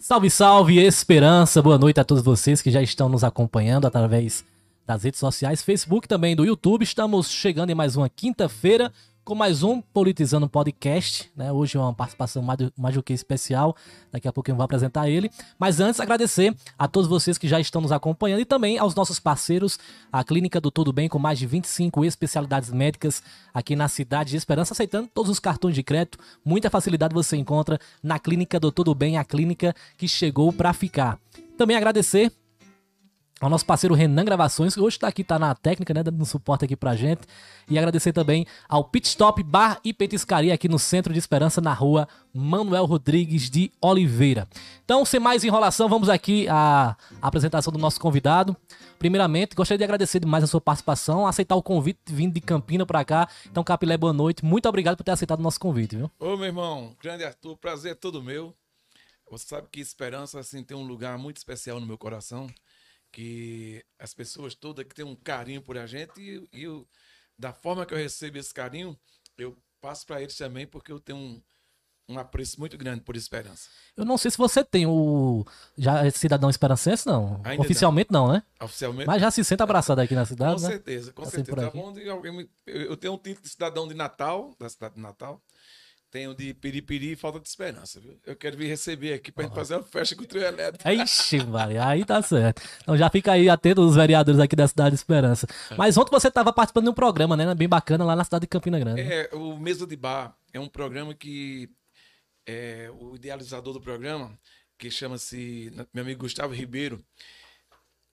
Salve, 0.00 0.30
salve, 0.30 0.78
esperança. 0.78 1.60
Boa 1.60 1.76
noite 1.76 1.98
a 1.98 2.04
todos 2.04 2.22
vocês 2.22 2.62
que 2.62 2.70
já 2.70 2.80
estão 2.80 3.08
nos 3.08 3.24
acompanhando 3.24 3.84
através 3.84 4.44
das 4.86 5.02
redes 5.02 5.18
sociais, 5.18 5.60
Facebook 5.60 6.06
também 6.06 6.36
do 6.36 6.44
YouTube. 6.44 6.84
Estamos 6.84 7.28
chegando 7.28 7.70
em 7.70 7.74
mais 7.74 7.96
uma 7.96 8.08
quinta-feira 8.08 8.92
com 9.28 9.34
mais 9.34 9.62
um 9.62 9.82
Politizando 9.82 10.48
Podcast, 10.48 11.30
né? 11.36 11.52
Hoje 11.52 11.76
é 11.76 11.80
uma 11.80 11.92
participação 11.92 12.42
mais, 12.42 12.58
mais 12.74 12.94
do 12.94 13.02
que 13.02 13.12
especial, 13.12 13.76
daqui 14.10 14.26
a 14.26 14.32
pouco 14.32 14.50
eu 14.50 14.56
vou 14.56 14.64
apresentar 14.64 15.06
ele. 15.06 15.30
Mas 15.58 15.80
antes, 15.80 16.00
agradecer 16.00 16.56
a 16.78 16.88
todos 16.88 17.06
vocês 17.06 17.36
que 17.36 17.46
já 17.46 17.60
estão 17.60 17.82
nos 17.82 17.92
acompanhando 17.92 18.40
e 18.40 18.46
também 18.46 18.78
aos 18.78 18.94
nossos 18.94 19.20
parceiros, 19.20 19.78
a 20.10 20.24
Clínica 20.24 20.58
do 20.58 20.70
Tudo 20.70 20.94
Bem, 20.94 21.10
com 21.10 21.18
mais 21.18 21.38
de 21.38 21.46
25 21.46 22.06
especialidades 22.06 22.70
médicas 22.70 23.22
aqui 23.52 23.76
na 23.76 23.86
cidade 23.86 24.30
de 24.30 24.38
Esperança, 24.38 24.72
aceitando 24.72 25.10
todos 25.12 25.30
os 25.30 25.38
cartões 25.38 25.74
de 25.74 25.82
crédito. 25.82 26.18
Muita 26.42 26.70
facilidade 26.70 27.12
você 27.12 27.36
encontra 27.36 27.78
na 28.02 28.18
Clínica 28.18 28.58
do 28.58 28.72
Tudo 28.72 28.94
Bem, 28.94 29.18
a 29.18 29.24
clínica 29.24 29.74
que 29.98 30.08
chegou 30.08 30.54
para 30.54 30.72
ficar. 30.72 31.18
Também 31.58 31.76
agradecer 31.76 32.32
ao 33.40 33.48
nosso 33.48 33.64
parceiro 33.64 33.94
Renan 33.94 34.24
Gravações, 34.24 34.74
que 34.74 34.80
hoje 34.80 34.96
está 34.96 35.08
aqui, 35.08 35.22
tá 35.22 35.38
na 35.38 35.54
técnica, 35.54 35.94
né, 35.94 36.02
dando 36.02 36.24
suporte 36.24 36.64
aqui 36.64 36.76
pra 36.76 36.96
gente. 36.96 37.22
E 37.68 37.78
agradecer 37.78 38.12
também 38.12 38.46
ao 38.68 38.82
Pit 38.84 39.06
Stop 39.06 39.42
Bar 39.42 39.80
e 39.84 39.92
Petiscaria 39.92 40.52
aqui 40.52 40.68
no 40.68 40.78
Centro 40.78 41.12
de 41.12 41.18
Esperança, 41.18 41.60
na 41.60 41.72
rua 41.72 42.08
Manuel 42.34 42.84
Rodrigues 42.84 43.48
de 43.48 43.70
Oliveira. 43.80 44.48
Então, 44.84 45.04
sem 45.04 45.20
mais 45.20 45.44
enrolação, 45.44 45.88
vamos 45.88 46.08
aqui 46.08 46.48
à 46.48 46.96
apresentação 47.22 47.72
do 47.72 47.78
nosso 47.78 48.00
convidado. 48.00 48.56
Primeiramente, 48.98 49.54
gostaria 49.54 49.78
de 49.78 49.84
agradecer 49.84 50.18
demais 50.18 50.42
a 50.42 50.46
sua 50.46 50.60
participação, 50.60 51.26
aceitar 51.26 51.54
o 51.54 51.62
convite 51.62 52.00
vindo 52.06 52.34
de 52.34 52.40
Campina 52.40 52.84
para 52.84 53.04
cá. 53.04 53.28
Então, 53.46 53.62
Capilé, 53.62 53.96
boa 53.96 54.12
noite. 54.12 54.44
Muito 54.44 54.68
obrigado 54.68 54.96
por 54.96 55.04
ter 55.04 55.12
aceitado 55.12 55.38
o 55.38 55.42
nosso 55.42 55.60
convite, 55.60 55.96
viu? 55.96 56.10
Ô, 56.18 56.36
meu 56.36 56.46
irmão, 56.46 56.96
grande 57.00 57.22
Arthur, 57.22 57.56
prazer 57.56 57.92
é 57.92 57.94
todo 57.94 58.22
meu. 58.22 58.52
Você 59.30 59.46
sabe 59.46 59.68
que 59.70 59.78
Esperança, 59.78 60.40
assim, 60.40 60.64
tem 60.64 60.76
um 60.76 60.86
lugar 60.86 61.18
muito 61.18 61.36
especial 61.36 61.78
no 61.78 61.86
meu 61.86 61.98
coração 61.98 62.48
que 63.10 63.84
as 63.98 64.14
pessoas 64.14 64.54
todas 64.54 64.86
que 64.86 64.94
têm 64.94 65.04
um 65.04 65.16
carinho 65.16 65.62
por 65.62 65.78
a 65.78 65.86
gente 65.86 66.20
e, 66.20 66.48
e 66.52 66.62
eu, 66.64 66.86
da 67.38 67.52
forma 67.52 67.86
que 67.86 67.94
eu 67.94 67.98
recebo 67.98 68.38
esse 68.38 68.52
carinho, 68.52 68.98
eu 69.36 69.56
passo 69.80 70.06
para 70.06 70.20
eles 70.20 70.36
também 70.36 70.66
porque 70.66 70.92
eu 70.92 71.00
tenho 71.00 71.18
um, 71.18 71.42
um 72.08 72.18
apreço 72.18 72.58
muito 72.58 72.76
grande 72.76 73.02
por 73.02 73.16
esperança. 73.16 73.68
Eu 73.96 74.04
não 74.04 74.16
sei 74.16 74.30
se 74.30 74.38
você 74.38 74.64
tem 74.64 74.86
o 74.86 75.44
já 75.76 76.04
é 76.04 76.10
cidadão 76.10 76.48
esperancense 76.48 77.06
não. 77.06 77.40
Ainda 77.44 77.62
Oficialmente 77.62 78.10
não. 78.10 78.26
não, 78.26 78.32
né? 78.34 78.42
Oficialmente. 78.60 79.06
Mas 79.06 79.20
já 79.20 79.30
se 79.30 79.44
senta 79.44 79.64
abraçado 79.64 80.00
aqui 80.00 80.14
na 80.14 80.24
cidade, 80.24 80.56
com 80.56 80.62
né? 80.62 80.68
certeza, 80.68 81.12
com 81.12 81.22
tá 81.22 81.30
certeza. 81.30 81.56
Tá 81.56 81.70
bom 81.70 81.94
eu 82.66 82.96
tenho 82.96 83.14
um 83.14 83.18
título 83.18 83.42
de 83.42 83.50
cidadão 83.50 83.86
de 83.86 83.94
Natal, 83.94 84.54
da 84.58 84.68
cidade 84.68 84.94
de 84.94 85.00
Natal. 85.00 85.42
Tenho 86.10 86.34
de 86.34 86.54
piripiri 86.54 87.12
e 87.12 87.16
falta 87.16 87.38
de 87.38 87.46
esperança, 87.46 88.00
viu? 88.00 88.18
Eu 88.24 88.34
quero 88.34 88.56
vir 88.56 88.66
receber 88.66 89.12
aqui 89.12 89.30
pra 89.30 89.44
gente 89.44 89.54
fazer 89.54 89.74
uma 89.74 89.82
festa 89.82 90.16
com 90.16 90.22
o 90.22 90.26
trio 90.26 90.42
elétrico. 90.42 90.88
Ixi, 90.88 91.40
vai, 91.40 91.76
aí 91.76 92.02
tá 92.02 92.22
certo. 92.22 92.62
Então 92.82 92.96
já 92.96 93.10
fica 93.10 93.32
aí 93.32 93.48
atento 93.48 93.82
os 93.82 93.94
vereadores 93.94 94.40
aqui 94.40 94.56
da 94.56 94.66
cidade 94.66 94.90
de 94.90 94.96
Esperança. 94.96 95.46
Mas 95.76 95.98
ontem 95.98 96.10
você 96.10 96.28
estava 96.28 96.50
participando 96.50 96.84
de 96.84 96.90
um 96.90 96.94
programa, 96.94 97.36
né? 97.36 97.54
Bem 97.54 97.68
bacana 97.68 98.04
lá 98.04 98.16
na 98.16 98.24
cidade 98.24 98.42
de 98.42 98.46
Campina 98.46 98.78
Grande. 98.78 99.02
É, 99.02 99.28
o 99.34 99.58
Mesa 99.58 99.86
de 99.86 99.96
Bar 99.96 100.34
é 100.50 100.58
um 100.58 100.68
programa 100.68 101.12
que 101.12 101.68
é, 102.46 102.90
o 102.98 103.14
idealizador 103.14 103.74
do 103.74 103.80
programa, 103.80 104.32
que 104.78 104.90
chama-se 104.90 105.70
meu 105.92 106.02
amigo 106.02 106.20
Gustavo 106.20 106.54
Ribeiro, 106.54 107.04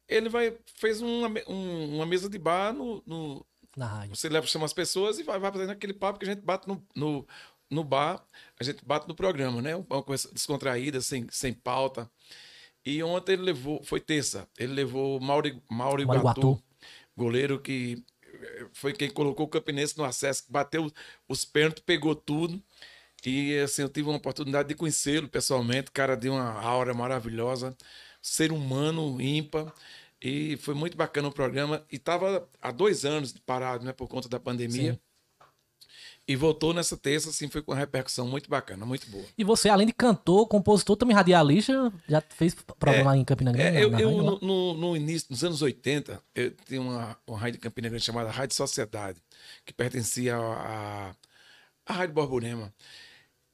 ele 0.06 0.28
vai 0.28 0.54
fez 0.76 1.02
uma, 1.02 1.30
um, 1.48 1.96
uma 1.96 2.06
mesa 2.06 2.30
de 2.30 2.38
bar 2.38 2.74
no, 2.74 3.02
no 3.06 3.46
na 3.76 3.88
rádio. 3.88 4.16
Você 4.16 4.30
leva 4.30 4.48
chama 4.48 4.66
as 4.66 4.74
pessoas 4.74 5.20
e 5.20 5.24
vai, 5.24 5.40
vai 5.40 5.52
fazendo 5.52 5.72
aquele 5.72 5.94
papo 5.94 6.20
que 6.20 6.26
a 6.26 6.30
gente 6.30 6.42
bate 6.42 6.68
no, 6.68 6.86
no 6.96 7.28
no 7.70 7.84
bar, 7.84 8.24
a 8.60 8.64
gente 8.64 8.84
bate 8.86 9.08
no 9.08 9.16
programa, 9.16 9.62
né? 9.62 9.76
Uma 9.76 10.04
coisa 10.04 10.30
descontraída, 10.32 11.02
sem, 11.02 11.28
sem 11.32 11.54
pauta. 11.54 12.10
E 12.86 13.02
ontem 13.02 13.34
ele 13.34 13.42
levou, 13.42 13.84
foi 13.84 14.00
terça, 14.00 14.48
ele 14.58 14.74
levou 14.74 15.20
Mauro, 15.20 15.62
Mauro 15.70 16.02
Iguatu, 16.02 16.62
goleiro 17.18 17.60
que 17.60 18.04
eh, 18.24 18.68
foi 18.74 18.94
quem 18.94 19.10
colocou 19.10 19.48
o 19.48 19.50
Campinense 19.50 19.98
no 19.98 20.04
acesso, 20.04 20.44
bateu 20.50 20.92
os 21.28 21.44
pênaltis, 21.46 21.84
pegou 21.84 22.14
tudo. 22.16 22.62
E 23.26 23.58
assim, 23.58 23.82
eu 23.82 23.90
tive 23.90 24.08
uma 24.08 24.18
oportunidade 24.18 24.70
de 24.70 24.76
conhecê-lo 24.76 25.28
pessoalmente, 25.28 25.92
cara 25.92 26.16
de 26.16 26.30
uma 26.30 26.62
aura 26.62 26.94
maravilhosa, 26.94 27.76
ser 28.22 28.52
humano 28.52 29.20
ímpar. 29.20 29.74
E 30.22 30.58
foi 30.58 30.76
muito 30.76 30.96
bacana 30.96 31.28
o 31.28 31.32
programa. 31.32 31.84
E 31.92 31.96
estava 31.96 32.48
há 32.62 32.72
dois 32.72 33.04
anos 33.04 33.34
parado, 33.46 33.84
né, 33.84 33.94
por 33.94 34.08
conta 34.08 34.30
da 34.30 34.40
pandemia. 34.40 34.94
Sim. 34.94 35.00
E 36.28 36.36
voltou 36.36 36.74
nessa 36.74 36.98
terça, 36.98 37.30
assim, 37.30 37.48
foi 37.48 37.62
com 37.62 37.72
uma 37.72 37.78
repercussão 37.78 38.28
muito 38.28 38.50
bacana, 38.50 38.84
muito 38.84 39.08
boa. 39.12 39.24
E 39.38 39.44
você, 39.44 39.70
além 39.70 39.86
de 39.86 39.94
cantor, 39.94 40.48
compositor, 40.48 40.98
também 40.98 41.16
radialista, 41.16 41.94
já 42.10 42.20
fez 42.20 42.56
programa 42.56 43.16
é, 43.16 43.20
em 43.20 43.24
Campina 43.24 43.52
Grande? 43.52 43.78
É, 43.78 43.84
eu, 43.84 43.92
eu 44.00 44.12
no, 44.12 44.40
no, 44.40 44.74
no, 44.74 44.98
início, 44.98 45.28
nos 45.30 45.44
anos 45.44 45.62
80, 45.62 46.20
eu 46.34 46.52
tinha 46.66 46.82
uma, 46.82 47.16
uma 47.28 47.38
rádio 47.38 47.54
de 47.54 47.60
Campina 47.60 47.90
Grande 47.90 48.04
chamada 48.04 48.32
Rádio 48.32 48.56
Sociedade, 48.56 49.22
que 49.64 49.72
pertencia 49.72 50.36
à, 50.36 51.16
à 51.86 51.94
Rádio 51.94 52.16
Borborema. 52.16 52.74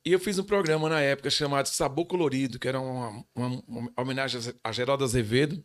E 0.05 0.13
eu 0.13 0.19
fiz 0.19 0.39
um 0.39 0.43
programa 0.43 0.87
na 0.87 1.01
época 1.01 1.29
chamado 1.29 1.67
Sabor 1.67 2.05
Colorido, 2.05 2.57
que 2.57 2.69
era 2.69 2.79
uma, 2.79 3.25
uma, 3.35 3.63
uma 3.67 3.91
homenagem 3.97 4.39
a 4.63 4.71
Geraldo 4.71 5.03
Azevedo. 5.03 5.61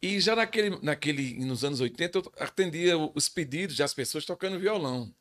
E 0.00 0.18
já 0.20 0.34
naquele, 0.34 0.70
naquele, 0.82 1.44
nos 1.44 1.62
anos 1.64 1.80
80, 1.80 2.18
eu 2.18 2.32
atendia 2.40 2.96
os 3.14 3.28
pedidos 3.28 3.76
das 3.76 3.92
pessoas 3.92 4.24
tocando 4.24 4.58
violão. 4.58 5.14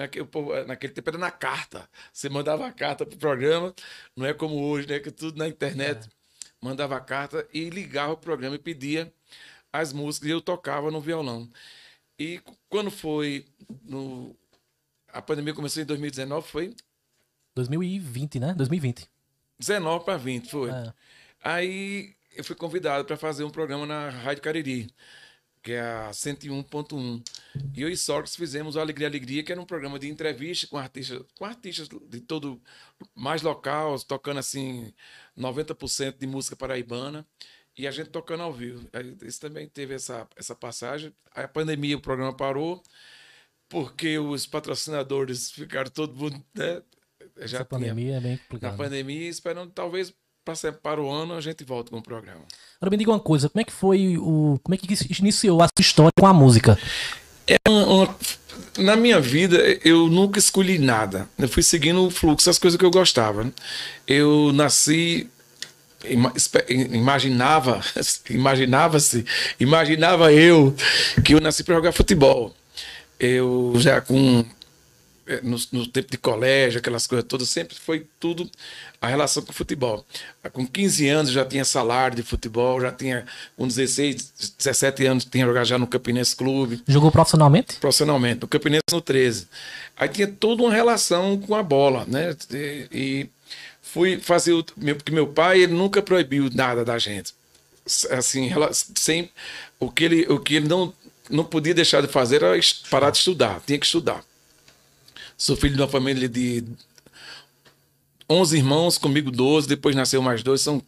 Naquele, 0.00 0.26
naquele 0.66 0.92
tempo 0.94 1.10
era 1.10 1.18
na 1.18 1.30
carta. 1.30 1.86
Você 2.10 2.30
mandava 2.30 2.66
a 2.66 2.72
carta 2.72 3.04
pro 3.04 3.18
programa, 3.18 3.74
não 4.16 4.24
é 4.24 4.32
como 4.32 4.58
hoje, 4.64 4.88
né? 4.88 4.98
Que 4.98 5.10
tudo 5.10 5.36
na 5.36 5.46
internet. 5.46 6.06
É. 6.06 6.10
Mandava 6.58 6.96
a 6.96 7.00
carta 7.00 7.46
e 7.52 7.68
ligava 7.68 8.14
o 8.14 8.16
programa 8.16 8.56
e 8.56 8.58
pedia 8.58 9.12
as 9.70 9.92
músicas 9.92 10.28
e 10.28 10.32
eu 10.32 10.40
tocava 10.40 10.90
no 10.90 11.02
violão. 11.02 11.50
E 12.18 12.40
quando 12.70 12.90
foi 12.90 13.44
no. 13.82 14.34
A 15.08 15.20
pandemia 15.20 15.52
começou 15.52 15.82
em 15.82 15.86
2019, 15.86 16.48
foi? 16.48 16.74
2020, 17.54 18.40
né? 18.40 18.54
2020. 18.54 19.06
19 19.58 20.04
para 20.04 20.16
20, 20.16 20.50
foi. 20.50 20.70
É. 20.70 20.94
Aí 21.44 22.14
eu 22.34 22.42
fui 22.42 22.56
convidado 22.56 23.04
para 23.04 23.18
fazer 23.18 23.44
um 23.44 23.50
programa 23.50 23.84
na 23.84 24.08
Rádio 24.08 24.42
Cariri 24.42 24.90
que 25.62 25.72
é 25.72 25.80
a 25.80 26.10
101.1. 26.10 27.22
E 27.74 27.82
eu 27.82 27.88
e 27.88 27.96
Sócrates 27.96 28.36
fizemos 28.36 28.76
o 28.76 28.80
Alegria 28.80 29.06
Alegria, 29.06 29.42
que 29.42 29.52
era 29.52 29.60
um 29.60 29.66
programa 29.66 29.98
de 29.98 30.08
entrevista 30.08 30.66
com 30.66 30.78
artistas, 30.78 31.22
com 31.38 31.44
artistas 31.44 31.88
de 31.88 32.20
todo 32.20 32.60
mais 33.14 33.42
local, 33.42 33.98
tocando 34.00 34.38
assim 34.38 34.92
90% 35.36 36.18
de 36.18 36.26
música 36.26 36.56
paraibana 36.56 37.26
e 37.76 37.86
a 37.86 37.90
gente 37.90 38.10
tocando 38.10 38.42
ao 38.42 38.52
vivo. 38.52 38.88
Isso 39.22 39.40
também 39.40 39.68
teve 39.68 39.94
essa, 39.94 40.26
essa 40.36 40.54
passagem. 40.54 41.12
A 41.32 41.46
pandemia, 41.46 41.96
o 41.96 42.00
programa 42.00 42.34
parou, 42.34 42.82
porque 43.68 44.18
os 44.18 44.46
patrocinadores 44.46 45.50
ficaram 45.50 45.90
todo 45.90 46.14
mundo. 46.14 46.42
Né, 46.54 46.82
já 47.38 47.58
essa 47.58 47.64
pandemia 47.64 48.16
é 48.16 48.20
bem 48.20 48.36
complicada. 48.38 48.72
Na 48.72 48.78
pandemia, 48.82 49.28
esperando 49.28 49.72
talvez 49.72 50.12
para 50.82 51.00
o 51.00 51.10
ano 51.10 51.34
a 51.34 51.40
gente 51.40 51.64
volta 51.64 51.90
com 51.90 51.98
o 51.98 52.02
programa. 52.02 52.42
Agora 52.80 52.90
me 52.90 52.96
diga 52.96 53.10
uma 53.10 53.20
coisa, 53.20 53.48
como 53.48 53.60
é 53.60 53.64
que 53.64 53.72
foi 53.72 54.16
o. 54.18 54.58
Como 54.62 54.74
é 54.74 54.78
que 54.78 54.86
iniciou 55.20 55.62
a 55.62 55.66
sua 55.66 55.80
história 55.80 56.12
com 56.18 56.26
a 56.26 56.32
música? 56.32 56.78
É 57.46 57.56
uma, 57.68 57.86
uma, 57.86 58.16
na 58.78 58.96
minha 58.96 59.20
vida, 59.20 59.58
eu 59.84 60.08
nunca 60.08 60.38
escolhi 60.38 60.78
nada. 60.78 61.28
Eu 61.38 61.48
fui 61.48 61.62
seguindo 61.62 62.06
o 62.06 62.10
fluxo, 62.10 62.48
as 62.48 62.58
coisas 62.58 62.78
que 62.78 62.84
eu 62.84 62.90
gostava. 62.90 63.52
Eu 64.06 64.52
nasci 64.52 65.28
imaginava, 66.68 67.80
imaginava-se, 68.30 69.24
imaginava 69.58 70.32
eu 70.32 70.74
que 71.24 71.34
eu 71.34 71.40
nasci 71.40 71.64
para 71.64 71.74
jogar 71.74 71.92
futebol. 71.92 72.54
Eu 73.18 73.74
já 73.76 74.00
com 74.00 74.44
no, 75.42 75.56
no, 75.72 75.86
tempo 75.86 76.10
de 76.10 76.18
colégio, 76.18 76.78
aquelas 76.80 77.06
coisas 77.06 77.26
todas, 77.26 77.48
sempre 77.48 77.76
foi 77.76 78.06
tudo 78.18 78.50
a 79.00 79.06
relação 79.06 79.42
com 79.42 79.52
o 79.52 79.54
futebol. 79.54 80.04
Com 80.52 80.66
15 80.66 81.08
anos 81.08 81.30
já 81.30 81.44
tinha 81.44 81.64
salário 81.64 82.16
de 82.16 82.22
futebol, 82.22 82.80
já 82.80 82.90
tinha, 82.90 83.24
com 83.56 83.66
16, 83.66 84.54
17 84.58 85.06
anos, 85.06 85.24
tinha 85.24 85.46
jogado 85.46 85.64
já 85.64 85.78
no 85.78 85.86
Campinense 85.86 86.34
Clube. 86.34 86.82
Jogou 86.86 87.10
profissionalmente? 87.10 87.76
Profissionalmente, 87.76 88.40
no 88.42 88.48
Campinense 88.48 88.84
no 88.92 89.00
13. 89.00 89.46
Aí 89.96 90.08
tinha 90.08 90.26
toda 90.26 90.62
uma 90.62 90.72
relação 90.72 91.38
com 91.38 91.54
a 91.54 91.62
bola, 91.62 92.04
né? 92.08 92.34
E, 92.52 92.88
e 92.92 93.30
fui 93.82 94.18
fazer 94.18 94.52
o. 94.52 94.64
Porque 94.64 95.12
meu 95.12 95.26
pai 95.26 95.60
ele 95.60 95.74
nunca 95.74 96.02
proibiu 96.02 96.48
nada 96.52 96.84
da 96.84 96.98
gente. 96.98 97.34
Assim, 98.10 98.50
sem, 98.94 99.30
o 99.78 99.90
que 99.90 100.04
ele, 100.04 100.26
o 100.28 100.38
que 100.38 100.56
ele 100.56 100.68
não, 100.68 100.92
não 101.28 101.44
podia 101.44 101.74
deixar 101.74 102.00
de 102.00 102.08
fazer 102.08 102.42
era 102.42 102.58
parar 102.90 103.10
de 103.10 103.18
estudar, 103.18 103.60
tinha 103.66 103.78
que 103.78 103.86
estudar. 103.86 104.22
Sou 105.40 105.56
filho 105.56 105.74
de 105.74 105.80
uma 105.80 105.88
família 105.88 106.28
de 106.28 106.62
11 108.28 108.58
irmãos, 108.58 108.98
comigo 108.98 109.30
12, 109.30 109.66
depois 109.66 109.96
nasceu 109.96 110.20
mais 110.20 110.42
dois, 110.42 110.60
são 110.60 110.82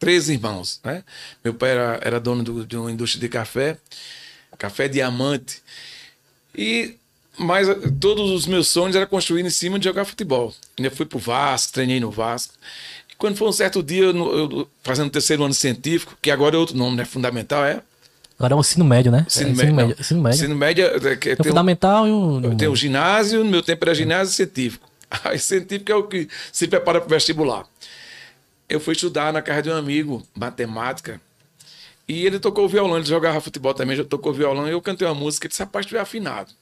13 0.00 0.32
irmãos. 0.32 0.80
Né? 0.82 1.04
Meu 1.44 1.54
pai 1.54 1.70
era, 1.70 2.00
era 2.02 2.18
dono 2.18 2.42
do, 2.42 2.66
de 2.66 2.76
uma 2.76 2.90
indústria 2.90 3.20
de 3.20 3.28
café, 3.28 3.78
café 4.58 4.88
diamante. 4.88 5.62
E 6.52 6.96
mas 7.38 7.68
todos 8.00 8.28
os 8.32 8.44
meus 8.44 8.66
sonhos 8.66 8.96
eram 8.96 9.06
construídos 9.06 9.52
em 9.52 9.54
cima 9.54 9.78
de 9.78 9.84
jogar 9.84 10.04
futebol. 10.04 10.52
Eu 10.76 10.90
fui 10.90 11.06
pro 11.06 11.20
Vasco, 11.20 11.72
treinei 11.72 12.00
no 12.00 12.10
Vasco. 12.10 12.54
Quando 13.16 13.36
foi 13.36 13.46
um 13.46 13.52
certo 13.52 13.84
dia, 13.84 14.02
eu, 14.06 14.16
eu, 14.16 14.70
fazendo 14.82 15.06
o 15.06 15.12
terceiro 15.12 15.44
ano 15.44 15.54
científico, 15.54 16.18
que 16.20 16.32
agora 16.32 16.56
é 16.56 16.58
outro 16.58 16.76
nome, 16.76 16.96
né? 16.96 17.04
Fundamental, 17.04 17.64
é? 17.64 17.80
Agora 18.42 18.54
é 18.54 18.56
o 18.56 18.60
ensino 18.60 18.84
médio, 18.84 19.12
né? 19.12 19.24
Ensino, 19.28 19.50
é, 19.50 19.52
médio, 19.52 19.74
médio. 19.74 19.96
Ensino 20.00 20.20
médio. 20.20 20.36
Ensino 20.36 20.56
médio 20.56 20.84
é, 20.84 21.16
tem 21.16 21.36
o 21.38 21.44
fundamental 21.44 22.08
e 22.08 22.10
o. 22.10 22.56
Tem 22.56 22.66
o 22.66 22.74
ginásio, 22.74 23.44
no 23.44 23.50
meu 23.50 23.62
tempo 23.62 23.84
era 23.84 23.94
ginásio 23.94 24.34
científico. 24.34 24.90
Aí 25.22 25.38
científico 25.38 25.92
é 25.92 25.94
o 25.94 26.02
que 26.02 26.28
se 26.50 26.66
prepara 26.66 27.00
para 27.00 27.06
o 27.06 27.10
vestibular. 27.10 27.64
Eu 28.68 28.80
fui 28.80 28.94
estudar 28.94 29.32
na 29.32 29.40
casa 29.40 29.62
de 29.62 29.70
um 29.70 29.76
amigo, 29.76 30.26
matemática, 30.34 31.20
e 32.08 32.26
ele 32.26 32.40
tocou 32.40 32.68
violão, 32.68 32.96
ele 32.96 33.06
jogava 33.06 33.40
futebol 33.40 33.74
também, 33.74 33.96
já 33.96 34.02
tocou 34.02 34.32
violão, 34.32 34.66
e 34.66 34.72
eu 34.72 34.82
cantei 34.82 35.06
uma 35.06 35.14
música, 35.14 35.46
ele 35.46 35.50
disse, 35.50 35.62
rapaz, 35.62 35.86
tu 35.86 35.96
é 35.96 36.00
afinado. 36.00 36.52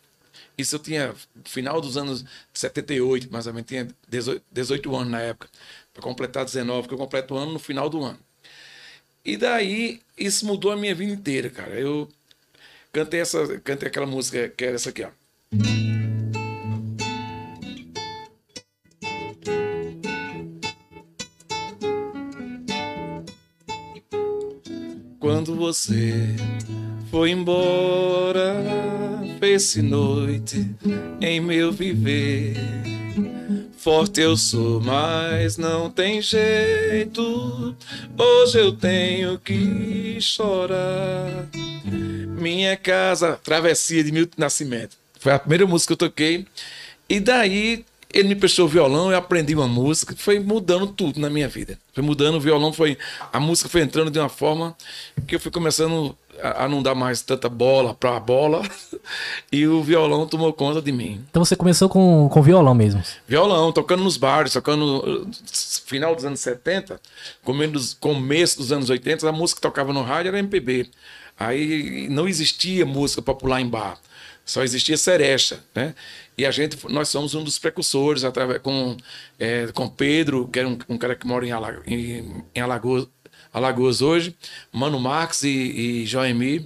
Isso 0.59 0.77
eu 0.77 0.81
tinha, 0.81 1.15
final 1.47 1.81
dos 1.81 1.97
anos 1.97 2.27
78, 2.53 3.33
mais 3.33 3.47
ou 3.47 3.55
menos, 3.55 3.67
tinha 3.67 3.89
18, 4.07 4.43
18 4.53 4.97
anos 4.97 5.11
na 5.11 5.21
época, 5.21 5.49
para 5.95 6.03
completar 6.03 6.45
19, 6.45 6.89
que 6.89 6.93
eu 6.93 6.99
completo 6.99 7.35
o 7.35 7.39
ano 7.39 7.53
no 7.53 7.59
final 7.59 7.89
do 7.89 8.03
ano. 8.03 8.19
E 9.25 9.37
daí, 9.37 10.01
isso 10.17 10.47
mudou 10.47 10.73
a 10.73 10.77
minha 10.77 10.95
vida 10.95 11.13
inteira, 11.13 11.51
cara. 11.51 11.79
Eu 11.79 12.09
cantei, 12.93 13.21
essa, 13.21 13.59
cantei 13.61 13.89
aquela 13.89 14.07
música 14.07 14.49
que 14.49 14.65
era 14.65 14.77
essa 14.77 14.91
aqui, 14.91 15.05
ó. 15.05 15.11
Quando 25.19 25.55
você 25.55 26.35
foi 27.11 27.31
embora, 27.31 28.57
fez-se 29.39 29.83
noite 29.83 30.67
em 31.21 31.41
meu 31.41 31.71
viver 31.71 32.55
Forte 33.81 34.21
eu 34.21 34.37
sou, 34.37 34.79
mas 34.79 35.57
não 35.57 35.89
tem 35.89 36.21
jeito. 36.21 37.75
Hoje 38.19 38.59
eu 38.59 38.73
tenho 38.73 39.39
que 39.39 40.19
chorar. 40.21 41.49
Minha 42.39 42.77
casa, 42.77 43.41
Travessia 43.43 44.05
de 44.05 44.13
Milton 44.13 44.35
Nascimento. 44.37 44.99
Foi 45.19 45.33
a 45.33 45.39
primeira 45.39 45.67
música 45.67 45.97
que 45.97 46.05
eu 46.05 46.09
toquei. 46.11 46.47
E 47.09 47.19
daí 47.21 47.87
ele 48.13 48.29
me 48.29 48.37
prestou 48.37 48.69
violão, 48.69 49.11
eu 49.11 49.17
aprendi 49.17 49.55
uma 49.55 49.67
música, 49.67 50.15
foi 50.15 50.39
mudando 50.39 50.87
tudo 50.89 51.19
na 51.19 51.31
minha 51.31 51.49
vida. 51.49 51.79
Foi 51.95 52.05
mudando, 52.05 52.35
o 52.35 52.41
violão 52.41 52.75
foi. 52.75 52.99
A 53.33 53.41
música 53.41 53.67
foi 53.71 53.81
entrando 53.81 54.11
de 54.11 54.19
uma 54.19 54.29
forma 54.29 54.77
que 55.27 55.37
eu 55.37 55.41
fui 55.41 55.51
começando 55.51 56.15
a, 56.43 56.69
não 56.69 56.83
dar 56.83 56.95
mais 56.95 57.23
tanta 57.23 57.49
bola 57.49 57.95
para 57.95 58.17
a 58.17 58.21
bola 58.21 58.63
e 59.51 59.67
o 59.67 59.83
violão 59.83 60.27
tomou 60.27 60.53
conta 60.53 60.81
de 60.81 60.93
mim. 60.93 61.25
Então 61.31 61.45
você 61.45 61.57
começou 61.57 61.89
com, 61.89 62.29
com 62.29 62.43
violão 62.43 62.75
mesmo? 62.75 63.03
Violão, 63.27 63.73
tocando 63.73 64.03
nos 64.03 64.17
bares, 64.17 64.53
tocando 64.53 65.29
final 65.87 66.15
dos 66.15 66.25
anos 66.25 66.41
70, 66.41 67.01
começo, 67.43 67.97
começo 67.99 68.59
dos 68.59 68.73
anos 68.73 68.91
80, 68.91 69.29
a 69.29 69.33
música 69.33 69.59
que 69.59 69.63
tocava 69.63 69.93
no 69.93 70.03
rádio 70.03 70.29
era 70.29 70.39
MPB. 70.39 70.91
Aí 71.39 72.09
não 72.11 72.29
existia 72.29 72.85
música 72.85 73.23
popular 73.23 73.61
em 73.61 73.69
bar, 73.69 73.99
só 74.45 74.63
existia 74.63 74.97
seresta, 74.97 75.63
né? 75.75 75.95
E 76.37 76.47
a 76.47 76.51
gente, 76.51 76.77
nós 76.89 77.09
somos 77.09 77.35
um 77.35 77.45
dos 77.45 77.59
precursores, 77.59 78.25
através, 78.25 78.61
com, 78.63 78.97
é, 79.39 79.67
com 79.75 79.89
Pedro, 79.89 80.49
que 80.49 80.59
era 80.59 80.69
um, 80.69 80.79
um 80.89 80.99
cara 80.99 81.15
que 81.15 81.27
mora 81.27 81.47
em, 81.47 81.53
Alago, 81.53 81.83
em, 81.87 82.45
em 82.55 82.61
Alagoas, 82.61 83.07
Alagoas 83.53 84.01
hoje, 84.01 84.35
Mano 84.73 84.99
Marques 84.99 85.43
e, 85.43 85.49
e 85.49 86.07
Joemir, 86.07 86.65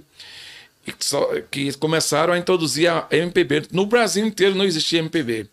que, 0.85 1.05
só, 1.05 1.27
que 1.49 1.73
começaram 1.77 2.33
a 2.33 2.37
introduzir 2.37 2.89
a 2.89 3.07
MPB. 3.09 3.67
No 3.71 3.85
Brasil 3.85 4.25
inteiro 4.25 4.55
não 4.55 4.65
existia 4.65 4.99
MPB. 4.99 5.47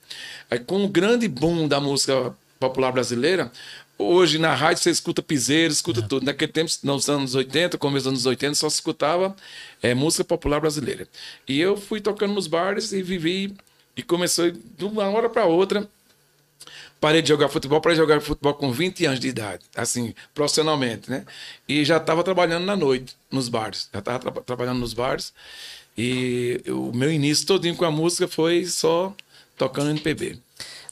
Aí, 0.50 0.58
com 0.58 0.84
o 0.84 0.88
grande 0.88 1.26
boom 1.26 1.66
da 1.66 1.80
música 1.80 2.34
popular 2.60 2.92
brasileira, 2.92 3.50
hoje 3.98 4.38
na 4.38 4.54
rádio 4.54 4.82
você 4.82 4.90
escuta 4.90 5.22
piseiro, 5.22 5.72
escuta 5.72 6.00
é. 6.00 6.02
tudo. 6.02 6.26
Naquele 6.26 6.52
tempo, 6.52 6.70
nos 6.82 7.08
anos 7.08 7.34
80, 7.34 7.78
começo 7.78 8.04
dos 8.04 8.08
anos 8.08 8.26
80, 8.26 8.54
só 8.54 8.68
se 8.68 8.76
escutava 8.76 9.34
é, 9.82 9.94
música 9.94 10.24
popular 10.24 10.60
brasileira. 10.60 11.08
E 11.48 11.58
eu 11.58 11.76
fui 11.76 12.00
tocando 12.00 12.34
nos 12.34 12.46
bares 12.46 12.92
e 12.92 13.02
vivi, 13.02 13.54
e 13.96 14.02
começou 14.02 14.50
de 14.50 14.84
uma 14.84 15.04
hora 15.08 15.28
para 15.28 15.44
outra 15.44 15.88
parei 17.02 17.20
de 17.20 17.28
jogar 17.28 17.48
futebol, 17.48 17.80
de 17.80 17.96
jogar 17.96 18.20
futebol 18.20 18.54
com 18.54 18.70
20 18.70 19.06
anos 19.06 19.18
de 19.18 19.26
idade, 19.26 19.64
assim, 19.74 20.14
profissionalmente, 20.32 21.10
né? 21.10 21.24
E 21.68 21.84
já 21.84 21.96
estava 21.96 22.22
trabalhando 22.22 22.64
na 22.64 22.76
noite, 22.76 23.16
nos 23.28 23.48
bares. 23.48 23.88
Já 23.92 23.98
estava 23.98 24.20
tra 24.20 24.30
trabalhando 24.42 24.78
nos 24.78 24.94
bares. 24.94 25.32
E 25.98 26.62
o 26.68 26.92
meu 26.94 27.10
início 27.10 27.44
todinho 27.44 27.74
com 27.74 27.84
a 27.84 27.90
música 27.90 28.28
foi 28.28 28.64
só 28.66 29.12
tocando 29.58 29.90
NPB. 29.90 30.38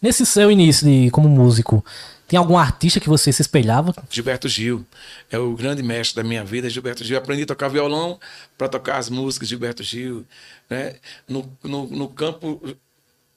Nesse 0.02 0.26
seu 0.26 0.50
início 0.50 0.84
de, 0.84 1.12
como 1.12 1.28
músico, 1.28 1.84
tem 2.26 2.36
algum 2.36 2.58
artista 2.58 2.98
que 2.98 3.08
você 3.08 3.32
se 3.32 3.42
espelhava? 3.42 3.94
Gilberto 4.10 4.48
Gil. 4.48 4.84
É 5.30 5.38
o 5.38 5.54
grande 5.54 5.80
mestre 5.80 6.20
da 6.20 6.28
minha 6.28 6.44
vida, 6.44 6.68
Gilberto 6.68 7.04
Gil. 7.04 7.18
Aprendi 7.18 7.44
a 7.44 7.46
tocar 7.46 7.68
violão 7.68 8.18
para 8.58 8.68
tocar 8.68 8.96
as 8.96 9.08
músicas 9.08 9.46
de 9.46 9.50
Gilberto 9.50 9.84
Gil. 9.84 10.26
Né? 10.68 10.96
No, 11.28 11.48
no, 11.62 11.86
no 11.86 12.08
campo 12.08 12.60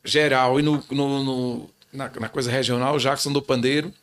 geral 0.04 0.60
e 0.60 0.64
no, 0.64 0.84
no, 0.90 1.24
no, 1.24 1.70
na, 1.94 2.12
na 2.20 2.30
coisa 2.30 2.52
regional, 2.52 2.98
Jackson 2.98 3.32
do 3.32 3.42
Pandeiro. 3.42 3.94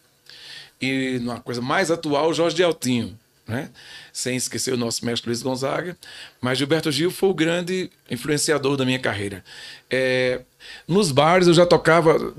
E 0.81 1.19
numa 1.21 1.41
coisa 1.41 1.61
mais 1.61 1.91
atual, 1.91 2.33
Jorge 2.33 2.57
de 2.57 2.63
Altinho. 2.63 3.19
Né? 3.47 3.69
Sem 4.13 4.37
esquecer 4.37 4.73
o 4.73 4.77
nosso 4.77 5.05
mestre 5.05 5.29
Luiz 5.29 5.43
Gonzaga. 5.43 5.97
Mas 6.41 6.57
Gilberto 6.57 6.91
Gil 6.93 7.11
foi 7.11 7.29
o 7.29 7.35
grande 7.35 7.91
influenciador 8.09 8.77
da 8.77 8.85
minha 8.85 8.99
carreira. 8.99 9.45
É, 9.91 10.41
nos 10.87 11.11
bares 11.11 11.49
eu 11.49 11.55
já 11.55 11.67
tocava, 11.67 12.33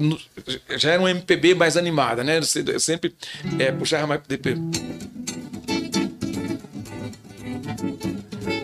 já 0.78 0.92
era 0.92 1.02
um 1.02 1.08
MPB 1.08 1.54
mais 1.54 1.76
animada, 1.76 2.24
né? 2.24 2.40
Eu 2.40 2.80
sempre 2.80 3.14
é, 3.60 3.72
puxava 3.72 4.08
mais. 4.08 4.22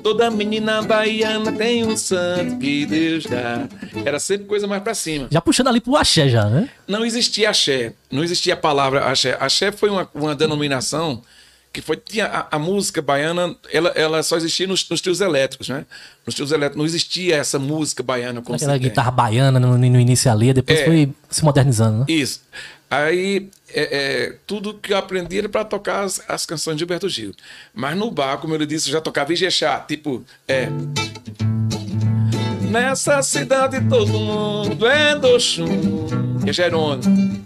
Toda 0.08 0.32
menina 0.32 0.82
baiana 0.84 1.52
tem 1.52 1.86
um 1.86 1.98
santo 1.98 2.58
que 2.60 2.86
Deus 2.86 3.26
dá. 3.26 3.68
Era 4.06 4.22
sempre 4.22 4.48
coisa 4.48 4.66
mais 4.66 4.82
para 4.82 4.96
cima. 4.96 5.28
Já 5.30 5.42
puxando 5.42 5.68
ali 5.68 5.82
pro 5.82 5.98
axé 5.98 6.30
já, 6.30 6.46
né? 6.46 6.70
Não 6.88 7.06
existia 7.06 7.50
axé. 7.50 7.92
Não 8.10 8.24
existia 8.24 8.54
a 8.54 8.58
palavra 8.58 9.04
axé. 9.04 9.36
Axé 9.38 9.70
foi 9.70 9.90
uma, 9.90 10.10
uma 10.16 10.34
denominação 10.34 11.22
que 11.74 11.82
foi 11.82 11.98
tinha 11.98 12.26
a, 12.26 12.56
a, 12.56 12.58
música 12.58 13.02
baiana, 13.02 13.54
ela, 13.70 13.90
ela 13.90 14.24
só 14.24 14.38
existia 14.38 14.66
nos, 14.66 14.88
nos 14.90 15.02
trios 15.02 15.20
elétricos, 15.20 15.68
né? 15.68 15.86
Nos 16.26 16.34
trios 16.34 16.54
elétricos 16.54 16.78
não 16.78 16.86
existia 16.86 17.36
essa 17.36 17.60
música 17.60 18.02
baiana 18.02 18.42
como 18.42 18.56
Aquela 18.56 18.78
guitarra 18.78 19.12
baiana 19.12 19.60
no, 19.60 19.78
no 19.78 20.00
início 20.00 20.32
ali, 20.32 20.54
depois 20.54 20.80
é, 20.80 20.86
foi 20.86 21.14
se 21.30 21.44
modernizando, 21.44 22.00
né? 22.00 22.06
Isso. 22.08 22.42
Aí 22.90 23.50
é, 23.74 23.98
é, 23.98 24.36
tudo 24.48 24.74
que 24.74 24.94
eu 24.94 24.98
aprendi 24.98 25.40
era 25.40 25.50
para 25.50 25.66
tocar 25.66 26.04
as, 26.04 26.22
as, 26.28 26.46
canções 26.46 26.76
de 26.76 26.80
Gilberto 26.80 27.10
Gil. 27.10 27.34
Mas 27.74 27.98
no 27.98 28.10
bar, 28.10 28.38
como 28.38 28.56
ele 28.56 28.66
disse, 28.66 28.88
eu 28.88 28.94
já 28.94 29.02
tocava 29.02 29.34
Ijexá, 29.34 29.82
tipo, 29.82 30.24
é. 30.48 30.68
Nessa 32.72 33.22
cidade 33.22 33.82
todo 33.90 34.08
mundo 34.08 34.88
é 34.88 35.16
do 35.16 35.38
chum, 35.38 36.08
é 36.48 36.54
Jerônimo. 36.54 37.38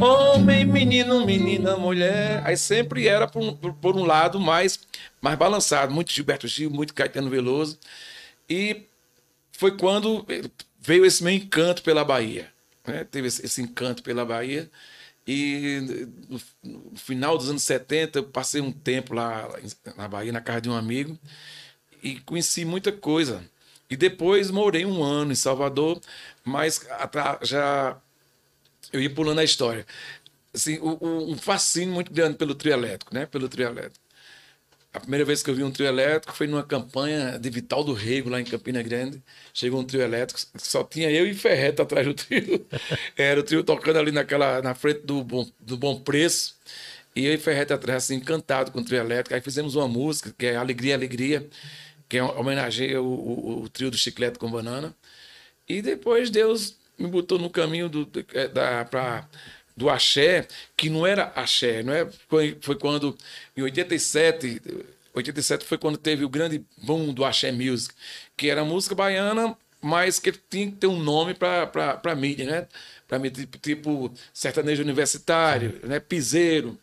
Homem, 0.00 0.64
menino, 0.64 1.24
menina, 1.24 1.76
mulher. 1.76 2.42
Aí 2.44 2.56
sempre 2.56 3.06
era 3.06 3.28
por 3.28 3.42
um, 3.42 3.54
por 3.54 3.96
um 3.96 4.04
lado 4.04 4.40
mais, 4.40 4.80
mais 5.20 5.38
balançado. 5.38 5.92
Muito 5.92 6.10
Gilberto 6.10 6.48
Gil, 6.48 6.70
muito 6.70 6.94
Caetano 6.94 7.30
Veloso. 7.30 7.78
E 8.48 8.86
foi 9.52 9.76
quando 9.76 10.26
veio 10.80 11.04
esse 11.04 11.22
meu 11.22 11.32
encanto 11.32 11.82
pela 11.82 12.04
Bahia 12.04 12.48
né? 12.90 13.04
teve 13.04 13.28
esse, 13.28 13.62
encanto 13.62 14.02
pela 14.02 14.24
Bahia. 14.24 14.70
E 15.26 15.80
no, 16.28 16.40
final 16.96 17.36
dos 17.36 17.48
anos 17.50 17.62
70, 17.62 18.18
eu 18.18 18.24
passei 18.24 18.60
um 18.60 18.72
tempo 18.72 19.14
lá 19.14 19.48
na 19.96 20.08
Bahia, 20.08 20.32
na 20.32 20.40
casa 20.40 20.62
de 20.62 20.70
um 20.70 20.74
amigo, 20.74 21.18
e 22.02 22.18
conheci 22.20 22.64
muita 22.64 22.90
coisa. 22.90 23.44
E 23.88 23.96
depois 23.96 24.50
morei 24.50 24.86
um 24.86 25.02
ano 25.02 25.32
em 25.32 25.36
Salvador, 25.36 26.00
mas 26.44 26.86
já 27.42 27.96
eu 28.92 29.00
ia 29.00 29.10
pulando 29.10 29.40
a 29.40 29.44
história. 29.44 29.86
Assim, 30.52 30.80
um 30.80 31.36
fascínio 31.36 31.94
muito 31.94 32.12
grande 32.12 32.36
pelo 32.36 32.54
trio 32.54 32.72
elétrico, 32.72 33.14
né? 33.14 33.26
Pelo 33.26 33.48
trio 33.48 33.68
elétrico. 33.68 34.04
A 34.92 34.98
primeira 34.98 35.24
vez 35.24 35.40
que 35.42 35.48
eu 35.48 35.54
vi 35.54 35.62
um 35.62 35.70
trio 35.70 35.86
elétrico 35.86 36.36
foi 36.36 36.48
numa 36.48 36.64
campanha 36.64 37.38
de 37.38 37.48
Vital 37.48 37.84
do 37.84 37.92
Rego, 37.92 38.28
lá 38.28 38.40
em 38.40 38.44
Campina 38.44 38.82
Grande. 38.82 39.22
Chegou 39.54 39.80
um 39.80 39.84
trio 39.84 40.02
elétrico, 40.02 40.40
só 40.56 40.82
tinha 40.82 41.08
eu 41.10 41.26
e 41.26 41.34
Ferreta 41.34 41.84
atrás 41.84 42.06
do 42.06 42.14
trio. 42.14 42.66
Era 43.16 43.38
o 43.38 43.42
trio 43.44 43.62
tocando 43.62 43.98
ali 44.00 44.10
naquela, 44.10 44.60
na 44.60 44.74
frente 44.74 45.02
do 45.02 45.22
Bom, 45.22 45.46
do 45.60 45.76
bom 45.76 46.00
Preço. 46.00 46.56
E 47.14 47.24
eu 47.24 47.34
e 47.34 47.38
Ferreta 47.38 47.74
atrás, 47.74 48.04
assim, 48.04 48.16
encantado 48.16 48.72
com 48.72 48.80
o 48.80 48.84
trio 48.84 48.98
elétrico. 48.98 49.34
Aí 49.34 49.40
fizemos 49.40 49.76
uma 49.76 49.86
música, 49.86 50.34
que 50.36 50.46
é 50.46 50.56
Alegria, 50.56 50.94
Alegria, 50.94 51.48
que 52.08 52.18
é, 52.18 52.22
homenageia 52.22 53.00
o, 53.00 53.06
o, 53.06 53.62
o 53.62 53.68
trio 53.68 53.90
do 53.90 53.96
Chiclete 53.96 54.38
com 54.38 54.50
Banana. 54.50 54.94
E 55.68 55.80
depois 55.80 56.30
Deus 56.30 56.76
me 56.98 57.08
botou 57.08 57.38
no 57.38 57.48
caminho 57.48 57.88
do, 57.88 58.06
da, 58.52 58.84
pra, 58.84 59.28
do 59.80 59.88
axé, 59.88 60.46
que 60.76 60.90
não 60.90 61.06
era 61.06 61.32
axé, 61.34 61.82
não 61.82 61.94
é? 61.94 62.06
Foi, 62.28 62.58
foi 62.60 62.76
quando, 62.76 63.16
em 63.56 63.62
87, 63.62 64.60
87 65.14 65.64
foi 65.64 65.78
quando 65.78 65.96
teve 65.96 66.22
o 66.22 66.28
grande 66.28 66.62
boom 66.76 67.14
do 67.14 67.24
axé 67.24 67.50
music, 67.50 67.94
que 68.36 68.50
era 68.50 68.62
música 68.62 68.94
baiana 68.94 69.56
mas 69.82 70.18
que 70.18 70.30
tinha 70.30 70.66
que 70.66 70.76
ter 70.76 70.86
um 70.86 70.98
nome 70.98 71.32
para 71.32 72.14
mídia, 72.14 72.44
né? 72.44 72.68
Para 73.08 73.18
mídia 73.18 73.46
tipo, 73.46 73.58
tipo 73.58 74.14
sertanejo 74.34 74.82
universitário, 74.82 75.80
né? 75.82 75.98
Piseiro. 75.98 76.78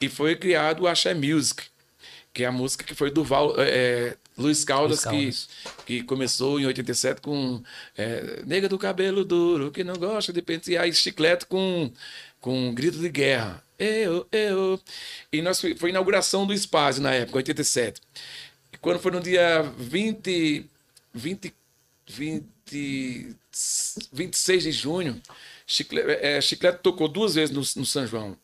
E 0.00 0.08
foi 0.08 0.36
criado 0.36 0.84
o 0.84 0.86
Axé 0.86 1.12
Music, 1.12 1.64
que 2.32 2.44
é 2.44 2.46
a 2.46 2.52
música 2.52 2.84
que 2.84 2.94
foi 2.94 3.10
do 3.10 3.24
Val, 3.24 3.54
é, 3.58 4.16
Luiz 4.40 4.64
Caldas, 4.64 5.04
Luiz 5.04 5.44
Caldas. 5.44 5.48
Que, 5.84 6.00
que 6.00 6.02
começou 6.02 6.58
em 6.58 6.66
87 6.66 7.20
com 7.20 7.62
é, 7.96 8.42
Nega 8.46 8.68
do 8.68 8.78
Cabelo 8.78 9.24
Duro, 9.24 9.70
que 9.70 9.84
não 9.84 9.94
gosta 9.94 10.32
de 10.32 10.40
pentear, 10.42 10.88
e 10.88 10.92
chiclete 10.92 11.46
com, 11.46 11.90
com 12.40 12.74
grito 12.74 12.98
de 12.98 13.08
guerra. 13.08 13.62
Eu, 13.78 14.26
eu. 14.32 14.80
E 15.32 15.40
nós, 15.40 15.60
foi 15.60 15.76
a 15.82 15.88
inauguração 15.88 16.46
do 16.46 16.52
Espaço 16.52 17.00
na 17.00 17.12
época, 17.12 17.38
87. 17.38 18.00
E 18.72 18.76
quando 18.78 18.98
foi 18.98 19.12
no 19.12 19.20
dia 19.20 19.62
20, 19.78 20.66
20, 21.14 21.54
20 22.08 23.36
26 24.12 24.62
de 24.62 24.72
junho, 24.72 25.20
Chiclete, 25.66 26.08
é, 26.24 26.40
Chiclete 26.40 26.80
tocou 26.82 27.08
duas 27.08 27.34
vezes 27.34 27.54
no, 27.54 27.60
no 27.80 27.86
São 27.86 28.06
João 28.06 28.36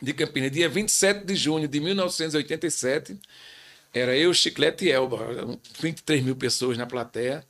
de 0.00 0.14
Campinas, 0.14 0.50
dia 0.50 0.68
27 0.68 1.24
de 1.24 1.34
junho 1.34 1.68
de 1.68 1.80
1987. 1.80 3.18
Era 3.92 4.16
eu, 4.16 4.32
Chiclete 4.32 4.84
e 4.86 4.90
Elba, 4.90 5.18
23 5.80 6.22
mil 6.22 6.36
pessoas 6.36 6.78
na 6.78 6.86
plateia. 6.86 7.44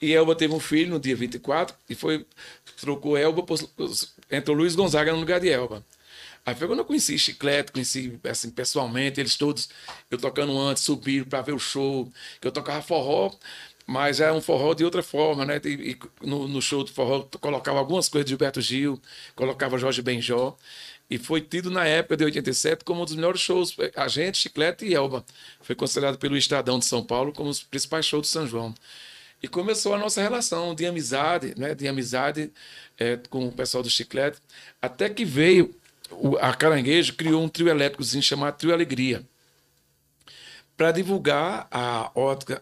E 0.00 0.12
Elba 0.14 0.34
teve 0.34 0.54
um 0.54 0.60
filho 0.60 0.90
no 0.90 1.00
dia 1.00 1.14
24 1.14 1.76
e 1.88 1.94
foi 1.94 2.26
trocou 2.80 3.16
Elba, 3.18 3.44
entrou 4.30 4.56
Luiz 4.56 4.74
Gonzaga 4.74 5.12
no 5.12 5.18
lugar 5.20 5.40
de 5.40 5.50
Elba. 5.50 5.84
Aí 6.44 6.54
foi 6.54 6.66
quando 6.66 6.78
eu 6.80 6.84
conheci 6.84 7.18
Chiclete, 7.18 7.72
conheci 7.72 8.18
assim, 8.24 8.50
pessoalmente, 8.50 9.20
eles 9.20 9.36
todos, 9.36 9.68
eu 10.10 10.16
tocando 10.18 10.58
antes, 10.58 10.82
subiram 10.82 11.26
para 11.26 11.42
ver 11.42 11.52
o 11.52 11.58
show, 11.58 12.10
que 12.40 12.48
eu 12.48 12.52
tocava 12.52 12.80
forró, 12.80 13.30
mas 13.86 14.20
é 14.20 14.32
um 14.32 14.40
forró 14.40 14.72
de 14.72 14.84
outra 14.84 15.02
forma, 15.02 15.44
né? 15.44 15.60
E, 15.64 15.92
e 15.92 15.98
no, 16.26 16.48
no, 16.48 16.62
show 16.62 16.84
do 16.84 16.92
forró 16.92 17.28
colocava 17.40 17.78
algumas 17.78 18.08
coisas 18.08 18.24
de 18.24 18.30
Gilberto 18.30 18.60
Gil, 18.60 19.00
colocava 19.34 19.76
Jorge 19.78 20.00
Benjó. 20.00 20.56
E 21.10 21.18
foi 21.18 21.40
tido 21.40 21.70
na 21.70 21.84
época 21.84 22.16
de 22.16 22.24
87 22.24 22.84
como 22.84 23.02
um 23.02 23.04
dos 23.04 23.16
melhores 23.16 23.40
shows. 23.40 23.76
A 23.96 24.06
gente, 24.06 24.38
Chiclete 24.38 24.86
e 24.86 24.94
Elba. 24.94 25.24
Foi 25.60 25.74
considerado 25.74 26.16
pelo 26.18 26.36
Estadão 26.36 26.78
de 26.78 26.84
São 26.84 27.02
Paulo 27.02 27.32
como 27.32 27.50
os 27.50 27.62
principais 27.62 28.06
shows 28.06 28.22
de 28.22 28.28
São 28.28 28.46
João. 28.46 28.72
E 29.42 29.48
começou 29.48 29.92
a 29.92 29.98
nossa 29.98 30.22
relação 30.22 30.72
de 30.74 30.86
amizade, 30.86 31.54
né? 31.58 31.74
De 31.74 31.88
amizade 31.88 32.52
é, 32.96 33.18
com 33.28 33.48
o 33.48 33.52
pessoal 33.52 33.82
do 33.82 33.90
Chiclete. 33.90 34.38
Até 34.80 35.08
que 35.08 35.24
veio, 35.24 35.74
o, 36.12 36.36
a 36.36 36.54
Caranguejo 36.54 37.14
criou 37.14 37.42
um 37.42 37.48
trio 37.48 37.68
elétricozinho 37.68 38.22
chamado 38.22 38.56
Trio 38.56 38.72
Alegria 38.72 39.24
para 40.76 40.92
divulgar 40.92 41.66
a, 41.70 42.06
a, 42.06 42.10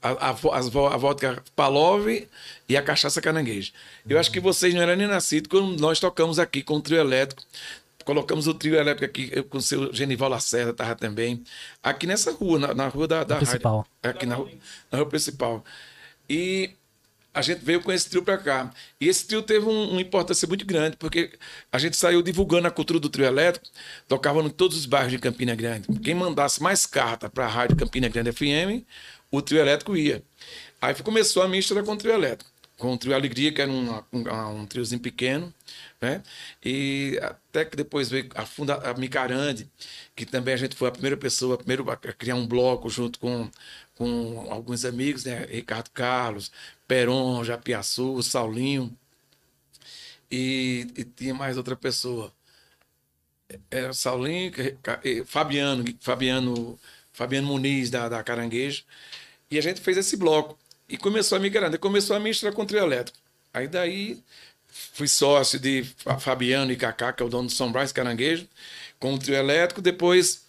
a, 0.02 0.30
a, 0.30 0.94
a 0.94 0.96
vodka 0.96 1.40
Palov 1.54 2.08
e 2.68 2.76
a 2.76 2.82
cachaça 2.82 3.20
caranguejo. 3.20 3.70
Eu 4.08 4.18
acho 4.18 4.32
que 4.32 4.40
vocês 4.40 4.74
não 4.74 4.82
eram 4.82 4.96
nem 4.96 5.06
nascidos 5.06 5.48
quando 5.48 5.80
nós 5.80 6.00
tocamos 6.00 6.40
aqui 6.40 6.60
com 6.60 6.78
o 6.78 6.80
trio 6.80 6.98
elétrico 6.98 7.44
Colocamos 8.08 8.46
o 8.46 8.54
trio 8.54 8.74
elétrico 8.74 9.04
aqui 9.04 9.42
com 9.42 9.58
o 9.58 9.60
seu 9.60 9.92
Genival 9.92 10.30
Lacerda, 10.30 10.70
estava 10.70 10.94
também. 10.94 11.44
Aqui 11.82 12.06
nessa 12.06 12.32
rua, 12.32 12.58
na, 12.58 12.72
na 12.72 12.88
rua 12.88 13.06
da, 13.06 13.22
da 13.22 13.36
principal. 13.36 13.86
Rádio, 14.02 14.16
aqui 14.16 14.24
na, 14.24 14.38
na 14.90 14.98
rua 14.98 15.06
principal. 15.06 15.62
E 16.26 16.70
a 17.34 17.42
gente 17.42 17.62
veio 17.62 17.82
com 17.82 17.92
esse 17.92 18.08
trio 18.08 18.22
para 18.22 18.38
cá. 18.38 18.70
E 18.98 19.06
esse 19.06 19.26
trio 19.26 19.42
teve 19.42 19.66
um, 19.66 19.90
uma 19.90 20.00
importância 20.00 20.48
muito 20.48 20.64
grande, 20.64 20.96
porque 20.96 21.32
a 21.70 21.78
gente 21.78 21.98
saiu 21.98 22.22
divulgando 22.22 22.66
a 22.66 22.70
cultura 22.70 22.98
do 22.98 23.10
trio 23.10 23.26
elétrico, 23.26 23.66
tocava 24.08 24.40
em 24.40 24.48
todos 24.48 24.78
os 24.78 24.86
bairros 24.86 25.12
de 25.12 25.18
Campina 25.18 25.54
Grande. 25.54 25.86
Quem 26.02 26.14
mandasse 26.14 26.62
mais 26.62 26.86
carta 26.86 27.28
para 27.28 27.44
a 27.44 27.48
Rádio 27.48 27.76
Campina 27.76 28.08
Grande 28.08 28.32
FM, 28.32 28.86
o 29.30 29.42
trio 29.42 29.60
elétrico 29.60 29.94
ia. 29.94 30.22
Aí 30.80 30.94
começou 30.94 31.42
a 31.42 31.48
mistura 31.48 31.82
com 31.82 31.92
o 31.92 31.96
trio 31.98 32.14
elétrico 32.14 32.50
com 32.78 32.94
o 32.94 32.98
Trio 32.98 33.14
Alegria, 33.14 33.52
que 33.52 33.60
era 33.60 33.70
um, 33.70 33.90
um, 34.12 34.60
um 34.60 34.66
triozinho 34.66 35.00
pequeno, 35.00 35.52
né? 36.00 36.22
E 36.64 37.18
até 37.22 37.64
que 37.64 37.76
depois 37.76 38.08
veio 38.08 38.28
a, 38.34 38.46
funda, 38.46 38.76
a 38.76 38.94
Micarande, 38.94 39.68
que 40.16 40.24
também 40.24 40.54
a 40.54 40.56
gente 40.56 40.76
foi 40.76 40.88
a 40.88 40.92
primeira 40.92 41.16
pessoa, 41.16 41.56
a 41.56 41.58
primeira 41.58 41.82
a 41.92 41.96
criar 41.96 42.36
um 42.36 42.46
bloco 42.46 42.88
junto 42.88 43.18
com, 43.18 43.50
com 43.96 44.46
alguns 44.50 44.84
amigos, 44.84 45.24
né? 45.24 45.44
Ricardo 45.46 45.90
Carlos, 45.90 46.52
Peron, 46.86 47.44
Japiaçu, 47.44 48.22
Saulinho. 48.22 48.96
E, 50.30 50.86
e 50.96 51.04
tinha 51.04 51.34
mais 51.34 51.56
outra 51.56 51.76
pessoa. 51.76 52.32
Era 53.70 53.92
Saulinho, 53.92 54.52
Fabiano, 55.26 55.84
Fabiano, 56.00 56.78
Fabiano 57.12 57.46
Muniz, 57.48 57.90
da, 57.90 58.08
da 58.08 58.22
Caranguejo. 58.22 58.84
E 59.50 59.58
a 59.58 59.62
gente 59.62 59.80
fez 59.80 59.96
esse 59.96 60.16
bloco. 60.16 60.58
E 60.88 60.96
começou 60.96 61.36
a 61.36 61.40
migrar, 61.40 61.76
começou 61.78 62.16
a 62.16 62.20
misturar 62.20 62.54
com 62.54 62.62
o 62.62 62.66
trio 62.66 62.80
elétrico. 62.80 63.18
Aí 63.52 63.68
daí 63.68 64.22
fui 64.68 65.08
sócio 65.08 65.58
de 65.58 65.84
Fabiano 66.20 66.72
e 66.72 66.76
Cacá, 66.76 67.12
que 67.12 67.22
é 67.22 67.26
o 67.26 67.28
dono 67.28 67.48
do 67.48 67.52
São 67.52 67.70
Brás 67.70 67.92
Caranguejo, 67.92 68.46
com 68.98 69.14
o 69.14 69.18
trio 69.18 69.36
elétrico. 69.36 69.80
Depois 69.80 70.42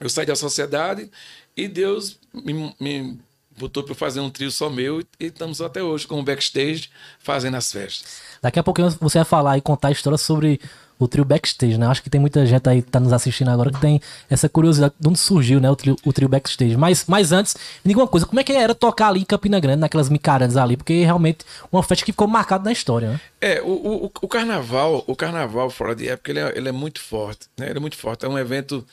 eu 0.00 0.08
saí 0.08 0.26
da 0.26 0.36
sociedade 0.36 1.10
e 1.56 1.68
Deus 1.68 2.18
me, 2.32 2.74
me 2.80 3.18
botou 3.56 3.82
para 3.82 3.94
fazer 3.94 4.20
um 4.20 4.30
trio 4.30 4.50
só 4.50 4.68
meu 4.68 5.00
e, 5.00 5.06
e 5.20 5.26
estamos 5.26 5.60
até 5.60 5.82
hoje 5.82 6.06
com 6.06 6.18
o 6.18 6.22
backstage 6.22 6.90
fazendo 7.18 7.56
as 7.56 7.70
festas. 7.70 8.20
Daqui 8.42 8.58
a 8.58 8.62
pouquinho 8.62 8.90
você 9.00 9.18
vai 9.18 9.24
falar 9.24 9.58
e 9.58 9.60
contar 9.60 9.88
a 9.88 9.92
história 9.92 10.18
sobre 10.18 10.60
o 10.98 11.08
trio 11.08 11.24
backstage, 11.24 11.76
né? 11.76 11.86
Acho 11.86 12.02
que 12.02 12.10
tem 12.10 12.20
muita 12.20 12.44
gente 12.46 12.68
aí 12.68 12.82
que 12.82 12.90
tá 12.90 13.00
nos 13.00 13.12
assistindo 13.12 13.50
agora 13.50 13.70
que 13.70 13.80
tem 13.80 14.00
essa 14.30 14.48
curiosidade 14.48 14.94
de 14.98 15.08
onde 15.08 15.18
surgiu, 15.18 15.60
né, 15.60 15.70
o 15.70 15.76
trio, 15.76 15.96
o 16.04 16.12
trio 16.12 16.28
backstage. 16.28 16.76
Mas, 16.76 17.04
mas 17.06 17.32
antes, 17.32 17.54
me 17.84 17.90
diga 17.90 18.00
uma 18.00 18.06
coisa, 18.06 18.26
como 18.26 18.40
é 18.40 18.44
que 18.44 18.52
era 18.52 18.74
tocar 18.74 19.08
ali 19.08 19.20
em 19.20 19.24
Campina 19.24 19.58
Grande, 19.58 19.80
naquelas 19.80 20.08
micarandas 20.08 20.56
ali? 20.56 20.76
Porque 20.76 21.04
realmente 21.04 21.44
uma 21.70 21.82
festa 21.82 22.04
que 22.04 22.12
ficou 22.12 22.28
marcada 22.28 22.64
na 22.64 22.72
história, 22.72 23.10
né? 23.10 23.20
É, 23.40 23.60
o, 23.60 24.04
o, 24.06 24.12
o 24.22 24.28
carnaval, 24.28 25.04
o 25.06 25.16
carnaval 25.16 25.68
fora 25.68 25.94
de 25.94 26.08
época, 26.08 26.30
ele 26.30 26.40
é, 26.40 26.52
ele 26.56 26.68
é 26.68 26.72
muito 26.72 27.00
forte, 27.00 27.46
né? 27.58 27.68
Ele 27.68 27.78
é 27.78 27.80
muito 27.80 27.96
forte, 27.96 28.24
é 28.24 28.28
um 28.28 28.38
evento 28.38 28.86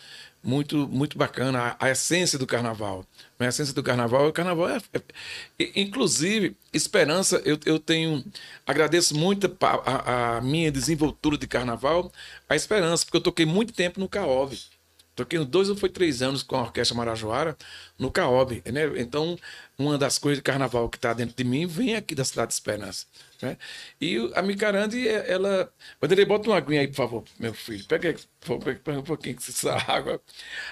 muito 0.44 0.88
muito 0.88 1.18
bacana, 1.18 1.76
a, 1.80 1.86
a 1.86 1.92
essência 1.92 2.38
do 2.38 2.48
carnaval. 2.48 3.06
A 3.46 3.50
essência 3.50 3.74
do 3.74 3.84
carnaval, 3.84 4.28
o 4.28 4.34
carnaval 4.34 4.70
é, 4.70 4.78
é 5.60 5.82
inclusive 5.82 6.56
esperança. 6.74 7.42
Eu, 7.46 7.60
eu 7.66 7.80
tenho 7.80 8.24
agradeço 8.66 9.16
muito 9.16 9.56
a, 9.62 10.38
a, 10.38 10.42
minha 10.42 10.72
desenvoltura 10.72 11.38
de 11.38 11.48
carnaval, 11.48 12.12
a 12.48 12.56
esperança, 12.56 13.06
porque 13.06 13.18
eu 13.18 13.22
toquei 13.22 13.46
muito 13.46 13.74
tempo 13.74 14.00
no 14.00 14.10
Caob. 14.10 14.58
Toquei 15.14 15.44
dois 15.44 15.70
ou 15.70 15.76
foi 15.76 15.90
três 15.90 16.22
anos 16.22 16.42
com 16.42 16.56
a 16.56 16.62
Orquestra 16.62 16.96
Marajoara 16.96 17.58
no 18.00 18.10
Caob. 18.10 18.64
Né? 18.66 18.82
Então, 18.98 19.38
uma 19.78 19.98
das 19.98 20.18
coisas 20.18 20.38
de 20.38 20.44
carnaval 20.44 20.88
que 20.90 20.98
está 20.98 21.14
dentro 21.14 21.36
de 21.36 21.44
mim 21.44 21.68
vem 21.68 21.96
aqui 21.96 22.16
da 22.16 22.24
cidade 22.24 22.48
de 22.50 22.54
Esperança. 22.54 23.06
Né? 23.42 23.58
E 24.00 24.32
a 24.34 24.42
Micarande, 24.42 25.08
ela. 25.08 25.72
Vanderlei, 26.02 26.26
bota 26.26 26.50
uma 26.50 26.58
aguinha 26.58 26.82
aí, 26.82 26.88
por 26.88 26.96
favor, 26.96 27.24
meu 27.38 27.54
filho. 27.54 27.84
Pega 27.86 28.16
pega 28.84 29.00
um 29.00 29.04
pouquinho 29.04 29.36
dessa 29.36 29.74
água. 29.92 30.22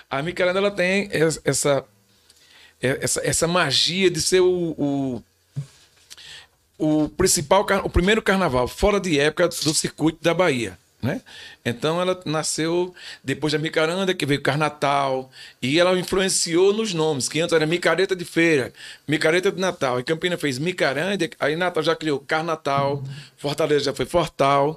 A 0.09 0.23
Micarande, 0.23 0.57
ela 0.57 0.71
tem 0.71 1.09
essa 1.11 1.41
é, 1.43 1.98
essa, 2.81 3.21
essa 3.25 3.47
magia 3.47 4.09
de 4.09 4.21
ser 4.21 4.39
o, 4.39 4.75
o, 4.77 5.23
o 6.77 7.09
principal, 7.09 7.65
o 7.83 7.89
primeiro 7.89 8.21
carnaval 8.21 8.67
fora 8.67 8.99
de 8.99 9.19
época 9.19 9.47
do 9.49 9.73
circuito 9.73 10.23
da 10.23 10.33
Bahia. 10.33 10.77
Né? 11.01 11.21
Então 11.63 12.01
ela 12.01 12.19
nasceu 12.25 12.93
depois 13.23 13.53
da 13.53 13.59
micaranda, 13.59 14.13
que 14.13 14.25
veio 14.25 14.41
Carnatal, 14.41 15.29
e 15.61 15.79
ela 15.79 15.97
influenciou 15.97 16.73
nos 16.73 16.93
nomes, 16.93 17.29
que 17.29 17.39
antes 17.39 17.55
era 17.55 17.65
micareta 17.65 18.13
de 18.13 18.25
feira, 18.25 18.73
micareta 19.07 19.49
de 19.49 19.61
Natal. 19.61 19.97
E 19.97 20.03
Campina 20.03 20.37
fez 20.37 20.59
micaranda, 20.59 21.29
aí 21.39 21.55
Natal 21.55 21.81
já 21.81 21.95
criou 21.95 22.19
Carnatal, 22.19 23.01
Fortaleza 23.37 23.85
já 23.85 23.93
foi 23.93 24.05
Fortal, 24.05 24.75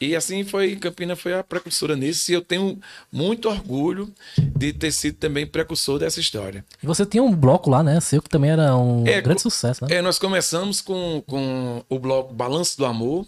e 0.00 0.14
assim 0.14 0.44
foi, 0.44 0.76
Campina 0.76 1.16
foi 1.16 1.34
a 1.34 1.42
precursora 1.42 1.96
nisso, 1.96 2.30
e 2.30 2.34
eu 2.34 2.40
tenho 2.40 2.78
muito 3.10 3.48
orgulho 3.48 4.12
de 4.38 4.72
ter 4.72 4.92
sido 4.92 5.16
também 5.16 5.44
precursor 5.44 5.98
dessa 5.98 6.20
história. 6.20 6.64
E 6.80 6.86
você 6.86 7.04
tinha 7.04 7.22
um 7.22 7.34
bloco 7.34 7.68
lá, 7.68 7.82
né? 7.82 7.98
Seu 8.00 8.22
que 8.22 8.28
também 8.28 8.50
era 8.52 8.76
um 8.76 9.04
é, 9.08 9.20
grande 9.20 9.42
sucesso, 9.42 9.84
né? 9.84 9.96
É, 9.96 10.00
nós 10.00 10.20
começamos 10.20 10.80
com, 10.80 11.20
com 11.26 11.84
o 11.88 11.98
bloco 11.98 12.32
Balanço 12.32 12.78
do 12.78 12.86
Amor, 12.86 13.26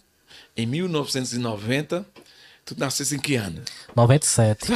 em 0.57 0.65
1990 0.65 2.07
Tu 2.67 2.75
nascesse 2.77 3.15
em 3.15 3.21
que 3.21 3.37
ano? 3.37 3.63
97. 3.95 4.73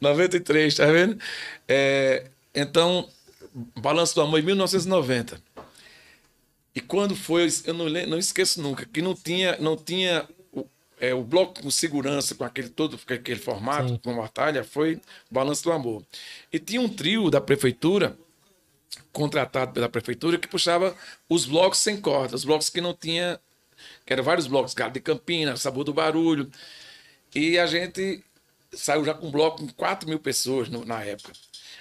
93, 0.00 0.74
tá 0.76 0.86
vendo? 0.86 1.18
É, 1.66 2.28
então, 2.54 3.10
Balanço 3.52 4.14
do 4.14 4.20
Amor 4.20 4.38
em 4.38 4.44
1990. 4.44 5.42
E 6.72 6.80
quando 6.80 7.16
foi, 7.16 7.48
eu 7.64 7.74
não, 7.74 7.88
não 7.88 8.16
esqueço 8.16 8.62
nunca, 8.62 8.86
que 8.86 9.02
não 9.02 9.12
tinha, 9.12 9.56
não 9.58 9.76
tinha 9.76 10.24
o, 10.52 10.64
é, 11.00 11.12
o 11.12 11.24
bloco 11.24 11.60
com 11.60 11.70
segurança, 11.70 12.36
com 12.36 12.44
aquele 12.44 12.68
todo, 12.68 12.96
com 12.96 13.12
aquele 13.12 13.40
formato, 13.40 13.88
Sim. 13.88 14.00
com 14.04 14.16
batalha, 14.16 14.62
foi 14.62 15.00
Balanço 15.28 15.64
do 15.64 15.72
Amor. 15.72 16.04
E 16.52 16.60
tinha 16.60 16.80
um 16.80 16.88
trio 16.88 17.28
da 17.28 17.40
prefeitura, 17.40 18.16
contratado 19.12 19.72
pela 19.72 19.88
prefeitura, 19.88 20.38
que 20.38 20.46
puxava 20.46 20.96
os 21.28 21.44
blocos 21.44 21.80
sem 21.80 22.00
corda, 22.00 22.36
os 22.36 22.44
blocos 22.44 22.70
que 22.70 22.80
não 22.80 22.94
tinha 22.94 23.40
que 24.04 24.12
eram 24.12 24.22
vários 24.22 24.46
blocos, 24.46 24.74
Galo 24.74 24.92
de 24.92 25.00
Campinas, 25.00 25.62
Sabor 25.62 25.84
do 25.84 25.94
Barulho. 25.94 26.50
E 27.34 27.58
a 27.58 27.66
gente 27.66 28.22
saiu 28.72 29.04
já 29.04 29.14
com 29.14 29.28
um 29.28 29.30
bloco 29.30 29.58
com 29.58 29.68
4 29.68 30.08
mil 30.08 30.18
pessoas 30.18 30.68
no, 30.68 30.84
na 30.84 31.02
época. 31.02 31.32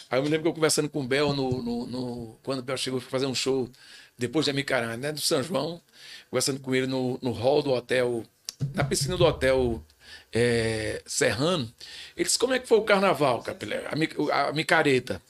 Aí 0.10 0.20
eu 0.20 0.24
me 0.24 0.30
lembro 0.30 0.44
que 0.44 0.50
eu 0.50 0.54
conversando 0.54 0.90
com 0.90 1.02
o 1.02 1.08
Bel 1.08 1.34
no, 1.34 1.62
no, 1.62 1.88
no 1.88 2.40
quando 2.44 2.60
o 2.60 2.64
Bel 2.64 2.78
chegou 2.78 3.00
para 3.00 3.10
fazer 3.10 3.26
um 3.26 3.36
show 3.36 3.70
depois 4.18 4.46
de 4.46 4.52
Amicarã, 4.52 4.96
né, 4.96 5.12
do 5.12 5.20
São 5.20 5.42
João, 5.42 5.82
conversando 6.30 6.60
com 6.60 6.74
ele 6.74 6.88
no, 6.88 7.18
no 7.22 7.32
hall 7.32 7.64
do 7.64 7.72
hotel, 7.72 8.24
na 8.74 8.84
piscina 8.84 9.18
do 9.18 9.26
hotel 9.26 9.84
é, 10.32 11.02
Serrano. 11.06 11.72
Ele 12.16 12.26
disse: 12.26 12.38
Como 12.38 12.54
é 12.54 12.60
que 12.60 12.68
foi 12.68 12.78
o 12.78 12.84
carnaval, 12.84 13.42
Capilé? 13.42 13.86
A, 14.32 14.50
a 14.50 14.54
micareta. 14.54 15.22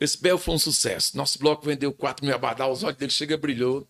Esse 0.00 0.20
Bel 0.20 0.38
foi 0.38 0.54
um 0.54 0.58
sucesso. 0.58 1.16
Nosso 1.16 1.38
bloco 1.38 1.64
vendeu 1.66 1.92
4 1.92 2.24
mil 2.24 2.34
abadal, 2.34 2.72
os 2.72 2.82
olhos 2.82 2.96
dele 2.96 3.12
chega 3.12 3.36
brilhou. 3.36 3.86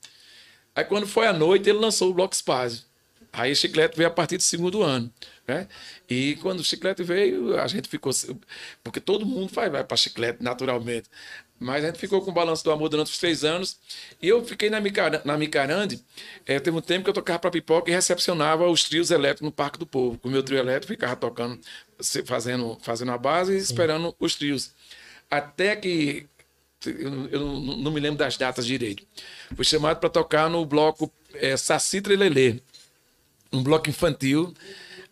Aí 0.80 0.84
quando 0.87 1.06
foi 1.06 1.26
à 1.26 1.32
noite, 1.32 1.68
ele 1.68 1.78
lançou 1.78 2.10
o 2.10 2.14
Bloco 2.14 2.34
Spazio. 2.34 2.82
Aí 3.30 3.52
o 3.52 3.56
Chiclete 3.56 3.96
veio 3.96 4.08
a 4.08 4.10
partir 4.10 4.38
do 4.38 4.42
segundo 4.42 4.82
ano. 4.82 5.12
Né? 5.46 5.68
E 6.08 6.37
quando 6.37 6.60
o 6.60 6.64
chiclete 6.64 7.02
veio, 7.02 7.60
a 7.60 7.66
gente 7.66 7.88
ficou. 7.88 8.12
Porque 8.82 9.00
todo 9.00 9.26
mundo 9.26 9.52
vai, 9.52 9.68
vai 9.68 9.84
para 9.84 9.96
chiclete, 9.96 10.42
naturalmente. 10.42 11.08
Mas 11.58 11.84
a 11.84 11.88
gente 11.88 11.99
ficou 11.99 12.22
com 12.22 12.30
o 12.30 12.34
balanço 12.34 12.64
do 12.64 12.70
amor 12.70 12.88
durante 12.88 13.10
os 13.10 13.18
três 13.18 13.44
anos. 13.44 13.78
E 14.22 14.28
eu 14.28 14.42
fiquei 14.44 14.70
na, 14.70 14.80
Micar 14.80 15.20
na 15.26 15.37
Micarande. 15.37 16.02
É, 16.46 16.58
teve 16.58 16.76
um 16.76 16.80
tempo 16.80 17.04
que 17.04 17.10
eu 17.10 17.14
tocava 17.14 17.38
para 17.38 17.50
pipoca 17.50 17.90
e 17.90 17.94
recepcionava 17.94 18.66
os 18.68 18.84
trios 18.84 19.10
elétricos 19.10 19.44
no 19.44 19.52
Parque 19.52 19.78
do 19.78 19.87
Povo. 19.87 20.18
Com 20.18 20.28
o 20.28 20.30
meu 20.30 20.42
trio 20.42 20.58
elétrico, 20.58 20.94
ficava 20.94 21.16
tocando, 21.16 21.60
fazendo, 22.25 22.78
fazendo 22.80 23.10
a 23.12 23.18
base 23.18 23.52
e 23.52 23.58
esperando 23.58 24.14
os 24.18 24.34
trios. 24.37 24.72
Até 25.30 25.76
que. 25.76 26.26
Eu, 26.87 27.28
eu 27.28 27.40
não, 27.40 27.90
me 27.90 28.00
lembro 28.00 28.18
das 28.18 28.37
datas 28.37 28.66
direito. 28.66 29.04
Fui 29.54 29.64
chamado 29.64 29.99
para 29.99 30.08
tocar 30.08 30.49
no 30.49 30.64
bloco 30.64 31.12
é, 31.34 31.56
Sacitra 31.56 32.14
e 32.14 32.16
um 33.52 33.62
bloco 33.62 33.90
infantil 33.90 34.54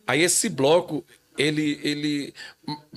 Aí 0.09 0.23
esse 0.23 0.49
bloco, 0.49 1.05
ele. 1.39 1.81
ele 1.83 2.35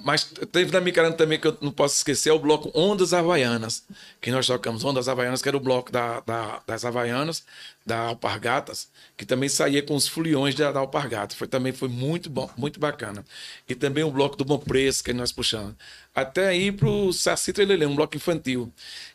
mas 0.04 0.24
teve 0.52 0.72
na 0.72 0.82
Micarana 0.82 1.16
também 1.16 1.40
que 1.40 1.48
eu 1.48 1.58
não 1.62 1.72
posso 1.72 1.96
esquecer, 1.96 2.30
é 2.30 2.34
o 2.34 2.40
bloco 2.40 2.72
Ondas 2.78 3.14
Havaianas, 3.14 3.86
que 4.20 4.32
nós 4.32 4.48
tocamos 4.48 4.84
Ondas 4.84 5.08
Havaianas, 5.08 5.42
que 5.42 5.48
era 5.48 5.56
o 5.56 5.62
bloco 5.62 5.92
da, 5.92 6.20
da, 6.22 6.62
das 6.68 6.84
Havaianas, 6.84 7.44
da 7.86 8.00
Alpargatas, 8.00 8.90
que 9.16 9.26
também 9.26 9.48
saía 9.48 9.82
com 9.82 9.96
os 9.96 10.08
foliões 10.08 10.56
da, 10.56 10.72
da 10.72 10.80
Alpargatas. 10.80 11.38
Foi, 11.38 11.48
também 11.48 11.72
foi 11.72 11.88
muito 11.88 12.30
bom, 12.30 12.50
muito 12.58 12.80
bacana. 12.80 13.24
E 13.70 13.76
também 13.76 14.04
o 14.04 14.12
bloco 14.12 14.36
do 14.36 14.44
Bom 14.44 14.60
Preço, 14.60 15.04
que 15.04 15.14
nós 15.14 15.32
puxamos. 15.32 15.76
Até 16.14 16.56
ir 16.56 16.74
para 16.74 16.90
o 16.90 17.14
Saci 17.14 17.54
Trelelê, 17.54 17.86
um 17.86 17.96
bloco 17.96 18.18
infantil. 18.18 18.72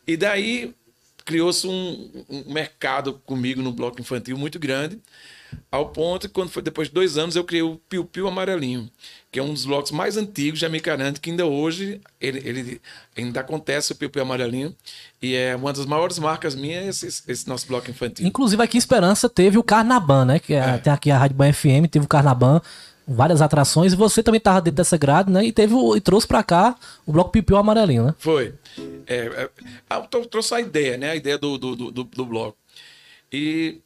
E 0.07 0.17
daí 0.17 0.75
criou-se 1.27 1.67
um, 1.67 2.25
um 2.29 2.53
mercado 2.53 3.21
comigo 3.27 3.61
no 3.61 3.73
bloco 3.73 4.01
infantil 4.01 4.39
muito 4.39 4.59
grande. 4.59 4.99
Ao 5.71 5.89
ponto 5.91 6.29
que, 6.29 6.35
quando 6.35 6.49
foi 6.49 6.63
depois 6.63 6.89
de 6.89 6.95
dois 6.95 7.19
anos, 7.19 7.37
eu 7.37 7.45
criei 7.45 7.63
o 7.63 7.77
Piu 7.89 8.05
Piu 8.05 8.27
Amarelinho, 8.29 8.91
que 9.31 9.39
é 9.39 9.43
um 9.43 9.53
dos 9.53 9.67
blocos 9.67 9.91
mais 9.91 10.17
antigos 10.17 10.59
de 10.59 10.67
Amicarante, 10.67 11.21
que 11.21 11.31
ainda 11.31 11.45
hoje 11.45 12.01
ele, 12.21 12.39
ele 12.39 12.81
ainda 13.17 13.41
acontece 13.41 13.93
o 13.93 13.95
Piu 13.95 14.09
Piu 14.09 14.23
Amarelinho. 14.23 14.75
E 15.21 15.35
é 15.35 15.55
uma 15.57 15.73
das 15.73 15.87
maiores 15.87 16.19
marcas 16.19 16.55
minhas, 16.55 17.03
esse, 17.03 17.23
esse 17.31 17.49
nosso 17.49 17.67
bloco 17.67 17.91
infantil. 17.91 18.27
Inclusive, 18.27 18.63
aqui 18.63 18.77
em 18.77 18.79
Esperança 18.79 19.29
teve 19.29 19.59
o 19.59 19.63
Carnaban, 19.63 20.25
né? 20.25 20.39
Que 20.39 20.55
é, 20.55 20.59
é. 20.59 20.79
tem 20.79 20.93
aqui 20.93 21.11
a 21.11 21.19
Rádio 21.19 21.37
Ban 21.37 21.53
FM, 21.53 21.89
teve 21.91 22.05
o 22.05 22.09
Carnaban 22.09 22.61
várias 23.07 23.41
atrações 23.41 23.93
e 23.93 23.97
você 23.97 24.23
também 24.23 24.39
estava 24.39 24.61
dentro 24.61 24.77
dessa 24.77 24.97
grade, 24.97 25.31
né? 25.31 25.45
E 25.45 25.53
teve 25.53 25.75
e 25.97 26.01
trouxe 26.01 26.27
para 26.27 26.43
cá 26.43 26.75
o 27.07 27.13
bloco 27.13 27.31
Pipiu 27.31 27.57
Amarelinho, 27.57 28.07
né? 28.07 28.15
Foi. 28.19 28.55
É, 29.07 29.49
é, 29.89 30.01
trouxe 30.31 30.55
a 30.55 30.61
ideia, 30.61 30.97
né? 30.97 31.11
A 31.11 31.17
ideia 31.17 31.39
do, 31.39 31.57
do, 31.57 31.77
do, 31.77 32.05
do 32.05 32.27
bloco. 32.27 32.57
E 33.33 33.81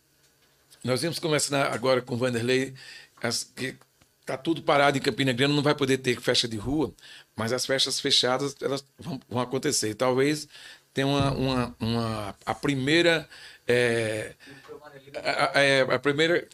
nós 0.85 1.03
vamos 1.03 1.19
começar 1.19 1.73
agora 1.73 2.01
com 2.01 2.15
o 2.15 2.19
Vanderlei, 2.19 2.75
as, 3.23 3.45
que 3.45 3.77
está 4.21 4.37
tudo 4.37 4.63
parado 4.63 4.97
em 4.97 5.01
Campina 5.01 5.33
Grande, 5.33 5.55
não 5.55 5.63
vai 5.63 5.75
poder 5.75 5.99
ter 5.99 6.21
festa 6.21 6.47
de 6.47 6.57
rua, 6.57 6.93
mas 7.37 7.53
as 7.53 7.67
festas 7.67 8.01
fechadas 8.01 8.55
elas 8.63 8.85
vão, 8.99 9.21
vão 9.29 9.41
acontecer. 9.41 9.95
Talvez 9.95 10.49
tenha 10.95 11.07
uma, 11.07 11.33
uma, 11.33 11.77
uma 11.81 12.35
a 12.47 12.55
primeira 12.55 13.29
é, 13.67 14.35
a, 15.23 15.59
a, 15.59 15.63
é, 15.63 15.81
a, 15.83 15.99
primeira 15.99 16.47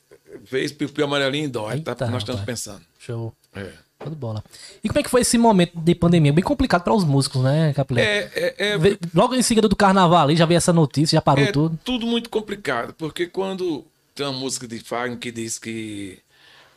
vez 0.42 0.72
Piu 0.72 0.90
Amarelinho 1.04 1.48
dói, 1.48 1.80
tá, 1.80 1.94
nós 2.08 2.22
estamos 2.22 2.42
pensando. 2.42 2.82
Show. 2.98 3.32
É. 3.54 3.86
Tudo 3.98 4.14
bola. 4.14 4.44
E 4.84 4.88
como 4.88 5.00
é 5.00 5.02
que 5.02 5.08
foi 5.08 5.22
esse 5.22 5.38
momento 5.38 5.72
de 5.80 5.94
pandemia? 5.94 6.30
Bem 6.32 6.44
complicado 6.44 6.82
para 6.82 6.92
os 6.92 7.02
músicos, 7.02 7.42
né, 7.42 7.72
Capilé? 7.72 8.02
É, 8.02 8.30
é, 8.34 8.72
é... 8.74 8.78
Logo 9.14 9.34
em 9.34 9.40
seguida 9.40 9.68
do 9.68 9.74
carnaval 9.74 10.24
ali, 10.24 10.36
já 10.36 10.44
veio 10.44 10.58
essa 10.58 10.72
notícia, 10.72 11.16
já 11.16 11.22
parou 11.22 11.44
é 11.44 11.50
tudo. 11.50 11.78
Tudo 11.82 12.06
muito 12.06 12.28
complicado, 12.28 12.92
porque 12.92 13.26
quando 13.26 13.86
tem 14.16 14.26
uma 14.26 14.32
música 14.32 14.66
de 14.66 14.80
Fagner 14.80 15.18
que 15.18 15.30
diz 15.30 15.58
que 15.58 16.18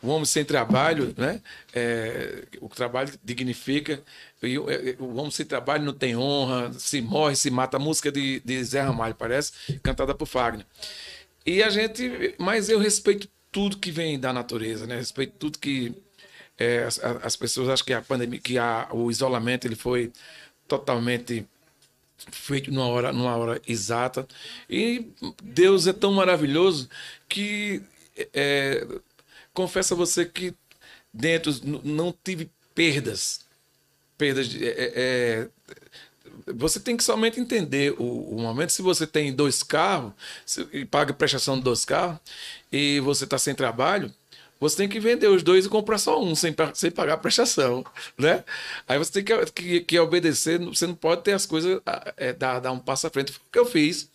o 0.02 0.08
homem 0.08 0.24
sem 0.24 0.44
trabalho, 0.44 1.14
né? 1.16 1.40
É, 1.74 2.44
o 2.60 2.68
trabalho 2.68 3.12
dignifica. 3.24 4.02
E 4.42 4.58
o, 4.58 4.70
é, 4.70 4.96
o, 4.98 5.16
homem 5.16 5.30
sem 5.30 5.44
trabalho 5.44 5.84
não 5.84 5.92
tem 5.92 6.16
honra, 6.16 6.72
se 6.72 7.00
morre, 7.00 7.34
se 7.34 7.50
mata. 7.50 7.76
A 7.76 7.80
música 7.80 8.12
de, 8.12 8.40
de 8.40 8.62
Zé 8.64 8.82
Ramalho, 8.82 9.14
parece, 9.14 9.52
cantada 9.82 10.14
por 10.14 10.26
Fagner. 10.26 10.66
E 11.44 11.62
a 11.62 11.70
gente. 11.70 12.34
Mas 12.38 12.68
eu 12.68 12.78
respeito 12.78 13.28
tudo 13.50 13.78
que 13.78 13.90
vem 13.90 14.18
da 14.18 14.32
natureza, 14.32 14.86
né? 14.86 14.96
Respeito 14.96 15.34
tudo 15.38 15.58
que. 15.58 15.94
É, 16.58 16.84
as, 16.84 16.98
as, 16.98 17.36
pessoas 17.36 17.70
acham 17.70 17.86
que 17.86 17.92
a 17.94 18.02
pandemia, 18.02 18.38
que 18.38 18.58
a, 18.58 18.88
o 18.92 19.10
isolamento 19.10 19.66
ele 19.66 19.76
foi 19.76 20.12
totalmente 20.68 21.46
feito 22.30 22.70
numa 22.70 22.86
hora, 22.86 23.12
numa 23.12 23.36
hora 23.36 23.60
exata. 23.66 24.26
E 24.68 25.10
Deus 25.42 25.86
é 25.86 25.92
tão 25.92 26.12
maravilhoso 26.12 26.88
que 27.30 27.80
é, 28.34 28.86
confesso 29.54 29.94
a 29.94 29.96
você 29.96 30.26
que 30.26 30.52
dentro 31.14 31.52
não 31.84 32.12
tive 32.24 32.50
perdas. 32.74 33.46
Perdas 34.18 34.48
de, 34.48 34.66
é, 34.66 34.68
é, 34.68 34.92
é, 34.96 35.48
você 36.52 36.80
tem 36.80 36.96
que 36.96 37.04
somente 37.04 37.40
entender 37.40 37.94
o, 37.98 38.34
o, 38.34 38.40
momento. 38.40 38.72
Se 38.72 38.82
você 38.82 39.06
tem 39.06 39.32
dois 39.32 39.62
carros 39.62 40.12
e 40.72 40.84
paga 40.84 41.14
prestação 41.14 41.56
de 41.56 41.62
dois 41.62 41.84
carros 41.84 42.18
e 42.70 43.00
você 43.00 43.24
está 43.24 43.38
sem 43.38 43.54
trabalho, 43.54 44.12
você 44.60 44.76
tem 44.76 44.88
que 44.88 45.00
vender 45.00 45.26
os 45.28 45.42
dois 45.42 45.64
e 45.64 45.68
comprar 45.68 45.96
só 45.96 46.22
um 46.22 46.34
sem, 46.34 46.54
sem 46.74 46.90
pagar 46.90 47.14
a 47.14 47.18
prestação, 47.18 47.82
né? 48.18 48.44
Aí 48.86 48.98
você 48.98 49.10
tem 49.10 49.24
que, 49.24 49.46
que, 49.52 49.80
que 49.80 49.98
obedecer, 49.98 50.58
você 50.58 50.86
não 50.86 50.94
pode 50.94 51.22
ter 51.22 51.32
as 51.32 51.46
coisas, 51.46 51.80
é, 52.18 52.34
dar, 52.34 52.60
dar 52.60 52.70
um 52.70 52.78
passo 52.78 53.06
à 53.06 53.10
frente. 53.10 53.32
Foi 53.32 53.40
o 53.40 53.50
que 53.50 53.58
eu 53.58 53.64
fiz, 53.64 54.10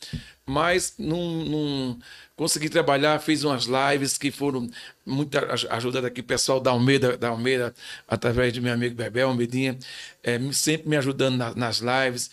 mas 0.45 0.93
não, 0.99 1.17
não 1.17 1.99
consegui 2.36 2.69
trabalhar, 2.69 3.19
fiz 3.19 3.43
umas 3.43 3.65
lives 3.65 4.19
que 4.19 4.29
foram 4.29 4.69
muita 5.03 5.51
ajuda 5.71 5.99
daqui, 6.01 6.21
pessoal 6.21 6.60
da 6.60 6.69
Almeida, 6.69 7.17
da 7.17 7.29
Almeida 7.29 7.73
através 8.08 8.53
de 8.53 8.62
meu 8.62 8.73
amigo 8.73 8.93
Bebel 8.93 9.29
Almeidinha, 9.29 9.77
é, 10.21 10.39
sempre 10.51 10.88
me 10.88 10.95
ajudando 10.95 11.38
na, 11.38 11.55
nas 11.55 11.79
lives 11.81 12.29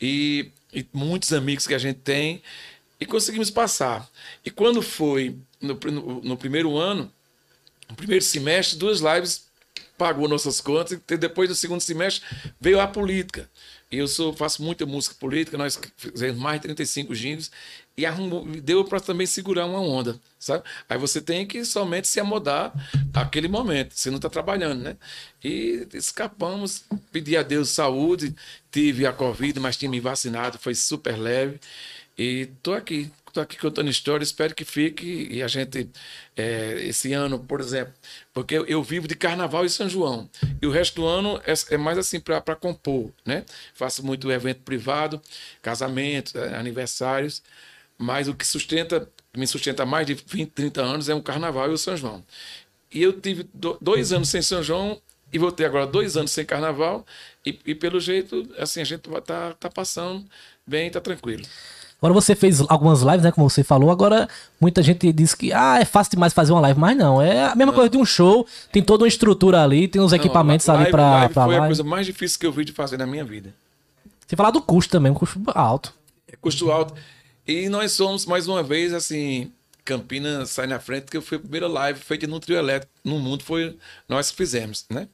e, 0.00 0.52
e 0.72 0.86
muitos 0.92 1.32
amigos 1.32 1.66
que 1.66 1.74
a 1.74 1.78
gente 1.78 1.98
tem 1.98 2.40
e 3.00 3.04
conseguimos 3.04 3.50
passar. 3.50 4.08
E 4.44 4.50
quando 4.50 4.80
foi 4.80 5.36
no, 5.60 5.74
no, 5.74 6.22
no 6.22 6.36
primeiro 6.36 6.76
ano, 6.76 7.10
no 7.88 7.96
primeiro 7.96 8.24
semestre, 8.24 8.78
duas 8.78 9.00
lives 9.00 9.46
pagou 9.96 10.28
nossas 10.28 10.60
contas, 10.60 10.98
e 11.08 11.16
depois 11.16 11.48
do 11.48 11.54
segundo 11.54 11.80
semestre 11.80 12.26
veio 12.60 12.80
a 12.80 12.86
política. 12.86 13.48
Eu 13.90 14.08
sou, 14.08 14.32
faço 14.32 14.62
muita 14.62 14.84
música 14.84 15.14
política, 15.18 15.56
nós 15.56 15.78
fizemos 15.96 16.40
mais 16.40 16.60
de 16.60 16.62
35 16.62 17.14
jingles, 17.14 17.50
e 17.96 18.04
arrumou, 18.04 18.44
deu 18.44 18.84
para 18.84 19.00
também 19.00 19.26
segurar 19.26 19.64
uma 19.64 19.80
onda, 19.80 20.20
sabe? 20.38 20.64
Aí 20.88 20.98
você 20.98 21.20
tem 21.20 21.46
que 21.46 21.64
somente 21.64 22.08
se 22.08 22.20
amodar 22.20 22.72
àquele 23.14 23.48
momento, 23.48 23.94
você 23.94 24.10
não 24.10 24.16
está 24.16 24.28
trabalhando, 24.28 24.82
né? 24.82 24.96
E 25.42 25.86
escapamos, 25.94 26.84
pedi 27.10 27.36
a 27.36 27.42
Deus 27.42 27.70
saúde, 27.70 28.34
tive 28.70 29.06
a 29.06 29.12
Covid, 29.12 29.58
mas 29.60 29.76
tinha 29.76 29.90
me 29.90 30.00
vacinado, 30.00 30.58
foi 30.58 30.74
super 30.74 31.16
leve, 31.16 31.58
e 32.18 32.50
tô 32.62 32.74
aqui 32.74 33.10
estou 33.36 33.42
aqui 33.42 33.58
contando 33.58 33.90
história, 33.90 34.24
espero 34.24 34.54
que 34.54 34.64
fique 34.64 35.28
e 35.30 35.42
a 35.42 35.48
gente, 35.48 35.90
é, 36.34 36.80
esse 36.86 37.12
ano, 37.12 37.38
por 37.38 37.60
exemplo, 37.60 37.92
porque 38.32 38.54
eu, 38.66 38.82
vivo 38.82 39.06
de 39.06 39.14
carnaval 39.14 39.64
e 39.64 39.70
São 39.70 39.88
João, 39.88 40.28
e 40.60 40.66
o 40.66 40.70
resto 40.70 41.02
do 41.02 41.06
ano 41.06 41.40
é, 41.44 41.74
é 41.74 41.76
mais 41.76 41.98
assim 41.98 42.18
para 42.18 42.56
compor, 42.56 43.12
né? 43.24 43.44
Faço 43.74 44.04
muito 44.04 44.30
evento 44.32 44.62
privado, 44.62 45.20
casamentos, 45.60 46.34
é, 46.34 46.56
aniversários, 46.56 47.42
mas 47.98 48.26
o 48.26 48.34
que 48.34 48.46
sustenta, 48.46 49.08
me 49.36 49.46
sustenta 49.46 49.84
mais 49.84 50.06
de 50.06 50.14
20, 50.14 50.50
30 50.50 50.82
anos 50.82 51.08
é 51.08 51.14
o 51.14 51.22
carnaval 51.22 51.70
e 51.70 51.74
o 51.74 51.78
São 51.78 51.96
João. 51.96 52.24
E 52.90 53.02
eu 53.02 53.12
tive 53.12 53.46
dois 53.80 54.12
anos 54.12 54.28
sem 54.30 54.40
São 54.40 54.62
João 54.62 55.00
e 55.32 55.38
vou 55.38 55.52
ter 55.52 55.66
agora 55.66 55.86
dois 55.86 56.16
anos 56.16 56.30
sem 56.30 56.44
carnaval, 56.46 57.04
e, 57.44 57.58
e 57.66 57.74
pelo 57.74 58.00
jeito, 58.00 58.48
assim, 58.58 58.80
a 58.80 58.84
gente 58.84 59.02
tá, 59.24 59.52
tá 59.54 59.68
passando 59.68 60.24
bem, 60.66 60.90
tá 60.90 61.00
tranquilo. 61.00 61.44
Agora 61.98 62.12
você 62.12 62.34
fez 62.34 62.60
algumas 62.68 63.00
lives, 63.00 63.22
né? 63.22 63.32
Como 63.32 63.48
você 63.48 63.64
falou. 63.64 63.90
Agora 63.90 64.28
muita 64.60 64.82
gente 64.82 65.10
diz 65.12 65.34
que 65.34 65.52
ah, 65.52 65.78
é 65.80 65.84
fácil 65.84 66.12
demais 66.12 66.32
fazer 66.32 66.52
uma 66.52 66.60
live, 66.60 66.78
mas 66.78 66.96
não. 66.96 67.20
É 67.20 67.44
a 67.44 67.54
mesma 67.54 67.72
não. 67.72 67.74
coisa 67.74 67.88
de 67.88 67.96
um 67.96 68.04
show. 68.04 68.46
Tem 68.70 68.82
toda 68.82 69.04
uma 69.04 69.08
estrutura 69.08 69.62
ali, 69.62 69.88
tem 69.88 70.00
uns 70.00 70.12
não, 70.12 70.18
equipamentos 70.18 70.66
live, 70.66 70.82
ali 70.82 70.90
pra, 70.90 71.10
live 71.10 71.34
pra 71.34 71.44
foi 71.44 71.52
live. 71.52 71.64
a 71.64 71.68
coisa 71.68 71.84
mais 71.84 72.06
difícil 72.06 72.38
que 72.38 72.46
eu 72.46 72.52
vi 72.52 72.64
de 72.64 72.72
fazer 72.72 72.98
na 72.98 73.06
minha 73.06 73.24
vida. 73.24 73.54
Você 74.26 74.36
falar 74.36 74.50
do 74.50 74.60
custo 74.60 74.92
também, 74.92 75.10
um 75.10 75.14
custo 75.14 75.40
alto. 75.54 75.94
É 76.30 76.36
custo 76.36 76.70
alto. 76.70 76.94
E 77.46 77.68
nós 77.68 77.92
somos, 77.92 78.26
mais 78.26 78.48
uma 78.48 78.62
vez, 78.62 78.92
assim, 78.92 79.52
Campinas 79.84 80.50
sai 80.50 80.66
na 80.66 80.80
frente, 80.80 81.06
que 81.06 81.20
foi 81.20 81.38
a 81.38 81.40
primeira 81.40 81.68
live 81.68 82.00
feita 82.00 82.26
no 82.26 82.40
trio 82.40 82.58
elétrico 82.58 82.92
no 83.04 83.20
mundo, 83.20 83.44
foi 83.44 83.78
nós 84.08 84.30
que 84.30 84.36
fizemos, 84.36 84.84
né? 84.90 85.08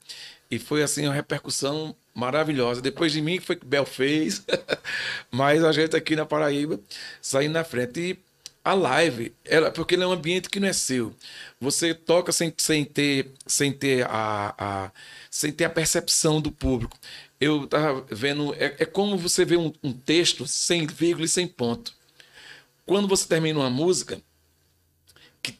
E 0.50 0.58
foi 0.58 0.82
assim 0.82 1.06
uma 1.06 1.14
repercussão 1.14 1.94
maravilhosa. 2.14 2.80
Depois 2.80 3.12
de 3.12 3.20
mim 3.20 3.40
foi 3.40 3.56
que 3.56 3.66
Bel 3.66 3.86
fez, 3.86 4.44
mas 5.30 5.64
a 5.64 5.72
gente 5.72 5.96
aqui 5.96 6.16
na 6.16 6.26
Paraíba 6.26 6.78
saindo 7.20 7.52
na 7.52 7.64
frente. 7.64 8.00
E 8.00 8.18
a 8.64 8.74
live, 8.74 9.34
ela, 9.44 9.70
porque 9.70 9.94
ele 9.94 10.04
é 10.04 10.06
um 10.06 10.12
ambiente 10.12 10.48
que 10.48 10.60
não 10.60 10.68
é 10.68 10.72
seu. 10.72 11.14
Você 11.60 11.92
toca 11.94 12.30
sem, 12.30 12.52
sem 12.56 12.84
ter, 12.84 13.30
sem 13.46 13.72
ter 13.72 14.06
a, 14.08 14.54
a, 14.56 14.92
sem 15.30 15.52
ter 15.52 15.64
a 15.64 15.70
percepção 15.70 16.40
do 16.40 16.52
público. 16.52 16.96
Eu 17.40 17.66
tava 17.66 18.06
vendo, 18.08 18.54
é, 18.54 18.76
é 18.78 18.84
como 18.84 19.18
você 19.18 19.44
vê 19.44 19.56
um, 19.56 19.72
um 19.82 19.92
texto 19.92 20.46
sem 20.46 20.86
vírgula 20.86 21.26
e 21.26 21.28
sem 21.28 21.48
ponto. 21.48 21.92
Quando 22.86 23.08
você 23.08 23.26
termina 23.26 23.58
uma 23.58 23.70
música, 23.70 24.20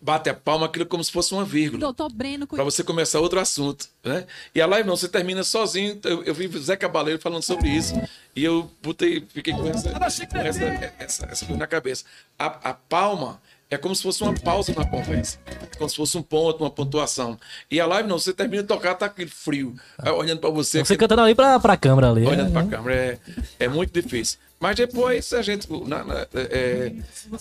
bate 0.00 0.30
a 0.30 0.34
palma, 0.34 0.66
aquilo 0.66 0.84
é 0.84 0.88
como 0.88 1.02
se 1.02 1.10
fosse 1.10 1.32
uma 1.34 1.44
vírgula. 1.44 1.80
Doutor 1.80 2.12
Breno. 2.12 2.46
Para 2.46 2.62
você 2.62 2.84
começar 2.84 3.18
outro 3.20 3.40
assunto. 3.40 3.88
Né? 4.04 4.26
E 4.54 4.60
a 4.60 4.66
live 4.66 4.86
não, 4.86 4.96
você 4.96 5.08
termina 5.08 5.42
sozinho. 5.42 5.98
Eu, 6.04 6.22
eu 6.22 6.34
vi 6.34 6.46
o 6.46 6.62
Zé 6.62 6.76
Cabaleiro 6.76 7.20
falando 7.20 7.42
sobre 7.42 7.68
isso. 7.68 7.94
E 8.36 8.44
eu 8.44 8.70
botei, 8.80 9.26
fiquei 9.32 9.52
com 9.52 9.66
essa, 9.66 9.88
essa, 9.88 10.64
essa, 10.98 11.26
essa 11.26 11.46
coisa 11.46 11.58
na 11.58 11.66
cabeça. 11.66 12.04
A, 12.38 12.70
a 12.70 12.74
palma 12.74 13.40
é 13.72 13.78
como 13.78 13.96
se 13.96 14.02
fosse 14.02 14.22
uma 14.22 14.35
pausa 14.35 14.74
na 14.76 14.85
conversa. 14.85 15.38
É 15.46 15.76
como 15.78 15.88
se 15.88 15.96
fosse 15.96 16.18
um 16.18 16.22
ponto, 16.22 16.62
uma 16.62 16.70
pontuação. 16.70 17.38
E 17.70 17.80
a 17.80 17.87
live 17.87 18.06
não, 18.06 18.18
você 18.18 18.30
termina 18.30 18.62
de 18.62 18.68
tocar, 18.68 18.94
tá 18.94 19.06
aquele 19.06 19.30
frio, 19.30 19.74
olhando 20.14 20.40
para 20.40 20.50
você. 20.50 20.85
Você 20.85 20.94
cantando 20.94 21.22
ali 21.22 21.35
para 21.35 21.56
a 21.56 21.76
câmera 21.78 22.11
ali. 22.11 22.26
Olhando 22.26 22.50
é, 22.50 22.52
para 22.52 22.61
a 22.61 22.66
câmera, 22.66 22.94
é, 22.94 23.18
é 23.61 23.68
muito 23.68 23.98
difícil. 23.98 24.38
Mas 24.61 24.76
depois 24.76 25.32
a 25.32 25.40
gente. 25.40 25.66
Na, 25.88 26.04
na, 26.04 26.26
é, 26.35 26.92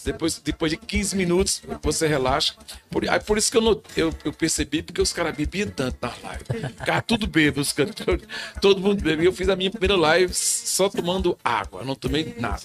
depois, 0.05 0.39
depois 0.39 0.71
de 0.71 0.77
15 0.77 1.17
minutos, 1.17 1.61
você 1.83 2.07
relaxa. 2.07 2.55
Por, 2.89 3.07
aí 3.07 3.19
por 3.19 3.37
isso 3.37 3.51
que 3.51 3.57
eu, 3.57 3.83
eu, 3.97 4.13
eu 4.23 4.33
percebi, 4.33 4.81
porque 4.81 5.01
os 5.01 5.11
caras 5.11 5.35
bebiam 5.35 5.69
tanto 5.69 5.97
na 6.01 6.13
live. 6.23 6.45
Ficava 6.79 7.01
tudo 7.01 7.27
bêbado, 7.27 7.59
os 7.59 7.73
cantores, 7.73 8.25
todo 8.61 8.79
mundo 8.79 9.03
bebia. 9.03 9.27
Eu 9.27 9.33
fiz 9.33 9.49
a 9.49 9.55
minha 9.55 9.69
primeira 9.69 9.97
live 9.97 10.33
só 10.33 10.89
tomando 10.89 11.37
água, 11.43 11.83
não 11.83 11.93
tomei 11.93 12.35
nada. 12.39 12.63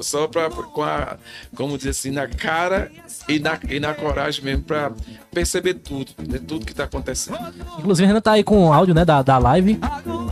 Só 0.00 0.26
pra, 0.26 0.48
com 0.48 0.82
a, 0.82 1.16
como 1.54 1.76
dizer 1.76 1.90
assim, 1.90 2.10
na 2.10 2.26
cara 2.26 2.90
e 3.28 3.38
na, 3.38 3.58
e 3.68 3.78
na 3.78 3.92
coragem 3.92 4.44
mesmo 4.44 4.62
para 4.62 4.92
perceber 5.32 5.74
tudo, 5.74 6.12
né, 6.26 6.38
tudo 6.38 6.64
que 6.64 6.74
tá 6.74 6.84
acontecendo. 6.84 7.38
Inclusive, 7.78 8.04
a 8.04 8.08
Renan 8.08 8.20
tá 8.20 8.32
aí 8.32 8.44
com 8.44 8.68
o 8.68 8.72
áudio, 8.72 8.94
né, 8.94 9.04
da, 9.04 9.22
da 9.22 9.38
live. 9.38 9.78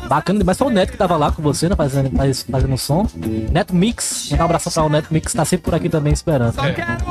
Bacana 0.08 0.38
demais. 0.38 0.56
Foi 0.56 0.68
o 0.68 0.70
Neto 0.70 0.92
que 0.92 0.98
tava 0.98 1.16
lá 1.16 1.30
com 1.32 1.42
você, 1.42 1.68
né, 1.68 1.76
fazendo, 1.76 2.10
faz, 2.16 2.42
fazendo 2.42 2.78
som. 2.78 3.06
Neto 3.50 3.74
Mix, 3.74 4.30
um 4.32 4.42
abraço 4.42 4.70
para 4.70 4.84
o 4.84 4.88
Neto 4.88 5.08
Mix, 5.10 5.32
tá 5.32 5.44
sempre 5.44 5.64
por 5.64 5.74
aqui 5.74 5.88
também 5.88 6.12
esperando. 6.12 6.54
Só 6.54 6.62
quero, 6.72 7.04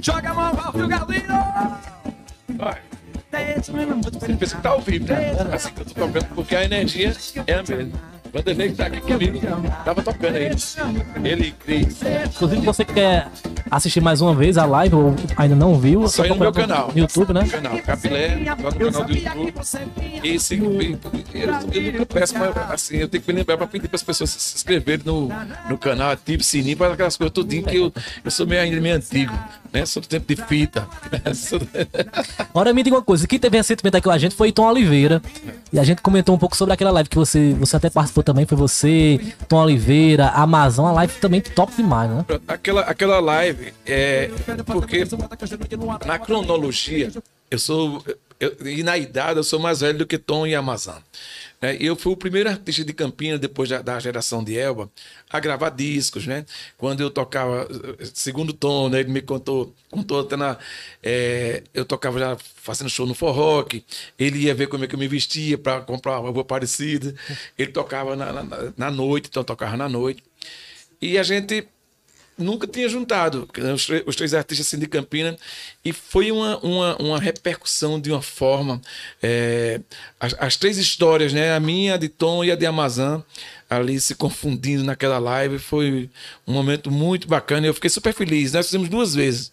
joga 0.00 0.30
a 0.30 0.34
mão, 0.34 0.52
Vai. 2.58 2.78
Você 3.62 4.36
pensa 4.36 4.56
que 4.56 4.62
tá 4.62 4.70
ao 4.70 4.80
vivo, 4.80 5.06
né? 5.06 5.32
Assim 5.52 5.72
que 5.72 5.80
eu 5.80 5.86
tô 5.86 5.94
tocando, 5.94 6.26
porque 6.34 6.54
a 6.54 6.64
energia 6.64 7.14
é 7.46 7.54
a 7.54 7.62
mesma. 7.62 7.98
Vanderlei 8.32 8.72
tá 8.72 8.86
aqui 8.86 9.00
comigo, 9.02 9.38
tava 9.84 10.02
tocando 10.02 10.36
aí. 10.36 10.50
Ele 11.22 11.52
Cris. 11.52 12.00
Inclusive, 12.34 12.64
você 12.64 12.82
quer 12.82 13.28
assistir 13.70 14.00
mais 14.00 14.22
uma 14.22 14.34
vez 14.34 14.56
a 14.56 14.64
live 14.64 14.94
ou 14.94 15.14
ainda 15.36 15.54
não 15.54 15.78
viu? 15.78 16.08
Só 16.08 16.24
no 16.24 16.36
meu 16.36 16.50
canal. 16.50 16.90
No 16.94 16.98
YouTube, 16.98 17.34
né? 17.34 17.46
Canal, 17.46 17.78
Capilé, 17.82 18.42
lá 18.44 18.56
no 18.56 18.78
canal 18.78 19.04
do 19.04 19.12
YouTube. 19.12 19.52
E 20.24 20.38
se, 20.38 20.58
eu, 20.58 20.64
eu 20.64 21.92
nunca 21.92 22.06
peço, 22.06 22.34
mas 22.38 22.56
assim, 22.70 22.96
eu 22.96 23.08
tenho 23.08 23.22
que 23.22 23.30
me 23.30 23.38
lembrar 23.38 23.58
para 23.58 23.66
pedir 23.66 23.88
para 23.88 23.96
as 23.96 24.02
pessoas 24.02 24.30
se 24.30 24.56
inscreverem 24.56 25.04
no, 25.04 25.28
no 25.68 25.76
canal, 25.76 26.10
ativar 26.12 26.42
sininho, 26.42 26.76
para 26.76 26.94
aquelas 26.94 27.16
coisas 27.16 27.34
tudinho 27.34 27.64
que 27.64 27.76
eu, 27.76 27.92
eu 28.24 28.30
sou 28.30 28.46
meio, 28.46 28.62
ainda 28.62 28.80
meio 28.80 28.96
antigo, 28.96 29.32
né? 29.70 29.84
Sou 29.84 30.00
do 30.00 30.08
tempo 30.08 30.26
de 30.26 30.42
fita. 30.44 30.88
Agora 32.48 32.72
me 32.74 32.82
diga 32.82 32.96
uma 32.96 33.02
coisa, 33.02 33.26
quem 33.26 33.38
teve 33.38 33.58
recentemente 33.58 33.96
aqui 33.96 34.04
com 34.04 34.10
a 34.10 34.18
gente 34.18 34.34
foi 34.34 34.50
Tom 34.52 34.66
Oliveira. 34.66 35.20
E 35.72 35.78
a 35.78 35.84
gente 35.84 36.02
comentou 36.02 36.34
um 36.34 36.38
pouco 36.38 36.56
sobre 36.56 36.74
aquela 36.74 36.90
live 36.90 37.08
que 37.08 37.16
você, 37.16 37.54
você 37.54 37.76
até 37.76 37.90
participou 37.90 38.21
também 38.22 38.46
foi 38.46 38.56
você, 38.56 39.20
Tom 39.48 39.62
Oliveira, 39.62 40.28
Amazon, 40.28 40.86
a 40.86 40.92
live 40.92 41.14
também 41.14 41.40
top 41.40 41.74
demais, 41.76 42.10
né? 42.10 42.24
Aquela, 42.46 42.82
aquela 42.82 43.20
live 43.20 43.72
é 43.86 44.30
porque 44.66 45.04
na 46.06 46.18
cronologia 46.18 47.10
eu 47.50 47.58
sou 47.58 48.02
eu, 48.42 48.56
e 48.66 48.82
na 48.82 48.98
idade 48.98 49.38
eu 49.38 49.44
sou 49.44 49.60
mais 49.60 49.80
velho 49.80 49.98
do 49.98 50.06
que 50.06 50.18
Tom 50.18 50.44
e 50.46 50.54
Amazon. 50.54 50.98
É, 51.60 51.76
eu 51.80 51.94
fui 51.94 52.12
o 52.12 52.16
primeiro 52.16 52.50
artista 52.50 52.84
de 52.84 52.92
Campinas, 52.92 53.38
depois 53.38 53.68
da, 53.68 53.80
da, 53.80 54.00
geração 54.00 54.42
de 54.42 54.58
Elba, 54.58 54.90
a 55.30 55.38
gravar 55.38 55.70
discos, 55.70 56.26
né? 56.26 56.44
Quando 56.76 57.00
eu 57.00 57.08
tocava, 57.08 57.68
segundo 58.12 58.52
Tom, 58.52 58.88
né? 58.88 58.98
Ele 58.98 59.12
me 59.12 59.22
contou, 59.22 59.72
contou 59.88 60.20
até 60.22 60.36
na... 60.36 60.58
É, 61.00 61.62
eu 61.72 61.84
tocava 61.84 62.18
já 62.18 62.36
fazendo 62.56 62.90
show 62.90 63.06
no 63.06 63.14
Forrock, 63.14 63.84
ele 64.18 64.40
ia 64.40 64.54
ver 64.56 64.66
como 64.66 64.82
é 64.82 64.88
que 64.88 64.96
eu 64.96 64.98
me 64.98 65.06
vestia 65.06 65.56
para 65.56 65.80
comprar 65.82 66.18
uma 66.18 66.30
roupa 66.30 66.42
parecida. 66.42 67.14
Ele 67.56 67.70
tocava 67.70 68.16
na, 68.16 68.32
na, 68.32 68.72
na 68.76 68.90
noite, 68.90 69.28
então 69.28 69.44
tocava 69.44 69.76
na 69.76 69.88
noite. 69.88 70.24
E 71.00 71.16
a 71.16 71.22
gente 71.22 71.68
nunca 72.38 72.66
tinha 72.66 72.88
juntado 72.88 73.48
os, 73.74 73.88
os 74.06 74.16
três 74.16 74.34
artistas 74.34 74.66
assim, 74.66 74.78
de 74.78 74.86
Campina 74.86 75.36
e 75.84 75.92
foi 75.92 76.30
uma, 76.30 76.58
uma, 76.58 76.96
uma 76.96 77.18
repercussão 77.18 78.00
de 78.00 78.10
uma 78.10 78.22
forma 78.22 78.80
é, 79.22 79.80
as, 80.18 80.34
as, 80.38 80.56
três 80.56 80.78
histórias 80.78 81.32
né? 81.32 81.54
A 81.54 81.60
minha 81.60 81.94
a 81.94 81.96
de 81.96 82.08
Tom 82.08 82.44
e 82.44 82.50
a 82.50 82.56
de 82.56 82.66
Amazon 82.66 83.20
ali 83.68 84.00
se 84.00 84.14
confundindo 84.14 84.84
naquela 84.84 85.18
live 85.18 85.58
foi 85.58 86.10
um 86.46 86.52
momento 86.52 86.90
muito 86.90 87.28
bacana 87.28 87.66
e 87.66 87.70
eu 87.70 87.74
fiquei 87.74 87.90
super 87.90 88.12
feliz. 88.12 88.52
Nós 88.52 88.66
fizemos 88.66 88.88
duas 88.88 89.14
vezes 89.14 89.52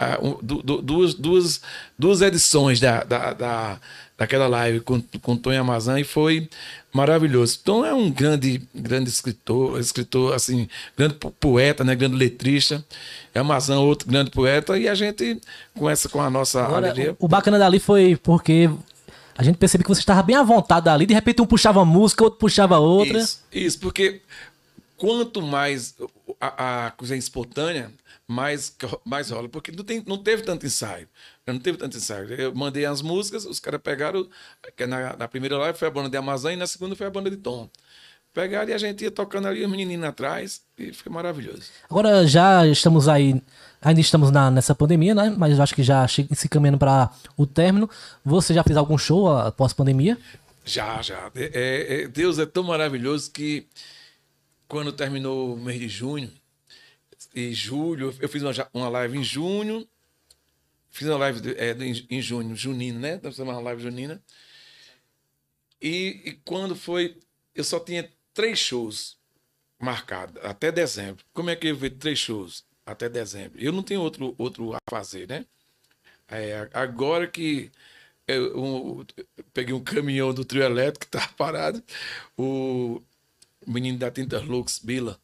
uh, 0.00 0.42
duas, 0.42 1.14
duas, 1.14 1.60
duas 1.98 2.20
edições 2.20 2.80
da, 2.80 3.04
da, 3.04 3.32
da 3.32 3.80
daquela 4.16 4.46
live 4.46 4.80
com, 4.80 5.02
com 5.20 5.36
Tom 5.36 5.52
e 5.52 5.56
Amazon 5.56 5.98
e 5.98 6.04
foi 6.04 6.48
maravilhoso. 6.92 7.58
Tom 7.64 7.84
é 7.84 7.92
um 7.92 8.10
grande, 8.10 8.62
grande 8.74 9.10
escritor, 9.10 9.78
escritor 9.80 10.34
assim, 10.34 10.68
grande 10.96 11.14
poeta, 11.40 11.82
né, 11.82 11.94
grande 11.94 12.16
letrista. 12.16 12.84
Amazon 13.34 13.78
outro 13.78 14.08
grande 14.08 14.30
poeta 14.30 14.78
e 14.78 14.88
a 14.88 14.94
gente 14.94 15.40
com 15.74 15.90
essa 15.90 16.08
com 16.08 16.20
a 16.20 16.30
nossa 16.30 16.62
Agora, 16.62 16.86
alegria. 16.86 17.16
O, 17.18 17.26
bacana 17.26 17.58
dali 17.58 17.80
foi 17.80 18.16
porque 18.16 18.70
a 19.36 19.42
gente 19.42 19.56
percebeu 19.56 19.84
que 19.84 19.94
você 19.94 20.00
estava 20.00 20.22
bem 20.22 20.36
à 20.36 20.42
vontade 20.44 20.88
ali, 20.88 21.06
de 21.06 21.14
repente 21.14 21.42
um 21.42 21.46
puxava 21.46 21.84
música, 21.84 22.22
outro 22.22 22.38
puxava 22.38 22.78
outra. 22.78 23.18
Isso, 23.18 23.42
isso 23.52 23.80
porque 23.80 24.20
quanto 24.96 25.42
mais 25.42 25.96
a, 26.40 26.86
a 26.86 26.90
coisa 26.92 27.16
é 27.16 27.18
espontânea, 27.18 27.90
mais, 28.26 28.74
mais 29.04 29.30
rola. 29.30 29.48
Porque 29.48 29.72
não, 29.72 29.84
tem, 29.84 30.02
não 30.06 30.18
teve 30.18 30.42
tanto 30.42 30.66
ensaio. 30.66 31.08
Não 31.46 31.58
teve 31.58 31.76
tanto 31.76 31.96
ensaio. 31.96 32.32
Eu 32.32 32.54
mandei 32.54 32.86
as 32.86 33.02
músicas, 33.02 33.44
os 33.44 33.60
caras 33.60 33.80
pegaram. 33.82 34.26
Na, 34.88 35.16
na 35.16 35.28
primeira 35.28 35.58
live 35.58 35.78
foi 35.78 35.88
a 35.88 35.90
banda 35.90 36.08
de 36.08 36.16
Amazônia 36.16 36.56
e 36.56 36.58
na 36.58 36.66
segunda 36.66 36.96
foi 36.96 37.06
a 37.06 37.10
banda 37.10 37.30
de 37.30 37.36
Tom. 37.36 37.68
Pegaram 38.32 38.68
e 38.68 38.72
a 38.72 38.78
gente 38.78 39.04
ia 39.04 39.10
tocando 39.10 39.46
ali, 39.46 39.64
os 39.64 39.70
menininhos 39.70 40.04
atrás, 40.04 40.62
e 40.76 40.92
foi 40.92 41.12
maravilhoso. 41.12 41.70
Agora 41.88 42.26
já 42.26 42.66
estamos 42.66 43.06
aí, 43.08 43.40
ainda 43.80 44.00
estamos 44.00 44.30
na, 44.32 44.50
nessa 44.50 44.74
pandemia, 44.74 45.14
né? 45.14 45.32
Mas 45.36 45.60
acho 45.60 45.74
que 45.74 45.84
já 45.84 46.08
se 46.08 46.48
caminhando 46.48 46.78
para 46.78 47.12
o 47.36 47.46
término. 47.46 47.88
Você 48.24 48.52
já 48.52 48.64
fez 48.64 48.76
algum 48.76 48.98
show 48.98 49.30
após 49.36 49.72
pandemia? 49.72 50.18
Já, 50.64 51.00
já. 51.02 51.30
É, 51.36 52.02
é, 52.02 52.08
Deus 52.08 52.38
é 52.38 52.46
tão 52.46 52.64
maravilhoso 52.64 53.30
que 53.30 53.68
quando 54.66 54.90
terminou 54.92 55.54
o 55.54 55.56
mês 55.56 55.78
de 55.78 55.88
junho, 55.88 56.30
e 57.34 57.52
julho, 57.52 58.14
eu 58.20 58.28
fiz 58.28 58.42
uma, 58.42 58.52
uma 58.72 58.88
live 58.88 59.18
em 59.18 59.22
junho, 59.22 59.86
fiz 60.94 61.08
uma 61.08 61.18
live 61.18 61.40
de, 61.40 61.58
é, 61.58 61.74
de, 61.74 62.06
em 62.08 62.22
junho, 62.22 62.54
junino, 62.54 63.00
né? 63.00 63.20
Nós 63.20 63.34
fizemos 63.34 63.52
uma 63.52 63.60
live 63.60 63.82
junina. 63.82 64.22
E, 65.82 66.22
e 66.24 66.32
quando 66.44 66.76
foi, 66.76 67.18
eu 67.54 67.64
só 67.64 67.80
tinha 67.80 68.08
três 68.32 68.60
shows 68.60 69.18
marcados 69.78 70.42
até 70.44 70.70
dezembro. 70.70 71.24
Como 71.32 71.50
é 71.50 71.56
que 71.56 71.66
eu 71.66 71.76
vi 71.76 71.90
três 71.90 72.18
shows 72.18 72.64
até 72.86 73.08
dezembro? 73.08 73.60
Eu 73.60 73.72
não 73.72 73.82
tenho 73.82 74.00
outro, 74.00 74.36
outro 74.38 74.72
a 74.72 74.78
fazer, 74.88 75.28
né? 75.28 75.44
É, 76.28 76.70
agora 76.72 77.26
que 77.26 77.72
eu, 78.28 78.44
eu, 78.44 79.06
peguei 79.52 79.74
um 79.74 79.82
caminhão 79.82 80.32
do 80.32 80.44
trio 80.44 80.62
elétrico 80.62 81.06
que 81.06 81.10
tá 81.10 81.28
parado, 81.36 81.82
o 82.38 83.02
menino 83.66 83.98
da 83.98 84.12
Tinta 84.12 84.38
Lux, 84.38 84.78
Bila, 84.78 85.20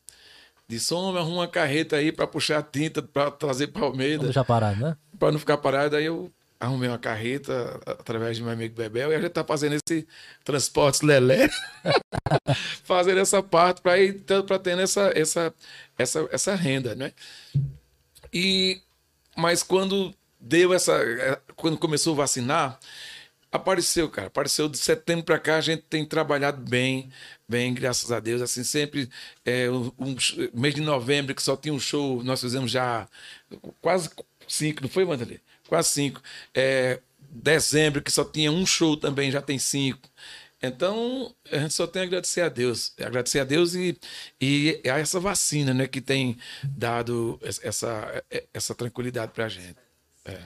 Disse, 0.70 0.94
homem, 0.94 1.20
arruma 1.20 1.38
uma 1.38 1.48
carreta 1.48 1.96
aí 1.96 2.12
para 2.12 2.28
puxar 2.28 2.62
tinta 2.62 3.02
para 3.02 3.28
trazer 3.28 3.66
para 3.66 3.82
Almeida. 3.82 4.22
Deixar 4.22 4.44
parado, 4.44 4.80
né? 4.80 4.96
Para 5.20 5.30
não 5.30 5.38
ficar 5.38 5.58
parado. 5.58 5.94
Aí 5.94 6.06
eu 6.06 6.32
arrumei 6.58 6.88
uma 6.88 6.98
carreta 6.98 7.80
através 7.86 8.36
de 8.36 8.42
meu 8.42 8.52
amigo 8.52 8.74
Bebel 8.74 9.12
e 9.12 9.14
a 9.14 9.20
gente 9.20 9.30
tá 9.30 9.44
fazendo 9.44 9.76
esse 9.76 10.06
transporte 10.44 11.06
lelé, 11.06 11.48
fazendo 12.84 13.18
essa 13.18 13.42
parte 13.42 13.80
para 13.80 13.98
ir 13.98 14.24
para 14.46 14.58
ter 14.58 14.78
essa, 14.78 15.12
essa, 15.14 15.54
essa, 15.96 16.28
essa 16.32 16.54
renda, 16.54 16.94
né? 16.94 17.12
E 18.32 18.82
mas 19.36 19.62
quando 19.62 20.14
deu 20.38 20.74
essa, 20.74 20.98
quando 21.56 21.78
começou 21.78 22.14
a 22.14 22.18
vacinar, 22.18 22.78
apareceu, 23.50 24.08
cara, 24.08 24.28
apareceu 24.28 24.68
de 24.68 24.78
setembro 24.78 25.24
para 25.24 25.38
cá 25.38 25.56
a 25.56 25.60
gente 25.60 25.82
tem 25.82 26.04
trabalhado 26.04 26.60
bem, 26.62 27.10
bem, 27.48 27.74
graças 27.74 28.12
a 28.12 28.20
Deus. 28.20 28.42
Assim, 28.42 28.62
sempre, 28.64 29.08
é, 29.44 29.70
um, 29.70 29.90
um, 29.98 30.16
mês 30.54 30.74
de 30.74 30.80
novembro, 30.80 31.34
que 31.34 31.42
só 31.42 31.56
tinha 31.56 31.74
um 31.74 31.80
show, 31.80 32.22
nós 32.22 32.40
fizemos 32.40 32.70
já 32.70 33.08
quase 33.80 34.10
cinco, 34.54 34.82
não 34.82 34.88
foi, 34.88 35.04
Wanderlei? 35.04 35.40
Quase 35.68 35.88
cinco. 35.88 36.20
É, 36.54 37.00
dezembro, 37.30 38.02
que 38.02 38.10
só 38.10 38.24
tinha 38.24 38.50
um 38.50 38.66
show 38.66 38.96
também, 38.96 39.30
já 39.30 39.40
tem 39.40 39.58
cinco. 39.58 40.08
Então, 40.62 41.34
a 41.50 41.58
gente 41.58 41.72
só 41.72 41.86
tem 41.86 42.02
a 42.02 42.04
agradecer 42.04 42.42
a 42.42 42.48
Deus. 42.48 42.92
Agradecer 43.00 43.40
a 43.40 43.44
Deus 43.44 43.74
e, 43.74 43.96
e 44.40 44.80
a 44.84 44.98
essa 44.98 45.18
vacina, 45.18 45.72
né, 45.72 45.86
que 45.86 46.00
tem 46.00 46.36
dado 46.62 47.40
essa, 47.42 48.22
essa 48.52 48.74
tranquilidade 48.74 49.32
pra 49.32 49.48
gente. 49.48 49.76
É. 50.24 50.38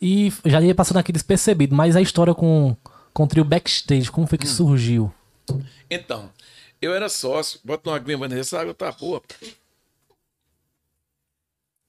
E 0.00 0.32
já 0.44 0.60
ia 0.60 0.74
passando 0.74 0.98
aqui 0.98 1.10
despercebido, 1.10 1.74
mas 1.74 1.96
a 1.96 2.00
história 2.00 2.32
com, 2.32 2.76
com 3.12 3.24
o 3.24 3.26
trio 3.26 3.44
backstage, 3.44 4.12
como 4.12 4.28
foi 4.28 4.38
que 4.38 4.46
hum. 4.46 4.50
surgiu? 4.50 5.14
Então, 5.90 6.30
eu 6.80 6.94
era 6.94 7.08
sócio, 7.08 7.58
bota 7.64 7.90
uma 7.90 7.96
aguinha, 7.96 8.16
Vanderlei, 8.16 8.42
essa 8.42 8.60
água 8.60 8.74
tá 8.74 8.92
boa. 8.92 9.20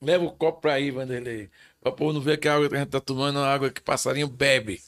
Leva 0.01 0.23
o 0.25 0.31
copo 0.31 0.62
pra 0.62 0.73
aí, 0.73 0.91
Vanderlei. 0.91 1.49
Pra 1.81 1.91
povo 1.91 2.13
não 2.13 2.21
ver 2.21 2.39
que 2.39 2.47
a 2.47 2.55
água 2.55 2.69
que 2.69 2.75
a 2.75 2.79
gente 2.79 2.89
tá 2.89 2.99
tomando 2.99 3.39
é 3.39 3.41
uma 3.41 3.47
água 3.47 3.69
que 3.69 3.81
passarinho 3.81 4.27
bebe. 4.27 4.81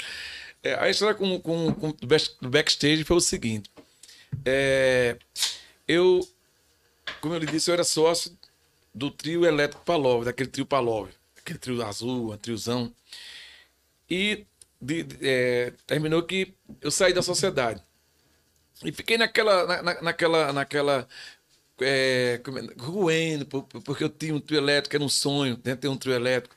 é, 0.62 0.74
a 0.74 0.88
história 0.88 1.14
com, 1.14 1.40
com, 1.40 1.72
com 1.74 1.88
o 1.88 2.48
backstage 2.48 3.04
foi 3.04 3.16
o 3.16 3.20
seguinte. 3.20 3.70
É, 4.44 5.16
eu, 5.86 6.26
como 7.20 7.34
eu 7.34 7.38
lhe 7.38 7.46
disse, 7.46 7.70
eu 7.70 7.74
era 7.74 7.84
sócio 7.84 8.36
do 8.94 9.10
trio 9.10 9.46
elétrico 9.46 9.84
Palove, 9.84 10.24
daquele 10.24 10.50
trio 10.50 10.66
Palove, 10.66 11.12
aquele 11.36 11.58
trio 11.58 11.82
azul, 11.84 12.32
um 12.32 12.36
triozão. 12.36 12.92
E 14.10 14.46
de, 14.80 15.02
de, 15.02 15.28
é, 15.28 15.72
terminou 15.86 16.22
que 16.22 16.54
eu 16.80 16.90
saí 16.90 17.12
da 17.12 17.22
sociedade. 17.22 17.82
E 18.84 18.92
fiquei 18.92 19.18
naquela, 19.18 19.82
na, 19.82 20.02
naquela, 20.02 20.52
naquela 20.52 21.08
é, 21.80 22.40
ruendo, 22.78 23.46
porque 23.46 24.04
eu 24.04 24.08
tinha 24.08 24.34
um 24.34 24.40
trio 24.40 24.58
elétrico, 24.58 24.96
era 24.96 25.04
um 25.04 25.08
sonho, 25.08 25.58
né, 25.64 25.76
ter 25.76 25.88
um 25.88 25.96
trio 25.96 26.14
elétrico. 26.14 26.54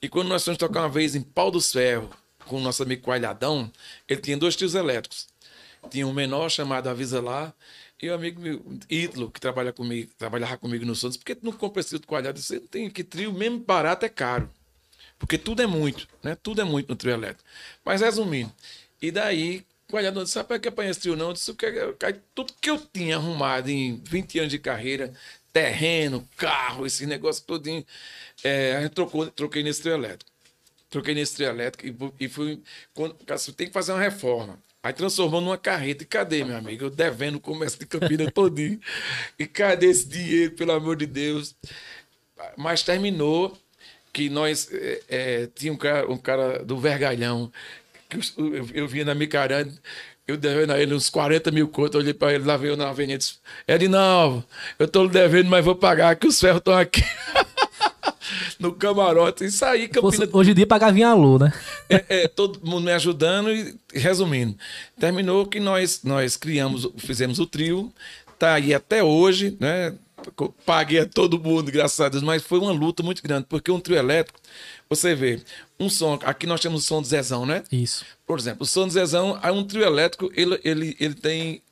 E 0.00 0.08
quando 0.08 0.28
nós 0.28 0.44
fomos 0.44 0.58
tocar 0.58 0.80
uma 0.82 0.88
vez 0.88 1.14
em 1.14 1.22
Pau 1.22 1.50
dos 1.50 1.72
Ferros, 1.72 2.10
com 2.46 2.58
o 2.58 2.60
nosso 2.60 2.82
amigo 2.82 3.02
Coalhadão, 3.02 3.70
ele 4.08 4.20
tinha 4.20 4.36
dois 4.36 4.56
trios 4.56 4.74
elétricos. 4.74 5.26
Tinha 5.90 6.06
um 6.06 6.12
menor 6.12 6.48
chamado 6.48 6.88
Avisa 6.88 7.20
Lá, 7.20 7.52
e 8.00 8.10
o 8.10 8.14
amigo 8.14 8.40
meu, 8.40 8.62
Ítalo, 8.90 9.30
que 9.30 9.40
trabalha 9.40 9.72
comigo, 9.72 10.10
trabalhava 10.18 10.58
comigo 10.58 10.84
no 10.84 10.94
Santos, 10.94 11.16
porque 11.16 11.34
tu 11.34 11.44
não 11.44 11.52
compra 11.52 11.80
esse 11.80 11.90
trio 11.90 12.00
de 12.00 12.06
coalhado? 12.06 12.38
Você 12.38 12.60
tem 12.60 12.90
que 12.90 13.02
trio, 13.02 13.32
mesmo 13.32 13.58
barato, 13.58 14.04
é 14.04 14.08
caro. 14.08 14.50
Porque 15.18 15.38
tudo 15.38 15.62
é 15.62 15.66
muito, 15.66 16.06
né? 16.22 16.36
Tudo 16.42 16.60
é 16.60 16.64
muito 16.64 16.90
no 16.90 16.96
trio 16.96 17.14
elétrico. 17.14 17.48
Mas 17.84 18.02
resumindo, 18.02 18.52
e 19.00 19.10
daí 19.10 19.64
olhador 19.92 20.24
disse, 20.24 20.36
rapaz, 20.36 20.60
que 20.60 20.68
apanha 20.68 20.90
esse 20.90 21.00
trio 21.00 21.16
não? 21.16 21.28
Eu 21.28 21.32
disse, 21.32 21.54
tudo 22.34 22.52
que 22.60 22.70
eu 22.70 22.78
tinha 22.92 23.16
arrumado 23.16 23.68
em 23.68 24.02
20 24.04 24.38
anos 24.40 24.50
de 24.50 24.58
carreira, 24.58 25.12
terreno, 25.52 26.28
carro, 26.36 26.84
esse 26.84 27.06
negócio 27.06 27.44
todinho, 27.44 27.84
é, 28.42 28.76
a 28.76 28.82
gente 28.82 28.92
trocou, 28.92 29.26
troquei 29.28 29.62
nesse 29.62 29.82
trio 29.82 29.94
elétrico. 29.94 30.30
Troquei 30.90 31.14
nesse 31.14 31.34
trio 31.34 31.48
elétrico 31.48 32.14
e, 32.18 32.24
e 32.24 32.28
fui. 32.28 32.60
Quando, 32.94 33.14
tem 33.54 33.66
que 33.66 33.72
fazer 33.72 33.92
uma 33.92 34.00
reforma. 34.00 34.58
Aí 34.82 34.92
transformou 34.92 35.40
numa 35.40 35.58
carreta. 35.58 36.04
E 36.04 36.06
cadê, 36.06 36.44
meu 36.44 36.56
amigo? 36.56 36.84
Eu 36.84 36.90
devendo 36.90 37.36
o 37.36 37.40
comércio 37.40 37.78
de 37.78 37.86
Campina 37.86 38.30
todinho. 38.30 38.80
E 39.38 39.46
cadê 39.46 39.86
esse 39.86 40.06
dinheiro, 40.06 40.52
pelo 40.52 40.72
amor 40.72 40.96
de 40.96 41.06
Deus? 41.06 41.56
Mas 42.56 42.82
terminou 42.82 43.56
que 44.12 44.30
nós 44.30 44.68
é, 44.72 45.02
é, 45.08 45.46
tinha 45.54 45.72
um 45.72 45.76
cara, 45.76 46.10
um 46.10 46.16
cara 46.16 46.64
do 46.64 46.78
Vergalhão 46.78 47.52
que 48.08 48.16
eu, 48.16 48.68
eu 48.72 48.88
vinha 48.88 49.04
na 49.04 49.14
Micaranda, 49.14 49.72
eu 50.26 50.36
devendo 50.36 50.72
a 50.72 50.80
ele 50.80 50.94
uns 50.94 51.08
40 51.08 51.50
mil 51.50 51.68
contos, 51.68 52.00
olhei 52.00 52.12
para 52.12 52.34
ele, 52.34 52.44
lá 52.44 52.56
veio 52.56 52.76
na 52.76 52.88
avenida 52.88 53.14
e 53.14 53.18
disse, 53.18 53.34
Edinaldo, 53.66 54.44
eu 54.78 54.86
estou 54.86 55.08
devendo, 55.08 55.48
mas 55.48 55.64
vou 55.64 55.76
pagar, 55.76 56.16
que 56.16 56.26
os 56.26 56.40
ferros 56.40 56.58
estão 56.58 56.76
aqui. 56.76 57.02
no 58.58 58.72
camarote 58.72 59.44
e 59.44 59.50
saí 59.50 59.88
Campina... 59.88 60.28
Hoje 60.32 60.50
em 60.50 60.54
dia 60.54 60.66
pagava 60.66 60.98
em 60.98 61.02
alô, 61.02 61.38
né? 61.38 61.52
é, 61.88 62.04
é, 62.08 62.28
todo 62.28 62.60
mundo 62.64 62.84
me 62.84 62.92
ajudando 62.92 63.50
e 63.52 63.78
resumindo. 63.92 64.56
Terminou 64.98 65.46
que 65.46 65.60
nós, 65.60 66.02
nós 66.02 66.36
criamos, 66.36 66.88
fizemos 66.96 67.38
o 67.38 67.46
trio, 67.46 67.92
tá 68.38 68.54
aí 68.54 68.74
até 68.74 69.02
hoje, 69.02 69.56
né? 69.60 69.94
Paguei 70.64 71.00
a 71.00 71.06
todo 71.06 71.38
mundo, 71.38 71.70
graças 71.70 72.00
a 72.00 72.08
Deus, 72.08 72.22
mas 72.22 72.42
foi 72.42 72.58
uma 72.58 72.72
luta 72.72 73.02
muito 73.02 73.22
grande, 73.22 73.46
porque 73.48 73.70
um 73.70 73.78
trio 73.78 73.98
elétrico, 73.98 74.40
você 74.88 75.14
vê, 75.14 75.40
um 75.78 75.90
som, 75.90 76.18
aqui 76.22 76.46
nós 76.46 76.60
temos 76.60 76.84
o 76.84 76.86
som 76.86 77.02
do 77.02 77.06
Zezão, 77.06 77.44
né? 77.44 77.62
Isso. 77.70 78.04
Por 78.26 78.38
exemplo, 78.38 78.62
o 78.62 78.66
som 78.66 78.86
do 78.86 78.92
Zezão, 78.92 79.38
um 79.52 79.64
trio 79.64 79.84
elétrico, 79.84 80.30
ele, 80.34 80.58
ele, 80.64 80.96
ele 80.98 81.14
tem 81.14 81.62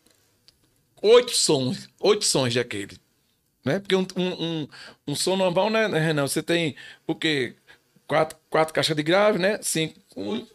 oito 1.03 1.33
sons, 1.33 1.89
oito 2.01 2.25
sons 2.25 2.53
de 2.53 2.61
aquele. 2.61 2.99
Né? 3.65 3.79
Porque 3.79 3.97
um, 3.97 4.07
um, 4.17 4.45
um, 4.45 4.69
um 5.09 5.17
som 5.17 5.37
normal, 5.37 5.71
né, 5.71 5.87
Renan? 5.87 6.29
Você 6.29 6.43
tem 6.43 6.77
o 7.07 7.15
quê? 7.15 7.55
Quatro, 8.07 8.39
quatro 8.51 8.75
caixas 8.75 8.95
de 8.95 9.03
grave, 9.03 9.39
né? 9.39 9.59
Cinco, 9.63 9.99
um, 10.15 10.47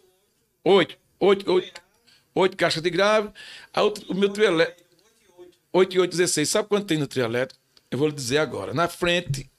oito, 0.64 0.96
oito, 1.20 1.52
oito, 1.52 1.82
oito 2.36 2.56
caixas 2.56 2.84
de 2.84 2.90
grave. 2.92 3.30
o 4.08 4.14
meu 4.14 4.30
trio 4.30 4.46
elétrico, 4.46 4.88
oito 5.74 5.96
e 5.96 6.00
oito, 6.00 6.12
dezesseis. 6.12 6.50
Sabe 6.50 6.70
quanto 6.70 6.86
tem 6.86 7.00
no 7.00 7.08
trio 7.08 7.26
elétrico? 7.26 7.60
Eu 7.92 7.98
vou 7.98 8.08
lhe 8.08 8.14
dizer 8.14 8.38
agora. 8.38 8.74
Na 8.74 8.88
frente, 8.88 9.50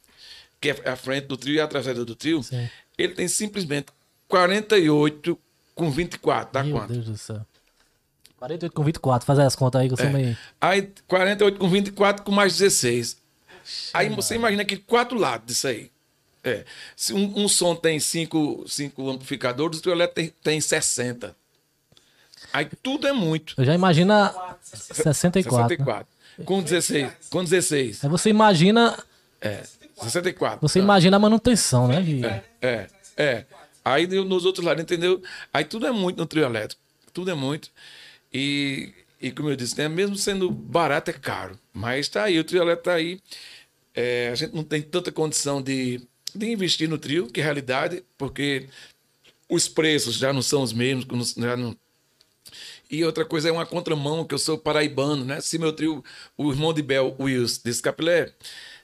que 0.61 0.71
é 0.71 0.89
a 0.89 0.97
frente 0.97 1.27
do 1.27 1.37
trio 1.37 1.55
e 1.55 1.61
a 1.61 1.67
traseira 1.67 2.05
do 2.05 2.15
trio, 2.15 2.43
Sim. 2.43 2.69
ele 2.97 3.15
tem 3.15 3.27
simplesmente 3.29 3.87
48 4.29 5.39
com 5.75 5.91
24. 5.91 6.53
Dá 6.53 6.63
Meu 6.63 6.77
quanto? 6.77 6.93
Meu 6.93 7.03
Deus 7.03 7.07
do 7.07 7.19
céu. 7.19 7.45
48 8.39 8.73
com 8.73 8.85
24, 8.85 9.27
faz 9.27 9.39
as 9.39 9.55
contas 9.55 9.83
aí 9.83 9.89
que 9.89 9.95
eu 9.95 9.99
sou 9.99 10.07
é. 10.07 10.11
meio. 10.11 10.39
Aí 10.61 10.91
48 11.07 11.59
com 11.59 11.69
24 11.69 12.25
com 12.25 12.33
mais 12.33 12.57
16. 12.57 13.19
Aí 13.93 14.09
você 14.09 14.35
imagina 14.35 14.65
que 14.65 14.77
quatro 14.77 15.19
lados 15.19 15.47
disso 15.47 15.69
aí. 15.69 15.91
É. 16.43 16.65
Se 16.97 17.13
um, 17.13 17.41
um 17.41 17.49
som 17.49 17.77
tem 17.77 18.01
cinco, 18.01 18.65
cinco 18.67 19.11
amplificadores, 19.11 19.79
o 19.79 19.83
trio 19.83 19.95
elétrico 19.95 20.15
tem, 20.43 20.55
tem 20.55 20.61
60. 20.61 21.37
Aí 22.53 22.69
tudo 22.83 23.07
é 23.07 23.13
muito. 23.13 23.55
Eu 23.59 23.65
já 23.65 23.75
imagina 23.75 24.35
64. 24.63 25.69
64. 25.69 26.20
Com 26.45 26.63
16. 26.63 27.13
Com 27.31 27.45
16. 27.45 28.05
Aí 28.05 28.11
você 28.11 28.31
imagina. 28.31 28.97
É. 29.41 29.63
64. 30.03 30.61
Você 30.61 30.79
tá. 30.79 30.85
imagina 30.85 31.17
a 31.17 31.21
manutenção, 31.21 31.87
né? 31.87 32.03
É, 32.63 32.67
é, 32.67 32.87
é. 33.17 33.45
Aí 33.85 34.07
nos 34.07 34.45
outros 34.45 34.65
lados, 34.65 34.83
entendeu? 34.83 35.23
Aí 35.53 35.65
tudo 35.65 35.87
é 35.87 35.93
muito 35.93 36.19
no 36.19 36.27
trio 36.27 36.45
elétrico. 36.45 36.81
Tudo 37.13 37.31
é 37.31 37.35
muito. 37.35 37.71
E, 38.33 38.93
e 39.21 39.31
como 39.31 39.51
eu 39.51 39.57
disse, 39.57 39.77
né? 39.77 39.89
mesmo 39.89 40.17
sendo 40.17 40.51
barato, 40.51 41.11
é 41.11 41.15
caro. 41.15 41.59
Mas 41.73 42.09
tá 42.09 42.25
aí, 42.25 42.39
o 42.39 42.45
trio 42.45 42.63
elétrico 42.63 42.85
tá 42.85 42.95
aí. 42.95 43.21
É, 43.95 44.31
a 44.33 44.35
gente 44.35 44.55
não 44.55 44.63
tem 44.63 44.81
tanta 44.81 45.11
condição 45.11 45.61
de, 45.61 46.01
de 46.35 46.47
investir 46.51 46.89
no 46.89 46.99
trio, 46.99 47.27
que 47.27 47.41
é 47.41 47.45
realidade, 47.45 48.05
porque 48.17 48.69
os 49.49 49.69
preços 49.69 50.15
já 50.17 50.33
não 50.33 50.43
são 50.43 50.63
os 50.63 50.73
mesmos, 50.73 51.35
já 51.37 51.57
não, 51.57 51.77
e 52.91 53.05
outra 53.05 53.25
coisa 53.25 53.49
é 53.49 53.53
uma 53.53 53.65
contramão, 53.65 54.25
que 54.25 54.35
eu 54.35 54.39
sou 54.39 54.59
paraibano, 54.59 55.25
né? 55.25 55.41
Se 55.41 55.59
meu 55.59 55.73
trio, 55.73 56.03
o 56.37 56.51
irmão 56.51 56.73
de 56.73 56.83
Bel 56.83 57.15
Wills, 57.19 57.61
desse 57.63 57.81
Capilé, 57.81 58.33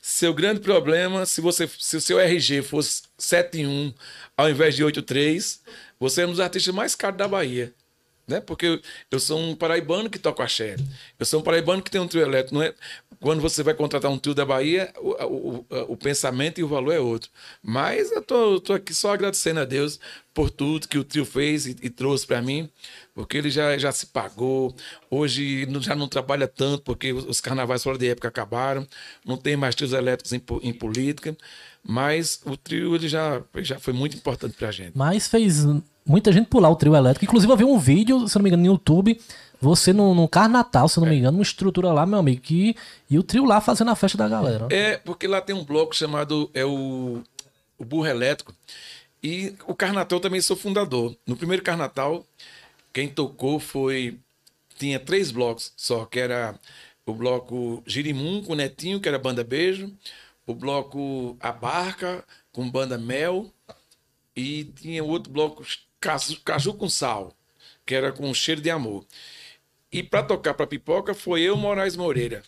seu 0.01 0.33
grande 0.33 0.61
problema, 0.61 1.27
se 1.27 1.41
você 1.41 1.69
se 1.79 1.97
o 1.97 2.01
seu 2.01 2.21
RG 2.21 2.63
fosse 2.63 3.03
71 3.19 3.93
ao 4.37 4.49
invés 4.49 4.77
de 4.77 4.85
83, 4.85 5.61
você 5.99 6.23
é 6.23 6.27
um 6.27 6.31
dos 6.31 6.41
artistas 6.41 6.73
mais 6.73 6.95
caros 6.95 7.19
da 7.19 7.27
Bahia. 7.27 7.75
Né? 8.27 8.41
Porque 8.41 8.81
eu, 9.11 9.21
sou 9.21 9.39
um 9.39 9.55
paraibano 9.55 10.11
que 10.11 10.19
toca 10.19 10.43
axé. 10.43 10.77
Eu 11.19 11.25
sou 11.25 11.41
um 11.41 11.43
paraibano 11.43 11.81
que 11.81 11.91
tem 11.91 12.01
um 12.01 12.09
trio 12.09 12.23
elétrico. 12.23 12.57
Não 12.57 12.63
é, 12.63 12.75
quando 13.21 13.41
você 13.41 13.63
vai 13.63 13.73
contratar 13.73 14.11
um 14.11 14.19
trio 14.19 14.35
da 14.35 14.45
Bahia, 14.45 14.93
o, 14.99 15.11
o, 15.25 15.67
o 15.93 15.97
pensamento 15.97 16.61
e 16.61 16.65
o 16.65 16.69
valor 16.69 16.93
é 16.93 16.99
outro. 16.99 17.31
Mas 17.63 18.11
eu 18.11 18.21
tô, 18.21 18.61
tô 18.61 18.73
aqui 18.73 18.93
só 18.93 19.13
agradecendo 19.13 19.61
a 19.61 19.65
Deus 19.65 20.01
por 20.35 20.51
tudo 20.51 20.89
que 20.89 20.99
o 20.99 21.05
trio 21.05 21.25
fez 21.25 21.67
e, 21.67 21.77
e 21.83 21.89
trouxe 21.89 22.27
para 22.27 22.43
mim, 22.43 22.69
porque 23.17 23.39
ele 23.39 23.49
já, 23.49 23.79
já 23.79 23.91
se 23.91 24.05
pagou. 24.09 24.77
Hoje 25.11 25.67
já 25.81 25.97
não 25.97 26.07
trabalha 26.07 26.47
tanto, 26.47 26.83
porque 26.83 27.15
os, 27.15 27.41
carnavais 27.41 27.83
fora 27.83 27.97
de 27.97 28.09
época 28.09 28.29
acabaram. 28.29 28.87
Não 29.25 29.39
tem 29.39 29.57
mais 29.57 29.75
trios 29.75 29.95
elétricos 29.95 30.35
em, 30.35 30.43
em 30.63 30.73
política. 30.75 31.35
Mas 31.83 32.43
o 32.45 32.59
trio 32.59 32.95
ele 32.95 33.09
já, 33.09 33.43
já 33.57 33.79
foi 33.79 33.95
muito 33.95 34.19
importante 34.19 34.55
pra 34.55 34.71
gente. 34.71 34.93
Mas 34.95 35.29
fez 35.29 35.65
muita 36.05 36.31
gente 36.31 36.49
pular 36.49 36.69
o 36.69 36.77
trio 36.77 36.95
elétrico. 36.95 37.25
Inclusive, 37.25 37.51
eu 37.51 37.57
vi 37.57 37.65
um 37.65 37.79
vídeo, 37.79 38.29
se 38.29 38.37
não 38.37 38.43
me 38.43 38.51
engano, 38.51 38.65
no 38.65 38.73
YouTube 38.73 39.19
você 39.59 39.95
no, 39.95 40.15
no 40.15 40.29
Carnatal, 40.29 40.87
se 40.87 41.01
não 41.01 41.09
me 41.09 41.15
é. 41.15 41.19
engano, 41.19 41.39
uma 41.39 41.43
estrutura 41.43 41.91
lá, 41.91 42.05
meu 42.05 42.19
amigo, 42.19 42.43
que, 42.43 42.77
e 43.09 43.19
o 43.19 43.23
trio 43.23 43.47
lá 43.47 43.59
fazendo 43.59 43.91
a 43.91 43.97
festa 43.97 44.19
da 44.19 44.29
galera. 44.29 44.69
É, 44.71 44.99
porque 44.99 45.27
lá 45.27 45.41
tem 45.41 45.57
um 45.57 45.65
bloco 45.65 45.97
chamado 45.97 46.51
é 46.53 46.63
o, 46.63 47.23
o 47.79 47.85
Burro 47.85 48.07
Elétrico. 48.07 48.55
E 49.23 49.55
o 49.67 49.75
Carnatal 49.75 50.21
também 50.21 50.43
sou 50.43 50.55
fundador. 50.55 51.17
No 51.27 51.35
primeiro 51.35 51.63
Carnatal, 51.63 52.23
quem 52.97 53.11
tocou 53.11 53.61
foi. 53.61 54.19
Tinha 54.79 54.99
três 54.99 55.31
blocos 55.31 55.71
só, 55.77 56.07
que 56.07 56.19
era 56.19 56.59
o 57.05 57.13
bloco 57.13 57.83
Girimum 57.87 58.43
com 58.43 58.55
Netinho, 58.55 58.99
que 58.99 59.07
era 59.07 59.19
banda 59.19 59.45
Beijo, 59.45 59.95
o 60.47 60.55
bloco 60.55 61.37
A 61.39 61.53
Barca 61.53 62.25
com 62.51 62.71
banda 62.71 62.97
Mel, 62.97 63.53
e 64.35 64.65
tinha 64.65 65.05
outro 65.05 65.31
bloco 65.31 65.63
Caju, 66.01 66.41
Caju 66.41 66.73
com 66.73 66.89
Sal, 66.89 67.37
que 67.85 67.95
era 67.95 68.13
com 68.13 68.33
Cheiro 68.33 68.63
de 68.63 68.71
Amor. 68.71 69.05
E 69.93 70.03
para 70.03 70.23
tocar 70.23 70.55
para 70.55 70.67
pipoca 70.67 71.13
foi 71.13 71.43
eu, 71.43 71.55
Moraes 71.55 71.97
Moreira. 71.97 72.43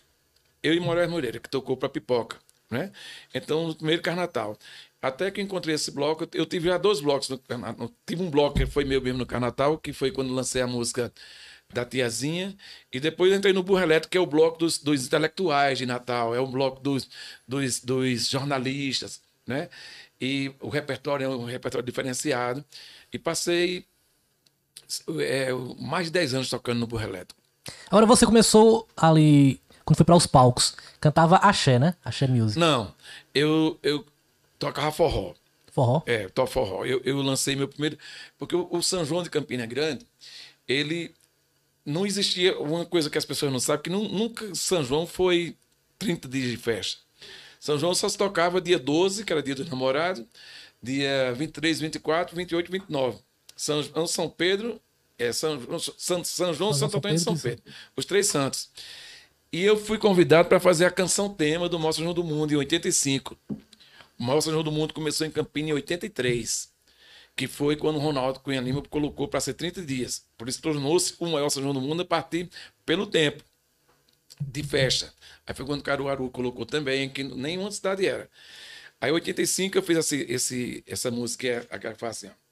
Eu 0.62 0.72
e 0.72 0.80
Moraes 0.80 1.10
Moreira, 1.10 1.38
que 1.38 1.50
tocou 1.50 1.76
para 1.76 1.90
pipoca. 1.90 2.38
Né? 2.70 2.90
Então, 3.34 3.68
no 3.68 3.74
primeiro 3.74 4.00
carnatal. 4.00 4.56
Até 5.00 5.30
que 5.30 5.40
encontrei 5.40 5.74
esse 5.74 5.90
bloco, 5.92 6.28
eu 6.34 6.44
tive 6.44 6.68
já 6.68 6.76
dois 6.76 7.00
blocos. 7.00 7.28
No, 7.28 7.40
tive 8.04 8.22
um 8.22 8.30
bloco 8.30 8.58
que 8.58 8.66
foi 8.66 8.84
meu 8.84 9.00
mesmo 9.00 9.18
no 9.18 9.26
carnatal, 9.26 9.78
que 9.78 9.92
foi 9.92 10.10
quando 10.10 10.34
lancei 10.34 10.60
a 10.60 10.66
música 10.66 11.12
da 11.72 11.84
tiazinha. 11.84 12.56
E 12.92 12.98
depois 12.98 13.32
entrei 13.32 13.52
no 13.52 13.62
Burro 13.62 13.80
Elétrico, 13.80 14.10
que 14.10 14.18
é 14.18 14.20
o 14.20 14.26
bloco 14.26 14.58
dos, 14.58 14.78
dos 14.78 15.06
intelectuais 15.06 15.78
de 15.78 15.86
Natal, 15.86 16.34
é 16.34 16.40
o 16.40 16.46
bloco 16.46 16.80
dos, 16.80 17.08
dos, 17.46 17.80
dos 17.80 18.28
jornalistas, 18.28 19.20
né? 19.46 19.68
E 20.20 20.52
o 20.60 20.68
repertório 20.68 21.24
é 21.24 21.28
um 21.28 21.44
repertório 21.44 21.86
diferenciado. 21.86 22.64
E 23.12 23.18
passei 23.18 23.84
é, 25.20 25.50
mais 25.78 26.06
de 26.06 26.12
10 26.12 26.34
anos 26.34 26.50
tocando 26.50 26.80
no 26.80 26.86
Burro 26.88 27.04
Elétrico. 27.04 27.40
Agora 27.88 28.06
você 28.06 28.26
começou 28.26 28.88
ali, 28.96 29.60
quando 29.84 29.96
foi 29.96 30.06
para 30.06 30.16
os 30.16 30.26
palcos, 30.26 30.74
cantava 31.00 31.36
axé, 31.36 31.78
né? 31.78 31.94
Axé 32.04 32.26
Music. 32.26 32.58
Não, 32.58 32.92
eu, 33.34 33.78
eu 33.82 34.04
tocava 34.58 34.90
forró. 34.92 35.34
Forró? 35.72 36.02
É, 36.06 36.28
top 36.28 36.52
forró. 36.52 36.84
Eu, 36.84 37.00
eu 37.04 37.16
lancei 37.22 37.54
meu 37.56 37.68
primeiro. 37.68 37.96
Porque 38.38 38.56
o, 38.56 38.68
o 38.70 38.82
São 38.82 39.04
João 39.04 39.22
de 39.22 39.30
Campina 39.30 39.66
Grande, 39.66 40.06
ele. 40.66 41.14
Não 41.84 42.04
existia 42.04 42.58
uma 42.58 42.84
coisa 42.84 43.08
que 43.08 43.16
as 43.16 43.24
pessoas 43.24 43.50
não 43.50 43.58
sabem, 43.60 43.84
que 43.84 43.88
nu- 43.90 44.08
nunca 44.08 44.54
São 44.54 44.84
João 44.84 45.06
foi 45.06 45.56
30 45.98 46.28
dias 46.28 46.50
de 46.50 46.56
festa. 46.58 47.00
São 47.58 47.78
João 47.78 47.94
só 47.94 48.08
se 48.10 48.18
tocava 48.18 48.60
dia 48.60 48.78
12, 48.78 49.24
que 49.24 49.32
era 49.32 49.42
dia 49.42 49.54
dos 49.54 49.68
namorados, 49.70 50.22
dia 50.82 51.32
23, 51.34 51.80
24, 51.80 52.36
28 52.36 52.68
e 52.68 52.72
29. 52.72 53.18
São 53.56 53.82
João, 53.82 54.06
São 54.06 54.28
Pedro, 54.28 54.78
é 55.18 55.32
São, 55.32 55.58
João- 55.60 55.78
São, 55.78 56.22
São 56.24 56.52
João, 56.54 56.72
São 56.74 56.88
Santo 56.90 56.98
Antônio 56.98 57.14
e 57.14 57.16
e 57.16 57.20
São 57.24 57.32
Pedro. 57.38 57.64
Os 57.96 58.04
três 58.04 58.26
santos. 58.26 58.68
E 59.50 59.62
eu 59.64 59.76
fui 59.78 59.96
convidado 59.96 60.46
para 60.48 60.60
fazer 60.60 60.84
a 60.84 60.90
canção 60.90 61.32
tema 61.32 61.70
do 61.70 61.78
Mostra 61.78 62.04
João 62.04 62.14
do 62.14 62.22
Mundo 62.22 62.52
em 62.52 62.56
85. 62.56 63.34
O 64.18 64.24
maior 64.24 64.40
São 64.40 64.52
João 64.52 64.64
do 64.64 64.72
Mundo 64.72 64.92
começou 64.92 65.26
em 65.26 65.30
Campina 65.30 65.68
em 65.68 65.72
83, 65.72 66.72
que 67.36 67.46
foi 67.46 67.76
quando 67.76 67.96
o 67.96 68.00
Ronaldo 68.00 68.40
Cunha 68.40 68.60
Lima 68.60 68.82
colocou 68.82 69.28
para 69.28 69.40
ser 69.40 69.54
30 69.54 69.82
dias. 69.82 70.26
Por 70.36 70.48
isso 70.48 70.60
tornou-se 70.60 71.14
o 71.20 71.26
maior 71.26 71.48
São 71.50 71.62
João 71.62 71.74
do 71.74 71.80
Mundo 71.80 72.02
a 72.02 72.04
partir 72.04 72.50
pelo 72.84 73.06
tempo 73.06 73.44
de 74.40 74.62
festa. 74.62 75.12
Aí 75.46 75.54
foi 75.54 75.64
quando 75.64 75.82
Caruaru 75.82 76.28
colocou 76.30 76.66
também, 76.66 77.08
que 77.08 77.22
nenhuma 77.22 77.70
cidade 77.70 78.06
era. 78.06 78.28
Aí 79.00 79.10
em 79.10 79.14
85 79.14 79.78
eu 79.78 79.82
fiz 79.82 79.98
esse, 79.98 80.26
esse, 80.28 80.84
essa 80.86 81.10
música, 81.10 81.40
que 81.40 81.48
é 81.48 81.66
aquela 81.70 81.94
que 81.94 82.00
faz 82.00 82.16
assim, 82.16 82.26
ó. 82.28 82.48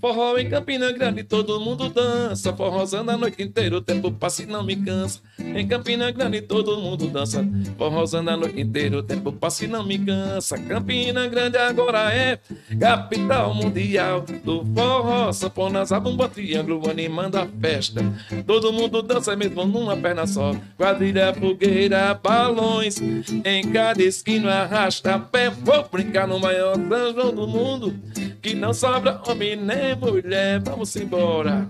Forró 0.00 0.36
em 0.36 0.50
Campina 0.50 0.92
Grande, 0.92 1.24
todo 1.24 1.58
mundo 1.58 1.88
dança. 1.88 2.54
Forrozando 2.54 3.10
a 3.10 3.16
noite 3.16 3.42
inteira, 3.42 3.78
o 3.78 3.80
tempo 3.80 4.12
passa 4.12 4.42
e 4.42 4.46
não 4.46 4.62
me 4.62 4.76
cansa. 4.76 5.20
Em 5.38 5.66
Campina 5.66 6.10
Grande, 6.10 6.42
todo 6.42 6.80
mundo 6.80 7.08
dança. 7.08 7.46
Forrozando 7.76 8.30
a 8.30 8.36
noite 8.36 8.60
inteira, 8.60 8.98
o 8.98 9.02
tempo 9.02 9.32
passa 9.32 9.64
e 9.64 9.68
não 9.68 9.84
me 9.84 9.98
cansa. 9.98 10.56
Campina 10.58 11.26
Grande 11.26 11.58
agora 11.58 12.12
é 12.14 12.38
capital 12.78 13.54
mundial 13.54 14.24
do 14.44 14.64
forró. 14.64 15.32
Sanfona, 15.32 15.84
zabumba, 15.84 16.28
triângulo, 16.28 16.88
animando 16.88 17.38
a 17.38 17.46
festa. 17.46 18.00
Todo 18.46 18.72
mundo 18.72 19.02
dança 19.02 19.34
mesmo 19.34 19.64
numa 19.64 19.96
perna 19.96 20.26
só. 20.26 20.54
Quadrilha, 20.76 21.34
fogueira, 21.34 22.14
balões. 22.14 23.00
Em 23.44 23.70
cada 23.72 24.02
esquina 24.02 24.62
arrasta 24.62 25.18
pé. 25.18 25.50
Vou 25.50 25.88
brincar 25.90 26.28
no 26.28 26.38
maior 26.38 26.74
São 27.14 27.34
do 27.34 27.46
mundo. 27.46 27.94
Que 28.40 28.54
não 28.54 28.72
sobra 28.72 29.20
homem 29.26 29.56
nem 29.56 29.96
mulher. 29.96 30.60
Vamos 30.60 30.94
embora. 30.96 31.68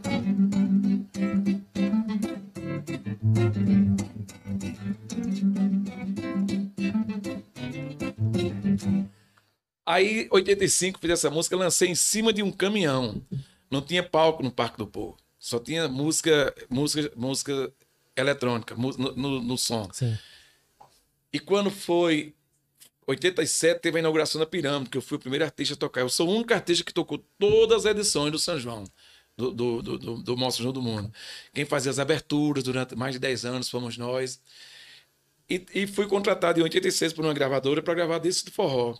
Aí, 9.86 10.26
85, 10.30 10.98
fiz 10.98 11.10
essa 11.10 11.30
música, 11.30 11.56
lancei 11.56 11.88
em 11.88 11.94
cima 11.94 12.32
de 12.32 12.42
um 12.42 12.50
caminhão. 12.50 13.22
Não 13.70 13.82
tinha 13.82 14.02
palco 14.02 14.42
no 14.42 14.50
Parque 14.50 14.78
do 14.78 14.86
Povo. 14.86 15.16
Só 15.38 15.58
tinha 15.58 15.86
música, 15.88 16.54
música, 16.70 17.12
música 17.14 17.72
eletrônica, 18.16 18.74
no, 18.74 18.92
no, 18.92 19.42
no 19.42 19.58
som. 19.58 19.88
Sim. 19.92 20.16
E 21.32 21.38
quando 21.38 21.70
foi 21.70 22.34
87, 23.06 23.80
teve 23.80 23.98
a 23.98 24.00
inauguração 24.00 24.38
da 24.38 24.46
Pirâmide, 24.46 24.90
que 24.90 24.96
eu 24.96 25.02
fui 25.02 25.16
o 25.16 25.20
primeiro 25.20 25.44
artista 25.44 25.74
a 25.74 25.76
tocar. 25.76 26.00
Eu 26.00 26.08
sou 26.08 26.28
o 26.28 26.34
único 26.34 26.54
artista 26.54 26.84
que 26.84 26.94
tocou 26.94 27.18
todas 27.38 27.84
as 27.84 27.90
edições 27.90 28.32
do 28.32 28.38
São 28.38 28.58
João, 28.58 28.84
do, 29.36 29.50
do, 29.52 29.82
do, 29.82 29.98
do, 29.98 30.22
do 30.22 30.36
Mostra 30.36 30.62
João 30.62 30.72
do 30.72 30.82
Mundo. 30.82 31.12
Quem 31.52 31.64
fazia 31.64 31.90
as 31.90 31.98
aberturas 31.98 32.64
durante 32.64 32.94
mais 32.96 33.14
de 33.14 33.18
10 33.18 33.44
anos 33.44 33.70
fomos 33.70 33.96
nós. 33.96 34.40
E, 35.48 35.64
e 35.74 35.86
fui 35.86 36.06
contratado 36.06 36.60
em 36.60 36.62
86 36.62 37.12
por 37.12 37.24
uma 37.24 37.34
gravadora 37.34 37.82
para 37.82 37.94
gravar 37.94 38.18
disco 38.18 38.48
de 38.48 38.54
forró. 38.54 38.96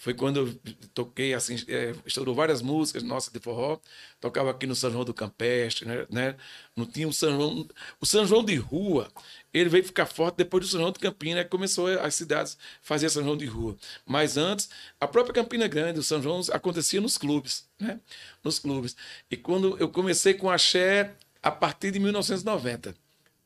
Foi 0.00 0.14
quando 0.14 0.36
eu 0.38 0.54
toquei, 0.94 1.34
assim, 1.34 1.56
é, 1.66 1.92
estourou 2.06 2.32
várias 2.32 2.62
músicas 2.62 3.02
nossas 3.02 3.32
de 3.32 3.40
forró. 3.40 3.80
Tocava 4.20 4.48
aqui 4.52 4.64
no 4.64 4.74
São 4.76 4.92
João 4.92 5.04
do 5.04 5.12
Campestre, 5.12 5.86
né? 5.88 6.06
né? 6.08 6.36
Não 6.76 6.86
tinha 6.86 7.08
o 7.08 7.12
São 7.12 7.32
João. 7.32 7.68
O 8.00 8.06
São 8.06 8.24
João 8.24 8.44
de 8.44 8.54
rua, 8.54 9.10
ele 9.52 9.68
veio 9.68 9.82
ficar 9.82 10.06
forte 10.06 10.36
depois 10.36 10.64
do 10.64 10.70
São 10.70 10.80
João 10.80 10.92
de 10.92 11.00
Campina, 11.00 11.42
que 11.42 11.50
começou 11.50 11.88
as 11.88 12.14
cidades 12.14 12.56
a 12.80 12.86
fazer 12.86 13.10
São 13.10 13.24
João 13.24 13.36
de 13.36 13.46
rua. 13.46 13.76
Mas 14.06 14.36
antes, 14.36 14.70
a 15.00 15.08
própria 15.08 15.34
Campina 15.34 15.66
Grande, 15.66 15.98
o 15.98 16.02
São 16.04 16.22
João 16.22 16.40
acontecia 16.52 17.00
nos 17.00 17.18
clubes, 17.18 17.68
né? 17.80 17.98
Nos 18.44 18.60
clubes. 18.60 18.96
E 19.28 19.36
quando 19.36 19.76
eu 19.78 19.88
comecei 19.88 20.32
com 20.32 20.48
axé 20.48 21.16
a 21.42 21.50
partir 21.50 21.90
de 21.90 21.98
1990 21.98 22.94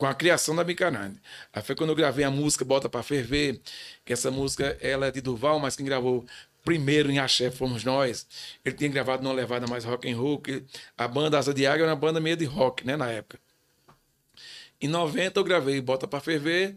com 0.02 0.06
a 0.06 0.14
criação 0.14 0.56
da 0.56 0.64
Bicarande. 0.64 1.14
Aí 1.52 1.62
foi 1.62 1.76
quando 1.76 1.90
eu 1.90 1.94
gravei 1.94 2.24
a 2.24 2.30
música 2.30 2.64
Bota 2.64 2.88
Pra 2.88 3.04
Ferver, 3.04 3.60
que 4.04 4.12
essa 4.12 4.32
música 4.32 4.76
ela 4.80 5.06
é 5.06 5.12
de 5.12 5.20
Duval, 5.20 5.60
mas 5.60 5.76
quem 5.76 5.86
gravou 5.86 6.26
primeiro 6.64 7.08
em 7.08 7.20
axé 7.20 7.52
fomos 7.52 7.84
nós. 7.84 8.26
Ele 8.64 8.74
tinha 8.74 8.90
gravado 8.90 9.22
numa 9.22 9.32
levada 9.32 9.64
mais 9.68 9.84
rock 9.84 10.10
and 10.10 10.16
roll, 10.16 10.40
que 10.40 10.64
a 10.98 11.06
banda 11.06 11.38
Asa 11.38 11.54
de 11.54 11.68
Águia 11.68 11.84
era 11.84 11.92
uma 11.92 11.96
banda 11.96 12.18
meio 12.18 12.36
de 12.36 12.44
rock, 12.44 12.84
né, 12.84 12.96
na 12.96 13.10
época. 13.10 13.38
Em 14.80 14.88
90 14.88 15.38
eu 15.38 15.44
gravei 15.44 15.80
Bota 15.80 16.08
Pra 16.08 16.18
Ferver, 16.18 16.74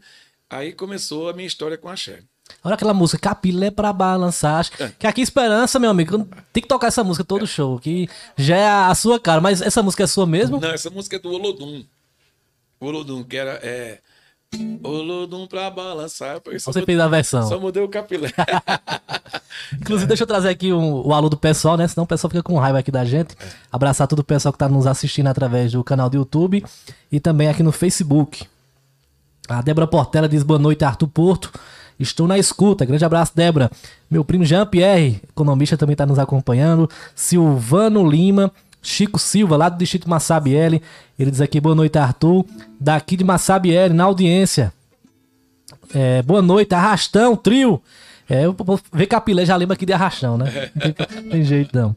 aí 0.48 0.72
começou 0.72 1.28
a 1.28 1.34
minha 1.34 1.48
história 1.48 1.80
com 1.80 1.90
axé. 1.90 2.20
Olha 2.64 2.76
aquela 2.76 2.94
música, 2.94 3.18
capilé 3.18 3.72
pra 3.72 3.92
balançar. 3.92 4.60
Acho 4.60 4.72
Que 5.00 5.08
aqui 5.08 5.22
Esperança, 5.22 5.80
meu 5.80 5.90
amigo, 5.90 6.30
tem 6.54 6.62
que 6.62 6.70
tocar 6.70 6.90
essa 6.90 7.04
música 7.04 7.24
todo 7.24 7.48
show, 7.48 7.80
que 7.80 8.08
já 8.38 8.56
é 8.56 8.70
a 8.70 8.94
sua 8.94 9.20
cara. 9.20 9.42
Mas 9.42 9.64
essa 9.64 9.82
música 9.82 10.04
é 10.04 10.08
sua 10.08 10.28
mesmo? 10.28 10.60
Não, 10.60 10.70
essa 10.70 10.92
música 10.92 11.16
é 11.16 11.20
do 11.20 11.32
Olodum. 11.32 11.84
Olodum, 12.86 13.24
que 13.24 13.38
era... 13.38 13.60
É... 13.64 14.00
Olodum 14.84 15.48
pra 15.48 15.70
balançar. 15.70 16.40
Você 16.46 16.70
mudei- 16.70 16.86
fez 16.86 17.00
a 17.00 17.08
versão. 17.08 17.48
Só 17.48 17.60
mudei 17.60 17.84
o 17.84 17.90
capilé. 17.90 18.32
Inclusive, 19.82 20.08
deixa 20.08 20.24
eu 20.24 20.28
trazer 20.28 20.50
aqui 20.50 20.72
um- 20.72 21.06
o 21.06 21.14
alô 21.14 21.28
do 21.30 21.38
pessoal, 21.38 21.76
né? 21.76 21.88
Senão 21.88 22.04
o 22.04 22.08
pessoal 22.08 22.30
fica 22.30 22.44
com 22.44 22.58
raiva 22.58 22.80
aqui 22.80 22.92
da 22.92 23.04
gente. 23.04 23.36
Abraçar 23.72 24.08
todo 24.08 24.20
o 24.20 24.24
pessoal 24.24 24.54
que 24.54 24.60
tá 24.60 24.70
nos 24.70 24.88
assistindo 24.88 25.28
através 25.28 25.72
do 25.74 25.84
canal 25.84 26.10
do 26.10 26.16
YouTube 26.18 26.64
e 27.12 27.20
também 27.20 27.50
aqui 27.50 27.64
no 27.64 27.72
Facebook. 27.72 28.46
A 29.50 29.62
Débora 29.62 29.88
Portela 29.88 30.30
diz 30.30 30.42
boa 30.44 30.60
noite, 30.60 30.84
Arthur 30.86 31.08
Porto. 31.08 31.52
Estou 32.00 32.28
na 32.28 32.38
escuta. 32.38 32.86
Grande 32.86 33.06
abraço, 33.06 33.32
Débora. 33.36 33.70
Meu 34.10 34.24
primo 34.26 34.44
Jean-Pierre, 34.46 35.22
economista, 35.30 35.78
também 35.78 35.94
está 35.94 36.06
nos 36.06 36.20
acompanhando. 36.20 36.90
Silvano 37.16 38.08
Lima. 38.10 38.52
Chico 38.88 39.20
Silva, 39.20 39.58
lá 39.58 39.70
do 39.70 39.78
Distrito 39.78 40.10
Massabielle. 40.10 40.82
Ele 41.18 41.32
diz 41.32 41.42
aqui, 41.42 41.60
boa 41.60 41.76
noite, 41.76 41.98
Arthur. 41.98 42.46
Daqui 42.80 43.18
de 43.18 43.24
Massabielle, 43.24 43.94
na 43.94 44.04
audiência. 44.04 44.72
É, 45.94 46.22
boa 46.22 46.42
noite, 46.42 46.74
Arrastão, 46.74 47.36
trio. 47.36 47.82
É, 48.30 48.44
ver 48.92 49.08
capilé, 49.08 49.46
já 49.46 49.56
lembra 49.56 49.76
aqui 49.76 49.86
de 49.86 49.94
Arrastão, 49.94 50.38
né? 50.38 50.70
Não 50.76 50.92
tem, 50.92 51.30
tem 51.30 51.44
jeito 51.44 51.78
não. 51.78 51.96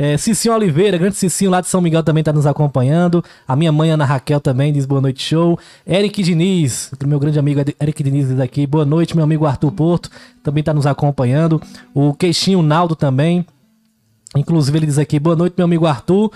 É, 0.00 0.16
Cicinho 0.16 0.54
Oliveira, 0.54 0.96
grande 0.96 1.16
Cicinho 1.16 1.50
lá 1.50 1.60
de 1.60 1.66
São 1.66 1.80
Miguel 1.80 2.04
também 2.04 2.22
tá 2.22 2.32
nos 2.32 2.46
acompanhando. 2.46 3.24
A 3.46 3.56
minha 3.56 3.72
mãe, 3.72 3.90
Ana 3.90 4.04
Raquel, 4.04 4.40
também 4.40 4.72
diz 4.72 4.86
boa 4.86 5.00
noite, 5.00 5.20
show. 5.20 5.58
Eric 5.84 6.22
Diniz, 6.22 6.92
meu 7.04 7.18
grande 7.18 7.36
amigo 7.36 7.60
Eric 7.80 8.02
Diniz 8.04 8.28
diz 8.28 8.38
aqui, 8.38 8.64
boa 8.64 8.84
noite, 8.84 9.16
meu 9.16 9.24
amigo 9.24 9.44
Arthur 9.44 9.72
Porto, 9.72 10.08
também 10.40 10.62
tá 10.62 10.72
nos 10.72 10.86
acompanhando. 10.86 11.60
O 11.92 12.14
Queixinho 12.14 12.62
Naldo 12.62 12.94
também. 12.94 13.44
Inclusive, 14.36 14.78
ele 14.78 14.86
diz 14.86 14.98
aqui, 14.98 15.18
boa 15.18 15.34
noite, 15.36 15.54
meu 15.56 15.64
amigo 15.64 15.86
Arthur. 15.86 16.30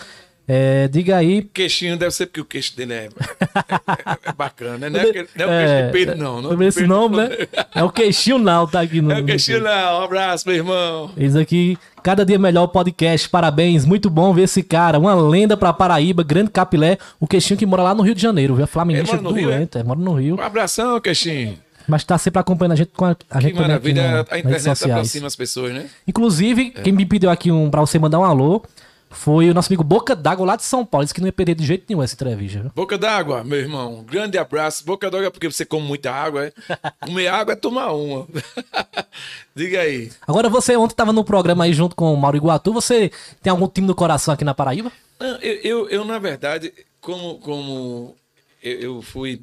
É, 0.49 0.89
diga 0.89 1.17
aí. 1.17 1.43
queixinho 1.55 1.97
deve 1.97 2.11
ser 2.11 2.27
porque 2.27 2.41
o 2.41 2.45
queixo 2.45 2.77
dele 2.77 2.93
é, 2.95 3.05
é, 3.07 3.09
é 4.29 4.33
bacana, 4.33 4.77
né? 4.77 4.91
Não 4.91 4.99
é, 5.01 5.27
não 5.37 5.45
é 5.45 5.47
o 5.47 5.51
É, 5.51 5.67
queixo 5.67 5.87
de 5.87 5.93
Pedro, 5.93 6.19
não. 6.19 6.43
não 6.43 6.49
é 6.49 6.53
Sobre 6.53 6.67
esse 6.67 6.79
Pedro, 6.81 6.95
nome, 6.95 7.17
não. 7.17 7.29
né? 7.29 7.37
É 7.75 7.83
o 7.85 7.91
Queixinho 7.91 8.39
Naldo, 8.39 8.73
tá 8.73 8.81
aqui 8.81 9.01
no. 9.01 9.13
É 9.13 9.21
o 9.21 9.25
queixinho, 9.25 9.63
não. 9.63 10.01
Um 10.01 10.03
abraço, 10.03 10.47
meu 10.49 10.57
irmão. 10.57 11.11
Eis 11.17 11.37
aqui, 11.37 11.79
cada 12.03 12.27
dia 12.27 12.41
melhor 12.41 12.65
o 12.65 12.69
podcast. 12.69 13.29
Parabéns, 13.29 13.85
muito 13.85 14.11
bom 14.11 14.35
ver 14.35 14.43
esse 14.43 14.65
cara. 14.65 14.99
Uma 14.99 15.15
lenda 15.15 15.57
pra 15.57 15.73
Paraíba, 15.73 16.25
grande 16.25 16.51
capilé. 16.51 16.99
O 17.21 17.27
queixinho 17.27 17.57
que 17.57 17.65
mora 17.65 17.85
lá 17.85 17.95
no 17.95 18.03
Rio 18.03 18.15
de 18.15 18.21
Janeiro, 18.21 18.57
viu? 18.57 18.65
Ele 18.67 19.03
mora 19.05 19.23
no 19.23 19.31
Rio, 19.31 19.49
doente, 19.49 19.79
é? 19.79 19.85
mora 19.85 20.01
no 20.01 20.15
Rio. 20.15 20.37
Um 20.37 20.43
abração, 20.43 21.01
queixinho. 21.01 21.57
Mas 21.89 22.05
tá 22.05 22.17
sempre 22.19 22.41
acompanhando 22.41 22.73
a 22.73 22.77
gente 22.77 22.91
com 22.97 23.05
a, 23.05 23.17
a 23.31 23.41
gente 23.41 23.53
Que 23.53 23.59
também 23.59 23.69
maravilha. 23.69 24.03
no- 24.13 24.27
a 24.31 24.39
internet 24.39 24.85
aproxima 24.91 25.27
as 25.27 25.37
pessoas, 25.37 25.73
né? 25.75 25.89
Inclusive, 26.07 26.71
quem 26.71 26.93
me 26.93 27.05
pediu 27.07 27.31
aqui 27.31 27.51
um 27.51 27.71
pra 27.71 27.81
você 27.81 27.99
mandar 27.99 28.19
um 28.21 28.25
alô 28.25 28.63
foi 29.11 29.51
o 29.51 29.55
nosso 29.55 29.69
amigo 29.69 29.85
Boca 29.85 30.17
d'Água 30.17 30.47
lá 30.47 30.57
de 30.57 30.63
São 30.65 30.87
Paulo. 30.87 31.05
Disse 31.05 31.13
que 31.13 31.21
não 31.21 31.29
ia 31.29 31.33
perder 31.33 31.55
de 31.55 31.67
jeito 31.67 31.85
nenhum 31.87 32.03
essa 32.03 32.15
entrevista. 32.15 32.73
Boca 32.75 32.97
d'Água, 32.97 33.45
meu 33.45 33.59
irmão. 33.59 34.03
Grande 34.11 34.39
abraço. 34.39 34.85
Boca 34.87 35.11
d'Água 35.11 35.27
é 35.27 35.31
porque 35.31 35.51
você 35.51 35.67
come 35.67 35.87
muita 35.87 36.11
água, 36.11 36.47
é? 36.47 36.53
Comer 37.05 37.27
água 37.29 37.53
é 37.53 37.57
tomar 37.57 37.93
uma. 37.93 38.27
Diga 39.55 39.81
aí. 39.81 40.11
Agora, 40.27 40.49
você 40.49 40.77
ontem 40.77 40.95
estava 40.95 41.13
no 41.13 41.25
programa 41.25 41.65
aí 41.65 41.73
junto 41.75 41.95
com 41.95 42.13
o 42.13 42.17
Mauro 42.17 42.37
Iguatu. 42.37 42.73
Você 42.73 43.11
tem 43.43 43.51
algum 43.51 43.69
time 43.69 43.87
no 43.87 43.95
coração 43.95 44.33
aqui 44.33 44.45
na 44.45 44.55
Paraíba? 44.55 44.91
Não, 45.21 45.37
eu, 45.37 45.61
eu, 45.63 45.89
eu, 45.91 46.05
na 46.05 46.19
verdade, 46.19 46.73
como, 47.01 47.39
como 47.39 48.15
eu, 48.63 48.81
eu 48.81 49.03
fui. 49.03 49.43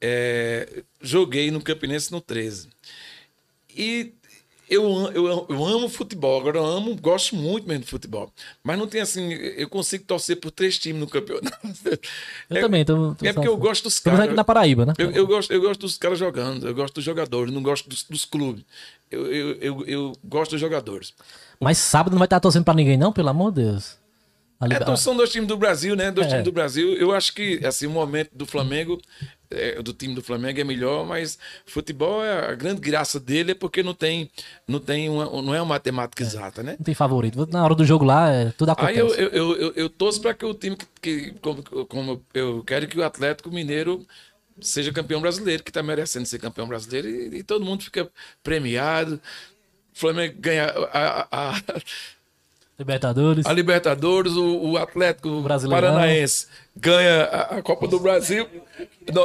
É, 0.00 0.82
joguei 1.00 1.50
no 1.50 1.60
Campinense 1.60 2.12
no 2.12 2.20
13. 2.20 2.68
E 3.76 4.12
eu, 4.70 5.10
eu, 5.14 5.46
eu 5.48 5.64
amo 5.64 5.88
futebol, 5.88 6.38
agora 6.38 6.58
eu 6.58 6.66
amo, 6.66 6.94
gosto 6.96 7.34
muito 7.34 7.66
mesmo 7.66 7.84
de 7.84 7.90
futebol. 7.90 8.30
Mas 8.62 8.78
não 8.78 8.86
tem 8.86 9.00
assim, 9.00 9.32
eu 9.32 9.68
consigo 9.68 10.04
torcer 10.04 10.36
por 10.36 10.50
três 10.50 10.78
times 10.78 11.00
no 11.00 11.06
campeonato. 11.06 11.56
Eu 12.50 12.56
é, 12.56 12.60
também, 12.60 12.84
tô, 12.84 13.14
tô 13.14 13.26
É 13.26 13.32
porque 13.32 13.48
eu 13.48 13.56
gosto 13.56 13.84
dos 13.84 13.98
caras. 13.98 14.20
aqui 14.20 14.34
na 14.34 14.44
Paraíba, 14.44 14.84
né? 14.84 14.92
Eu, 14.98 15.10
eu, 15.10 15.26
gosto, 15.26 15.52
eu 15.52 15.60
gosto 15.60 15.80
dos 15.80 15.96
caras 15.96 16.18
jogando, 16.18 16.66
eu 16.66 16.74
gosto 16.74 16.96
dos 16.96 17.04
jogadores, 17.04 17.52
não 17.52 17.62
gosto 17.62 17.88
dos, 17.88 18.02
dos 18.04 18.24
clubes. 18.26 18.62
Eu, 19.10 19.26
eu, 19.32 19.52
eu, 19.60 19.86
eu, 19.86 20.12
gosto 20.22 20.50
dos 20.50 20.60
jogadores. 20.60 21.14
Mas 21.58 21.78
sábado 21.78 22.12
não 22.12 22.18
vai 22.18 22.26
estar 22.26 22.40
torcendo 22.40 22.64
pra 22.64 22.74
ninguém, 22.74 22.98
não, 22.98 23.10
pelo 23.10 23.30
amor 23.30 23.52
de 23.52 23.62
Deus. 23.62 23.96
É, 24.60 24.74
então 24.74 24.96
são 24.96 25.16
dois 25.16 25.30
times 25.30 25.48
do 25.48 25.56
Brasil, 25.56 25.94
né? 25.94 26.10
Dois 26.10 26.26
é. 26.26 26.30
times 26.30 26.44
do 26.44 26.52
Brasil. 26.52 26.94
Eu 26.94 27.14
acho 27.14 27.32
que 27.32 27.64
assim, 27.64 27.86
o 27.86 27.90
momento 27.90 28.30
do 28.34 28.44
Flamengo 28.44 29.00
é, 29.50 29.80
do 29.82 29.92
time 29.92 30.14
do 30.14 30.22
Flamengo 30.22 30.60
é 30.60 30.64
melhor, 30.64 31.06
mas 31.06 31.38
futebol 31.66 32.24
é 32.24 32.50
a 32.50 32.54
grande 32.54 32.80
graça 32.80 33.18
dele 33.18 33.52
é 33.52 33.54
porque 33.54 33.82
não 33.82 33.94
tem 33.94 34.30
não 34.66 34.78
tem 34.78 35.08
uma, 35.08 35.24
não 35.42 35.54
é 35.54 35.60
uma 35.60 35.74
matemática 35.74 36.22
é. 36.22 36.26
exata, 36.26 36.62
né? 36.62 36.76
Não 36.78 36.84
tem 36.84 36.94
favorito. 36.94 37.46
Na 37.50 37.64
hora 37.64 37.74
do 37.74 37.84
jogo 37.84 38.04
lá, 38.04 38.30
é, 38.30 38.52
tudo 38.56 38.70
acontece. 38.70 38.92
Aí 38.92 38.98
eu, 38.98 39.14
eu, 39.14 39.28
eu, 39.30 39.56
eu, 39.56 39.72
eu 39.74 39.90
torço 39.90 40.20
para 40.20 40.34
que 40.34 40.44
o 40.44 40.54
time 40.54 40.76
que, 40.76 40.86
que 41.00 41.30
como, 41.40 41.62
como, 41.62 42.22
eu 42.34 42.62
quero 42.64 42.86
que 42.86 42.98
o 42.98 43.04
Atlético 43.04 43.50
Mineiro 43.50 44.06
seja 44.60 44.92
campeão 44.92 45.20
brasileiro, 45.20 45.62
que 45.62 45.70
está 45.70 45.82
merecendo 45.82 46.26
ser 46.26 46.38
campeão 46.38 46.66
brasileiro 46.66 47.08
e, 47.08 47.38
e, 47.38 47.42
todo 47.42 47.64
mundo 47.64 47.84
fica 47.84 48.10
premiado. 48.42 49.20
O 49.94 49.98
Flamengo 49.98 50.34
ganha 50.38 50.66
a, 50.92 51.28
a, 51.30 51.56
a 51.56 51.62
Libertadores. 52.78 53.44
A 53.44 53.52
Libertadores, 53.52 54.32
o, 54.34 54.70
o 54.70 54.76
Atlético 54.76 55.42
Paranaense 55.68 56.46
ganha 56.76 57.24
a, 57.24 57.56
a, 57.56 57.62
Copa 57.62 57.88
do 57.88 57.98
Brasil, 57.98 58.46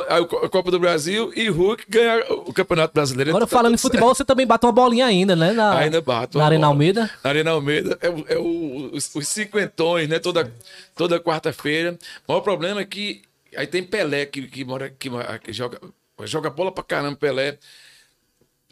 a 0.10 0.50
Copa 0.50 0.72
do 0.72 0.80
Brasil 0.80 1.32
e 1.36 1.50
Hulk 1.50 1.86
ganha 1.88 2.26
o 2.32 2.52
Campeonato 2.52 2.96
Brasileiro. 2.96 3.30
Agora, 3.30 3.46
falando 3.46 3.76
em 3.76 3.78
futebol, 3.78 4.16
você 4.16 4.26
também 4.26 4.48
bate 4.48 4.66
uma 4.66 4.72
bolinha 4.72 5.06
ainda, 5.06 5.36
né? 5.36 5.52
Na, 5.54 5.78
ainda 5.78 6.02
bato. 6.02 6.40
Na 6.40 6.46
Arena 6.46 6.66
Almeida. 6.66 7.12
Na 7.24 7.30
Arena 7.30 7.52
Almeida. 7.52 8.00
É, 8.02 8.34
é 8.34 8.38
o, 8.40 8.90
os, 8.92 9.14
os 9.14 9.28
cinquentões, 9.28 10.10
né? 10.10 10.18
Toda, 10.18 10.52
toda 10.96 11.20
quarta-feira. 11.20 11.96
O 12.28 12.32
maior 12.32 12.42
problema 12.42 12.82
é 12.82 12.86
que 12.86 13.22
aí 13.56 13.68
tem 13.68 13.84
Pelé 13.84 14.26
que, 14.26 14.48
que, 14.48 14.66
mora, 14.66 14.90
que, 14.90 15.12
que 15.44 15.54
joga, 15.54 15.80
joga 16.24 16.50
bola 16.50 16.72
pra 16.72 16.84
caramba, 16.84 17.18
Pelé. 17.18 17.60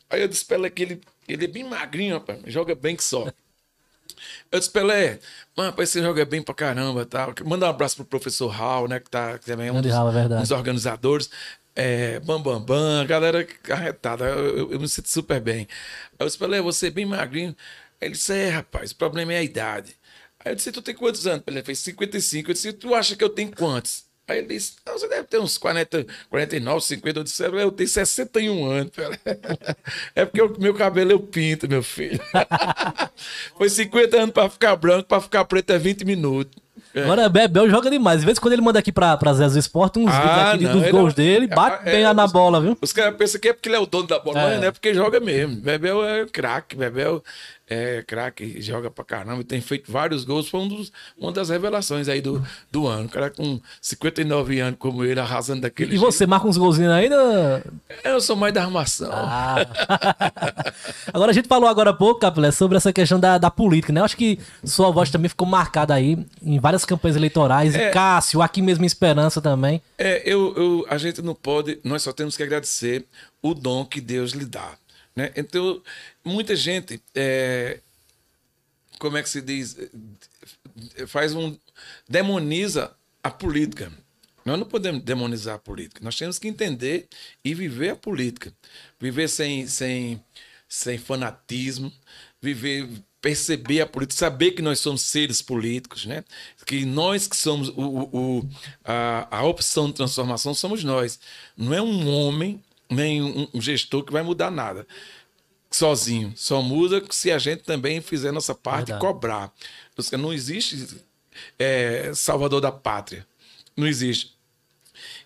Aí 0.10 0.24
eu 0.24 0.28
disse, 0.28 0.44
Pelé, 0.44 0.72
que 0.72 0.82
ele, 0.82 1.02
ele 1.28 1.46
é 1.46 1.48
bem 1.48 1.64
magrinho, 1.66 2.16
rapaz. 2.16 2.40
Joga 2.48 2.74
bem 2.74 2.96
que 2.96 3.04
só. 3.04 3.28
Eu 4.52 4.60
disse, 4.60 4.72
Pelé, 4.72 5.20
mano, 5.56 5.70
rapaz, 5.70 5.90
você 5.90 6.02
joga 6.02 6.26
bem 6.26 6.42
pra 6.42 6.54
caramba 6.54 7.06
tal. 7.06 7.34
Manda 7.46 7.66
um 7.66 7.70
abraço 7.70 7.96
pro 7.98 8.06
professor 8.06 8.48
Raul, 8.48 8.88
né? 8.88 9.00
Que, 9.00 9.10
tá, 9.10 9.38
que 9.38 9.46
também 9.46 9.68
é 9.68 9.72
um 9.72 9.82
dos, 9.82 9.92
é 9.92 10.40
dos 10.40 10.52
organizadores. 10.52 11.30
É, 11.76 12.20
bam, 12.20 12.42
bam, 12.42 12.62
bam, 12.62 13.06
galera 13.06 13.46
carretada. 13.46 14.26
Eu, 14.26 14.58
eu, 14.58 14.72
eu, 14.74 14.80
me 14.80 14.88
sinto 14.88 15.10
super 15.10 15.40
bem. 15.40 15.68
Eu 16.20 16.26
disse, 16.26 16.38
Pelé, 16.38 16.62
você 16.62 16.88
é 16.88 16.92
bem 16.92 17.06
magrinho. 17.06 17.56
Ele 18.00 18.12
disse, 18.12 18.34
é, 18.34 18.50
rapaz, 18.50 18.92
o 18.92 18.96
problema 18.96 19.34
é 19.34 19.38
a 19.38 19.44
idade. 19.44 19.96
Aí 20.44 20.52
eu 20.52 20.56
disse, 20.56 20.72
tu 20.72 20.82
tem 20.82 20.96
quantos 20.96 21.28
anos? 21.28 21.44
Ele 21.48 21.64
fez 21.64 21.80
55. 21.80 22.50
Eu 22.50 22.54
disse, 22.54 22.74
tu 22.74 22.96
acha 22.96 23.16
que 23.16 23.24
eu 23.24 23.30
tenho 23.30 23.56
quantos? 23.56 24.06
Aí 24.32 24.40
ele 24.40 24.48
disse: 24.48 24.74
você 24.86 25.08
deve 25.08 25.24
ter 25.24 25.40
uns 25.40 25.58
40, 25.58 26.06
49, 26.30 26.86
50. 26.86 27.20
Eu 27.20 27.24
disse: 27.24 27.44
Eu 27.44 27.72
tenho 27.72 27.90
61 27.90 28.66
anos. 28.66 28.92
É 30.16 30.26
porque 30.26 30.42
o 30.42 30.60
meu 30.60 30.74
cabelo 30.74 31.12
eu 31.12 31.20
pinto, 31.20 31.68
meu 31.68 31.84
filho. 31.84 32.20
Foi 33.58 33.70
50 33.70 34.18
anos 34.18 34.32
para 34.32 34.50
ficar 34.50 34.76
branco, 34.76 35.08
para 35.08 35.22
ficar 35.22 35.46
preto 35.46 35.72
é 35.72 35.78
20 35.78 36.06
minutos. 36.06 36.62
É. 36.94 37.04
Agora, 37.04 37.30
Bebel 37.30 37.70
joga 37.70 37.90
demais. 37.90 38.20
Às 38.20 38.24
vezes, 38.24 38.40
quando 38.40 38.54
ele 38.54 38.62
manda 38.62 38.80
aqui 38.80 38.92
pra, 38.92 39.16
pra 39.16 39.34
Zé 39.34 39.48
do 39.48 39.58
Esporte, 39.58 40.00
uns 40.00 40.12
ah, 40.12 40.52
vídeos 40.54 40.72
dos 40.72 40.92
gols 40.92 41.14
é... 41.14 41.16
dele, 41.16 41.48
bate 41.48 41.88
é, 41.88 41.92
bem 41.92 42.04
é, 42.04 42.14
na 42.14 42.28
bola, 42.28 42.60
viu? 42.60 42.78
Os 42.82 42.92
caras 42.92 43.16
pensam 43.16 43.40
que 43.40 43.50
é 43.50 43.54
porque 43.54 43.70
ele 43.70 43.78
é 43.78 43.80
o 43.80 43.86
dono 43.86 44.08
da 44.08 44.20
bola, 44.20 44.40
é. 44.40 44.44
mas 44.50 44.60
não 44.60 44.68
é 44.68 44.72
porque 44.72 44.94
joga 44.94 45.20
mesmo. 45.20 45.56
Bebel 45.56 46.04
é 46.04 46.26
craque, 46.26 46.76
Bebel 46.76 47.24
é 47.68 48.04
craque, 48.06 48.62
joga 48.62 48.92
pra 48.92 49.04
caramba, 49.06 49.44
tem 49.44 49.62
feito 49.62 49.92
vários 49.92 50.24
gols, 50.26 50.50
foi 50.50 50.60
um 50.60 50.68
dos, 50.68 50.92
uma 51.18 51.32
das 51.32 51.50
revelações 51.50 52.10
aí 52.10 52.20
do, 52.22 52.46
do 52.72 52.86
ano. 52.88 53.06
O 53.06 53.10
cara 53.10 53.30
com 53.30 53.60
59 53.82 54.60
anos 54.60 54.78
como 54.78 55.04
ele, 55.06 55.20
arrasando 55.20 55.62
daquele 55.62 55.96
E 55.96 55.98
jeito. 55.98 56.12
você 56.12 56.26
marca 56.26 56.48
uns 56.48 56.58
golzinhos 56.58 56.92
ainda? 56.92 57.64
Eu 58.04 58.20
sou 58.20 58.36
mais 58.36 58.54
da 58.54 58.64
armação. 58.64 59.10
Ah. 59.14 59.56
agora 61.14 61.32
a 61.32 61.34
gente 61.34 61.48
falou 61.48 61.70
agora 61.70 61.92
há 61.92 61.94
pouco, 61.94 62.20
Capilé, 62.20 62.52
sobre 62.52 62.78
essa 62.78 62.92
questão 62.92 63.20
da, 63.20 63.38
da 63.38 63.50
política, 63.50 63.94
né? 63.94 64.02
Eu 64.02 64.06
acho 64.06 64.18
que 64.18 64.40
sua 64.64 64.92
voz 64.92 65.10
também 65.10 65.30
ficou 65.30 65.48
marcada 65.48 65.94
aí 65.94 66.18
em 66.42 66.60
várias 66.60 66.86
campanhas 66.86 67.16
eleitorais, 67.16 67.76
é, 67.76 67.90
e 67.90 67.92
Cássio, 67.92 68.42
aqui 68.42 68.62
mesmo 68.62 68.84
em 68.84 68.88
Esperança 68.88 69.42
também. 69.42 69.82
É, 69.98 70.22
eu, 70.26 70.54
eu, 70.56 70.86
a 70.90 70.98
gente 70.98 71.22
não 71.22 71.34
pode, 71.36 71.80
nós 71.84 72.04
só 72.04 72.12
temos 72.12 72.36
que 72.36 72.44
agradecer 72.44 73.06
o 73.42 73.54
dom 73.54 73.86
que 73.86 74.00
Deus 74.02 74.32
lhe 74.32 74.46
dá. 74.46 74.70
Né? 75.16 75.32
Então, 75.36 75.82
muita 76.24 76.56
gente, 76.56 77.02
é, 77.14 77.80
como 79.00 79.18
é 79.18 79.24
que 79.24 79.30
se 79.30 79.42
diz, 79.42 79.78
faz 81.08 81.34
um. 81.34 81.58
demoniza 82.08 82.96
a 83.24 83.30
política. 83.30 83.92
Nós 84.44 84.58
não 84.58 84.66
podemos 84.66 85.04
demonizar 85.04 85.56
a 85.56 85.60
política. 85.60 86.04
Nós 86.04 86.18
temos 86.18 86.40
que 86.40 86.48
entender 86.48 87.08
e 87.44 87.54
viver 87.54 87.90
a 87.90 87.96
política. 87.96 88.52
Viver 89.00 89.28
sem, 89.28 89.68
sem, 89.68 90.24
sem 90.68 90.98
fanatismo, 90.98 91.92
viver, 92.42 92.90
perceber 93.22 93.82
a 93.82 93.86
política, 93.86 94.18
saber 94.18 94.52
que 94.52 94.62
nós 94.62 94.80
somos 94.80 95.04
seres 95.04 95.42
políticos, 95.42 96.06
né? 96.06 96.24
Que 96.66 96.86
nós 96.86 97.28
que 97.28 97.38
somos 97.38 97.70
o, 97.70 98.10
o, 98.12 98.50
a, 98.84 99.38
a 99.38 99.44
opção 99.44 99.88
de 99.88 99.94
transformação 99.94 100.56
somos 100.56 100.84
nós. 100.84 101.20
Não 101.56 101.74
é 101.74 101.82
um 101.82 102.10
homem 102.10 102.62
nem 102.92 103.22
um, 103.22 103.48
um 103.54 103.62
gestor 103.62 104.04
que 104.04 104.12
vai 104.12 104.22
mudar 104.22 104.52
nada 104.52 104.86
sozinho. 105.72 106.34
Só 106.36 106.62
muda 106.62 107.02
se 107.10 107.32
a 107.32 107.40
gente 107.40 107.64
também 107.64 108.02
fizer 108.02 108.32
nossa 108.32 108.54
parte 108.54 108.88
Verdade. 108.88 109.06
e 109.06 109.08
cobrar. 109.08 109.54
Não 110.20 110.34
existe 110.34 110.88
é, 111.58 112.12
salvador 112.14 112.60
da 112.60 112.72
pátria. 112.72 113.26
Não 113.76 113.88
existe. 113.88 114.36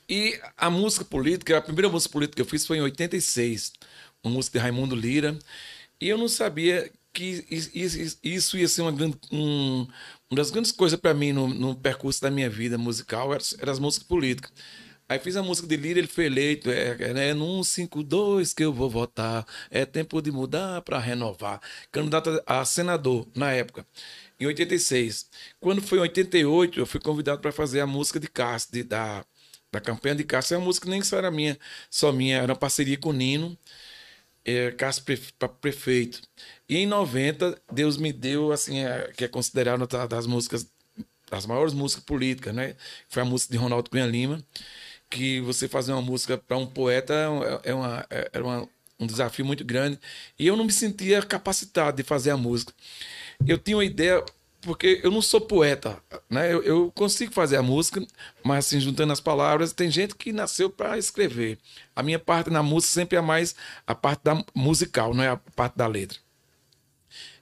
E 0.07 0.39
a 0.55 0.69
música 0.69 1.03
política, 1.03 1.57
a 1.57 1.61
primeira 1.61 1.89
música 1.89 2.11
política 2.11 2.35
que 2.35 2.41
eu 2.43 2.45
fiz 2.45 2.65
foi 2.65 2.77
em 2.77 2.81
86, 2.81 3.73
uma 4.23 4.33
música 4.35 4.59
de 4.59 4.63
Raimundo 4.63 4.95
Lira. 4.95 5.37
E 5.99 6.07
eu 6.07 6.17
não 6.17 6.27
sabia 6.27 6.91
que 7.11 7.43
isso 8.21 8.57
ia 8.57 8.67
ser 8.67 8.81
uma, 8.81 8.91
um, 9.31 9.87
uma 10.29 10.37
das 10.37 10.51
grandes 10.51 10.71
coisas 10.71 10.99
para 10.99 11.13
mim 11.13 11.31
no, 11.31 11.47
no, 11.47 11.75
percurso 11.75 12.21
da 12.21 12.29
minha 12.29 12.49
vida 12.49 12.77
musical, 12.77 13.33
eram 13.33 13.45
era 13.57 13.71
as 13.71 13.79
músicas 13.79 14.07
políticas. 14.07 14.51
Aí 15.07 15.19
fiz 15.19 15.35
a 15.35 15.43
música 15.43 15.67
de 15.67 15.77
Lira, 15.77 15.99
ele 15.99 16.07
foi 16.07 16.25
eleito. 16.25 16.69
É, 16.71 16.97
é, 16.99 17.29
é 17.29 17.33
no 17.33 17.63
152 17.63 18.53
que 18.53 18.63
eu 18.63 18.73
vou 18.73 18.89
votar. 18.89 19.45
É 19.69 19.85
tempo 19.85 20.19
de 20.21 20.31
mudar 20.31 20.81
para 20.81 20.97
renovar. 20.99 21.61
Candidato 21.91 22.41
a 22.45 22.65
senador 22.65 23.27
na 23.35 23.51
época, 23.51 23.85
em 24.39 24.47
86. 24.47 25.29
Quando 25.59 25.81
foi 25.81 25.99
em 25.99 26.01
88, 26.01 26.79
eu 26.79 26.85
fui 26.87 26.99
convidado 26.99 27.39
para 27.39 27.51
fazer 27.51 27.81
a 27.81 27.87
música 27.87 28.19
de 28.19 28.27
Cássio, 28.27 28.71
de, 28.71 28.83
da, 28.83 29.23
da 29.71 29.79
campanha 29.79 30.15
de 30.15 30.23
Cássio. 30.23 30.55
É 30.55 30.57
uma 30.57 30.65
música 30.65 30.85
que 30.85 30.91
nem 30.91 31.03
só 31.03 31.17
era 31.17 31.29
minha, 31.31 31.57
só 31.89 32.11
minha, 32.11 32.37
era 32.37 32.51
uma 32.53 32.59
parceria 32.59 32.97
com 32.97 33.09
o 33.09 33.13
Nino, 33.13 33.57
é, 34.43 34.71
Cássio 34.71 35.03
para 35.37 35.49
prefeito. 35.49 36.21
E 36.69 36.77
em 36.77 36.87
90, 36.87 37.61
Deus 37.71 37.97
me 37.97 38.11
deu, 38.13 38.51
assim, 38.51 38.79
é, 38.79 39.11
que 39.15 39.25
é 39.25 39.27
considerado 39.27 39.85
das 40.07 40.25
músicas, 40.27 40.67
das 41.29 41.45
maiores 41.45 41.73
músicas 41.73 42.03
políticas, 42.03 42.53
né? 42.55 42.75
Foi 43.09 43.21
a 43.23 43.25
música 43.25 43.51
de 43.53 43.57
Ronaldo 43.57 43.89
Cunha 43.89 44.05
Lima 44.05 44.43
que 45.15 45.39
você 45.41 45.67
fazer 45.67 45.93
uma 45.93 46.01
música 46.01 46.37
para 46.37 46.57
um 46.57 46.67
poeta 46.67 47.13
é, 47.63 47.71
é 47.71 47.73
uma, 47.73 48.05
é, 48.09 48.29
era 48.33 48.43
uma, 48.43 48.69
um 48.99 49.07
desafio 49.07 49.45
muito 49.45 49.63
grande. 49.63 49.99
E 50.37 50.45
eu 50.45 50.55
não 50.55 50.65
me 50.65 50.71
sentia 50.71 51.21
capacitado 51.21 51.97
de 51.97 52.03
fazer 52.03 52.31
a 52.31 52.37
música. 52.37 52.73
Eu 53.47 53.57
tinha 53.57 53.77
uma 53.77 53.85
ideia, 53.85 54.23
porque 54.61 54.99
eu 55.03 55.11
não 55.11 55.21
sou 55.21 55.39
poeta, 55.41 55.97
né? 56.29 56.53
Eu, 56.53 56.63
eu 56.63 56.91
consigo 56.91 57.31
fazer 57.33 57.57
a 57.57 57.63
música, 57.63 58.05
mas 58.43 58.65
assim, 58.65 58.79
juntando 58.79 59.13
as 59.13 59.21
palavras, 59.21 59.73
tem 59.73 59.89
gente 59.89 60.15
que 60.15 60.33
nasceu 60.33 60.69
para 60.69 60.97
escrever. 60.97 61.57
A 61.95 62.03
minha 62.03 62.19
parte 62.19 62.49
na 62.49 62.63
música 62.63 62.93
sempre 62.93 63.17
é 63.17 63.21
mais 63.21 63.55
a 63.87 63.95
parte 63.95 64.23
da 64.23 64.43
musical, 64.53 65.13
não 65.13 65.23
é 65.23 65.29
a 65.29 65.37
parte 65.37 65.77
da 65.77 65.87
letra. 65.87 66.17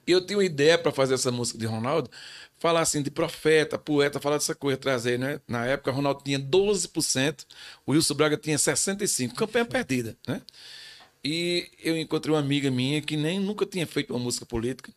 E 0.06 0.12
eu 0.12 0.24
tinha 0.24 0.38
uma 0.38 0.44
ideia 0.44 0.76
para 0.76 0.92
fazer 0.92 1.14
essa 1.14 1.30
música 1.32 1.58
de 1.58 1.66
Ronaldo, 1.66 2.10
falar 2.58 2.80
assim 2.80 3.02
de 3.02 3.10
profeta, 3.10 3.78
poeta, 3.78 4.20
falar 4.20 4.36
dessa 4.36 4.54
coisa, 4.54 4.76
trazer, 4.76 5.18
né? 5.18 5.40
Na 5.46 5.66
época, 5.66 5.90
Ronaldo 5.90 6.22
tinha 6.24 6.38
12%, 6.38 7.44
o 7.86 7.92
Wilson 7.92 8.14
Braga 8.14 8.36
tinha 8.36 8.56
65%, 8.56 9.34
campanha 9.34 9.64
perdida, 9.64 10.16
né? 10.26 10.40
E 11.26 11.70
eu 11.82 11.96
encontrei 11.96 12.34
uma 12.34 12.40
amiga 12.40 12.70
minha 12.70 13.00
que 13.00 13.16
nem 13.16 13.40
nunca 13.40 13.64
tinha 13.64 13.86
feito 13.86 14.12
uma 14.12 14.18
música 14.18 14.44
política. 14.44 14.92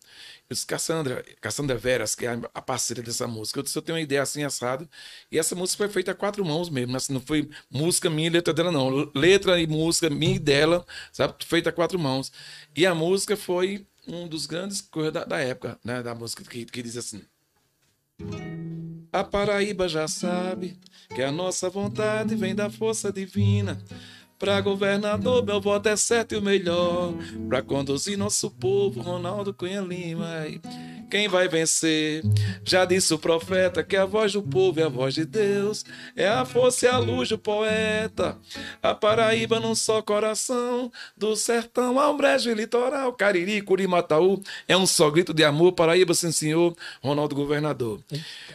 Eu 0.49 0.53
disse, 0.53 0.65
Cassandra, 0.65 1.23
Cassandra 1.39 1.77
Veras, 1.77 2.15
que 2.15 2.25
é 2.25 2.37
a 2.53 2.61
parceira 2.61 3.01
dessa 3.01 3.25
música. 3.25 3.59
Eu 3.59 3.63
disse, 3.63 3.77
eu 3.77 3.81
tenho 3.81 3.97
uma 3.97 4.01
ideia 4.01 4.21
assim 4.21 4.43
assado. 4.43 4.89
E 5.31 5.39
essa 5.39 5.55
música 5.55 5.77
foi 5.77 5.87
feita 5.87 6.11
a 6.11 6.15
quatro 6.15 6.43
mãos 6.43 6.69
mesmo. 6.69 6.91
Né? 6.91 6.99
Não 7.09 7.21
foi 7.21 7.49
música 7.71 8.09
minha 8.09 8.27
e 8.27 8.29
letra 8.29 8.53
dela, 8.53 8.73
não. 8.73 9.09
Letra 9.15 9.57
e 9.61 9.67
música 9.67 10.09
minha 10.09 10.35
e 10.35 10.39
dela, 10.39 10.85
sabe? 11.13 11.33
Feita 11.45 11.69
a 11.69 11.73
quatro 11.73 11.97
mãos. 11.97 12.29
E 12.75 12.85
a 12.85 12.93
música 12.93 13.37
foi 13.37 13.87
um 14.05 14.27
dos 14.27 14.45
grandes 14.45 14.81
coisas 14.81 15.13
da, 15.13 15.23
da 15.23 15.39
época, 15.39 15.79
né? 15.83 16.03
Da 16.03 16.13
música 16.13 16.43
que, 16.43 16.65
que 16.65 16.83
diz 16.83 16.97
assim. 16.97 17.21
A 19.11 19.23
Paraíba 19.23 19.87
já 19.87 20.07
sabe 20.07 20.77
que 21.15 21.21
a 21.21 21.31
nossa 21.31 21.69
vontade 21.69 22.35
vem 22.35 22.53
da 22.53 22.69
força 22.69 23.11
divina. 23.11 23.81
Pra 24.39 24.61
governador, 24.61 25.43
meu 25.43 25.59
voto 25.59 25.89
é 25.89 25.95
certo 25.95 26.33
e 26.33 26.37
o 26.37 26.41
melhor. 26.41 27.13
Pra 27.49 27.61
conduzir 27.61 28.17
nosso 28.17 28.51
povo, 28.51 29.01
Ronaldo 29.01 29.51
Cunha 29.51 29.81
Lima. 29.81 30.45
Quem 31.09 31.27
vai 31.27 31.47
vencer? 31.47 32.21
Já 32.63 32.85
disse 32.85 33.13
o 33.13 33.17
profeta 33.17 33.83
que 33.83 33.95
a 33.95 34.05
voz 34.05 34.33
do 34.33 34.43
povo 34.43 34.79
é 34.79 34.83
a 34.83 34.89
voz 34.89 35.15
de 35.15 35.25
Deus. 35.25 35.85
É 36.15 36.27
a 36.27 36.45
força 36.45 36.85
e 36.85 36.89
a 36.89 36.97
luz 36.97 37.29
do 37.29 37.37
poeta. 37.37 38.37
A 38.83 38.93
Paraíba 38.93 39.59
num 39.59 39.73
só 39.73 40.01
coração. 40.01 40.91
Do 41.15 41.35
sertão 41.35 41.99
ao 41.99 42.15
brejo 42.15 42.51
e 42.51 42.53
litoral. 42.53 43.13
Cariri, 43.13 43.61
Curimataú. 43.61 44.43
É 44.67 44.77
um 44.77 44.85
só 44.85 45.09
grito 45.09 45.33
de 45.33 45.43
amor. 45.43 45.71
Paraíba, 45.71 46.13
sim 46.13 46.31
senhor. 46.31 46.75
Ronaldo 47.01 47.35
Governador. 47.35 48.01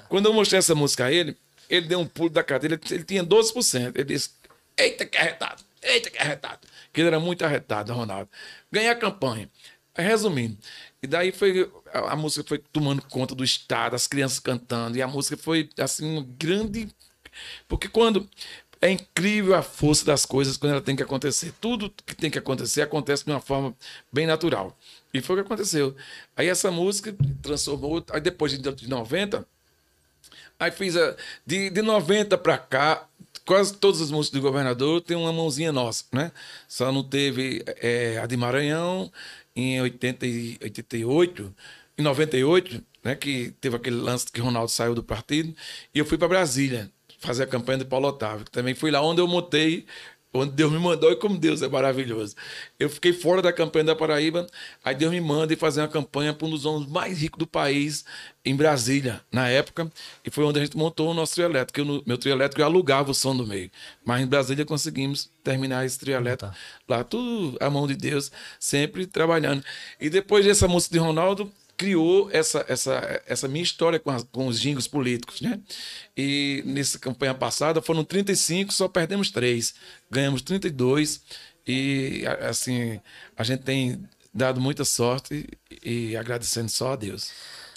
Quando 0.08 0.26
eu 0.26 0.32
mostrei 0.32 0.58
essa 0.58 0.74
música 0.74 1.06
a 1.06 1.12
ele, 1.12 1.36
ele 1.68 1.88
deu 1.88 1.98
um 1.98 2.06
pulo 2.06 2.30
da 2.30 2.44
cadeira. 2.44 2.78
Ele 2.90 3.02
tinha 3.02 3.24
12%. 3.24 3.92
Ele 3.94 4.04
disse: 4.04 4.30
Eita, 4.76 5.06
que 5.06 5.16
arretado. 5.16 5.71
Eita, 5.82 6.10
que 6.10 6.18
arretado. 6.18 6.66
Que 6.92 7.00
ele 7.00 7.08
era 7.08 7.20
muito 7.20 7.44
arretado, 7.44 7.92
Ronaldo. 7.92 8.30
Ganhei 8.70 8.90
a 8.90 8.96
campanha. 8.96 9.50
Resumindo, 9.94 10.56
e 11.02 11.06
daí 11.06 11.32
foi 11.32 11.70
a, 11.92 12.16
música 12.16 12.48
foi 12.48 12.56
tomando 12.56 13.02
conta 13.02 13.34
do 13.34 13.44
estado, 13.44 13.94
as 13.94 14.06
crianças 14.06 14.38
cantando, 14.38 14.96
e 14.96 15.02
a 15.02 15.06
música 15.06 15.36
foi 15.36 15.68
assim 15.76 16.16
um 16.16 16.24
grande 16.24 16.88
porque 17.68 17.88
quando 17.88 18.28
é 18.80 18.90
incrível 18.90 19.54
a 19.54 19.62
força 19.62 20.04
das 20.04 20.26
coisas 20.26 20.56
quando 20.56 20.72
ela 20.72 20.80
tem 20.80 20.96
que 20.96 21.02
acontecer. 21.02 21.52
Tudo 21.60 21.92
que 22.04 22.16
tem 22.16 22.30
que 22.30 22.38
acontecer 22.38 22.82
acontece 22.82 23.24
de 23.24 23.30
uma 23.30 23.40
forma 23.40 23.74
bem 24.12 24.26
natural. 24.26 24.76
E 25.14 25.20
foi 25.20 25.36
o 25.36 25.38
que 25.38 25.46
aconteceu. 25.46 25.94
Aí 26.36 26.48
essa 26.48 26.70
música 26.70 27.14
transformou, 27.40 28.04
aí 28.10 28.20
depois 28.20 28.58
de 28.58 28.88
90, 28.88 29.46
aí 30.58 30.70
fiz 30.72 30.96
a 30.96 31.16
de, 31.46 31.70
de 31.70 31.80
90 31.80 32.36
para 32.38 32.58
cá, 32.58 33.06
quase 33.45 33.74
todas 33.74 34.01
as 34.01 34.11
músicas 34.11 34.40
do 34.40 34.47
governador 34.47 35.01
tem 35.01 35.16
uma 35.16 35.32
mãozinha 35.32 35.72
nossa, 35.72 36.05
né? 36.12 36.32
Só 36.68 36.93
não 36.93 37.03
teve 37.03 37.62
é, 37.66 38.18
a 38.18 38.26
de 38.26 38.36
Maranhão 38.36 39.11
em 39.55 39.80
80 39.80 40.26
e 40.26 40.59
88, 40.62 41.55
em 41.99 42.03
98, 42.03 42.82
né? 43.05 43.14
Que 43.14 43.53
teve 43.61 43.76
aquele 43.76 43.97
lance 43.97 44.30
que 44.30 44.40
Ronaldo 44.40 44.70
saiu 44.70 44.95
do 44.95 45.03
partido 45.03 45.55
e 45.95 45.99
eu 45.99 46.05
fui 46.05 46.18
para 46.18 46.28
Brasília 46.28 46.90
fazer 47.18 47.45
a 47.45 47.47
campanha 47.47 47.78
de 47.78 47.84
Paulo 47.84 48.09
Otávio, 48.09 48.45
também 48.51 48.74
foi 48.74 48.90
lá 48.90 49.01
onde 49.01 49.20
eu 49.20 49.28
montei 49.28 49.86
onde 50.32 50.52
Deus 50.52 50.72
me 50.72 50.78
mandou 50.78 51.12
e 51.12 51.16
como 51.16 51.36
Deus 51.36 51.60
é 51.62 51.68
maravilhoso. 51.68 52.34
Eu 52.78 52.88
fiquei 52.88 53.12
fora 53.12 53.42
da 53.42 53.52
campanha 53.52 53.84
da 53.84 53.96
Paraíba, 53.96 54.46
aí 54.82 54.94
Deus 54.94 55.12
me 55.12 55.20
manda 55.20 55.52
e 55.52 55.56
fazer 55.56 55.80
uma 55.82 55.88
campanha 55.88 56.32
para 56.32 56.46
um 56.46 56.50
dos 56.50 56.64
homens 56.64 56.88
mais 56.88 57.20
ricos 57.20 57.38
do 57.38 57.46
país, 57.46 58.04
em 58.44 58.56
Brasília, 58.56 59.20
na 59.30 59.48
época, 59.48 59.90
e 60.24 60.30
foi 60.30 60.44
onde 60.44 60.58
a 60.58 60.64
gente 60.64 60.76
montou 60.76 61.10
o 61.10 61.14
nosso 61.14 61.34
trio 61.34 61.46
elétrico. 61.46 61.80
Eu, 61.80 62.02
meu 62.06 62.18
trio 62.18 62.32
elétrico 62.32 62.60
eu 62.60 62.66
alugava 62.66 63.10
o 63.10 63.14
som 63.14 63.36
do 63.36 63.46
meio, 63.46 63.70
mas 64.04 64.22
em 64.22 64.26
Brasília 64.26 64.64
conseguimos 64.64 65.30
terminar 65.44 65.84
esse 65.84 65.98
trio 65.98 66.14
elétrico. 66.14 66.52
Tá. 66.52 66.58
Lá 66.88 67.04
tudo 67.04 67.56
a 67.60 67.68
mão 67.68 67.86
de 67.86 67.94
Deus, 67.94 68.32
sempre 68.58 69.06
trabalhando. 69.06 69.62
E 70.00 70.08
depois 70.08 70.44
dessa 70.44 70.66
música 70.66 70.94
de 70.94 70.98
Ronaldo, 70.98 71.52
criou 71.82 72.28
essa, 72.30 72.64
essa, 72.68 73.22
essa 73.26 73.48
minha 73.48 73.64
história 73.64 73.98
com, 73.98 74.08
as, 74.08 74.22
com 74.22 74.46
os 74.46 74.60
jingos 74.60 74.86
políticos, 74.86 75.40
né? 75.40 75.58
E 76.16 76.62
nessa 76.64 76.96
campanha 76.96 77.34
passada 77.34 77.82
foram 77.82 78.04
35, 78.04 78.72
só 78.72 78.86
perdemos 78.86 79.32
3. 79.32 79.74
Ganhamos 80.08 80.42
32 80.42 81.20
e, 81.66 82.22
assim, 82.48 83.00
a 83.36 83.42
gente 83.42 83.64
tem 83.64 84.00
dado 84.32 84.60
muita 84.60 84.84
sorte 84.84 85.44
e 85.84 86.16
agradecendo 86.16 86.68
só 86.68 86.92
a 86.92 86.96
Deus. 86.96 87.32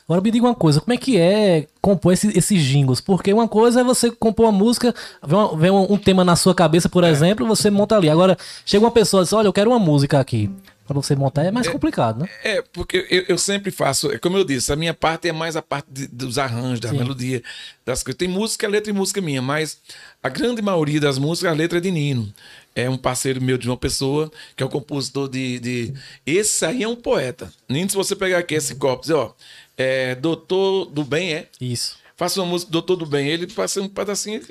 Agora 0.08 0.22
me 0.22 0.30
diga 0.30 0.46
uma 0.46 0.54
coisa, 0.54 0.80
como 0.80 0.94
é 0.94 0.98
que 0.98 1.18
é 1.18 1.66
compor 1.82 2.14
esse, 2.14 2.28
esses 2.38 2.62
jingles? 2.62 3.02
Porque 3.02 3.34
uma 3.34 3.48
coisa 3.48 3.82
é 3.82 3.84
você 3.84 4.12
compor 4.12 4.46
uma 4.46 4.52
música, 4.52 4.94
vem, 5.26 5.36
uma, 5.36 5.58
vem 5.58 5.72
um, 5.72 5.94
um, 5.94 5.98
tema 5.98 6.24
na 6.24 6.36
sua 6.36 6.54
cabeça, 6.54 6.88
por 6.88 7.04
é. 7.04 7.10
exemplo, 7.10 7.48
você 7.48 7.72
monta 7.72 7.98
ali. 7.98 8.08
Agora, 8.08 8.38
chega 8.68 8.86
uma 8.86 8.92
pessoa 8.92 9.22
e 9.22 9.24
diz, 9.24 9.34
olha, 9.34 9.48
eu 9.48 9.54
quero 9.54 9.72
uma 9.72 9.80
música 9.80 10.20
aqui 10.20 10.52
para 10.86 10.94
você 10.94 11.16
montar 11.16 11.44
é 11.44 11.52
mais 11.52 11.68
é, 11.68 11.72
complicado, 11.72 12.20
né? 12.20 12.30
É, 12.44 12.62
porque 12.62 13.08
eu, 13.10 13.26
eu, 13.30 13.38
sempre 13.38 13.72
faço, 13.72 14.12
é 14.12 14.20
como 14.20 14.38
eu 14.38 14.44
disse, 14.44 14.72
a 14.72 14.76
minha 14.76 14.94
parte 14.94 15.28
é 15.28 15.32
mais 15.32 15.56
a 15.56 15.62
parte 15.62 15.88
de, 15.90 16.08
dos 16.08 16.38
arranjos, 16.38 16.80
da 16.80 16.90
Sim. 16.90 16.98
melodia, 16.98 17.42
das 17.84 18.04
coisas. 18.04 18.18
Tem 18.18 18.28
música, 18.28 18.68
letra 18.68 18.92
e 18.92 18.94
música 18.94 19.20
minha, 19.20 19.42
mas 19.42 19.80
a 20.22 20.30
grande 20.30 20.62
maioria 20.62 21.00
das 21.00 21.18
músicas, 21.18 21.52
a 21.52 21.56
letra 21.56 21.80
é 21.80 21.82
de 21.82 21.92
Nino. 21.92 22.32
É 22.76 22.90
um 22.90 22.98
parceiro 22.98 23.42
meu 23.42 23.58
de 23.58 23.68
uma 23.68 23.78
pessoa, 23.78 24.32
que 24.56 24.62
é 24.62 24.66
o 24.66 24.70
compositor 24.70 25.30
de. 25.30 25.60
de... 25.60 25.94
Esse 26.26 26.66
aí 26.66 26.84
é 26.84 26.88
um 26.88 26.96
poeta. 26.96 27.52
Nino, 27.68 27.90
se 27.90 27.96
você 27.96 28.16
pegar 28.16 28.40
aqui 28.40 28.54
esse 28.54 28.76
copo, 28.76 29.02
dizer, 29.02 29.14
ó, 29.14 29.34
é, 29.78 30.14
Doutor 30.16 30.86
do 30.86 31.04
Bem, 31.04 31.34
é? 31.34 31.48
Isso. 31.60 31.98
Faça 32.16 32.40
uma 32.42 32.48
música 32.48 32.72
Doutor 32.72 32.96
do 32.96 33.06
Bem, 33.06 33.28
ele 33.28 33.48
passa 33.48 33.82
um 33.82 33.88
pedacinho, 33.88 34.42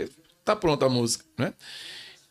tá 0.45 0.57
pronta 0.57 0.87
a 0.87 0.89
música, 0.89 1.25
né? 1.39 1.53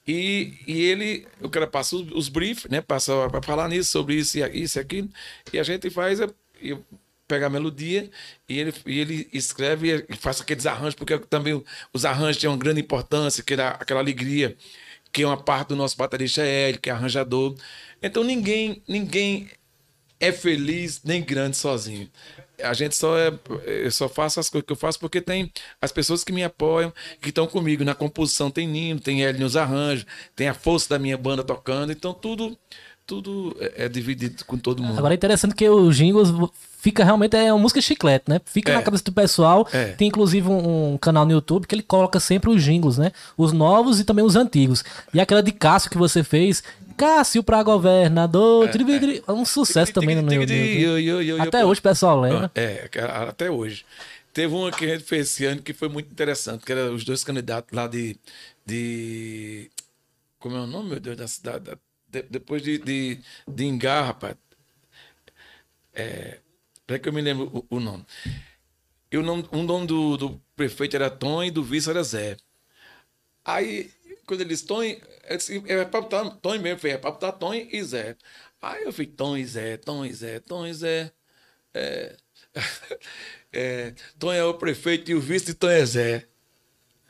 E, 0.08 0.54
e 0.68 0.82
ele, 0.82 1.26
o 1.42 1.50
cara 1.50 1.66
passa 1.66 1.96
os, 1.96 2.12
os 2.12 2.30
briefs, 2.30 2.70
né? 2.70 2.82
Passa 2.82 3.30
para 3.30 3.42
falar 3.42 3.70
nisso, 3.70 3.92
sobre 3.92 4.16
isso 4.16 4.38
e 4.38 4.64
isso 4.64 4.80
aquilo. 4.80 5.10
E 5.52 5.60
a 5.60 5.64
gente 5.64 5.90
faz, 5.90 6.20
eu 6.62 6.84
pega 7.28 7.48
a 7.48 7.50
melodia 7.50 8.12
e 8.48 8.60
ele, 8.60 8.74
e 8.86 9.00
ele 9.00 9.30
escreve 9.34 10.06
e 10.10 10.16
faz 10.16 10.42
aqueles 10.42 10.66
arranjos, 10.66 10.96
porque 10.96 11.18
também 11.20 11.64
os 11.94 12.06
arranjos 12.06 12.42
têm 12.42 12.50
uma 12.50 12.58
grande 12.58 12.82
importância, 12.82 13.44
que 13.44 13.54
era 13.54 13.70
aquela 13.70 14.02
alegria, 14.02 14.58
que 15.12 15.24
é 15.24 15.28
uma 15.28 15.38
parte 15.38 15.70
do 15.70 15.76
nosso 15.76 15.98
baterista 15.98 16.42
é 16.44 16.70
ele, 16.70 16.78
que 16.78 16.90
é 16.90 16.94
arranjador. 16.94 17.56
Então 18.02 18.24
ninguém, 18.24 18.84
ninguém 18.88 19.50
é 20.20 20.32
feliz 20.32 21.02
nem 21.04 21.24
grande 21.24 21.58
sozinho 21.58 22.10
a 22.62 22.74
gente 22.74 22.96
só 22.96 23.18
é, 23.18 23.32
eu 23.66 23.92
só 23.92 24.08
faço 24.08 24.40
as 24.40 24.50
coisas 24.50 24.66
que 24.66 24.72
eu 24.72 24.78
faço 24.78 25.00
porque 25.00 25.22
tem 25.22 25.52
as 25.82 25.92
pessoas 25.92 26.24
que 26.24 26.32
me 26.32 26.44
apoiam, 26.44 26.94
que 27.22 27.30
estão 27.30 27.48
comigo 27.48 27.84
na 27.84 27.96
composição, 27.96 28.52
tem 28.52 28.68
Nino, 28.68 29.00
tem 29.00 29.24
Hélio 29.24 29.42
nos 29.42 29.56
arranjos, 29.56 30.06
tem 30.36 30.48
a 30.48 30.54
força 30.54 30.90
da 30.90 31.00
minha 31.00 31.18
banda 31.18 31.44
tocando, 31.44 31.92
então 31.92 32.14
tudo 32.14 32.58
tudo 33.06 33.56
é, 33.60 33.86
é 33.86 33.90
dividido 33.90 34.46
com 34.46 34.58
todo 34.58 34.82
mundo. 34.82 34.98
Agora 34.98 35.14
é 35.14 35.18
interessante 35.18 35.56
que 35.56 35.68
o 35.68 35.92
Jingles 35.92 36.30
fica 36.84 37.02
realmente 37.06 37.38
é 37.38 37.52
uma 37.54 37.62
música 37.62 37.80
chiclete, 37.80 38.26
né? 38.28 38.42
Fica 38.44 38.74
é. 38.74 38.76
na 38.76 38.82
cabeça 38.82 39.06
do 39.06 39.14
pessoal. 39.14 39.66
É. 39.72 39.94
Tem 39.94 40.10
inclusive 40.10 40.50
um, 40.50 40.92
um, 40.94 40.98
canal 40.98 41.26
no 41.26 41.32
YouTube 41.32 41.66
que 41.66 41.74
ele 41.74 41.82
coloca 41.82 42.20
sempre 42.20 42.50
os 42.50 42.62
jingles, 42.62 42.98
né? 42.98 43.14
Os 43.38 43.54
novos 43.54 44.02
e 44.02 44.04
também 44.04 44.26
os 44.26 44.36
antigos. 44.36 44.84
E 45.14 45.22
aquela 45.22 45.42
de 45.42 45.54
Cássio 45.54 45.90
que 45.90 45.98
você 45.98 46.26
fez, 46.26 46.62
Cássio 46.98 47.42
pra 47.42 47.64
governador. 47.64 48.68
É, 48.68 49.22
é. 49.26 49.32
um 49.32 49.46
sucesso 49.46 49.94
também 49.94 50.22
no 50.22 50.34
YouTube. 50.34 51.40
Até 51.40 51.64
hoje 51.64 51.80
o 51.80 51.84
pessoal 51.84 52.20
lembra. 52.20 52.52
É, 52.54 52.90
até 53.30 53.50
hoje. 53.50 53.86
Teve 54.34 54.54
uma 54.54 54.70
que 54.70 54.84
a 54.84 54.90
gente 54.90 55.06
fez 55.06 55.28
esse 55.28 55.46
ano 55.46 55.62
que 55.62 55.72
foi 55.72 55.88
muito 55.88 56.12
interessante, 56.12 56.66
que 56.66 56.72
era 56.72 56.92
os 56.92 57.06
dois 57.06 57.24
candidatos 57.24 57.72
lá 57.72 57.88
de. 57.88 58.18
de 58.66 59.72
como 60.38 60.58
é 60.58 60.60
o 60.60 60.68
nome, 60.68 60.90
meu 60.90 61.00
Deus, 61.00 61.16
da 61.16 61.30
cidade? 61.30 61.78
De, 62.10 62.24
depois 62.24 62.62
de, 62.62 62.78
de, 62.78 63.20
de 63.48 63.66
Engar, 63.66 64.08
rapaz. 64.08 64.36
É, 65.94 66.40
Peraí 66.86 67.00
que 67.02 67.10
eu 67.10 67.14
me 67.14 67.22
lembro 67.22 67.66
o, 67.70 67.78
o 67.78 67.80
nome. 67.80 68.06
Não, 69.12 69.40
o 69.52 69.64
nome 69.64 69.88
do, 69.88 70.18
do 70.18 70.42
prefeito 70.56 70.96
era 70.96 71.10
Tom 71.10 71.44
e 71.44 71.52
do 71.52 71.64
vice 71.64 71.90
era 71.90 72.04
Zé. 72.04 72.38
Aí 73.46 73.92
quando 74.26 74.42
eles 74.42 74.62
Tom, 74.62 74.82
é 74.84 75.86
para 75.86 76.02
botar 76.02 76.30
Tom 76.38 76.60
mesmo, 76.60 76.88
é 76.88 76.98
para 76.98 77.12
botar 77.12 77.32
Tom 77.34 77.54
e 77.54 77.84
Zé. 77.84 78.18
Aí 78.62 78.84
eu 78.84 78.94
fui 78.94 79.06
Tom 79.06 79.38
e 79.38 79.46
Zé, 79.46 79.78
Tom 79.78 80.06
e 80.06 80.14
Zé, 80.14 80.40
Tom 80.40 80.66
e 80.66 80.74
Zé. 80.74 81.12
É, 81.74 82.18
é, 83.54 83.96
Tom 84.20 84.32
é 84.34 84.44
o 84.44 84.54
prefeito 84.56 85.12
e 85.12 85.16
o 85.16 85.22
vice 85.22 85.48
de 85.48 85.54
Tom 85.56 85.70
é 85.70 85.86
Zé. 85.86 86.28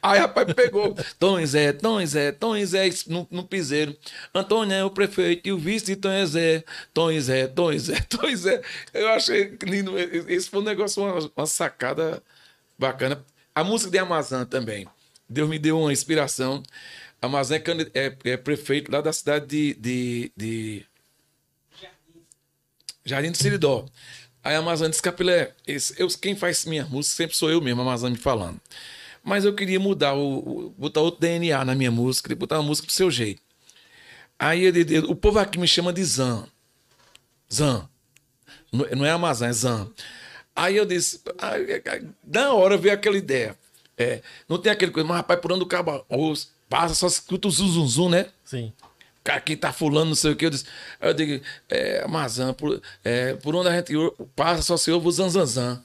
Aí, 0.03 0.19
rapaz, 0.19 0.53
pegou 0.53 0.93
Tom 1.17 1.39
e 1.39 1.45
Zé, 1.45 1.71
Tom 1.71 2.01
e 2.01 2.05
Zé, 2.05 2.33
Tom 2.33 2.57
e 2.57 2.65
Zé 2.65 2.89
no, 3.07 3.25
no 3.31 3.41
piseiro. 3.45 3.97
Antônio 4.35 4.75
é 4.75 4.83
o 4.83 4.91
prefeito 4.91 5.47
e 5.47 5.51
o 5.53 5.57
vice 5.57 5.85
de 5.85 5.95
Tom 5.95 6.11
e 6.11 6.25
Zé, 6.27 6.63
Tom 6.93 7.09
e 7.09 7.21
Zé, 7.21 7.47
Tom 7.47 7.71
e 7.71 7.79
Zé, 7.79 8.01
Tom 8.11 8.27
e 8.27 8.35
Zé. 8.35 8.61
Eu 8.93 9.07
achei 9.07 9.57
lindo. 9.63 9.97
Esse 9.97 10.49
foi 10.49 10.59
um 10.59 10.63
negócio, 10.63 11.01
uma, 11.01 11.31
uma 11.37 11.45
sacada 11.45 12.21
bacana. 12.77 13.23
A 13.55 13.63
música 13.63 13.89
de 13.89 13.97
Amazon 13.97 14.43
também. 14.43 14.85
Deus 15.29 15.49
me 15.49 15.57
deu 15.57 15.79
uma 15.79 15.93
inspiração. 15.93 16.61
Amazon 17.21 17.55
é, 17.55 17.61
é, 17.93 18.17
é, 18.25 18.35
prefeito 18.37 18.91
lá 18.91 18.99
da 18.99 19.13
cidade 19.13 19.45
de, 19.47 19.73
de, 19.75 20.31
de... 20.35 20.85
Jardim 23.05 23.31
do 23.31 23.37
Siridó. 23.37 23.85
Aí 24.43 24.53
a 24.53 24.59
Amazon 24.59 24.89
disse, 24.89 25.01
Capilé, 25.01 25.53
esse, 25.65 25.97
eu, 25.97 26.09
quem 26.09 26.35
faz 26.35 26.65
minha 26.65 26.83
música 26.85 27.15
sempre 27.15 27.37
sou 27.37 27.49
eu 27.49 27.61
mesmo, 27.61 27.79
a 27.79 27.85
Amazon 27.85 28.11
me 28.11 28.17
falando. 28.17 28.59
Mas 29.23 29.45
eu 29.45 29.53
queria 29.55 29.79
mudar, 29.79 30.13
o, 30.13 30.39
o, 30.39 30.69
botar 30.77 30.99
outro 31.01 31.21
DNA 31.21 31.63
na 31.63 31.73
minha 31.73 31.91
música, 31.91 32.35
botar 32.35 32.57
uma 32.59 32.67
música 32.67 32.87
do 32.87 32.91
seu 32.91 33.09
jeito. 33.09 33.41
Aí 34.37 34.65
ele, 34.65 34.81
ele- 34.81 34.99
o 35.07 35.15
povo 35.15 35.39
aqui 35.39 35.57
me 35.57 35.67
chama 35.67 35.93
de 35.93 36.03
Zan. 36.03 36.45
Zan. 37.51 37.87
Não 38.71 38.85
não 38.97 39.05
é 39.05 39.11
Amazon, 39.11 39.47
é 39.49 39.53
Zan. 39.53 39.89
Aí 40.55 40.75
eu 40.75 40.85
disse, 40.85 41.21
aí, 41.37 41.81
aí, 41.85 42.07
na 42.25 42.53
hora 42.53 42.77
veio 42.77 42.93
aquela 42.93 43.17
ideia. 43.17 43.57
É, 43.97 44.21
não 44.49 44.57
tem 44.57 44.71
aquele 44.71 44.91
coisa, 44.91 45.07
mas 45.07 45.17
rapaz, 45.17 45.39
por 45.39 45.51
onde 45.51 45.63
o 45.63 45.67
cabo 45.67 46.05
passa, 46.69 46.95
só 46.95 47.07
escuta 47.07 47.47
o 47.47 47.51
zum, 47.51 47.67
zum, 47.67 47.87
zum, 47.87 48.09
né? 48.09 48.27
Sim. 48.43 48.73
Cara, 49.23 49.39
quem 49.39 49.55
tá 49.55 49.71
fulano, 49.71 50.07
não 50.07 50.15
sei 50.15 50.31
o 50.31 50.35
que. 50.35 50.45
Eu 50.45 50.49
disse, 50.49 50.65
aí 50.99 51.09
eu 51.09 51.13
digo, 51.13 51.43
é, 51.69 52.03
Amazon, 52.03 52.51
por, 52.53 52.81
é, 53.03 53.35
por 53.35 53.55
onde 53.55 53.69
a 53.69 53.75
gente 53.77 53.93
passa, 54.35 54.61
só 54.63 54.75
se 54.75 54.91
ouve 54.91 55.07
o 55.07 55.11
zanzanzan. 55.11 55.81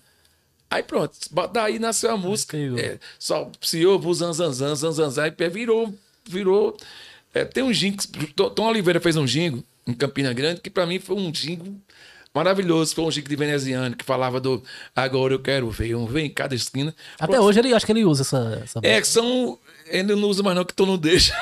Aí 0.70 0.82
pronto, 0.82 1.16
daí 1.52 1.78
nasceu 1.78 2.10
a 2.10 2.16
música. 2.16 2.56
É, 2.56 2.98
só 3.18 3.50
se 3.60 3.84
ouve 3.86 4.06
o 4.06 4.14
zanzanzan, 4.14 4.74
zanzanzan, 4.74 5.32
pé, 5.32 5.48
virou, 5.48 5.94
virou. 6.28 6.76
É, 7.32 7.44
tem 7.44 7.62
um 7.62 7.72
jingo, 7.72 8.02
Tom 8.34 8.50
Tom 8.50 8.66
Oliveira 8.66 9.00
fez 9.00 9.16
um 9.16 9.26
jingo 9.26 9.64
em 9.86 9.94
Campina 9.94 10.32
Grande, 10.32 10.60
que 10.60 10.68
pra 10.68 10.86
mim 10.86 10.98
foi 10.98 11.16
um 11.16 11.34
jingo 11.34 11.80
maravilhoso. 12.34 12.94
Foi 12.94 13.04
um 13.04 13.10
jingo 13.10 13.28
de 13.28 13.36
veneziano, 13.36 13.94
que 13.96 14.04
falava 14.04 14.40
do 14.40 14.62
agora 14.94 15.34
eu 15.34 15.38
quero 15.40 15.70
ver, 15.70 15.94
um 15.94 16.06
vem 16.06 16.26
em 16.26 16.30
cada 16.30 16.54
esquina. 16.54 16.94
Até 17.18 17.32
Pronto. 17.32 17.46
hoje 17.46 17.58
ele 17.58 17.72
acho 17.74 17.84
que 17.86 17.92
ele 17.92 18.04
usa 18.04 18.22
essa. 18.22 18.60
essa 18.62 18.80
É, 18.82 19.00
que 19.00 19.06
são. 19.06 19.58
Ele 19.86 20.14
não 20.14 20.28
usa 20.28 20.42
mais 20.42 20.54
não, 20.56 20.64
que 20.64 20.74
Tom 20.74 20.84
não 20.86 20.98
deixa. 20.98 21.32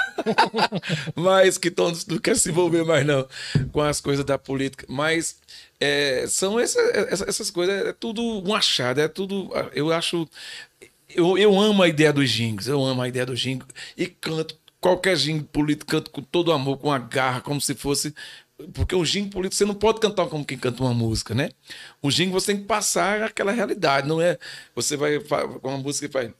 Mas 1.14 1.58
que 1.58 1.70
Tom 1.70 1.92
não 2.08 2.18
quer 2.18 2.36
se 2.36 2.48
envolver 2.50 2.84
mais 2.84 3.04
não 3.06 3.26
com 3.72 3.80
as 3.80 4.00
coisas 4.00 4.24
da 4.24 4.38
política. 4.38 4.86
Mas 4.88 5.36
é, 5.80 6.26
são 6.28 6.58
essa, 6.58 6.80
essa- 7.10 7.24
essas 7.28 7.50
coisas, 7.50 7.86
é 7.86 7.92
tudo 7.92 8.22
um 8.22 8.54
achado, 8.54 9.00
é 9.00 9.08
tudo. 9.08 9.50
Eu 9.74 9.92
acho. 9.92 10.28
Eu, 11.08 11.38
eu 11.38 11.58
amo 11.60 11.82
a 11.82 11.88
ideia 11.88 12.12
dos 12.12 12.28
jingos, 12.28 12.66
eu 12.66 12.84
amo 12.84 13.00
a 13.02 13.08
ideia 13.08 13.24
dos 13.26 13.38
jingos. 13.40 13.66
E 13.96 14.06
canto, 14.06 14.56
qualquer 14.80 15.16
jingo 15.16 15.44
político, 15.44 15.90
canto 15.90 16.10
com 16.10 16.22
todo 16.22 16.52
amor, 16.52 16.78
com 16.78 16.92
a 16.92 16.98
garra, 16.98 17.40
como 17.40 17.60
se 17.60 17.74
fosse. 17.74 18.14
Porque 18.72 18.94
o 18.96 19.04
jingo 19.04 19.28
político 19.30 19.54
você 19.54 19.66
não 19.66 19.74
pode 19.74 20.00
cantar 20.00 20.26
como 20.28 20.42
quem 20.44 20.56
canta 20.56 20.82
uma 20.82 20.94
música, 20.94 21.34
né? 21.34 21.50
O 22.00 22.10
jingo 22.10 22.32
você 22.32 22.46
tem 22.52 22.56
que 22.56 22.64
passar 22.66 23.22
aquela 23.22 23.52
realidade, 23.52 24.08
não 24.08 24.18
é? 24.20 24.38
Você 24.74 24.96
vai 24.96 25.18
com 25.20 25.68
uma 25.68 25.76
música 25.76 26.06
e 26.06 26.08
faz. 26.08 26.30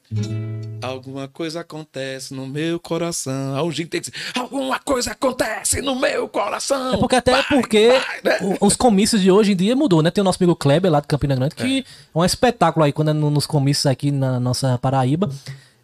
Alguma 0.80 1.28
coisa 1.28 1.60
acontece 1.60 2.32
no 2.32 2.46
meu 2.46 2.80
coração. 2.80 3.66
O 3.66 3.70
jingo 3.70 3.90
tem 3.90 4.00
que 4.00 4.10
dizer: 4.10 4.24
Alguma 4.34 4.78
coisa 4.78 5.12
acontece 5.12 5.82
no 5.82 5.94
meu 5.94 6.26
coração. 6.26 6.94
É 6.94 6.96
porque 6.96 7.16
até 7.16 7.32
Vai, 7.32 7.42
porque 7.48 7.88
vai, 7.88 8.20
né? 8.24 8.56
os 8.62 8.76
comícios 8.76 9.20
de 9.20 9.30
hoje 9.30 9.52
em 9.52 9.56
dia 9.56 9.76
mudou, 9.76 10.00
né? 10.02 10.10
Tem 10.10 10.22
o 10.22 10.24
nosso 10.24 10.38
amigo 10.42 10.56
Kleber 10.56 10.90
lá 10.90 11.00
de 11.00 11.06
Campina 11.08 11.34
Grande, 11.34 11.54
que 11.54 11.80
é, 11.80 12.18
um 12.18 12.24
espetáculo 12.24 12.84
aí 12.84 12.92
quando 12.92 13.10
é 13.10 13.12
no- 13.12 13.30
nos 13.30 13.46
comícios 13.46 13.84
aqui 13.84 14.10
na 14.10 14.40
nossa 14.40 14.78
Paraíba. 14.78 15.30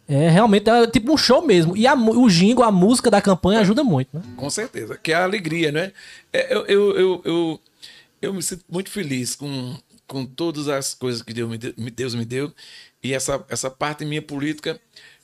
É 0.07 0.29
realmente 0.29 0.69
é 0.69 0.85
tipo 0.87 1.13
um 1.13 1.17
show 1.17 1.45
mesmo. 1.45 1.77
E 1.77 1.87
a 1.87 1.93
o 1.95 2.29
jingo, 2.29 2.61
a 2.63 2.71
música 2.71 3.09
da 3.09 3.21
campanha 3.21 3.61
ajuda 3.61 3.83
muito, 3.83 4.09
né? 4.13 4.21
Com 4.35 4.49
certeza, 4.49 4.97
que 5.01 5.11
é 5.11 5.15
a 5.15 5.23
alegria, 5.23 5.71
né? 5.71 5.91
É, 6.31 6.53
Eu, 6.53 6.65
eu, 6.65 6.97
eu, 6.97 7.21
eu, 7.23 7.59
eu 8.21 8.33
me 8.33 8.43
sinto 8.43 8.65
muito 8.69 8.89
feliz 8.89 9.35
com, 9.35 9.75
com 10.07 10.25
todas 10.25 10.67
as 10.67 10.93
coisas 10.93 11.21
que 11.21 11.33
Deus 11.33 11.49
me 11.49 11.57
deu, 11.57 11.73
Deus 11.95 12.15
me 12.15 12.25
deu 12.25 12.51
e 13.01 13.13
essa, 13.13 13.43
essa 13.49 13.69
parte 13.69 14.05
minha 14.05 14.21
política, 14.21 14.79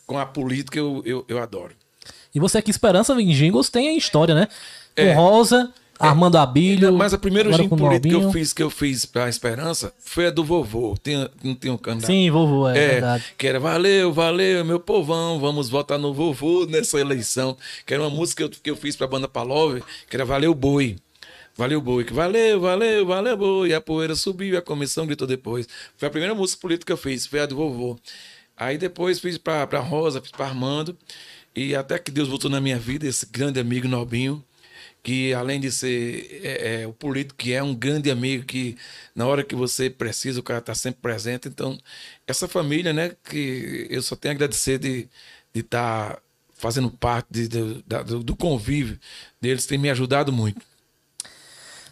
com 0.05 0.17
a 0.17 0.25
política 0.25 0.77
eu, 0.77 1.01
eu, 1.05 1.25
eu 1.27 1.39
adoro. 1.39 1.73
E 2.34 2.39
você 2.39 2.57
aqui, 2.57 2.69
Esperança 2.71 3.13
em 3.13 3.32
Jingles, 3.32 3.69
tem 3.69 3.89
a 3.89 3.93
história, 3.93 4.36
né? 4.36 4.47
Com 4.95 5.01
É. 5.01 5.13
Rosa, 5.13 5.73
Armando 6.00 6.38
Abílio. 6.38 6.93
Mas 6.93 7.14
a 7.14 7.18
primeira 7.18 7.50
política 7.50 8.00
que 8.00 8.16
eu 8.16 8.32
fiz, 8.32 8.54
que 8.54 8.64
eu 8.64 8.70
fiz 8.70 9.06
pra 9.06 9.28
Esperança 9.28 9.93
foi 10.00 10.28
a 10.28 10.30
do 10.32 10.45
vovô. 10.45 10.95
Tem, 10.97 11.30
não 11.43 11.54
tem 11.54 11.70
um 11.70 11.78
candidato. 11.78 12.08
Sim, 12.08 12.32
vovô, 12.32 12.70
é, 12.70 12.74
verdade. 12.74 13.26
que 13.38 13.45
era 13.45 13.60
valeu, 13.60 14.14
valeu, 14.14 14.64
meu 14.64 14.80
povão, 14.80 15.39
vamos 15.39 15.70
votar 15.70 16.00
no 16.00 16.14
vovô 16.14 16.66
nessa 16.66 16.97
eleição. 17.00 17.58
Que 17.86 17.93
era 17.93 18.02
uma 18.02 18.10
música 18.10 18.47
que 18.47 18.58
eu, 18.58 18.62
que 18.64 18.72
eu 18.72 18.76
fiz 18.78 18.95
pra 18.95 19.06
banda 19.06 19.28
Palove, 19.28 19.84
que 20.10 20.16
era 20.16 20.24
Valeu 20.24 20.56
Boi. 20.56 20.95
Valeu 21.58 21.82
Boi, 21.82 22.06
que 22.06 22.14
valeu, 22.14 22.62
valeu, 22.62 23.06
valeu 23.06 23.36
Boi. 23.36 23.74
A 23.74 23.82
poeira 23.82 24.16
subiu, 24.16 24.58
a 24.58 24.62
comissão 24.62 25.06
gritou 25.06 25.28
depois. 25.28 25.68
Foi 25.97 26.08
a 26.08 26.12
primeira 26.12 26.34
música 26.34 26.62
política 26.62 26.86
que 26.86 26.93
eu 26.93 26.97
fiz, 26.97 27.26
foi 27.26 27.41
a 27.41 27.45
do 27.45 27.58
vovô. 27.58 28.00
Aí 28.56 28.78
depois 28.78 29.20
fiz 29.20 29.38
pra, 29.38 29.68
pra 29.68 29.80
Rosa, 29.80 30.22
fiz 30.22 30.32
pra 30.32 30.45
Armando. 30.45 30.97
E 31.56 31.76
até 31.76 32.00
que 32.00 32.12
Deus 32.12 32.30
voltou 32.30 32.50
na 32.50 32.62
minha 32.62 32.78
vida, 32.78 33.06
esse 33.06 33.26
grande 33.26 33.60
amigo 33.60 33.88
Nobinho, 33.88 34.43
que 35.04 35.34
além 35.34 35.60
de 35.60 35.72
ser 35.72 36.41
é, 36.43 36.82
é, 36.84 36.88
o 36.88 36.93
político, 36.93 37.38
que 37.38 37.54
é 37.54 37.64
um 37.64 37.74
grande 37.76 38.12
amigo, 38.12 38.45
que 38.45 38.78
na 39.16 39.26
hora 39.28 39.43
que 39.43 39.56
você 39.56 39.89
precisa, 39.89 40.39
o 40.39 40.43
cara 40.43 40.60
está 40.60 40.76
sempre 40.76 41.02
presente. 41.02 41.47
Então, 41.47 41.78
essa 42.28 42.47
família, 42.47 42.93
né, 42.93 43.16
que 43.24 43.88
eu 43.89 44.02
só 44.02 44.16
tenho 44.16 44.34
a 44.34 44.36
agradecer 44.36 44.78
de 44.80 45.10
estar 45.54 46.22
fazendo 46.54 46.91
parte 46.91 47.28
de- 47.32 47.47
de- 47.47 47.84
da- 47.88 48.04
do, 48.04 48.22
do 48.24 48.36
convívio 48.36 49.00
deles, 49.41 49.66
tem 49.66 49.78
me 49.78 49.89
ajudado 49.89 50.32
muito. 50.32 50.62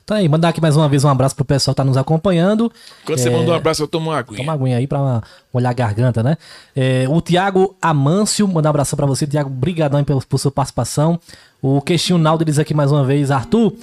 Tá 0.08 0.16
aí, 0.16 0.30
mandar 0.30 0.48
aqui 0.48 0.62
mais 0.62 0.78
uma 0.78 0.88
vez 0.88 1.04
um 1.04 1.10
abraço 1.10 1.36
pro 1.36 1.44
pessoal 1.44 1.76
que 1.76 1.80
tá 1.80 1.84
nos 1.84 1.98
acompanhando. 1.98 2.72
Quando 3.04 3.20
você 3.20 3.30
manda 3.30 3.52
um 3.52 3.54
abraço, 3.54 3.84
eu 3.84 3.90
tomo 3.90 4.10
uma 4.10 4.18
aguinha. 4.18 4.38
É. 4.38 4.38
Toma 4.38 4.54
uma 4.54 4.64
aguinha 4.64 4.78
aí 4.78 4.88
pra 4.88 5.22
molhar 5.54 5.70
a 5.70 5.74
garganta, 5.74 6.24
né? 6.24 6.38
É, 6.74 7.06
o 7.10 7.20
Tiago 7.20 7.76
Amâncio, 7.82 8.48
mandar 8.48 8.70
um 8.70 8.72
abração 8.72 8.96
pra 8.96 9.06
você. 9.06 9.28
Tiago, 9.28 9.50
brigadão 9.50 10.02
pela, 10.06 10.22
por 10.22 10.38
sua 10.38 10.50
participação. 10.50 11.20
O 11.62 11.82
Queixinho 11.82 12.18
Naldo 12.18 12.46
diz 12.46 12.58
aqui 12.58 12.74
mais 12.74 12.90
uma 12.90 13.04
vez. 13.04 13.32
Arthur, 13.32 13.74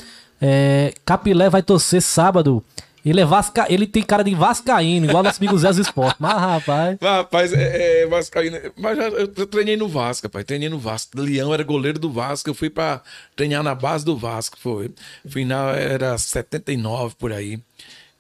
é, 0.41 0.95
Capilé 1.05 1.51
vai 1.51 1.63
torcer 1.63 2.01
sábado. 2.01 2.65
Ele 3.05 3.21
é 3.21 3.25
vasca... 3.25 3.67
ele 3.69 3.87
tem 3.87 4.03
cara 4.03 4.25
de 4.25 4.35
vascaíno, 4.35 5.07
igual 5.07 5.23
nosso 5.23 5.39
amigo 5.39 5.59
Zé 5.59 5.71
Esporte. 5.71 6.17
Mas, 6.19 6.35
rapaz... 6.41 6.99
Rapaz, 7.03 7.53
é, 7.53 8.03
é 8.03 8.07
Vascaíno. 8.07 8.57
Mas 8.77 8.97
já- 8.97 9.09
eu, 9.09 9.29
treinei 9.47 9.77
no 9.77 9.89
Vasco, 9.89 10.27
rapaz. 10.27 10.45
Treinei 10.45 10.69
no 10.69 10.79
Vasco. 10.79 11.21
Leão 11.21 11.53
era 11.53 11.63
goleiro 11.63 11.99
do 11.99 12.11
Vasco. 12.11 12.49
Eu 12.49 12.55
fui 12.55 12.71
pra 12.71 13.03
treinar 13.37 13.63
na 13.63 13.75
base 13.75 14.05
do 14.05 14.17
Vasco. 14.17 14.57
Foi. 14.59 14.91
Final 15.29 15.71
era 15.75 16.17
79 16.17 17.15
por 17.19 17.33
aí. 17.33 17.59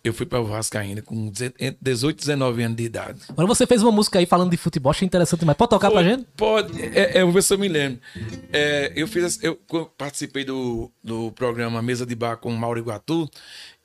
Eu 0.02 0.12
fui 0.12 0.26
pra 0.26 0.38
Vasco 0.42 0.76
ainda, 0.76 1.00
com 1.00 1.30
deze- 1.30 1.54
entre 1.58 1.78
18 1.80 2.18
e 2.18 2.20
19 2.20 2.62
anos 2.62 2.76
de 2.76 2.82
idade. 2.84 3.20
Agora 3.30 3.46
você 3.48 3.66
fez 3.66 3.82
uma 3.82 3.90
música 3.90 4.18
aí 4.18 4.26
falando 4.26 4.50
de 4.50 4.56
futebol, 4.58 4.90
achei 4.90 5.06
interessante 5.06 5.40
demais. 5.40 5.56
Pode 5.56 5.70
tocar 5.70 5.90
pra 5.90 6.02
gente? 6.02 6.26
Pode, 6.36 6.78
é, 6.82 7.16
é, 7.16 7.22
eu 7.22 7.24
vou 7.24 7.32
ver 7.32 7.42
se 7.42 7.54
eu 7.54 7.58
me 7.58 7.68
lembro. 7.68 7.98
É, 8.52 8.92
eu 8.94 9.08
fiz, 9.08 9.42
eu 9.42 9.58
participei 9.96 10.44
do, 10.44 10.90
do 11.02 11.32
programa 11.32 11.80
Mesa 11.80 12.04
de 12.04 12.14
Bar 12.14 12.36
com 12.36 12.50
o 12.50 12.58
Mauro 12.58 12.78
Iguatu 12.78 13.26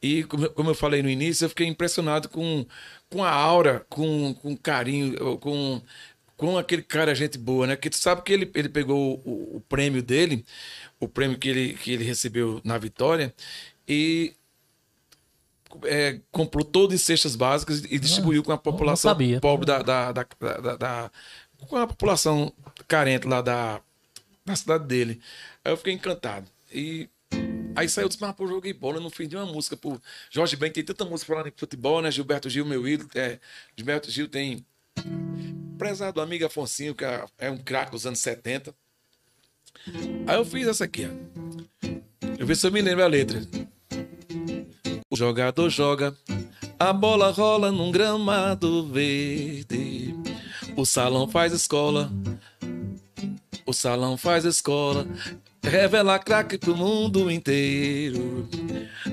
e 0.02 0.24
como, 0.24 0.70
eu 0.70 0.76
falei 0.76 1.02
no 1.04 1.10
início, 1.10 1.46
eu 1.46 1.50
fiquei 1.50 1.68
impressionado 1.68 2.30
com, 2.30 2.66
com 3.10 3.24
a 3.24 3.30
aura, 3.32 3.86
com, 3.90 4.34
com 4.36 4.56
carinho, 4.56 5.38
com, 5.40 5.82
com 6.38 6.58
aquele 6.58 6.82
cara 6.84 7.14
gente 7.16 7.38
boa, 7.38 7.68
né? 7.68 7.76
Que 7.76 7.90
tu 7.90 7.98
sabe 7.98 8.22
que 8.22 8.32
ele, 8.34 8.50
ele 8.56 8.70
pegou 8.70 9.22
o, 9.26 9.58
o 9.58 9.62
prêmio 9.68 10.02
dele, 10.02 10.46
o 11.00 11.08
prêmio 11.08 11.38
que 11.38 11.50
ele, 11.50 11.74
que 11.74 11.92
ele 11.92 12.04
recebeu 12.04 12.62
na 12.64 12.78
vitória 12.78 13.34
e 13.88 14.34
é, 15.84 16.20
comprou 16.32 16.66
todo 16.66 16.94
em 16.94 16.98
cestas 16.98 17.36
básicas 17.36 17.84
e 17.84 18.00
distribuiu 18.00 18.44
com 18.44 18.52
a 18.52 18.58
população 18.58 19.12
pobre 19.40 19.66
da, 19.66 19.82
da, 19.82 20.12
da, 20.12 20.24
da- 20.62 20.76
da- 20.78 21.12
com 21.68 21.76
a 21.76 21.86
população 21.86 22.52
carente 22.88 23.28
lá 23.28 23.42
da, 23.42 23.82
da 24.46 24.56
cidade 24.56 24.86
dele. 24.88 25.22
Aí 25.64 25.72
eu 25.72 25.78
fiquei 25.78 25.94
encantado. 25.94 26.50
E 26.74 27.10
aí 27.80 27.90
saiu 27.90 28.10
disse, 28.10 28.22
mas 28.22 28.36
pô, 28.36 28.46
joguei 28.46 28.74
bola, 28.74 29.00
não 29.00 29.10
fiz 29.10 29.28
nenhuma 29.28 29.52
música. 29.52 29.78
Pô, 29.78 30.00
Jorge 30.30 30.56
Ben 30.56 30.72
tem 30.72 30.84
tanta 30.84 31.06
música 31.06 31.34
falando 31.34 31.48
em 31.48 31.54
futebol, 31.56 32.02
né? 32.02 32.12
Gilberto 32.12 32.50
Gil, 32.50 32.66
meu 32.66 32.88
ídolo. 32.88 33.10
É, 33.16 33.40
Gilberto 33.76 34.12
Gil 34.12 34.28
tem 34.28 34.66
prezado 35.78 36.20
amigo 36.20 36.46
Afonsinho, 36.46 36.94
que 36.94 37.06
é, 37.06 37.26
é 37.38 37.50
um 37.50 37.58
craque 37.58 37.92
dos 37.92 38.06
anos 38.06 38.20
70. 38.20 38.76
Aí 40.28 40.36
eu 40.36 40.44
fiz 40.44 40.68
essa 40.68 40.84
aqui, 40.84 41.06
ó. 41.06 41.90
Eu 42.38 42.46
ver 42.46 42.56
se 42.56 42.68
eu 42.68 42.72
me 42.72 42.82
lembro 42.82 43.04
a 43.04 43.08
letra. 43.08 43.42
O 45.10 45.16
jogador 45.16 45.70
joga, 45.70 46.16
a 46.78 46.92
bola 46.92 47.32
rola 47.32 47.72
num 47.72 47.92
gramado 47.92 48.88
verde. 48.88 50.14
O 50.76 50.86
salão 50.86 51.28
faz 51.28 51.54
escola, 51.54 52.12
o 53.66 53.74
salão 53.74 54.18
faz 54.18 54.46
escola. 54.46 55.08
Revela 55.64 56.18
craque 56.18 56.58
pro 56.58 56.76
mundo 56.76 57.30
inteiro. 57.30 58.48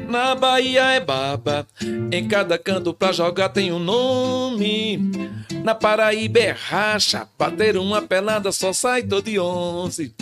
Na 0.08 0.34
Bahia 0.34 0.92
é 0.92 1.00
baba, 1.00 1.66
em 2.12 2.26
cada 2.28 2.56
canto 2.58 2.94
pra 2.94 3.12
jogar 3.12 3.48
tem 3.48 3.72
um 3.72 3.78
nome. 3.78 4.98
Na 5.64 5.74
Paraíba 5.74 6.38
é 6.38 6.50
racha, 6.50 7.28
bater 7.38 7.76
uma 7.76 8.00
pelada 8.00 8.52
só 8.52 8.72
sai 8.72 9.02
todo 9.02 9.24
de 9.24 9.38
onze. 9.38 10.14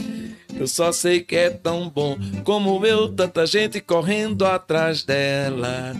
Eu 0.58 0.66
só 0.66 0.92
sei 0.92 1.20
que 1.20 1.36
é 1.36 1.50
tão 1.50 1.88
bom 1.88 2.16
como 2.44 2.84
eu, 2.86 3.08
tanta 3.08 3.46
gente 3.46 3.80
correndo 3.80 4.46
atrás 4.46 5.02
dela. 5.02 5.94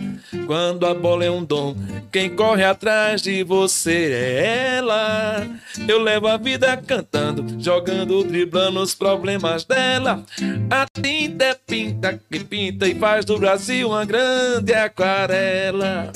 Quando 0.47 0.85
a 0.85 0.93
bola 0.93 1.25
é 1.25 1.31
um 1.31 1.43
dom, 1.43 1.75
quem 2.11 2.29
corre 2.29 2.63
atrás 2.63 3.21
de 3.21 3.43
você 3.43 4.11
é 4.13 4.75
ela. 4.77 5.47
Eu 5.87 6.01
levo 6.01 6.27
a 6.27 6.37
vida 6.37 6.75
cantando, 6.77 7.61
jogando, 7.61 8.23
driblando 8.23 8.79
os 8.79 8.95
problemas 8.95 9.65
dela. 9.65 10.23
A 10.69 10.85
tinta 11.01 11.45
é 11.45 11.53
pinta 11.53 12.19
que 12.31 12.39
pinta 12.43 12.87
e 12.87 12.95
faz 12.95 13.25
do 13.25 13.37
Brasil 13.37 13.89
uma 13.89 14.05
grande 14.05 14.73
aquarela. 14.73 16.11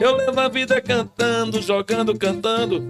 Eu 0.00 0.16
levo 0.16 0.38
a 0.38 0.48
vida 0.48 0.80
cantando, 0.80 1.60
jogando, 1.62 2.16
cantando, 2.16 2.86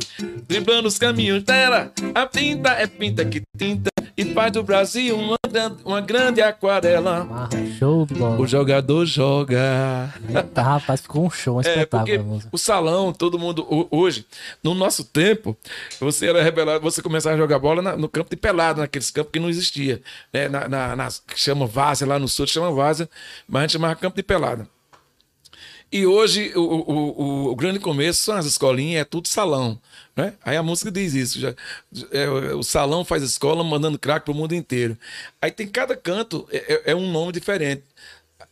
driblando 0.49 0.89
os 0.89 0.99
caminhos 0.99 1.43
dela. 1.45 1.93
A 2.15 2.27
tinta 2.27 2.71
é 2.71 2.87
pinta 2.87 3.25
que 3.25 3.43
tinta 3.57 3.90
e 4.21 4.35
faz 4.35 4.53
do 4.53 4.63
Brasil 4.63 5.17
uma, 5.19 5.37
uma 5.85 6.01
grande 6.01 6.41
aquarela. 6.43 7.27
Ah, 7.31 7.49
show 7.79 8.05
de 8.07 8.15
bola. 8.15 8.39
O 8.41 8.47
jogador 8.47 9.07
joga. 9.07 10.13
Eita, 10.29 10.63
rapaz, 10.63 11.01
ficou 11.01 11.25
um 11.27 11.31
show, 11.31 11.57
um 11.57 11.61
É, 11.67 11.85
porque 11.87 12.13
espetáculo. 12.13 12.43
o 12.53 12.59
salão, 12.59 13.13
todo 13.13 13.39
mundo. 13.39 13.67
ho- 13.69 13.89
Hoje, 13.91 14.27
no 14.63 14.75
nosso 14.75 15.05
tempo, 15.05 15.57
você 15.99 16.27
era 16.29 16.43
revelado, 16.43 16.81
você 16.83 17.01
começava 17.03 17.35
a 17.35 17.39
jogar 17.39 17.59
bola 17.59 17.81
na- 17.83 17.97
no 17.97 18.09
campo 18.09 18.31
de 18.31 18.37
pelado, 18.37 18.81
naqueles 18.81 19.11
campos 19.11 19.33
que 19.33 19.41
não 19.41 19.49
existia. 19.49 20.01
Né? 20.33 20.49
Na, 20.49 20.69
na, 20.97 21.09
que 21.27 21.39
chama 21.39 21.67
várzea, 21.67 22.07
lá 22.07 22.19
no 22.19 22.29
sul 22.29 22.47
chama 22.47 22.71
várzea, 22.71 23.09
mas 23.49 23.61
a 23.61 23.63
gente 23.63 23.73
chamava 23.73 23.97
campo 23.97 24.17
de 24.17 24.23
pelada. 24.23 24.67
E 25.93 26.07
hoje 26.07 26.53
o, 26.55 26.61
o, 26.61 27.23
o, 27.23 27.51
o 27.51 27.57
grande 27.57 27.81
começo 27.81 28.23
são 28.23 28.37
as 28.37 28.47
escolinhas, 28.47 29.01
é 29.03 29.05
tudo 29.05 29.27
salão. 29.27 29.81
Né? 30.15 30.35
Aí 30.45 30.57
a 30.57 30.63
música 30.63 30.91
diz 30.91 31.15
isso. 31.15 31.41
Já, 31.41 31.55
é, 32.13 32.29
o 32.55 32.63
salão 32.63 33.05
faz 33.05 33.23
escola 33.23 33.65
mandando 33.65 33.99
crack 33.99 34.25
pro 34.25 34.35
mundo 34.35 34.55
inteiro. 34.55 34.97
Aí 35.43 35.51
tem 35.51 35.67
cada 35.67 35.97
canto, 35.97 36.47
é, 36.53 36.75
é- 36.75 36.83
é 36.93 36.95
um 36.97 37.11
nome 37.11 37.33
diferente. 37.33 37.83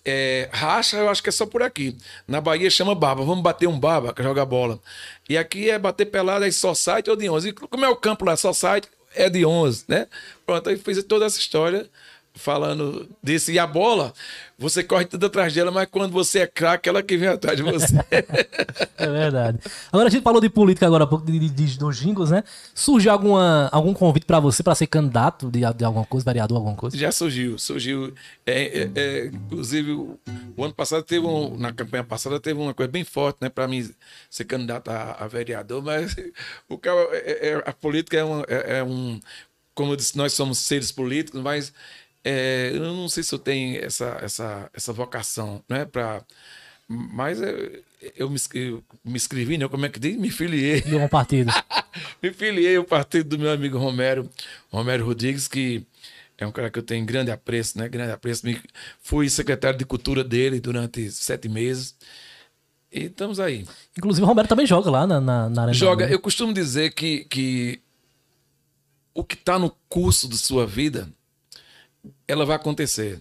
É, 0.05 0.49
racha, 0.53 0.97
eu 0.97 1.09
acho 1.09 1.22
que 1.22 1.28
é 1.28 1.32
só 1.32 1.47
por 1.47 1.62
aqui. 1.62 1.97
Na 2.26 2.41
Bahia 2.41 2.70
chama 2.70 2.95
baba. 2.95 3.24
Vamos 3.24 3.43
bater 3.43 3.68
um 3.68 3.78
baba, 3.78 4.12
que 4.12 4.22
joga 4.22 4.45
bola. 4.45 4.80
E 5.28 5.36
aqui 5.39 5.70
é 5.70 5.78
bater 5.78 6.07
pelada, 6.07 6.47
é 6.47 6.51
só 6.51 6.74
site 6.74 7.09
ou 7.11 7.16
de 7.16 7.28
11. 7.28 7.49
E 7.51 7.53
como 7.53 7.84
é 7.84 7.89
o 7.89 7.97
campo 7.97 8.24
lá, 8.24 8.36
só 8.36 8.53
site, 8.53 8.89
é 9.14 9.28
de 9.30 9.45
11, 9.45 9.84
né? 9.89 10.07
Pronto, 10.45 10.68
aí 10.68 10.76
fiz 10.76 11.03
toda 11.05 11.26
essa 11.26 11.39
história 11.39 11.89
falando 12.39 13.09
disso. 13.22 13.51
E 13.53 13.59
a 13.59 13.66
bola, 13.66 14.12
você 14.59 14.82
corre 14.82 15.05
tudo 15.05 15.26
atrás 15.26 15.53
dela, 15.53 15.70
mas 15.70 15.89
quando 15.91 16.12
você 16.12 16.41
é 16.41 16.47
craque, 16.47 16.89
ela 16.89 17.03
que 17.03 17.16
vem 17.16 17.28
atrás 17.28 17.57
de 17.57 17.62
você. 17.62 17.95
É 18.97 19.07
verdade. 19.07 19.59
Agora 19.93 20.09
a 20.09 20.11
gente 20.11 20.22
falou 20.24 20.41
de 20.41 20.49
política 20.49 20.84
agora 20.86 21.05
há 21.05 21.07
pouco, 21.07 21.24
de, 21.24 21.39
de, 21.39 21.49
de- 21.49 21.78
dos 21.78 21.97
jingles, 21.97 22.30
né? 22.30 22.43
Surgiu 22.74 23.12
alguma, 23.12 23.68
algum 23.70 23.95
convite 23.95 24.26
pra 24.26 24.41
você 24.41 24.61
pra 24.62 24.74
ser 24.74 24.89
candidato 24.89 25.49
de, 25.51 25.61
de 25.72 25.84
alguma 25.84 26.05
coisa, 26.05 26.24
vereador, 26.24 26.57
alguma 26.59 26.74
coisa? 26.74 26.97
Já 26.97 27.12
surgiu, 27.12 27.59
surgiu. 27.59 28.12
É, 28.45 28.62
é, 28.82 28.91
é, 28.97 29.26
inclusive, 29.26 29.93
o, 29.93 30.18
o 30.57 30.64
ano 30.64 30.74
passado 30.74 31.05
teve 31.05 31.24
um, 31.24 31.57
na 31.57 31.72
campanha 31.72 32.03
passada 32.03 32.41
teve 32.41 32.59
uma 32.61 32.74
coisa 32.74 32.91
bem 32.91 33.05
forte, 33.05 33.39
né, 33.41 33.49
para 33.49 33.68
mim 33.68 33.89
ser 34.28 34.45
candidato 34.45 34.89
a, 34.91 35.12
a 35.20 35.28
vereador, 35.28 35.80
mas 35.82 36.16
o 36.68 36.76
cara, 36.76 36.99
é- 37.12 37.51
é- 37.51 37.62
a 37.64 37.72
política 37.72 38.16
é, 38.16 38.24
uma- 38.24 38.45
é- 38.49 38.78
é 38.78 38.82
um, 38.84 39.20
como 39.74 39.93
eu 39.93 39.97
disse, 39.97 40.16
nós 40.16 40.32
somos 40.32 40.59
seres 40.59 40.91
políticos, 40.91 41.41
mas 41.41 41.72
é, 42.24 42.70
eu 42.74 42.80
não 42.80 43.08
sei 43.08 43.22
se 43.22 43.34
eu 43.34 43.38
tenho 43.38 43.82
essa, 43.84 44.18
essa, 44.22 44.70
essa 44.74 44.92
vocação, 44.92 45.62
né, 45.68 45.84
para 45.84 46.22
mas 46.90 47.40
é, 47.42 47.80
eu 48.16 48.30
me, 48.30 48.38
eu 48.54 48.82
me 49.04 49.16
inscrevi, 49.16 49.58
né? 49.58 49.68
Como 49.68 49.84
é 49.84 49.90
que 49.90 50.00
diz? 50.00 50.16
Me 50.16 50.30
filiei. 50.30 50.80
De 50.80 50.94
algum 50.94 51.06
partido? 51.08 51.52
Me 52.22 52.32
filiei 52.32 52.76
ao 52.76 52.84
partido 52.84 53.28
do 53.36 53.38
meu 53.38 53.50
amigo 53.50 53.76
Romero, 53.76 54.30
Romero 54.70 55.04
Rodrigues, 55.04 55.46
que 55.48 55.84
é 56.38 56.46
um 56.46 56.52
cara 56.52 56.70
que 56.70 56.78
eu 56.78 56.82
tenho 56.82 57.04
grande 57.04 57.30
apreço, 57.30 57.76
né? 57.76 57.88
Grande 57.90 58.12
apreço. 58.12 58.46
Me- 58.46 58.58
Fui 59.02 59.28
secretário 59.28 59.78
de 59.78 59.84
cultura 59.84 60.24
dele 60.24 60.60
durante 60.60 61.10
sete 61.10 61.46
meses. 61.48 61.94
E 62.90 63.04
estamos 63.04 63.38
aí. 63.38 63.66
Inclusive 63.96 64.24
o 64.24 64.26
Romero 64.26 64.48
também 64.48 64.64
joga 64.66 64.90
lá 64.90 65.06
na, 65.06 65.20
na, 65.20 65.48
na 65.50 65.62
Arena 65.62 65.74
Joga, 65.74 66.04
Bauru. 66.04 66.14
eu 66.14 66.20
costumo 66.20 66.52
dizer 66.54 66.94
que, 66.94 67.24
que 67.26 67.82
o 69.12 69.22
que 69.24 69.34
está 69.34 69.58
no 69.58 69.70
curso 69.88 70.26
de 70.28 70.38
sua 70.38 70.66
vida, 70.66 71.08
ela 72.29 72.45
vai 72.45 72.57
acontecer. 72.57 73.20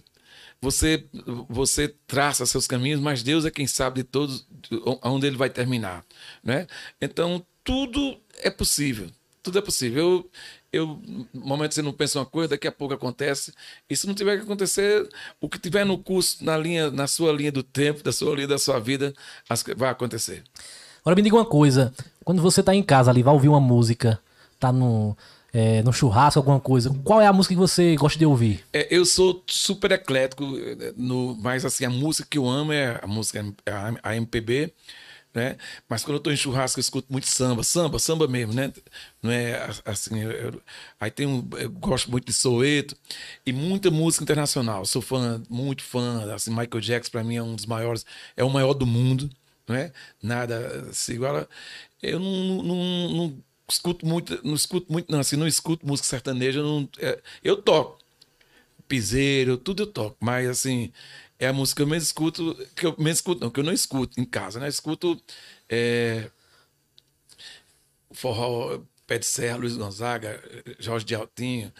Você, 0.60 1.04
você 1.48 1.88
traça 2.06 2.44
seus 2.44 2.66
caminhos, 2.66 3.00
mas 3.00 3.22
Deus 3.22 3.44
é 3.44 3.50
quem 3.50 3.66
sabe 3.66 4.02
de 4.02 4.04
todos 4.04 4.46
de 4.50 4.80
onde 5.02 5.26
ele 5.26 5.36
vai 5.36 5.48
terminar, 5.48 6.04
né? 6.42 6.66
Então 7.00 7.44
tudo 7.62 8.18
é 8.38 8.50
possível, 8.50 9.08
tudo 9.40 9.58
é 9.58 9.62
possível. 9.62 10.02
Eu, 10.02 10.30
eu, 10.72 11.02
momento 11.32 11.74
você 11.74 11.82
não 11.82 11.92
pensa 11.92 12.18
uma 12.18 12.26
coisa, 12.26 12.48
daqui 12.48 12.66
a 12.66 12.72
pouco 12.72 12.92
acontece. 12.92 13.52
E 13.88 13.96
se 13.96 14.06
não 14.06 14.14
tiver 14.14 14.36
que 14.36 14.42
acontecer, 14.42 15.08
o 15.40 15.48
que 15.48 15.60
tiver 15.60 15.86
no 15.86 15.96
curso, 15.96 16.44
na 16.44 16.56
linha, 16.56 16.90
na 16.90 17.06
sua 17.06 17.32
linha 17.32 17.52
do 17.52 17.62
tempo, 17.62 18.02
da 18.02 18.10
sua 18.10 18.34
linha 18.34 18.48
da 18.48 18.58
sua 18.58 18.80
vida, 18.80 19.14
as 19.48 19.62
vai 19.76 19.90
acontecer. 19.90 20.42
Agora 21.00 21.14
me 21.14 21.22
diga 21.22 21.36
uma 21.36 21.46
coisa. 21.46 21.94
Quando 22.24 22.42
você 22.42 22.64
tá 22.64 22.74
em 22.74 22.82
casa 22.82 23.10
ali, 23.10 23.22
vai 23.22 23.32
ouvir 23.32 23.48
uma 23.48 23.60
música, 23.60 24.20
tá 24.58 24.72
no, 24.72 25.16
é, 25.52 25.82
no 25.82 25.92
churrasco, 25.92 26.38
alguma 26.38 26.60
coisa, 26.60 26.90
qual 27.04 27.20
é 27.20 27.26
a 27.26 27.32
música 27.32 27.54
que 27.54 27.58
você 27.60 27.96
gosta 27.96 28.18
de 28.18 28.26
ouvir? 28.26 28.64
É, 28.72 28.86
eu 28.94 29.04
sou 29.06 29.42
super 29.46 29.92
eclético, 29.92 30.44
no, 30.96 31.34
mas 31.36 31.64
assim, 31.64 31.84
a 31.84 31.90
música 31.90 32.28
que 32.30 32.38
eu 32.38 32.46
amo 32.48 32.72
é 32.72 32.98
a 33.02 33.06
música 33.06 33.44
é 33.64 33.70
a, 33.72 33.94
a 34.02 34.16
MPB, 34.16 34.72
né? 35.34 35.56
Mas 35.88 36.04
quando 36.04 36.16
eu 36.16 36.20
tô 36.22 36.30
em 36.30 36.36
churrasco, 36.36 36.78
eu 36.78 36.82
escuto 36.82 37.10
muito 37.12 37.26
samba, 37.26 37.62
samba, 37.62 37.98
samba 37.98 38.26
mesmo, 38.28 38.52
né? 38.54 38.72
Não 39.22 39.30
é 39.30 39.68
assim, 39.84 40.20
eu- 40.20 40.30
eu- 40.32 40.62
aí 41.00 41.10
tem 41.10 41.26
um, 41.26 41.46
eu 41.58 41.70
gosto 41.70 42.10
muito 42.10 42.26
de 42.26 42.32
Soweto 42.32 42.96
e 43.46 43.52
muita 43.52 43.90
música 43.90 44.24
internacional. 44.24 44.84
Sou 44.86 45.00
fã, 45.02 45.42
muito 45.48 45.82
fã, 45.82 46.32
assim, 46.34 46.50
Michael 46.50 46.80
Jackson 46.80 47.10
para 47.10 47.24
mim 47.24 47.36
é 47.36 47.42
um 47.42 47.54
dos 47.54 47.66
maiores, 47.66 48.04
é 48.36 48.44
o 48.44 48.50
maior 48.50 48.74
do 48.74 48.86
mundo, 48.86 49.30
não 49.66 49.76
é? 49.76 49.92
Nada 50.22 50.88
se 50.92 51.12
iguala. 51.14 51.48
Eu 52.02 52.18
não, 52.20 52.62
não, 52.62 53.08
não 53.10 53.44
escuto 53.68 54.06
muito, 54.06 54.40
não 54.44 54.54
escuto 54.54 54.92
muito, 54.92 55.10
não, 55.10 55.20
assim, 55.20 55.36
não 55.36 55.46
escuto 55.46 55.86
música 55.86 56.08
sertaneja, 56.08 56.62
não, 56.62 56.88
é, 56.98 57.20
eu 57.42 57.60
toco 57.62 57.98
piseiro, 58.88 59.58
tudo 59.58 59.82
eu 59.82 59.86
toco, 59.86 60.16
mas 60.20 60.48
assim, 60.48 60.92
é 61.38 61.48
a 61.48 61.52
música 61.52 61.78
que 61.78 61.82
eu 61.82 61.86
menos 61.86 62.04
escuto, 62.04 62.56
que 62.74 62.86
eu 62.86 62.94
menos 62.98 63.18
escuto, 63.18 63.40
não, 63.42 63.50
que 63.50 63.60
eu 63.60 63.64
não 63.64 63.72
escuto 63.72 64.20
em 64.20 64.24
casa, 64.24 64.58
né? 64.60 64.66
Eu 64.66 64.70
escuto 64.70 65.20
é, 65.68 66.30
forró, 68.12 68.80
Pé 69.06 69.18
de 69.18 69.26
Serra, 69.26 69.56
Luiz 69.58 69.76
Gonzaga, 69.76 70.42
Jorge 70.78 71.04
de 71.06 71.14
Altinho, 71.14 71.72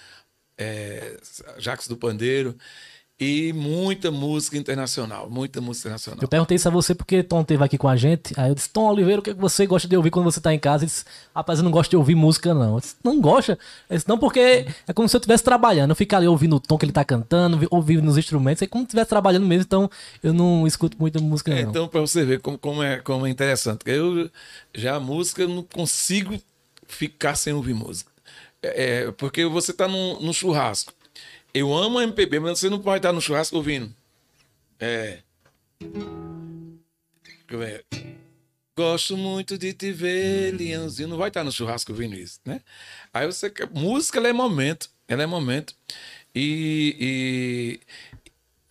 é, 0.58 1.18
Jacques 1.58 1.88
do 1.88 1.96
Pandeiro 1.96 2.56
e 3.20 3.52
muita 3.52 4.12
música 4.12 4.56
internacional, 4.56 5.28
muita 5.28 5.60
música 5.60 5.88
internacional. 5.88 6.22
Eu 6.22 6.28
perguntei 6.28 6.54
isso 6.54 6.68
a 6.68 6.70
você 6.70 6.94
porque 6.94 7.20
Tom 7.24 7.40
esteve 7.40 7.64
aqui 7.64 7.76
com 7.76 7.88
a 7.88 7.96
gente. 7.96 8.32
Aí 8.38 8.48
eu 8.50 8.54
disse, 8.54 8.68
Tom 8.70 8.88
Oliveira, 8.88 9.18
o 9.20 9.22
que, 9.24 9.30
é 9.30 9.34
que 9.34 9.40
você 9.40 9.66
gosta 9.66 9.88
de 9.88 9.96
ouvir 9.96 10.10
quando 10.10 10.24
você 10.26 10.40
tá 10.40 10.54
em 10.54 10.58
casa? 10.58 10.84
Ele 10.84 10.90
disse, 10.90 11.04
rapaz, 11.34 11.58
eu 11.58 11.64
não 11.64 11.72
gosto 11.72 11.90
de 11.90 11.96
ouvir 11.96 12.14
música, 12.14 12.54
não. 12.54 12.74
Eu 12.74 12.80
disse, 12.80 12.94
não 13.02 13.20
gosta? 13.20 13.58
Ele 13.90 13.96
disse, 13.98 14.08
não, 14.08 14.16
porque 14.18 14.66
é 14.86 14.92
como 14.94 15.08
se 15.08 15.16
eu 15.16 15.18
estivesse 15.18 15.42
trabalhando. 15.42 15.90
Eu 15.90 15.96
fico 15.96 16.14
ali 16.14 16.28
ouvindo 16.28 16.54
o 16.54 16.60
tom 16.60 16.78
que 16.78 16.84
ele 16.84 16.92
tá 16.92 17.04
cantando, 17.04 17.58
vi- 17.58 17.66
ouvindo 17.72 18.02
nos 18.02 18.16
instrumentos. 18.16 18.62
É 18.62 18.66
como 18.68 18.82
se 18.82 18.86
eu 18.86 18.88
estivesse 18.90 19.08
trabalhando 19.08 19.46
mesmo, 19.46 19.62
então 19.64 19.90
eu 20.22 20.32
não 20.32 20.64
escuto 20.64 20.96
muita 21.00 21.18
música, 21.20 21.52
É, 21.52 21.62
não. 21.64 21.70
então, 21.70 21.88
para 21.88 22.00
você 22.00 22.24
ver 22.24 22.38
como, 22.40 22.56
como, 22.56 22.82
é, 22.84 22.98
como 23.00 23.26
é 23.26 23.30
interessante. 23.30 23.80
Eu 23.84 24.30
já 24.72 24.94
a 24.94 25.00
música 25.00 25.42
eu 25.42 25.48
não 25.48 25.64
consigo 25.64 26.38
ficar 26.86 27.34
sem 27.34 27.52
ouvir 27.52 27.74
música. 27.74 28.10
É, 28.62 29.06
é, 29.06 29.12
porque 29.12 29.44
você 29.44 29.72
tá 29.72 29.88
num, 29.88 30.20
num 30.20 30.32
churrasco. 30.32 30.92
Eu 31.58 31.74
amo 31.74 32.00
MPB, 32.00 32.38
mas 32.38 32.60
você 32.60 32.70
não 32.70 32.78
pode 32.78 32.98
estar 32.98 33.12
no 33.12 33.20
churrasco 33.20 33.56
ouvindo. 33.56 33.92
É. 34.78 35.18
Gosto 38.76 39.16
muito 39.16 39.58
de 39.58 39.72
te 39.72 39.90
ver, 39.90 40.54
Leãozinho. 40.54 41.08
Não 41.08 41.16
vai 41.16 41.28
estar 41.28 41.42
no 41.42 41.50
churrasco 41.50 41.90
ouvindo 41.90 42.14
isso, 42.14 42.38
né? 42.44 42.60
Aí 43.12 43.26
você. 43.26 43.52
Música, 43.74 44.18
ela 44.18 44.28
é 44.28 44.32
momento. 44.32 44.88
Ela 45.08 45.24
é 45.24 45.26
momento. 45.26 45.74
E, 46.32 46.96
e 47.00 47.80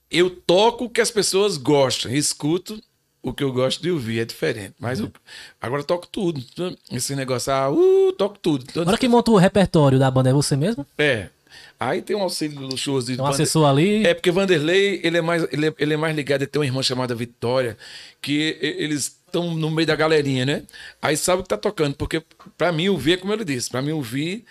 eu 0.10 0.30
toco 0.30 0.86
o 0.86 0.90
que 0.90 1.02
as 1.02 1.12
pessoas 1.12 1.58
gostam, 1.58 2.10
escuto 2.10 2.82
o 3.22 3.34
que 3.34 3.44
eu 3.44 3.52
gosto 3.52 3.82
de 3.82 3.92
ouvir, 3.92 4.22
é 4.22 4.26
diferente. 4.26 4.76
Mas 4.80 5.02
eu, 5.02 5.12
agora 5.60 5.82
eu 5.82 5.86
toco 5.86 6.08
tudo. 6.08 6.42
Esse 6.90 7.18
negócio, 7.18 7.52
ah, 7.52 7.70
uh, 7.70 8.14
toco 8.14 8.40
tudo. 8.40 8.66
Agora 8.80 8.98
quem 8.98 9.10
monta 9.10 9.32
o 9.32 9.36
repertório 9.36 10.00
da 10.00 10.10
banda 10.10 10.30
é 10.30 10.34
você 10.34 10.56
mesmo? 10.56 10.86
É. 10.98 11.28
Aí 11.80 12.02
tem 12.02 12.16
um 12.16 12.22
auxílio 12.24 12.60
luxuoso 12.62 13.08
de 13.08 13.14
Tem 13.18 13.22
um 13.24 13.28
Vander- 13.28 13.42
assessor 13.44 13.68
ali. 13.70 14.06
É 14.06 14.14
porque 14.14 14.32
Vanderlei, 14.32 15.00
ele 15.04 15.18
é 15.18 15.22
mais, 15.22 15.46
ele 15.52 15.68
é, 15.68 15.74
ele 15.78 15.94
é 15.94 15.98
mais 15.98 16.16
ligado, 16.16 16.42
ele 16.42 16.48
tem 16.50 16.60
uma 16.60 16.66
irmã 16.66 16.82
chamada 16.82 17.14
Vitória, 17.14 17.78
que 18.22 18.58
eles 18.62 19.16
estão 19.28 19.54
no 19.54 19.70
meio 19.70 19.86
da 19.86 19.96
galerinha, 19.96 20.46
né? 20.46 20.64
Aí 21.02 21.16
sabe 21.16 21.42
o 21.42 21.44
que 21.44 21.50
tá 21.50 21.58
tocando, 21.58 21.96
porque 21.96 22.24
pra 22.58 22.72
mim 22.72 22.88
ouvir 22.90 23.14
é 23.14 23.18
como 23.18 23.32
ele 23.34 23.46
disse, 23.46 23.70
pra 23.70 23.82
mim 23.82 23.92
ouvir 23.92 24.44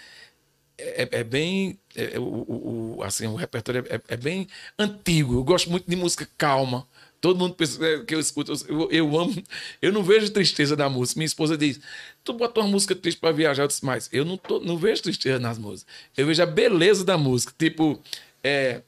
é, 0.78 1.08
é 1.10 1.24
bem, 1.24 1.78
é- 1.96 2.14
é 2.14 2.18
o, 2.18 2.22
o- 2.22 2.96
o- 2.98 3.02
assim, 3.02 3.26
o 3.26 3.34
repertório 3.34 3.84
é, 3.88 4.00
é 4.08 4.16
bem 4.16 4.46
antigo. 4.78 5.34
Eu 5.34 5.42
gosto 5.42 5.70
muito 5.70 5.88
de 5.88 5.96
música 5.96 6.28
calma. 6.38 6.86
Todo 7.20 7.38
mundo 7.38 7.54
pensa 7.54 7.84
é, 7.84 8.04
que 8.04 8.14
eu 8.14 8.20
escuto, 8.20 8.52
eu, 8.68 8.90
eu 8.90 9.18
amo, 9.18 9.34
eu 9.80 9.92
não 9.92 10.02
vejo 10.02 10.30
tristeza 10.30 10.76
na 10.76 10.88
música. 10.88 11.18
Minha 11.18 11.26
esposa 11.26 11.56
diz: 11.56 11.80
Tu 12.22 12.32
bota 12.32 12.60
uma 12.60 12.68
música 12.68 12.94
triste 12.94 13.18
pra 13.18 13.32
viajar, 13.32 13.62
eu 13.64 13.68
disse, 13.68 13.84
mas 13.84 14.08
eu 14.12 14.24
não, 14.24 14.36
tô, 14.36 14.60
não 14.60 14.76
vejo 14.76 15.02
tristeza 15.02 15.38
nas 15.38 15.58
músicas. 15.58 15.92
Eu 16.16 16.26
vejo 16.26 16.42
a 16.42 16.46
beleza 16.46 17.04
da 17.04 17.16
música. 17.16 17.52
Tipo, 17.58 18.00
é. 18.42 18.82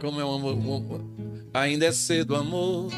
Como 0.00 0.20
é 0.20 0.24
um 0.24 0.34
amor- 0.34 1.04
Ainda 1.52 1.86
é 1.86 1.92
cedo, 1.92 2.34
amor. 2.34 2.90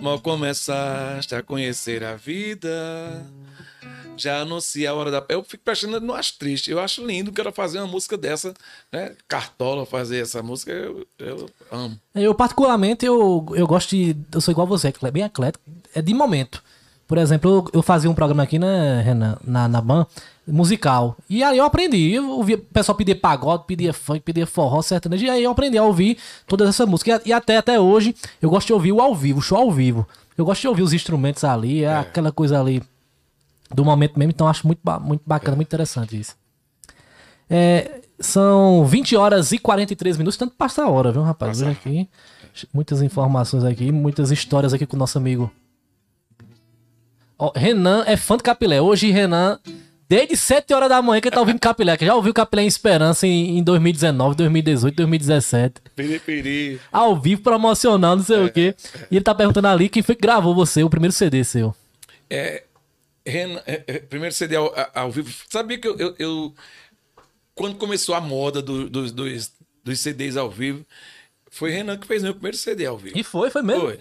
Mal 0.00 0.20
começaste 0.20 1.34
a 1.34 1.42
conhecer 1.42 2.04
a 2.04 2.14
vida. 2.16 3.26
Já 4.16 4.40
anuncia 4.40 4.90
a 4.90 4.94
hora 4.94 5.10
da. 5.10 5.24
Eu 5.28 5.44
fico 5.44 5.62
prestando, 5.64 6.00
não 6.00 6.14
acho 6.14 6.38
triste. 6.38 6.70
Eu 6.70 6.80
acho 6.80 7.04
lindo 7.04 7.32
que 7.32 7.40
ela 7.40 7.52
fazer 7.52 7.78
uma 7.78 7.86
música 7.86 8.16
dessa, 8.16 8.54
né? 8.92 9.14
Cartola 9.28 9.84
fazer 9.84 10.22
essa 10.22 10.42
música, 10.42 10.72
eu, 10.72 11.06
eu 11.18 11.50
amo. 11.70 11.98
Eu, 12.14 12.34
particularmente, 12.34 13.04
eu, 13.04 13.46
eu 13.54 13.66
gosto 13.66 13.90
de. 13.90 14.16
Eu 14.32 14.40
sou 14.40 14.52
igual 14.52 14.66
a 14.66 14.70
você, 14.70 14.88
é 14.88 15.10
bem 15.10 15.24
eclético. 15.24 15.64
É 15.94 16.00
de 16.00 16.14
momento. 16.14 16.62
Por 17.06 17.18
exemplo, 17.18 17.50
eu, 17.50 17.70
eu 17.74 17.82
fazia 17.82 18.10
um 18.10 18.14
programa 18.14 18.42
aqui, 18.42 18.58
né, 18.58 19.00
Renan, 19.00 19.38
na, 19.44 19.68
na 19.68 19.80
BAN, 19.80 20.04
musical. 20.46 21.16
E 21.30 21.42
aí 21.42 21.58
eu 21.58 21.64
aprendi. 21.64 22.12
Eu 22.12 22.30
ouvia 22.30 22.56
o 22.56 22.58
pessoal 22.58 22.96
pedir 22.96 23.14
pagode, 23.16 23.64
pedia 23.64 23.92
funk, 23.92 24.20
pedia 24.20 24.46
forró, 24.46 24.82
sertanejo. 24.82 25.24
E 25.24 25.30
aí 25.30 25.44
eu 25.44 25.50
aprendi 25.50 25.78
a 25.78 25.84
ouvir 25.84 26.18
todas 26.46 26.68
essas 26.68 26.88
músicas. 26.88 27.20
E, 27.24 27.28
e 27.28 27.32
até, 27.32 27.56
até 27.56 27.78
hoje 27.78 28.14
eu 28.42 28.50
gosto 28.50 28.66
de 28.66 28.72
ouvir 28.72 28.92
o 28.92 29.00
ao 29.00 29.14
vivo, 29.14 29.38
o 29.38 29.42
show 29.42 29.58
ao 29.58 29.70
vivo. 29.70 30.06
Eu 30.36 30.44
gosto 30.44 30.62
de 30.62 30.68
ouvir 30.68 30.82
os 30.82 30.92
instrumentos 30.92 31.44
ali, 31.44 31.84
é. 31.84 31.96
aquela 31.96 32.32
coisa 32.32 32.60
ali 32.60 32.82
do 33.74 33.84
momento 33.84 34.18
mesmo. 34.18 34.32
Então 34.32 34.48
acho 34.48 34.66
muito, 34.66 34.80
muito 35.00 35.22
bacana, 35.26 35.56
muito 35.56 35.68
interessante 35.68 36.18
isso. 36.18 36.36
É, 37.48 38.00
são 38.18 38.84
20 38.84 39.16
horas 39.16 39.52
e 39.52 39.58
43 39.58 40.16
minutos, 40.16 40.36
tanto 40.36 40.54
passa 40.56 40.84
a 40.84 40.88
hora, 40.88 41.12
viu, 41.12 41.22
rapaz? 41.22 41.62
Aqui. 41.62 42.08
Muitas 42.72 43.02
informações 43.02 43.64
aqui, 43.64 43.92
muitas 43.92 44.30
histórias 44.30 44.72
aqui 44.72 44.86
com 44.86 44.96
o 44.96 44.98
nosso 44.98 45.18
amigo. 45.18 45.50
Ó, 47.38 47.52
Renan 47.54 48.02
é 48.06 48.16
fã 48.16 48.36
de 48.36 48.42
Capilé. 48.42 48.80
Hoje, 48.80 49.10
Renan, 49.10 49.60
desde 50.08 50.36
7 50.36 50.72
horas 50.72 50.88
da 50.88 51.02
manhã 51.02 51.20
que 51.20 51.28
ele 51.28 51.34
tá 51.34 51.40
ouvindo 51.40 51.60
Capilé, 51.60 51.94
que 51.98 52.06
já 52.06 52.14
ouviu 52.14 52.32
Capilé 52.32 52.62
em 52.62 52.66
Esperança 52.66 53.26
em, 53.26 53.58
em 53.58 53.62
2019, 53.62 54.36
2018, 54.36 54.96
2017. 54.96 55.74
Piri, 55.94 56.18
piri. 56.18 56.80
Ao 56.90 57.14
vivo, 57.14 57.42
promocional, 57.42 58.16
não 58.16 58.24
sei 58.24 58.36
é, 58.36 58.44
o 58.44 58.50
quê. 58.50 58.74
E 59.10 59.16
ele 59.16 59.24
tá 59.24 59.34
perguntando 59.34 59.68
ali 59.68 59.90
quem 59.90 60.02
foi 60.02 60.14
que 60.14 60.22
gravou 60.22 60.54
você, 60.54 60.82
o 60.82 60.88
primeiro 60.88 61.12
CD 61.12 61.44
seu. 61.44 61.74
É. 62.30 62.62
Renan, 63.26 63.62
é, 63.66 63.82
é, 63.86 63.98
primeiro 63.98 64.34
CD 64.34 64.54
ao, 64.54 64.72
ao, 64.94 65.10
vivo. 65.10 65.34
Sabia 65.48 65.78
que 65.78 65.88
eu, 65.88 65.98
eu, 65.98 66.14
eu 66.18 66.54
quando 67.54 67.76
começou 67.76 68.14
a 68.14 68.20
moda 68.20 68.62
do, 68.62 68.88
do, 68.88 69.10
dos, 69.10 69.52
dos 69.82 70.00
CDs 70.00 70.36
ao 70.36 70.48
vivo, 70.48 70.86
foi 71.50 71.70
Renan 71.72 71.98
que 71.98 72.06
fez 72.06 72.22
meu 72.22 72.34
primeiro 72.34 72.56
CD 72.56 72.86
ao 72.86 72.96
vivo. 72.96 73.18
E 73.18 73.24
foi, 73.24 73.50
foi 73.50 73.62
mesmo? 73.62 73.82
Foi. 73.82 74.00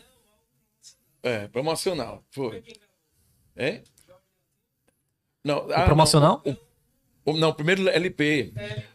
É, 1.23 1.47
promocional. 1.47 2.23
Foi. 2.29 2.63
É? 3.55 3.81
Não, 5.43 5.67
ah, 5.71 5.85
promocional? 5.85 6.41
Não, 6.45 6.57
o, 7.25 7.33
não, 7.37 7.49
o 7.49 7.53
primeiro 7.53 7.87
LP. 7.89 8.53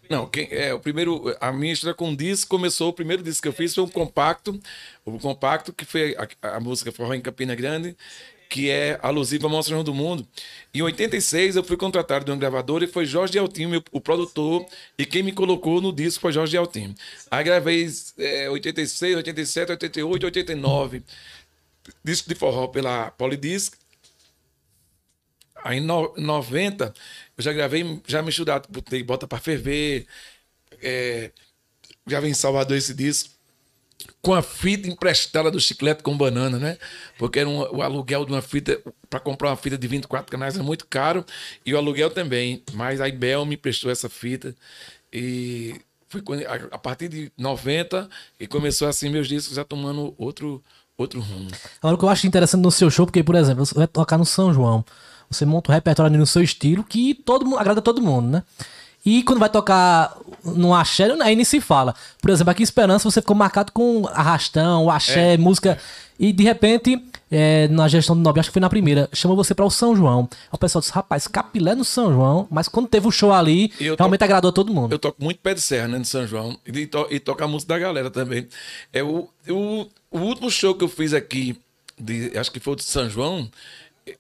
Não, 0.09 0.29
quem, 0.29 0.47
é, 0.53 0.73
o 0.73 0.79
primeiro. 0.79 1.37
A 1.41 1.51
minha 1.51 1.73
história 1.73 1.95
com 1.95 2.15
disco 2.15 2.51
começou. 2.51 2.91
O 2.91 2.93
primeiro 2.93 3.23
disco 3.23 3.43
que 3.43 3.49
eu 3.49 3.53
fiz 3.53 3.75
foi 3.75 3.83
um 3.83 3.89
compacto. 3.89 4.61
O 5.05 5.19
compacto, 5.19 5.73
que 5.73 5.85
foi 5.85 6.17
a, 6.17 6.57
a 6.57 6.61
música 6.61 6.93
Forró 6.93 7.15
em 7.15 7.21
Campina 7.21 7.57
Grande 7.57 7.97
que 8.51 8.69
é 8.69 8.99
alusiva 9.01 9.47
ao 9.47 9.51
Mostra 9.51 9.83
do 9.85 9.95
Mundo. 9.95 10.27
Em 10.75 10.83
86 10.83 11.55
eu 11.55 11.63
fui 11.63 11.77
contratado 11.77 12.25
de 12.25 12.33
um 12.33 12.39
gravador 12.39 12.83
e 12.83 12.89
foi 12.89 13.07
Jorge 13.07 13.39
Altinho, 13.39 13.83
o 13.93 14.01
produtor, 14.01 14.67
e 14.99 15.07
quem 15.07 15.23
me 15.23 15.31
colocou 15.31 15.81
no 15.81 15.93
disco 15.93 16.21
foi 16.21 16.33
Jorge 16.33 16.57
Altinho. 16.57 16.93
Aí 17.31 17.45
gravei 17.45 17.89
é, 18.19 18.51
86, 18.51 19.17
87, 19.19 19.71
88, 19.71 20.27
89, 20.27 21.03
disco 22.03 22.29
de 22.29 22.35
forró 22.35 22.67
pela 22.67 23.13
Polydisc. 23.13 23.75
Aí 25.63 25.79
em 25.79 25.81
no, 25.81 26.13
90 26.17 26.93
eu 27.39 27.45
já 27.45 27.53
gravei, 27.53 28.03
já 28.07 28.21
me 28.21 28.31
estudado, 28.31 28.67
botei 28.69 29.05
Bota 29.05 29.29
para 29.29 29.39
Ferver, 29.39 30.07
é, 30.83 31.31
gravei 32.05 32.31
em 32.31 32.35
Salvador 32.35 32.77
esse 32.77 32.95
disco 32.95 33.40
com 34.23 34.35
a 34.35 34.43
fita 34.43 34.89
emprestada 34.89 35.51
do 35.51 35.61
chiclete 35.61 36.03
com 36.03 36.17
banana, 36.17 36.59
né? 36.59 36.79
Porque 37.19 37.41
era 37.41 37.49
um, 37.49 37.61
o 37.77 37.83
aluguel 37.83 38.25
de 38.25 38.33
uma 38.33 38.43
fita, 38.43 38.81
para 39.09 39.21
comprar 39.21 39.51
uma 39.51 39.57
fita 39.57 39.77
de 39.77 39.87
24 39.87 40.31
canais 40.31 40.57
é 40.57 40.63
muito 40.63 40.87
caro, 40.87 41.25
e 41.65 41.75
o 41.75 41.77
aluguel 41.77 42.11
também. 42.11 42.63
Mas 42.73 43.01
a 43.01 43.09
Ibel 43.09 43.45
me 43.45 43.57
prestou 43.57 43.91
essa 43.91 44.09
fita 44.09 44.55
e 45.13 45.81
foi 46.09 46.23
a, 46.45 46.55
a 46.73 46.79
partir 46.79 47.09
de 47.09 47.33
90 47.39 48.09
e 48.39 48.47
começou 48.47 48.89
assim 48.89 49.09
meus 49.09 49.29
discos 49.29 49.55
já 49.55 49.65
tomando 49.65 50.15
outro, 50.19 50.63
outro 50.99 51.21
rumo. 51.21 51.51
Agora 51.79 51.95
o 51.95 51.99
que 51.99 52.05
eu 52.05 52.09
acho 52.09 52.27
interessante 52.27 52.63
no 52.63 52.71
seu 52.71 52.91
show, 52.91 53.07
porque, 53.07 53.23
por 53.23 53.37
exemplo, 53.37 53.65
você 53.65 53.75
vai 53.75 53.87
tocar 53.87 54.19
no 54.19 54.27
São 54.27 54.53
João, 54.53 54.85
você 55.31 55.47
monta 55.47 55.71
um 55.71 55.75
repertório 55.75 56.19
no 56.19 56.27
seu 56.27 56.43
estilo 56.43 56.83
que 56.83 57.15
todo 57.15 57.45
mundo 57.45 57.59
agrada 57.59 57.81
todo 57.81 58.03
mundo, 58.03 58.29
né? 58.29 58.43
E 59.05 59.23
quando 59.23 59.39
vai 59.39 59.49
tocar 59.49 60.17
no 60.45 60.75
axé, 60.75 61.11
aí 61.23 61.35
nem 61.35 61.45
se 61.45 61.61
fala. 61.61 61.95
Por 62.21 62.31
exemplo, 62.31 62.51
aqui 62.51 62.63
em 62.63 62.65
Esperança 62.65 63.11
você 63.11 63.21
ficou 63.21 63.37
marcado 63.37 63.73
com 63.73 64.07
arrastão, 64.13 64.91
axé, 64.91 65.35
é. 65.35 65.37
música. 65.39 65.79
E 66.19 66.35
de 66.35 66.45
repente, 66.45 67.03
é, 67.31 67.67
na 67.69 67.89
gestão 67.89 68.15
do 68.15 68.21
Nobre, 68.21 68.41
acho 68.41 68.51
que 68.51 68.53
foi 68.53 68.61
na 68.61 68.69
primeira, 68.69 69.09
chamou 69.11 69.35
você 69.35 69.55
para 69.55 69.65
o 69.65 69.71
São 69.71 69.97
João. 69.97 70.29
Aí 70.31 70.49
o 70.53 70.59
pessoal 70.59 70.81
disse, 70.81 70.93
rapaz, 70.93 71.27
capilé 71.27 71.75
no 71.75 71.85
São 71.85 72.13
João, 72.13 72.47
mas 72.51 72.69
quando 72.69 72.89
teve 72.89 73.09
o 73.09 73.11
show 73.11 73.33
ali, 73.33 73.73
realmente 73.97 74.23
agradou 74.23 74.53
todo 74.53 74.73
mundo. 74.73 74.93
Eu 74.93 74.99
toco 74.99 75.23
muito 75.23 75.41
pé 75.41 75.55
de 75.55 75.63
serra, 75.63 75.89
né, 75.89 75.99
no 75.99 76.05
São 76.05 76.27
João, 76.27 76.59
e, 76.67 76.87
to, 76.87 77.07
e 77.11 77.19
toco 77.19 77.43
a 77.43 77.49
música 77.49 77.73
da 77.73 77.79
galera 77.79 78.11
também. 78.11 78.47
É, 78.93 79.03
o, 79.03 79.31
o, 79.49 79.87
o 80.11 80.19
último 80.19 80.51
show 80.51 80.75
que 80.75 80.85
eu 80.85 80.89
fiz 80.89 81.15
aqui, 81.15 81.59
de, 81.99 82.37
acho 82.37 82.53
que 82.53 82.61
foi 82.61 82.75
o 82.75 82.77
de 82.77 82.85
São 82.85 83.09
João, 83.09 83.49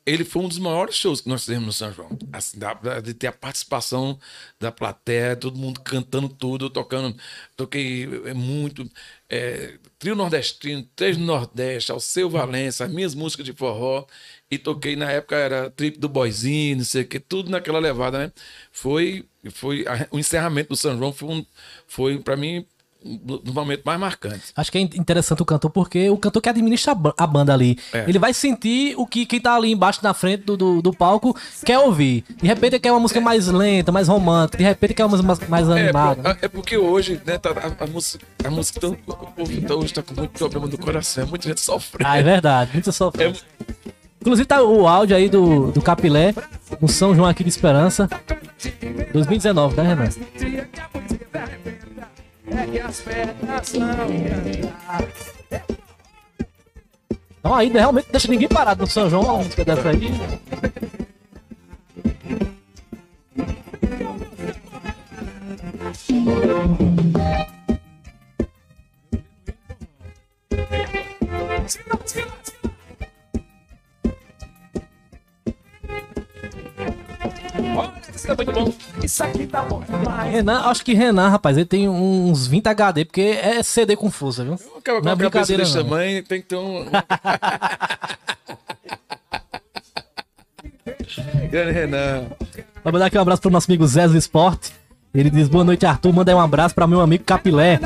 ele 0.04 0.24
foi 0.24 0.42
um 0.42 0.48
dos 0.48 0.58
maiores 0.58 0.94
shows 0.94 1.20
que 1.20 1.28
nós 1.28 1.44
fizemos 1.44 1.66
no 1.66 1.72
São 1.72 1.92
João. 1.92 2.10
Assim, 2.32 2.58
de 3.02 3.14
ter 3.14 3.26
a 3.28 3.32
participação 3.32 4.18
da 4.58 4.70
plateia, 4.70 5.36
todo 5.36 5.58
mundo 5.58 5.80
cantando 5.80 6.28
tudo, 6.28 6.70
tocando. 6.70 7.16
Toquei 7.56 8.08
é, 8.26 8.34
muito. 8.34 8.88
É, 9.28 9.78
trio 9.98 10.14
nordestino, 10.14 10.86
Três 10.96 11.16
do 11.16 11.24
Nordeste, 11.24 11.92
Alceu 11.92 12.28
Valença, 12.28 12.84
as 12.84 12.90
minhas 12.92 13.14
músicas 13.14 13.46
de 13.46 13.52
forró. 13.52 14.06
E 14.50 14.58
toquei 14.58 14.96
na 14.96 15.10
época, 15.10 15.36
era 15.36 15.70
trip 15.70 15.98
do 15.98 16.08
Boizinho, 16.08 16.78
não 16.78 16.84
sei 16.84 17.02
o 17.02 17.06
que, 17.06 17.20
tudo 17.20 17.50
naquela 17.50 17.78
levada, 17.78 18.18
né? 18.18 18.32
Foi, 18.72 19.24
foi 19.52 19.86
a, 19.86 20.08
o 20.10 20.18
encerramento 20.18 20.70
do 20.70 20.76
São 20.76 20.96
João 20.98 21.12
foi, 21.12 21.28
um, 21.28 21.46
foi 21.86 22.18
para 22.18 22.36
mim 22.36 22.66
no 23.02 23.52
momento 23.52 23.82
mais 23.84 23.98
marcante. 23.98 24.52
Acho 24.54 24.70
que 24.70 24.78
é 24.78 24.80
interessante 24.80 25.42
o 25.42 25.44
cantor, 25.44 25.70
porque 25.70 26.10
o 26.10 26.16
cantor 26.16 26.42
que 26.42 26.48
administra 26.48 26.94
a 27.16 27.26
banda 27.26 27.52
ali, 27.52 27.78
é. 27.92 28.04
ele 28.06 28.18
vai 28.18 28.34
sentir 28.34 28.94
o 28.96 29.06
que 29.06 29.24
quem 29.24 29.40
tá 29.40 29.54
ali 29.54 29.72
embaixo 29.72 30.00
na 30.02 30.12
frente 30.12 30.44
do, 30.44 30.56
do, 30.56 30.82
do, 30.82 30.92
palco 30.92 31.34
quer 31.64 31.78
ouvir. 31.78 32.24
De 32.36 32.46
repente 32.46 32.78
quer 32.78 32.92
uma 32.92 33.00
música 33.00 33.20
é. 33.20 33.22
mais 33.22 33.46
lenta, 33.46 33.90
mais 33.90 34.08
romântica, 34.08 34.58
de 34.58 34.64
repente 34.64 34.94
quer 34.94 35.04
uma 35.04 35.16
música 35.16 35.46
mais 35.48 35.68
é, 35.68 35.72
animada. 35.72 36.38
É, 36.42 36.46
é 36.46 36.48
porque 36.48 36.76
hoje, 36.76 37.20
né, 37.24 37.38
tá, 37.38 37.50
a, 37.50 37.84
a, 37.84 37.86
música, 37.86 38.24
a 38.44 38.50
música 38.50 38.80
tão, 38.80 38.92
o 38.92 39.26
povo 39.26 39.62
tá, 39.62 39.74
hoje 39.74 39.94
tá 39.94 40.02
com 40.02 40.14
muito 40.14 40.32
problema 40.32 40.68
do 40.68 40.78
coração, 40.78 41.26
muita 41.26 41.48
gente 41.48 41.60
sofre. 41.60 42.04
Ah, 42.04 42.18
é 42.18 42.22
verdade, 42.22 42.70
muita 42.72 42.92
sofrendo. 42.92 43.38
É... 43.58 43.90
Inclusive 44.20 44.46
tá 44.46 44.62
o 44.62 44.86
áudio 44.86 45.16
aí 45.16 45.30
do, 45.30 45.72
do 45.72 45.80
Capilé, 45.80 46.34
no 46.78 46.88
São 46.88 47.14
João 47.14 47.26
aqui 47.26 47.42
de 47.42 47.48
Esperança, 47.48 48.06
2019, 49.14 49.74
tá, 49.74 49.82
Renan? 49.82 50.10
É 52.58 52.66
que 52.66 52.80
as 52.80 53.00
pernas 53.00 53.72
não 53.74 54.06
Então 57.38 57.54
aí 57.54 57.68
realmente 57.68 58.08
deixa 58.10 58.28
ninguém 58.28 58.48
parado 58.48 58.82
no 58.82 58.86
São 58.86 59.08
João, 59.08 59.22
uma 59.22 59.38
música 59.38 59.64
dessa 59.64 59.90
aí. 59.90 60.10
Isso 78.20 78.30
é 78.30 78.36
muito 78.36 78.52
bom. 78.52 78.72
Isso 79.02 79.24
aqui 79.24 79.46
tá 79.46 79.62
bom 79.62 79.82
Renan, 80.30 80.60
acho 80.66 80.84
que 80.84 80.92
Renan, 80.92 81.30
rapaz, 81.30 81.56
ele 81.56 81.64
tem 81.64 81.88
uns 81.88 82.46
20 82.46 82.66
HD, 82.66 83.06
porque 83.06 83.22
é 83.22 83.62
CD 83.62 83.96
com 83.96 84.10
força, 84.10 84.44
viu? 84.44 84.58
Acaba 84.76 85.00
não 85.00 85.12
é 85.12 85.14
brincadeira 85.14 85.62
desse 85.62 85.74
tamanho, 85.74 86.22
tem 86.22 86.42
que 86.42 86.48
ter 86.48 86.56
um... 86.56 86.84
Grande 91.50 91.72
Renan. 91.72 92.26
Vou 92.84 92.92
mandar 92.92 93.06
aqui 93.06 93.16
um 93.16 93.22
abraço 93.22 93.40
pro 93.40 93.50
nosso 93.50 93.70
amigo 93.70 93.86
Zé 93.86 94.06
do 94.06 94.16
Esporte. 94.16 94.72
Ele 95.12 95.30
diz, 95.30 95.48
boa 95.48 95.64
noite, 95.64 95.84
Arthur. 95.86 96.12
Manda 96.12 96.30
aí 96.30 96.34
um 96.36 96.40
abraço 96.40 96.74
para 96.74 96.86
meu 96.86 97.00
amigo 97.00 97.24
Capilé. 97.24 97.80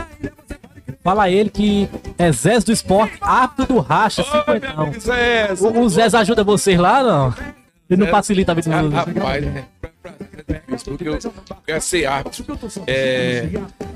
Fala 1.02 1.30
ele 1.30 1.48
que 1.48 1.88
é 2.18 2.30
Zé 2.32 2.58
do 2.58 2.72
Esporte, 2.72 3.16
apto 3.20 3.64
do 3.66 3.78
racha, 3.78 4.22
oh, 4.22 5.64
O, 5.64 5.80
o 5.84 5.88
Zé 5.88 6.04
ajuda 6.04 6.44
vocês 6.44 6.78
lá, 6.78 7.02
não? 7.02 7.34
Ele 7.88 8.02
não 8.02 8.10
facilita 8.10 8.52
a 8.52 8.54
vida 8.54 8.70
dos 8.70 8.94
outros. 8.96 9.14
Rapaz, 9.14 9.44
né? 9.44 9.68
Porque 10.84 11.08
eu 11.08 11.18
quero 11.66 11.80
ser 11.80 12.06
árbitro. 12.06 12.44
É, 12.86 13.48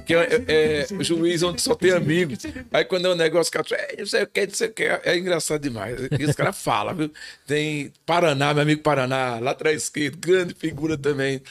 que 0.07 0.15
é, 0.15 0.45
é, 0.47 0.81
é 0.81 1.05
juiz 1.05 1.43
onde 1.43 1.61
só 1.61 1.75
tem 1.75 1.91
amigo. 1.93 2.35
Aí 2.73 2.85
quando 2.85 3.07
é 3.07 3.11
um 3.11 3.15
negócio 3.15 3.51
que 3.51 3.75
é, 3.75 3.97
não 3.99 4.07
sei 4.07 4.23
o 4.23 4.27
que, 4.27 4.47
não 4.47 4.55
sei 4.55 4.69
o 4.69 4.73
que, 4.73 4.85
é 4.85 5.17
engraçado 5.17 5.61
demais. 5.61 5.99
E 6.19 6.25
os 6.25 6.35
caras 6.35 6.61
falam, 6.61 6.95
viu? 6.95 7.13
Tem 7.47 7.93
Paraná, 8.07 8.55
meu 8.55 8.63
amigo 8.63 8.83
Paraná, 8.83 9.39
lá 9.39 9.53
atrás 9.53 9.85
esquerdo, 9.85 10.19
grande 10.19 10.55
figura 10.55 10.97
também. 10.97 11.43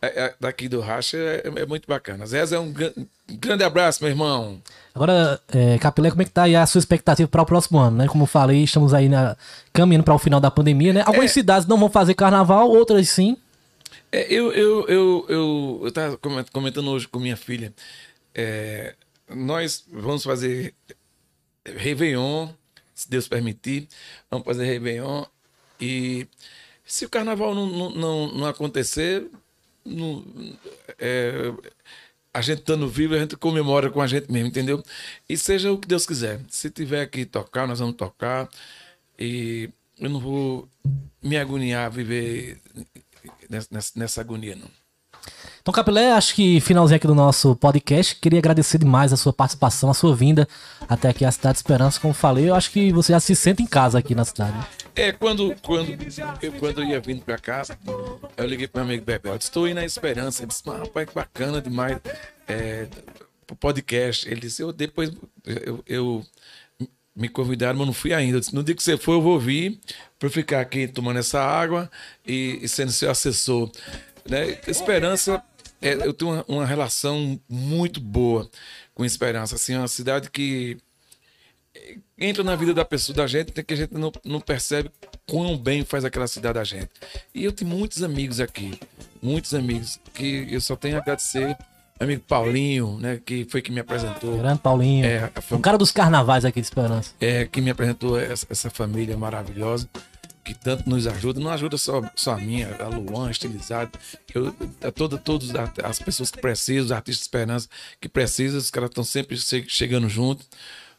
É, 0.00 0.24
é, 0.24 0.34
daqui 0.38 0.68
do 0.68 0.80
Racha 0.80 1.16
é, 1.16 1.42
é, 1.56 1.66
muito 1.66 1.88
bacana. 1.88 2.26
Zé 2.26 2.40
é 2.40 2.58
um, 2.58 2.68
um 2.96 3.06
grande 3.28 3.64
abraço, 3.64 4.02
meu 4.02 4.10
irmão. 4.10 4.60
Agora, 4.94 5.40
é, 5.48 5.78
Capilé, 5.78 6.10
como 6.10 6.22
é 6.22 6.24
que 6.24 6.30
tá 6.30 6.44
aí 6.44 6.56
a 6.56 6.66
sua 6.66 6.78
expectativa 6.78 7.28
para 7.28 7.42
o 7.42 7.46
próximo 7.46 7.78
ano, 7.78 7.98
né? 7.98 8.06
Como 8.06 8.24
eu 8.24 8.26
falei, 8.26 8.62
estamos 8.62 8.94
aí 8.94 9.08
na, 9.08 9.36
caminhando 9.72 10.04
para 10.04 10.14
o 10.14 10.18
final 10.18 10.40
da 10.40 10.50
pandemia, 10.50 10.92
né? 10.92 11.02
Algumas 11.04 11.30
é, 11.30 11.34
cidades 11.34 11.66
não 11.68 11.78
vão 11.78 11.90
fazer 11.90 12.14
carnaval, 12.14 12.70
outras 12.70 13.08
sim. 13.08 13.36
É, 14.10 14.32
eu, 14.32 14.52
eu, 14.52 14.86
eu, 14.88 15.26
eu, 15.28 15.80
eu 15.84 15.92
tava 15.92 16.18
comentando 16.52 16.88
hoje 16.88 17.06
com 17.08 17.18
minha 17.18 17.36
filha. 17.36 17.74
É, 18.34 18.94
nós 19.28 19.84
vamos 19.92 20.22
fazer 20.24 20.74
Réveillon, 21.64 22.48
se 22.94 23.10
Deus 23.10 23.28
permitir. 23.28 23.88
Vamos 24.30 24.46
fazer 24.46 24.64
Réveillon 24.64 25.24
E 25.80 26.26
se 26.84 27.04
o 27.04 27.10
carnaval 27.10 27.54
não, 27.54 27.66
não, 27.66 27.90
não, 27.90 28.32
não 28.32 28.46
acontecer, 28.46 29.26
não, 29.84 30.24
é, 30.98 31.52
a 32.36 32.42
gente 32.42 32.58
estando 32.58 32.86
vivo, 32.86 33.14
a 33.14 33.18
gente 33.18 33.34
comemora 33.34 33.90
com 33.90 33.98
a 33.98 34.06
gente 34.06 34.30
mesmo, 34.30 34.48
entendeu? 34.48 34.82
E 35.26 35.38
seja 35.38 35.72
o 35.72 35.78
que 35.78 35.88
Deus 35.88 36.04
quiser. 36.04 36.38
Se 36.50 36.68
tiver 36.68 37.06
que 37.06 37.24
tocar, 37.24 37.66
nós 37.66 37.78
vamos 37.78 37.96
tocar. 37.96 38.46
E 39.18 39.70
eu 39.98 40.10
não 40.10 40.20
vou 40.20 40.68
me 41.22 41.38
agoniar, 41.38 41.90
viver 41.90 42.60
nessa, 43.48 43.90
nessa 43.96 44.20
agonia, 44.20 44.54
não. 44.54 44.68
Então, 45.66 45.74
Capilé, 45.74 46.12
acho 46.12 46.32
que 46.32 46.60
finalzinho 46.60 46.94
aqui 46.94 47.08
do 47.08 47.14
nosso 47.14 47.56
podcast. 47.56 48.14
Queria 48.14 48.38
agradecer 48.38 48.78
demais 48.78 49.12
a 49.12 49.16
sua 49.16 49.32
participação, 49.32 49.90
a 49.90 49.94
sua 49.94 50.14
vinda 50.14 50.46
até 50.88 51.08
aqui 51.08 51.24
à 51.24 51.32
Cidade 51.32 51.54
de 51.54 51.58
Esperança. 51.58 51.98
Como 51.98 52.14
falei, 52.14 52.48
eu 52.48 52.54
acho 52.54 52.70
que 52.70 52.92
você 52.92 53.12
já 53.12 53.18
se 53.18 53.34
sente 53.34 53.64
em 53.64 53.66
casa 53.66 53.98
aqui 53.98 54.14
na 54.14 54.24
cidade. 54.24 54.54
É, 54.94 55.10
quando, 55.10 55.56
quando, 55.62 55.90
eu, 56.40 56.52
quando 56.52 56.82
eu 56.82 56.88
ia 56.88 57.00
vindo 57.00 57.20
pra 57.22 57.36
casa, 57.36 57.76
eu 58.36 58.46
liguei 58.46 58.68
pro 58.68 58.80
meu 58.80 58.90
amigo 58.90 59.04
Bebel. 59.04 59.34
Estou 59.34 59.66
indo 59.66 59.74
na 59.74 59.84
Esperança. 59.84 60.42
Ele 60.44 60.46
disse, 60.46 60.62
rapaz, 60.64 61.08
que 61.08 61.14
bacana 61.16 61.60
demais. 61.60 61.98
É, 62.46 62.86
podcast. 63.58 64.28
Ele 64.28 64.42
disse, 64.42 64.62
eu 64.62 64.72
depois 64.72 65.10
eu, 65.44 65.82
eu 65.84 66.26
me 67.12 67.28
convidaram, 67.28 67.76
mas 67.76 67.88
não 67.88 67.92
fui 67.92 68.14
ainda. 68.14 68.38
Disse, 68.38 68.54
no 68.54 68.62
dia 68.62 68.72
que 68.72 68.84
você 68.84 68.96
for, 68.96 69.14
eu 69.14 69.20
vou 69.20 69.40
vir 69.40 69.80
para 70.16 70.30
ficar 70.30 70.60
aqui 70.60 70.86
tomando 70.86 71.18
essa 71.18 71.40
água 71.42 71.90
e, 72.24 72.60
e 72.62 72.68
sendo 72.68 72.92
seu 72.92 73.10
assessor. 73.10 73.68
Né? 74.28 74.58
Esperança 74.68 75.42
é, 75.88 76.06
eu 76.06 76.12
tenho 76.12 76.32
uma, 76.32 76.44
uma, 76.48 76.66
relação 76.66 77.40
muito 77.48 78.00
boa 78.00 78.48
com 78.94 79.04
Esperança. 79.04 79.54
Assim, 79.54 79.74
é 79.74 79.78
uma 79.78 79.88
cidade 79.88 80.30
que 80.30 80.78
entra 82.18 82.42
na 82.42 82.56
vida 82.56 82.72
da 82.72 82.84
pessoa, 82.84 83.14
da 83.16 83.26
gente, 83.26 83.52
que 83.52 83.74
a 83.74 83.76
gente 83.76 83.94
não, 83.94 84.12
não 84.24 84.40
percebe 84.40 84.90
quão 85.26 85.56
bem 85.56 85.84
faz 85.84 86.04
aquela 86.04 86.26
cidade 86.26 86.54
da 86.54 86.64
gente. 86.64 86.90
E 87.34 87.44
eu 87.44 87.52
tenho 87.52 87.70
muitos 87.70 88.02
amigos 88.02 88.40
aqui, 88.40 88.78
muitos 89.22 89.54
amigos, 89.54 90.00
que 90.14 90.46
eu 90.50 90.60
só 90.60 90.76
tenho 90.76 90.96
a 90.96 91.00
agradecer. 91.00 91.56
Amigo 91.98 92.22
Paulinho, 92.28 92.98
né, 92.98 93.18
que 93.24 93.46
foi 93.48 93.62
que 93.62 93.72
me 93.72 93.80
apresentou. 93.80 94.36
Grande 94.36 94.60
Paulinho. 94.60 95.06
É, 95.06 95.30
fam... 95.40 95.56
O 95.56 95.60
cara 95.60 95.78
dos 95.78 95.90
carnavais 95.90 96.44
aqui 96.44 96.60
de 96.60 96.66
Esperança. 96.66 97.14
É, 97.18 97.46
que 97.46 97.60
me 97.62 97.70
apresentou 97.70 98.20
essa, 98.20 98.46
essa 98.50 98.68
família 98.68 99.16
maravilhosa 99.16 99.88
que 100.46 100.54
tanto 100.54 100.88
nos 100.88 101.08
ajuda, 101.08 101.40
não 101.40 101.50
ajuda 101.50 101.76
só, 101.76 102.00
só 102.14 102.34
a 102.34 102.36
minha, 102.36 102.72
a 102.76 102.86
Luan, 102.86 103.28
estilizado, 103.32 103.90
eu, 104.32 104.54
a 104.80 104.92
toda, 104.92 105.18
todas 105.18 105.50
as 105.82 105.98
pessoas 105.98 106.30
que 106.30 106.40
precisam, 106.40 106.84
os 106.84 106.92
artistas 106.92 107.18
de 107.18 107.22
esperança 107.22 107.68
que 108.00 108.08
precisam, 108.08 108.56
os 108.56 108.70
caras 108.70 108.90
estão 108.90 109.02
sempre 109.02 109.36
chegando 109.66 110.08
junto, 110.08 110.46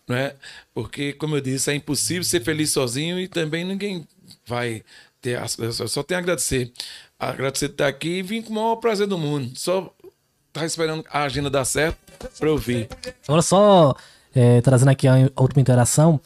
né? 0.05 0.33
Porque, 0.73 1.13
como 1.13 1.37
eu 1.37 1.41
disse, 1.41 1.71
é 1.71 1.75
impossível 1.75 2.25
ser 2.25 2.43
feliz 2.43 2.71
sozinho 2.71 3.17
e 3.17 3.25
também 3.29 3.63
ninguém 3.63 4.05
vai 4.45 4.83
ter. 5.21 5.39
Eu 5.57 5.87
só 5.87 6.03
tenho 6.03 6.19
a 6.19 6.21
agradecer. 6.21 6.69
Agradecer 7.17 7.69
de 7.69 7.73
estar 7.75 7.87
aqui 7.87 8.19
e 8.19 8.23
vim 8.23 8.41
com 8.41 8.51
o 8.51 8.55
maior 8.55 8.75
prazer 8.75 9.07
do 9.07 9.17
mundo. 9.17 9.57
Só 9.57 9.93
tá 10.51 10.65
esperando 10.65 11.05
a 11.09 11.23
agenda 11.23 11.49
dar 11.49 11.63
certo 11.63 11.97
para 12.37 12.49
eu 12.49 12.57
vir. 12.57 12.89
Agora, 13.25 13.41
só 13.41 13.95
é, 14.35 14.59
trazendo 14.59 14.89
aqui 14.89 15.07
a 15.07 15.31
última 15.37 15.61
interação. 15.61 16.19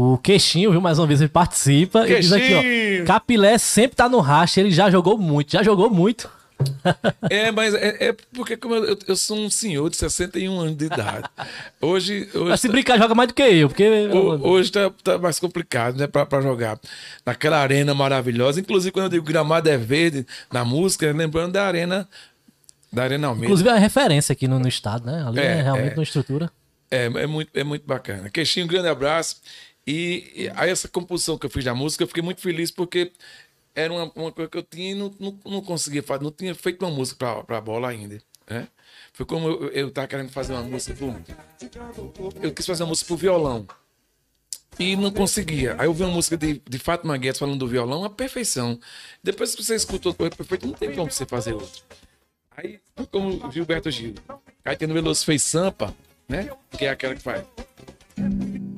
O 0.00 0.16
Queixinho, 0.16 0.70
viu, 0.70 0.80
mais 0.80 0.96
uma 1.00 1.08
vez, 1.08 1.20
ele 1.20 1.28
participa. 1.28 2.06
Queixinho. 2.06 2.36
Ele 2.36 2.46
diz 2.46 2.56
aqui, 2.56 3.02
ó. 3.02 3.04
Capilé 3.04 3.58
sempre 3.58 3.96
tá 3.96 4.08
no 4.08 4.20
racha, 4.20 4.60
ele 4.60 4.70
já 4.70 4.88
jogou 4.88 5.18
muito, 5.18 5.50
já 5.50 5.60
jogou 5.60 5.90
muito. 5.90 6.30
é, 7.28 7.50
mas 7.50 7.74
é, 7.74 8.10
é 8.10 8.16
porque 8.32 8.56
como 8.56 8.76
eu, 8.76 8.96
eu, 9.08 9.16
sou 9.16 9.36
um 9.36 9.50
senhor 9.50 9.90
de 9.90 9.96
61 9.96 10.60
anos 10.60 10.76
de 10.76 10.84
idade. 10.84 11.28
Hoje. 11.80 12.28
hoje 12.32 12.48
mas 12.48 12.60
se 12.60 12.68
brincar, 12.68 12.96
joga 12.96 13.12
mais 13.12 13.26
do 13.26 13.34
que 13.34 13.42
eu. 13.42 13.68
Porque... 13.68 13.88
hoje 14.40 14.70
tá, 14.70 14.88
tá 15.02 15.18
mais 15.18 15.40
complicado, 15.40 15.98
né? 15.98 16.06
Pra, 16.06 16.24
pra, 16.24 16.40
jogar 16.42 16.78
naquela 17.26 17.58
arena 17.58 17.92
maravilhosa. 17.92 18.60
Inclusive, 18.60 18.92
quando 18.92 19.06
eu 19.06 19.10
digo 19.10 19.26
gramado 19.26 19.68
é 19.68 19.76
verde 19.76 20.24
na 20.52 20.64
música, 20.64 21.10
lembrando 21.10 21.54
da 21.54 21.66
arena. 21.66 22.08
Da 22.92 23.02
Arena 23.02 23.26
Almeida. 23.26 23.46
Inclusive, 23.46 23.68
é 23.68 23.72
uma 23.72 23.78
referência 23.80 24.32
aqui 24.32 24.46
no, 24.46 24.60
no 24.60 24.68
estado, 24.68 25.04
né? 25.04 25.24
Ali 25.26 25.40
é, 25.40 25.58
é 25.58 25.62
realmente 25.62 25.92
é, 25.92 25.96
uma 25.96 26.02
estrutura. 26.04 26.50
É, 26.88 27.04
é 27.04 27.26
muito, 27.26 27.50
é 27.52 27.64
muito 27.64 27.86
bacana. 27.86 28.30
Queixinho, 28.30 28.64
um 28.64 28.68
grande 28.68 28.88
abraço. 28.88 29.36
E, 29.90 30.52
aí 30.54 30.68
essa 30.68 30.86
composição 30.86 31.38
que 31.38 31.46
eu 31.46 31.50
fiz 31.50 31.64
da 31.64 31.74
música, 31.74 32.04
eu 32.04 32.08
fiquei 32.08 32.22
muito 32.22 32.42
feliz 32.42 32.70
porque 32.70 33.10
era 33.74 33.90
uma, 33.90 34.12
uma 34.14 34.30
coisa 34.30 34.50
que 34.50 34.58
eu 34.58 34.62
tinha 34.62 34.90
e 34.90 34.94
não, 34.94 35.14
não, 35.18 35.38
não 35.46 35.62
conseguia 35.62 36.02
fazer, 36.02 36.22
não 36.24 36.30
tinha 36.30 36.54
feito 36.54 36.84
uma 36.84 36.94
música 36.94 37.42
para 37.44 37.56
a 37.56 37.60
bola 37.60 37.88
ainda. 37.88 38.20
Né? 38.50 38.68
Foi 39.14 39.24
como 39.24 39.48
eu, 39.48 39.68
eu 39.68 39.90
tava 39.90 40.06
querendo 40.06 40.30
fazer 40.30 40.52
uma 40.52 40.62
música 40.62 40.94
pro, 40.94 41.16
Eu 42.42 42.52
quis 42.52 42.66
fazer 42.66 42.82
uma 42.82 42.90
música 42.90 43.06
pro 43.06 43.16
violão. 43.16 43.66
E 44.78 44.94
não 44.94 45.10
conseguia. 45.10 45.74
Aí 45.78 45.86
eu 45.86 45.94
vi 45.94 46.02
uma 46.02 46.12
música 46.12 46.36
de, 46.36 46.60
de 46.68 46.78
Fátima 46.78 47.16
Guedes 47.16 47.38
falando 47.38 47.58
do 47.58 47.66
violão, 47.66 48.04
a 48.04 48.10
perfeição. 48.10 48.78
Depois 49.24 49.54
que 49.54 49.64
você 49.64 49.74
escutou 49.74 50.12
coisa 50.12 50.36
perfeita, 50.36 50.66
não 50.66 50.74
tem 50.74 50.94
como 50.94 51.10
você 51.10 51.24
fazer 51.24 51.54
outra. 51.54 51.80
Aí, 52.54 52.78
como 53.10 53.50
Gilberto 53.50 53.90
Gil. 53.90 54.16
Caetano 54.62 54.92
Veloso 54.92 55.24
fez 55.24 55.42
Sampa, 55.42 55.94
né? 56.28 56.50
Que 56.76 56.84
é 56.84 56.90
aquela 56.90 57.14
que 57.14 57.22
faz. 57.22 57.42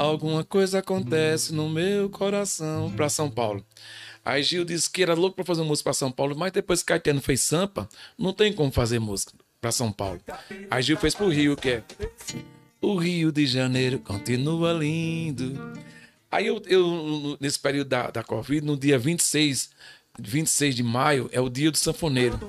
Alguma 0.01 0.43
coisa 0.43 0.79
acontece 0.79 1.53
no 1.53 1.69
meu 1.69 2.09
coração 2.09 2.91
para 2.91 3.11
São 3.11 3.31
Paulo. 3.31 3.63
Aí 4.25 4.43
Gil 4.43 4.65
disse 4.65 4.89
que 4.89 5.03
era 5.03 5.13
louco 5.13 5.37
para 5.37 5.45
fazer 5.45 5.63
música 5.63 5.85
para 5.85 5.93
São 5.93 6.11
Paulo, 6.11 6.35
mas 6.35 6.53
depois 6.53 6.81
que 6.81 6.87
Caetano 6.87 7.21
fez 7.21 7.43
Sampa, 7.43 7.87
não 8.17 8.33
tem 8.33 8.51
como 8.51 8.73
fazer 8.73 8.99
música 8.99 9.35
para 9.61 9.71
São 9.71 9.93
Paulo. 9.93 10.19
Aí 10.71 10.83
Gil 10.83 10.97
fez 10.97 11.15
pro 11.15 11.29
Rio, 11.29 11.55
que 11.55 11.69
é 11.69 11.83
O 12.81 12.97
Rio 12.97 13.31
de 13.31 13.47
Janeiro 13.47 13.99
continua 13.99 14.73
lindo. 14.73 15.75
Aí 16.31 16.47
eu, 16.47 16.63
eu 16.67 17.37
nesse 17.39 17.59
período 17.59 17.89
da, 17.89 18.11
da 18.11 18.25
Covid, 18.25 18.65
no 18.67 18.79
dia 18.79 18.99
26, 18.99 19.69
26 20.19 20.77
de 20.77 20.83
maio, 20.83 21.29
é 21.31 21.43
o 21.43 21.51
dia 21.51 21.71
do 21.71 21.77
sanfoneiro. 21.77 22.41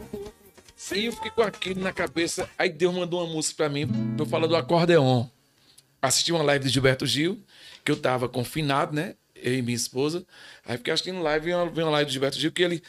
E 0.95 1.03
eu 1.03 1.11
fiquei 1.11 1.31
com 1.31 1.41
aquilo 1.41 1.81
na 1.81 1.91
cabeça. 1.91 2.49
Aí 2.57 2.69
Deus 2.69 2.95
mandou 2.95 3.21
uma 3.21 3.33
música 3.33 3.57
para 3.57 3.69
mim, 3.69 3.85
pra 4.15 4.39
eu 4.39 4.47
do 4.47 4.55
acordeon 4.55 5.27
assisti 6.01 6.31
uma 6.31 6.43
live 6.43 6.65
de 6.65 6.71
Gilberto 6.71 7.05
Gil, 7.05 7.39
que 7.85 7.91
eu 7.91 7.95
tava 7.95 8.27
confinado, 8.27 8.93
né? 8.93 9.15
Eu 9.35 9.53
e 9.53 9.61
minha 9.61 9.75
esposa. 9.75 10.25
Aí 10.65 10.77
fiquei 10.77 10.93
assistindo 10.93 11.21
live, 11.21 11.45
vi 11.45 11.53
uma, 11.53 11.69
vi 11.69 11.81
uma 11.81 11.91
live 11.91 12.07
de 12.07 12.13
Gilberto 12.13 12.39
Gil 12.39 12.51
que 12.51 12.63
ele 12.63 12.83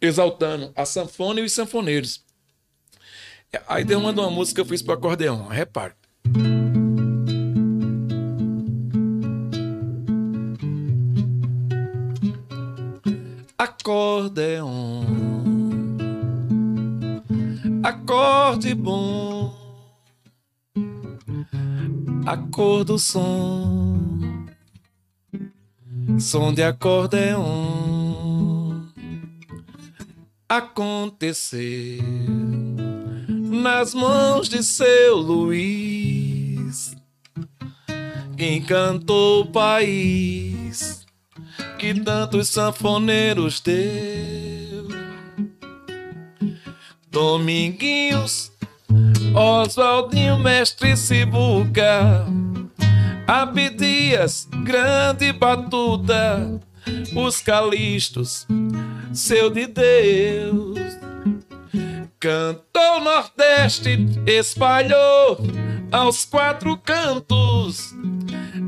exaltando 0.00 0.72
a 0.74 0.84
sanfona 0.84 1.40
e 1.40 1.44
os 1.44 1.52
sanfoneiros. 1.52 2.24
Aí 3.68 3.84
deu 3.84 3.98
uma, 3.98 4.10
uma 4.10 4.30
música 4.30 4.56
que 4.56 4.60
eu 4.60 4.66
fiz 4.66 4.82
pro 4.82 4.94
acordeão, 4.94 5.46
repare. 5.46 5.94
Acordeon, 13.58 15.04
acorde 17.82 18.74
bom 18.74 19.55
a 22.26 22.36
cor 22.36 22.84
do 22.84 22.98
som, 22.98 24.46
som 26.18 26.52
de 26.52 26.62
acordeon. 26.62 28.84
Aconteceu 30.48 32.02
nas 33.28 33.94
mãos 33.94 34.48
de 34.48 34.62
seu 34.64 35.16
Luiz, 35.16 36.96
encantou 38.36 39.42
o 39.42 39.52
país 39.52 41.06
que 41.78 41.94
tantos 41.94 42.48
sanfoneiros 42.48 43.60
deu. 43.60 44.88
Dominguinhos 47.08 48.50
Oswaldinho, 49.38 50.38
mestre 50.38 50.96
Sibuca, 50.96 52.26
Abdias, 53.26 54.48
grande 54.64 55.30
batuta, 55.30 56.58
os 57.14 57.42
calistos, 57.42 58.46
seu 59.12 59.50
de 59.50 59.66
Deus. 59.66 60.78
Cantou 62.18 63.00
Nordeste, 63.02 64.08
espalhou 64.26 65.38
aos 65.92 66.24
quatro 66.24 66.74
cantos 66.78 67.94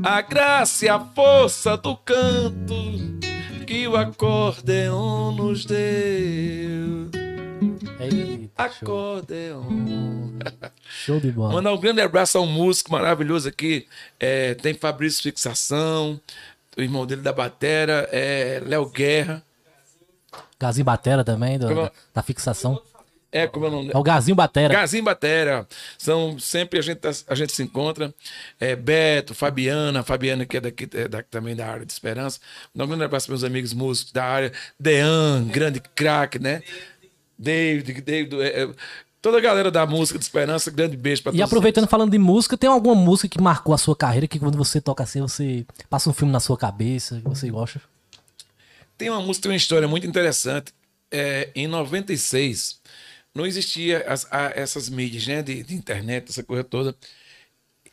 a 0.03 0.21
graça 0.21 0.85
e 0.85 0.89
a 0.89 0.99
força 0.99 1.75
do 1.75 1.95
canto 1.97 3.19
que 3.65 3.87
o 3.87 3.97
acordeon 3.97 5.31
nos 5.31 5.65
deu. 5.65 7.18
É 7.99 8.47
Acordeon. 8.55 9.61
Show 10.89 11.19
de 11.19 11.31
bola. 11.31 11.53
Mandar 11.53 11.73
um 11.73 11.79
grande 11.79 11.99
abraço 11.99 12.37
a 12.37 12.41
um 12.41 12.47
músico 12.47 12.91
maravilhoso 12.93 13.49
aqui. 13.49 13.85
É, 14.17 14.53
tem 14.53 14.73
Fabrício 14.73 15.21
Fixação, 15.21 16.19
o 16.77 16.81
irmão 16.81 17.05
dele 17.05 17.21
da 17.21 17.33
Batera, 17.33 18.07
é 18.11 18.61
Léo 18.65 18.85
Guerra. 18.89 19.43
Gazinho 20.57 20.85
Batera 20.85 21.25
também, 21.25 21.59
do, 21.59 21.75
da, 21.75 21.91
da, 22.13 22.23
fixação. 22.23 22.81
É, 23.31 23.47
como 23.47 23.65
é 23.65 23.67
o 23.67 23.71
nome? 23.71 23.91
É 23.93 23.97
o 23.97 24.03
Gazinho 24.03 24.35
Batera. 24.35 24.73
Gazinho 24.73 25.03
Batera. 25.03 25.67
São 25.97 26.39
sempre 26.39 26.79
a 26.79 26.81
gente, 26.81 26.99
tá- 26.99 27.11
a 27.27 27.35
gente 27.35 27.51
se 27.51 27.63
encontra. 27.63 28.13
É, 28.59 28.77
Beto, 28.77 29.35
Fabiana, 29.35 30.03
Fabiana 30.03 30.45
que 30.45 30.55
é 30.55 30.61
daqui 30.61 30.89
é 30.93 31.07
daqui 31.07 31.29
também 31.29 31.55
da 31.55 31.67
área 31.67 31.85
de 31.85 31.91
Esperança. 31.91 32.39
Um 32.73 32.87
grande 32.87 33.03
abraço 33.03 33.27
para 33.27 33.33
meus 33.33 33.43
amigos 33.43 33.73
músicos 33.73 34.13
da 34.13 34.23
área. 34.23 34.53
Dean, 34.79 35.45
grande 35.45 35.81
craque, 35.81 36.39
né? 36.39 36.63
David, 37.39 38.01
David, 38.01 38.35
é, 38.41 38.63
é, 38.63 38.69
toda 39.21 39.37
a 39.37 39.41
galera 39.41 39.71
da 39.71 39.85
música 39.85 40.19
de 40.19 40.25
Esperança, 40.25 40.69
grande 40.69 40.97
beijo 40.97 41.23
para 41.23 41.31
E 41.31 41.37
todos. 41.37 41.49
aproveitando 41.49 41.87
falando 41.87 42.11
de 42.11 42.17
música, 42.17 42.57
tem 42.57 42.69
alguma 42.69 42.95
música 42.95 43.29
que 43.29 43.41
marcou 43.41 43.73
a 43.73 43.77
sua 43.77 43.95
carreira 43.95 44.27
que 44.27 44.37
quando 44.37 44.57
você 44.57 44.81
toca 44.81 45.03
assim, 45.03 45.21
você 45.21 45.65
passa 45.89 46.09
um 46.09 46.13
filme 46.13 46.33
na 46.33 46.39
sua 46.41 46.57
cabeça, 46.57 47.21
que 47.21 47.29
você 47.29 47.49
gosta? 47.49 47.81
Tem 48.97 49.09
uma 49.09 49.21
música, 49.21 49.43
tem 49.43 49.51
uma 49.53 49.57
história 49.57 49.87
muito 49.87 50.05
interessante. 50.05 50.73
É, 51.09 51.49
em 51.55 51.65
96, 51.67 52.79
não 53.33 53.45
existia 53.45 54.03
as- 54.07 54.27
a- 54.29 54.51
essas 54.53 54.89
mídias, 54.89 55.25
né? 55.25 55.41
De, 55.41 55.63
de 55.63 55.73
internet, 55.73 56.29
essa 56.29 56.43
coisa 56.43 56.63
toda. 56.63 56.93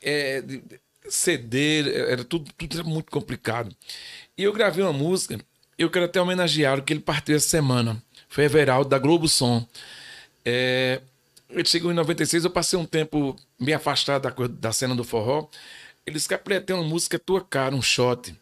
É, 0.02 0.40
de- 0.42 0.62
CD, 1.08 1.92
era 2.10 2.24
tudo, 2.24 2.50
tudo 2.58 2.74
era 2.80 2.84
muito 2.84 3.12
complicado. 3.12 3.74
E 4.36 4.42
eu 4.42 4.52
gravei 4.52 4.82
uma 4.82 4.92
música, 4.92 5.38
eu 5.78 5.88
quero 5.88 6.06
até 6.06 6.20
homenagear 6.20 6.78
o 6.78 6.82
que 6.82 6.92
ele 6.92 7.00
partiu 7.00 7.36
essa 7.36 7.48
semana. 7.48 8.02
Everaldo, 8.44 8.88
da 8.88 8.98
Globo 8.98 9.28
Som. 9.28 9.66
É, 10.44 11.00
ele 11.50 11.64
chegou 11.64 11.90
em 11.90 11.94
96, 11.94 12.44
eu 12.44 12.50
passei 12.50 12.78
um 12.78 12.84
tempo 12.84 13.36
me 13.58 13.72
afastado 13.72 14.22
da, 14.22 14.46
da 14.46 14.72
cena 14.72 14.94
do 14.94 15.04
forró. 15.04 15.48
Ele 16.06 16.14
disse 16.14 16.28
que 16.28 16.60
tem 16.60 16.76
uma 16.76 16.84
música 16.84 17.18
Tua 17.18 17.40
Cara, 17.40 17.74
um 17.74 17.82
shot. 17.82 18.34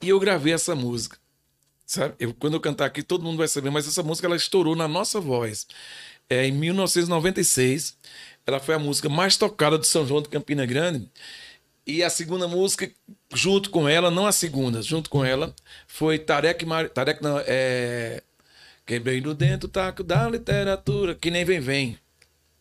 E 0.00 0.08
eu 0.08 0.20
gravei 0.20 0.52
essa 0.52 0.74
música. 0.74 1.16
Sabe? 1.84 2.14
Eu, 2.20 2.34
quando 2.34 2.54
eu 2.54 2.60
cantar 2.60 2.86
aqui, 2.86 3.02
todo 3.02 3.24
mundo 3.24 3.38
vai 3.38 3.48
saber, 3.48 3.70
mas 3.70 3.88
essa 3.88 4.02
música 4.02 4.26
ela 4.26 4.36
estourou 4.36 4.76
na 4.76 4.86
nossa 4.86 5.20
voz. 5.20 5.66
É, 6.28 6.46
em 6.46 6.52
1996, 6.52 7.96
ela 8.46 8.60
foi 8.60 8.74
a 8.74 8.78
música 8.78 9.08
mais 9.08 9.36
tocada 9.36 9.78
de 9.78 9.86
São 9.86 10.06
João 10.06 10.22
de 10.22 10.28
Campina 10.28 10.66
Grande. 10.66 11.10
E 11.86 12.02
a 12.02 12.10
segunda 12.10 12.46
música, 12.46 12.90
junto 13.32 13.70
com 13.70 13.88
ela, 13.88 14.10
não 14.10 14.26
a 14.26 14.32
segunda, 14.32 14.82
junto 14.82 15.08
com 15.08 15.24
ela, 15.24 15.54
foi 15.86 16.18
Tarek 16.18 16.66
Mar... 16.66 16.90
Tarek 16.90 17.22
não, 17.22 17.38
é... 17.46 18.22
Quebrei 18.88 19.20
no 19.20 19.34
dentro 19.34 19.68
o 19.68 19.70
taco 19.70 20.02
da 20.02 20.28
literatura, 20.30 21.14
que 21.14 21.30
nem 21.30 21.44
vem 21.44 21.60
vem. 21.60 21.98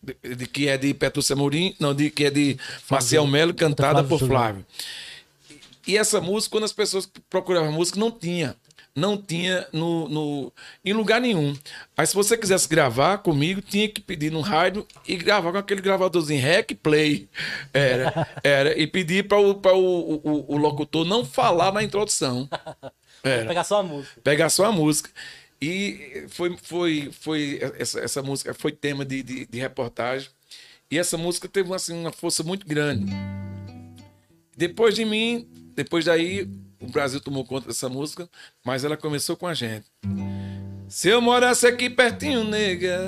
De, 0.03 0.35
de- 0.35 0.45
que 0.47 0.67
é 0.67 0.77
de 0.77 0.93
Petrúcia 0.93 1.35
Mourim, 1.37 1.73
não, 1.79 1.93
de, 1.95 2.11
que 2.11 2.25
é 2.25 2.29
de 2.29 2.57
Marcial 2.91 3.25
Melo, 3.25 3.53
cantada 3.53 4.03
Flávio 4.03 4.19
por. 4.19 4.27
Flávio. 4.27 4.65
E 5.87 5.97
essa 5.97 6.19
música, 6.19 6.51
quando 6.51 6.65
as 6.65 6.73
pessoas 6.73 7.09
procuravam 7.29 7.71
música, 7.71 7.97
não 7.99 8.11
tinha. 8.11 8.55
Não 8.93 9.15
tinha 9.15 9.65
no, 9.71 10.09
no, 10.09 10.53
em 10.83 10.91
lugar 10.91 11.21
nenhum. 11.21 11.55
Aí, 11.95 12.05
se 12.05 12.15
você 12.15 12.35
quisesse 12.35 12.67
gravar 12.67 13.19
comigo, 13.19 13.61
tinha 13.61 13.87
que 13.87 14.01
pedir 14.01 14.31
no 14.31 14.41
rádio 14.41 14.85
e 15.07 15.15
gravar 15.15 15.51
com 15.51 15.59
aquele 15.59 15.81
gravadorzinho 15.81 16.41
rec 16.41 16.71
play. 16.81 17.29
Era, 17.71 18.27
era. 18.43 18.77
E 18.77 18.85
pedir 18.87 19.27
para 19.27 19.37
o, 19.37 19.53
pra 19.55 19.73
o, 19.73 20.15
o, 20.15 20.45
o 20.55 20.57
locutor 20.57 21.05
não 21.05 21.23
falar 21.23 21.71
na 21.71 21.83
introdução. 21.83 22.49
Era 23.23 23.45
Pegar 23.47 23.63
só 23.63 23.79
a 23.79 23.83
música. 23.83 24.21
pegar 24.23 24.49
só 24.49 24.65
a 24.65 24.71
música. 24.71 25.09
E 25.61 26.25
foi, 26.29 26.55
foi, 26.61 27.09
foi 27.11 27.59
essa, 27.77 27.99
essa 27.99 28.21
música 28.21 28.53
foi 28.53 28.71
tema 28.71 29.03
de, 29.03 29.23
de, 29.23 29.45
de 29.45 29.59
reportagem. 29.59 30.29
E 30.89 30.97
essa 30.97 31.17
música 31.17 31.47
teve 31.47 31.73
assim, 31.73 31.93
uma 31.93 32.11
força 32.11 32.43
muito 32.43 32.65
grande. 32.65 33.11
Depois 34.55 34.95
de 34.95 35.03
mim, 35.03 35.47
depois 35.75 36.05
daí, 36.05 36.47
o 36.79 36.87
Brasil 36.87 37.19
tomou 37.19 37.45
conta 37.45 37.67
dessa 37.67 37.89
música, 37.89 38.29
mas 38.65 38.83
ela 38.83 38.95
começou 38.95 39.35
com 39.35 39.47
a 39.47 39.53
gente. 39.53 39.85
Se 40.87 41.09
eu 41.09 41.21
morasse 41.21 41.67
aqui 41.67 41.89
pertinho, 41.89 42.43
nega, 42.43 43.07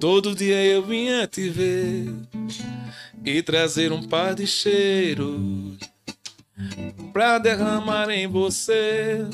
todo 0.00 0.34
dia 0.34 0.64
eu 0.64 0.82
vinha 0.84 1.26
te 1.26 1.48
ver 1.50 2.06
e 3.24 3.42
trazer 3.42 3.92
um 3.92 4.02
par 4.02 4.34
de 4.34 4.46
cheiros 4.46 5.76
pra 7.12 7.38
derramar 7.38 8.08
em 8.10 8.26
você. 8.26 9.26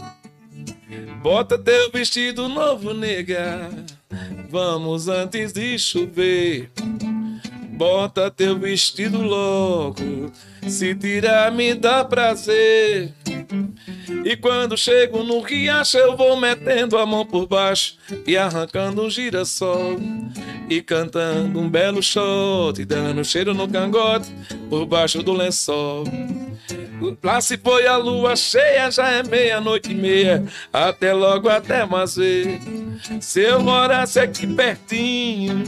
Bota 1.22 1.58
teu 1.58 1.90
vestido 1.90 2.48
novo, 2.48 2.92
nega. 2.92 3.70
Vamos 4.50 5.08
antes 5.08 5.52
de 5.52 5.78
chover. 5.78 6.70
Bota 7.70 8.30
teu 8.30 8.58
vestido 8.58 9.20
logo. 9.22 10.30
Se 10.68 10.94
tirar, 10.94 11.50
me 11.50 11.74
dá 11.74 12.04
prazer. 12.04 13.12
E 14.24 14.36
quando 14.36 14.76
chego 14.76 15.22
no 15.22 15.40
riacho, 15.40 15.98
eu 15.98 16.16
vou 16.16 16.36
metendo 16.36 16.96
a 16.96 17.04
mão 17.04 17.26
por 17.26 17.46
baixo 17.46 17.96
e 18.26 18.36
arrancando 18.36 19.02
um 19.02 19.10
girassol. 19.10 19.98
E 20.68 20.80
cantando 20.80 21.60
um 21.60 21.68
belo 21.68 22.02
shot, 22.02 22.84
dando 22.84 23.24
cheiro 23.24 23.52
no 23.52 23.68
cangote 23.68 24.30
por 24.70 24.86
baixo 24.86 25.22
do 25.22 25.32
lençol. 25.32 26.04
Lá 27.22 27.40
se 27.40 27.56
foi 27.58 27.86
a 27.86 27.96
lua 27.96 28.36
cheia, 28.36 28.90
já 28.90 29.10
é 29.10 29.22
meia-noite 29.22 29.92
e 29.92 29.94
meia. 29.94 30.44
Até 30.72 31.12
logo, 31.12 31.48
até 31.48 31.84
mais 31.84 32.16
ver. 32.16 32.60
Se 33.20 33.40
eu 33.40 33.60
morasse 33.60 34.18
aqui 34.18 34.46
pertinho, 34.46 35.64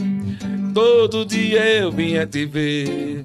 todo 0.73 1.25
dia 1.25 1.65
eu 1.65 1.91
vinha 1.91 2.25
te 2.25 2.45
ver. 2.45 3.23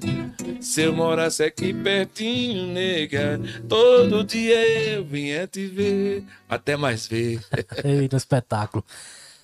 Se 0.59 0.81
eu 0.81 0.93
morasse 0.93 1.43
aqui 1.43 1.73
pertinho, 1.73 2.67
nega, 2.67 3.39
todo 3.67 4.23
dia 4.23 4.95
eu 4.95 5.03
vinha 5.03 5.45
te 5.45 5.67
ver. 5.67 6.23
Até 6.49 6.77
mais 6.77 7.05
ver. 7.05 7.41
Eita, 7.83 8.15
espetáculo. 8.15 8.83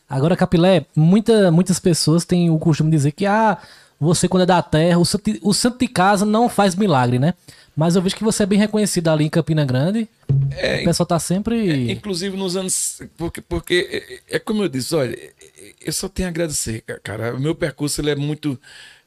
Agora, 0.09 0.36
Capilé, 0.36 0.86
muita, 0.95 1.51
muitas 1.51 1.80
pessoas 1.80 2.26
têm 2.26 2.49
o 2.49 2.57
costume 2.57 2.89
de 2.89 2.97
dizer 2.97 3.11
que 3.11 3.26
ah, 3.26 3.57
você, 3.99 4.28
quando 4.28 4.43
é 4.43 4.45
da 4.45 4.61
terra, 4.61 4.97
o 4.97 5.05
santo, 5.05 5.30
o 5.43 5.53
santo 5.53 5.78
de 5.78 5.88
casa 5.88 6.26
não 6.26 6.47
faz 6.47 6.74
milagre, 6.74 7.20
né? 7.20 7.34
Mas 7.80 7.95
eu 7.95 8.01
vejo 8.01 8.13
que 8.17 8.23
você 8.25 8.43
é 8.43 8.45
bem 8.45 8.59
reconhecido 8.59 9.07
ali 9.07 9.23
em 9.23 9.30
Campina 9.30 9.63
Grande. 9.63 10.05
É, 10.51 10.82
o 10.82 10.84
pessoal 10.84 11.07
tá 11.07 11.17
sempre. 11.17 11.89
Inclusive 11.89 12.36
nos 12.36 12.57
anos. 12.57 13.01
Porque, 13.17 13.39
porque 13.39 14.21
é, 14.30 14.36
é 14.36 14.39
como 14.39 14.63
eu 14.63 14.67
disse, 14.67 14.93
olha, 14.93 15.17
eu 15.80 15.93
só 15.93 16.09
tenho 16.09 16.27
a 16.27 16.30
agradecer, 16.30 16.82
cara. 17.01 17.34
O 17.34 17.39
meu 17.39 17.55
percurso 17.55 18.01
ele 18.01 18.09
é 18.11 18.15
muito. 18.17 18.59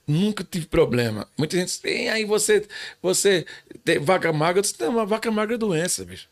Nunca 0.09 0.43
tive 0.43 0.65
problema. 0.65 1.29
Muita 1.37 1.59
gente 1.59 1.67
diz, 1.69 1.81
"E 1.85 2.09
aí 2.09 2.25
você, 2.25 2.67
você 3.03 3.45
tem 3.85 3.99
vaca 3.99 4.33
magra. 4.33 4.61
Eu 4.61 4.63
disse, 4.63 4.75
não, 4.81 4.89
uma 4.89 5.05
vaca 5.05 5.31
magra 5.31 5.55
é 5.55 5.59
doença, 5.59 6.03
bicho. 6.07 6.27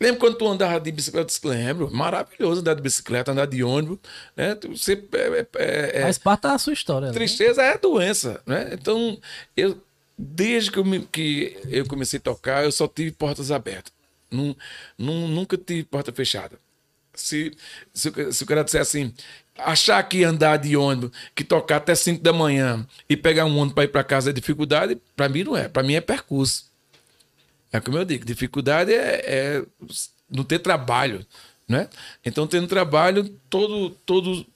Lembra 0.00 0.18
quando 0.20 0.36
tu 0.36 0.46
andava 0.48 0.78
de 0.80 0.90
bicicleta? 0.92 1.22
Eu 1.22 1.26
disse, 1.26 1.40
lembro. 1.46 1.88
Maravilhoso 1.94 2.60
andar 2.62 2.74
de 2.74 2.82
bicicleta, 2.82 3.30
andar 3.30 3.46
de 3.46 3.62
ônibus. 3.62 3.98
Né? 4.36 4.56
Tu- 4.56 4.76
Você, 4.76 4.92
é, 5.14 5.46
é- 5.56 5.98
é- 6.00 6.02
Faz 6.02 6.18
parte 6.18 6.42
da 6.42 6.58
sua 6.58 6.72
história. 6.72 7.08
né? 7.08 7.14
Tristeza 7.14 7.62
é 7.62 7.78
doença, 7.78 8.40
né? 8.44 8.70
Então, 8.72 9.16
eu, 9.56 9.78
desde 10.18 10.70
que 10.70 10.78
eu, 10.78 10.84
me- 10.84 11.06
que 11.06 11.56
eu 11.68 11.86
comecei 11.86 12.18
a 12.18 12.22
tocar, 12.22 12.64
eu 12.64 12.72
só 12.72 12.88
tive 12.88 13.10
portas 13.12 13.50
abertas. 13.50 13.92
Nun- 14.30 14.54
nun- 14.98 15.28
nunca 15.28 15.56
tive 15.56 15.84
porta 15.84 16.12
fechada. 16.12 16.58
Se, 17.14 17.52
se, 17.94 18.10
se 18.32 18.42
o 18.44 18.46
cara 18.46 18.62
disser 18.64 18.80
assim, 18.80 19.12
achar 19.58 20.02
que 20.02 20.22
andar 20.24 20.58
de 20.58 20.76
ônibus, 20.76 21.10
que 21.34 21.42
tocar 21.44 21.76
até 21.76 21.94
5 21.94 22.22
da 22.22 22.32
manhã 22.32 22.86
e 23.08 23.16
pegar 23.16 23.46
um 23.46 23.56
ônibus 23.56 23.74
para 23.74 23.84
ir 23.84 23.88
para 23.88 24.04
casa 24.04 24.30
é 24.30 24.32
dificuldade, 24.32 24.98
para 25.16 25.28
mim 25.28 25.44
não 25.44 25.56
é. 25.56 25.68
Para 25.68 25.82
mim 25.82 25.94
é 25.94 26.00
percurso. 26.00 26.66
É 27.72 27.80
como 27.80 27.98
eu 27.98 28.04
digo, 28.04 28.24
dificuldade 28.24 28.92
é, 28.92 29.22
é 29.26 29.64
não 30.30 30.44
ter 30.44 30.58
trabalho, 30.58 31.26
né? 31.68 31.88
Então, 32.24 32.46
tendo 32.46 32.66
trabalho, 32.66 33.28
todo, 33.50 33.90
todo, 33.90 34.46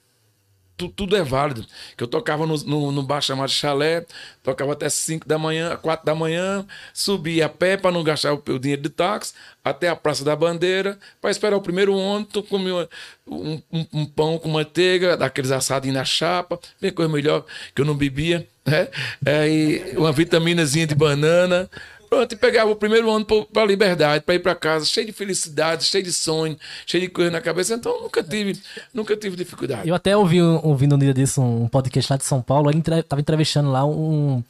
tu- 0.87 0.89
tudo 0.89 1.15
é 1.15 1.23
válido. 1.23 1.65
Que 1.95 2.03
eu 2.03 2.07
tocava 2.07 2.45
no, 2.47 2.55
no, 2.57 2.91
no 2.91 3.03
bar 3.03 3.21
chamado 3.21 3.49
Chalé, 3.51 4.05
tocava 4.43 4.73
até 4.73 4.89
5 4.89 5.27
da 5.27 5.37
manhã, 5.37 5.75
4 5.77 6.05
da 6.05 6.15
manhã, 6.15 6.65
subia 6.93 7.45
a 7.45 7.49
pé 7.49 7.77
para 7.77 7.91
não 7.91 8.03
gastar 8.03 8.33
o, 8.33 8.41
o 8.49 8.59
dinheiro 8.59 8.81
de 8.81 8.89
táxi, 8.89 9.33
até 9.63 9.89
a 9.89 9.95
Praça 9.95 10.23
da 10.23 10.35
Bandeira, 10.35 10.97
para 11.21 11.29
esperar 11.31 11.55
o 11.55 11.61
primeiro 11.61 11.95
ônibus, 11.95 12.43
comia 12.49 12.87
um, 13.27 13.61
um- 13.71 13.87
um 13.93 14.05
pão 14.05 14.37
com 14.39 14.49
manteiga, 14.49 15.15
daqueles 15.15 15.51
assadinhos 15.51 15.95
na 15.97 16.05
chapa, 16.05 16.59
bem 16.81 16.91
coisa 16.91 17.11
melhor 17.11 17.45
que 17.75 17.81
eu 17.81 17.85
não 17.85 17.95
bebia, 17.95 18.47
né? 18.65 18.87
Aí 19.25 19.93
uma 19.97 20.11
vitaminazinha 20.11 20.87
de 20.87 20.95
banana. 20.95 21.69
Pronto, 22.11 22.33
e 22.33 22.35
pegava 22.35 22.69
o 22.69 22.75
primeiro 22.75 23.09
ano 23.09 23.25
para 23.25 23.65
liberdade, 23.65 24.25
para 24.25 24.35
ir 24.35 24.39
para 24.39 24.53
casa, 24.53 24.85
cheio 24.85 25.05
de 25.05 25.13
felicidade, 25.13 25.85
cheio 25.85 26.03
de 26.03 26.11
sonho, 26.11 26.57
cheio 26.85 27.03
de 27.03 27.07
coisa 27.07 27.31
na 27.31 27.39
cabeça. 27.39 27.73
Então 27.73 28.01
nunca 28.01 28.21
tive, 28.21 28.59
nunca 28.93 29.15
tive 29.15 29.37
dificuldade. 29.37 29.87
Eu 29.87 29.95
até 29.95 30.15
ouvi, 30.17 30.41
um- 30.41 30.59
ouvi 30.61 30.87
no 30.87 30.97
dia 30.97 31.13
disso 31.13 31.41
um 31.41 31.69
podcast 31.69 32.11
lá 32.11 32.17
de 32.17 32.25
São 32.25 32.41
Paulo, 32.41 32.69
ele 32.69 32.81
tava 33.03 33.21
entrevistando 33.21 33.71
lá 33.71 33.85
um, 33.85 34.43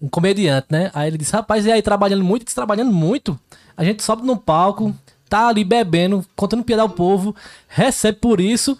um 0.00 0.08
comediante, 0.08 0.68
né? 0.70 0.92
Aí 0.94 1.08
ele 1.08 1.18
disse, 1.18 1.32
rapaz, 1.32 1.66
e 1.66 1.72
aí 1.72 1.82
trabalhando 1.82 2.22
muito? 2.22 2.44
Disse, 2.44 2.54
trabalhando 2.54 2.92
muito. 2.92 3.36
A 3.76 3.82
gente 3.82 4.04
sobe 4.04 4.24
no 4.24 4.36
palco, 4.36 4.94
tá 5.28 5.48
ali 5.48 5.64
bebendo, 5.64 6.24
contando 6.36 6.62
piada 6.62 6.82
ao 6.82 6.88
povo, 6.88 7.34
recebe 7.66 8.18
por 8.18 8.40
isso. 8.40 8.78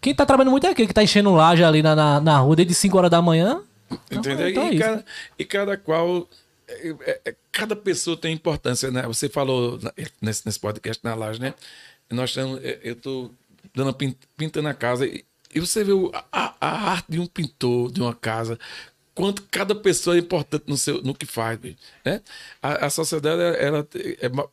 Quem 0.00 0.14
tá 0.14 0.24
trabalhando 0.24 0.52
muito 0.52 0.68
é 0.68 0.70
aquele 0.70 0.86
que 0.86 0.94
tá 0.94 1.02
enchendo 1.02 1.32
laje 1.32 1.64
ali 1.64 1.82
na, 1.82 1.96
na, 1.96 2.20
na 2.20 2.38
rua 2.38 2.54
desde 2.54 2.72
5 2.72 2.96
horas 2.96 3.10
da 3.10 3.20
manhã. 3.20 3.60
Entendeu? 4.10 4.48
então 4.48 4.62
é 4.62 4.74
e, 4.74 4.78
cada, 4.78 4.96
né? 4.96 5.04
e 5.40 5.44
cada 5.44 5.76
qual. 5.76 6.28
É- 6.72 6.96
é- 7.10 7.20
é- 7.26 7.36
cada 7.50 7.74
pessoa 7.76 8.16
tem 8.16 8.32
importância, 8.34 8.90
né? 8.90 9.02
Você 9.02 9.28
falou 9.28 9.78
nesse, 10.20 10.44
nesse 10.46 10.58
podcast 10.60 11.02
na 11.04 11.14
laje, 11.14 11.40
né? 11.40 11.54
Nós 12.10 12.30
estamos. 12.30 12.62
é, 12.62 12.80
Eu 12.82 12.96
tô 12.96 13.30
dando 13.74 13.92
pin- 13.94 14.16
pinta 14.36 14.60
na 14.62 14.74
casa 14.74 15.06
e, 15.06 15.24
você 15.60 15.84
vê 15.84 15.92
a, 16.32 16.54
a 16.60 16.90
arte 16.92 17.06
de 17.12 17.18
um 17.20 17.26
pintor, 17.26 17.90
de 17.92 18.00
uma 18.00 18.14
casa, 18.14 18.58
quanto 19.14 19.42
cada 19.50 19.74
pessoa 19.74 20.16
é 20.16 20.18
importante 20.18 20.64
no, 20.66 20.76
seu, 20.76 21.02
no 21.02 21.14
que 21.14 21.26
faz. 21.26 21.58
Né? 22.04 22.20
A, 22.62 22.86
a 22.86 22.90
sociedade, 22.90 23.40
ela, 23.58 23.86
é 24.20 24.28
ma- 24.28 24.48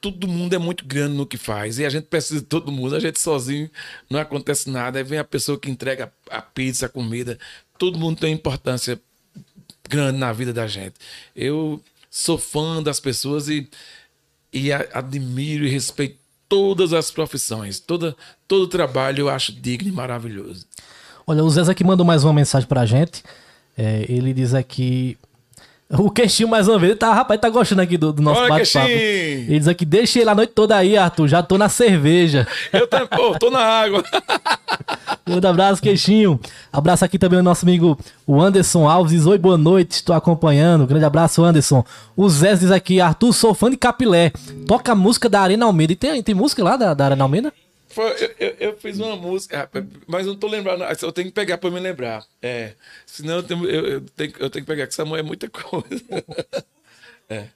todo 0.00 0.28
mundo 0.28 0.54
é 0.54 0.58
muito 0.58 0.84
grande 0.84 1.16
no 1.16 1.26
que 1.26 1.38
faz. 1.38 1.78
E 1.78 1.84
a 1.86 1.88
gente 1.90 2.04
precisa 2.08 2.40
de 2.40 2.46
todo 2.46 2.70
mundo. 2.70 2.94
A 2.94 3.00
gente 3.00 3.18
sozinho 3.18 3.70
não 4.10 4.20
acontece 4.20 4.68
nada. 4.68 4.98
Aí 4.98 5.04
vem 5.04 5.18
a 5.18 5.24
pessoa 5.24 5.58
que 5.58 5.70
entrega 5.70 6.12
a 6.30 6.42
pizza, 6.42 6.86
a 6.86 6.88
comida. 6.90 7.38
Todo 7.78 7.98
mundo 7.98 8.20
tem 8.20 8.32
importância 8.34 9.00
grande 9.88 10.18
na 10.18 10.32
vida 10.32 10.52
da 10.52 10.66
gente. 10.66 10.94
Eu 11.34 11.80
sou 12.10 12.38
fã 12.38 12.82
das 12.82 13.00
pessoas 13.00 13.48
e, 13.48 13.68
e 14.52 14.72
admiro 14.72 15.64
e 15.64 15.68
respeito 15.68 16.16
todas 16.48 16.92
as 16.92 17.10
profissões. 17.10 17.80
Toda, 17.80 18.16
todo 18.46 18.68
trabalho 18.68 19.22
eu 19.22 19.28
acho 19.28 19.52
digno 19.52 19.88
e 19.88 19.92
maravilhoso. 19.92 20.66
Olha, 21.26 21.42
o 21.42 21.50
Zé 21.50 21.62
aqui 21.70 21.82
mandou 21.82 22.04
mais 22.04 22.22
uma 22.22 22.32
mensagem 22.32 22.68
pra 22.68 22.84
gente. 22.84 23.22
É, 23.76 24.04
ele 24.08 24.32
diz 24.32 24.54
aqui. 24.54 25.16
O 25.98 26.10
queixinho, 26.10 26.48
mais 26.48 26.66
uma 26.66 26.78
vez, 26.78 26.90
ele 26.90 26.98
tá, 26.98 27.12
rapaz, 27.12 27.40
tá 27.40 27.48
gostando 27.48 27.82
aqui 27.82 27.96
do, 27.96 28.12
do 28.12 28.22
nosso 28.22 28.48
bate-papo. 28.48 28.88
Ele 28.88 29.58
diz 29.58 29.68
aqui, 29.68 29.84
deixa 29.84 30.20
ele 30.20 30.30
a 30.30 30.34
noite 30.34 30.52
toda 30.54 30.76
aí, 30.76 30.96
Arthur. 30.96 31.28
Já 31.28 31.42
tô 31.42 31.56
na 31.56 31.68
cerveja. 31.68 32.46
Eu 32.72 32.86
também, 32.86 33.06
pô, 33.06 33.38
tô 33.38 33.50
na 33.50 33.60
água. 33.60 34.02
Grande 35.26 35.46
abraço, 35.46 35.80
queixinho. 35.80 36.38
Abraço 36.72 37.04
aqui 37.04 37.18
também 37.18 37.38
o 37.38 37.42
nosso 37.42 37.64
amigo 37.64 37.98
o 38.26 38.40
Anderson 38.40 38.88
Alves. 38.88 39.12
Diz, 39.12 39.26
Oi, 39.26 39.38
boa 39.38 39.56
noite, 39.56 39.92
estou 39.92 40.14
acompanhando. 40.14 40.86
Grande 40.86 41.04
abraço, 41.04 41.42
Anderson. 41.42 41.84
O 42.16 42.28
Zé 42.28 42.54
diz 42.54 42.70
aqui, 42.70 43.00
Arthur, 43.00 43.32
sou 43.32 43.54
fã 43.54 43.70
de 43.70 43.76
Capilé. 43.76 44.32
Toca 44.66 44.92
a 44.92 44.94
música 44.94 45.28
da 45.28 45.40
Arena 45.40 45.64
Almeida. 45.64 45.92
E 45.92 45.96
tem, 45.96 46.22
tem 46.22 46.34
música 46.34 46.62
lá 46.62 46.76
da, 46.76 46.92
da 46.92 47.06
Arena 47.06 47.24
Almeida? 47.24 47.52
Foi- 47.94 48.34
eu, 48.38 48.56
eu- 48.60 48.76
fiz 48.76 48.98
uma 48.98 49.16
música, 49.16 49.58
rapaz, 49.58 49.84
mas 50.06 50.26
não 50.26 50.34
tô 50.36 50.46
lembrando. 50.48 50.82
Eu 50.84 51.12
tenho 51.12 51.28
que 51.28 51.34
pegar 51.34 51.58
pra 51.58 51.70
me 51.70 51.78
lembrar. 51.80 52.24
É. 52.42 52.72
Senão 53.06 53.36
eu 53.36 53.42
tenho, 53.42 53.64
eu, 53.66 53.86
eu 53.86 54.00
tenho, 54.00 54.32
eu 54.38 54.50
tenho 54.50 54.64
que 54.64 54.70
pegar, 54.70 54.86
que 54.86 54.92
essa 54.92 55.04
mulher 55.04 55.20
é 55.20 55.26
muita 55.26 55.48
coisa. 55.48 56.04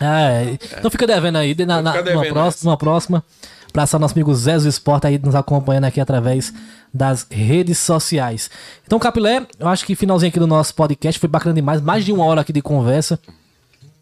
É, 0.00 0.58
então 0.78 0.90
fica 0.90 1.06
devendo 1.06 1.36
aí, 1.38 1.54
na, 1.64 1.80
na, 1.80 1.92
ficar 1.92 2.04
numa 2.04 2.22
devendo 2.22 2.32
próxima, 2.32 2.70
numa 2.70 2.76
próxima. 2.76 3.24
Abraçar 3.70 4.00
nosso 4.00 4.14
amigo 4.14 4.34
Zé 4.34 4.58
do 4.58 4.68
Esporte 4.68 5.06
aí 5.06 5.18
nos 5.18 5.34
acompanhando 5.34 5.84
aqui 5.84 6.00
através 6.00 6.52
das 6.92 7.26
redes 7.30 7.78
sociais. 7.78 8.50
Então, 8.84 8.98
Capilé, 8.98 9.46
eu 9.58 9.68
acho 9.68 9.86
que 9.86 9.94
finalzinho 9.94 10.28
aqui 10.30 10.38
do 10.40 10.46
nosso 10.46 10.74
podcast 10.74 11.18
foi 11.20 11.28
bacana 11.28 11.54
demais. 11.54 11.80
Mais 11.80 12.04
de 12.04 12.12
uma 12.12 12.24
hora 12.24 12.40
aqui 12.40 12.52
de 12.52 12.60
conversa. 12.60 13.18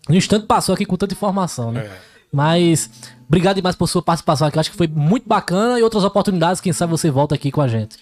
No 0.09 0.17
instante 0.17 0.47
passou 0.47 0.75
aqui 0.75 0.85
com 0.87 0.97
tanta 0.97 1.15
informação, 1.15 1.71
né? 1.71 1.87
É. 1.87 1.91
Mas 2.33 2.91
obrigado 3.27 3.57
demais 3.57 3.77
por 3.77 3.89
sua 3.89 4.03
participação 4.03 4.47
aqui. 4.47 4.59
Acho 4.59 4.71
que 4.71 4.77
foi 4.77 4.89
muito 4.89 5.29
bacana 5.29 5.79
e 5.79 5.83
outras 5.83 6.05
oportunidades, 6.05 6.61
quem 6.61 6.73
sabe 6.73 6.91
você 6.91 7.11
volta 7.11 7.35
aqui 7.35 7.51
com 7.51 7.61
a 7.61 7.69
gente. 7.69 7.97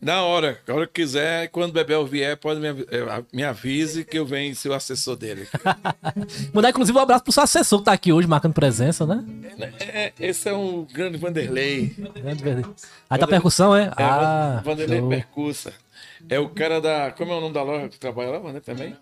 Na 0.00 0.22
hora, 0.22 0.58
a 0.66 0.72
hora 0.72 0.86
que 0.86 0.94
quiser, 0.94 1.48
quando 1.48 1.70
o 1.70 1.72
Bebel 1.74 2.06
vier, 2.06 2.34
pode 2.34 2.58
me, 2.58 2.68
eh, 2.90 3.44
avise 3.44 4.02
que 4.02 4.18
eu 4.18 4.24
venho 4.24 4.56
ser 4.56 4.70
o 4.70 4.72
assessor 4.72 5.14
dele. 5.14 5.46
Mandar 6.54 6.70
inclusive 6.70 6.96
um 6.96 7.02
abraço 7.02 7.22
pro 7.22 7.32
seu 7.32 7.42
assessor 7.42 7.80
que 7.80 7.84
tá 7.84 7.92
aqui 7.92 8.10
hoje 8.10 8.26
marcando 8.26 8.54
presença, 8.54 9.04
né? 9.04 9.22
É, 9.78 10.12
esse 10.18 10.48
é 10.48 10.54
um 10.54 10.86
grande 10.90 11.18
Vanderlei. 11.18 11.94
Grande 12.14 12.42
verdade. 12.42 12.68
Aí 13.10 13.18
tá 13.18 13.26
percussão, 13.26 13.76
é? 13.76 13.92
É, 13.94 14.02
Ah, 14.02 14.62
Vanderlei 14.64 15.00
show. 15.00 15.08
Percussa. 15.10 15.72
É 16.30 16.38
o 16.40 16.48
cara 16.48 16.80
da. 16.80 17.10
Como 17.10 17.30
é 17.32 17.36
o 17.36 17.40
nome 17.42 17.52
da 17.52 17.62
loja 17.62 17.90
que 17.90 17.98
trabalha 17.98 18.30
lá, 18.30 18.38
Vanderlei, 18.38 18.60
também? 18.62 18.96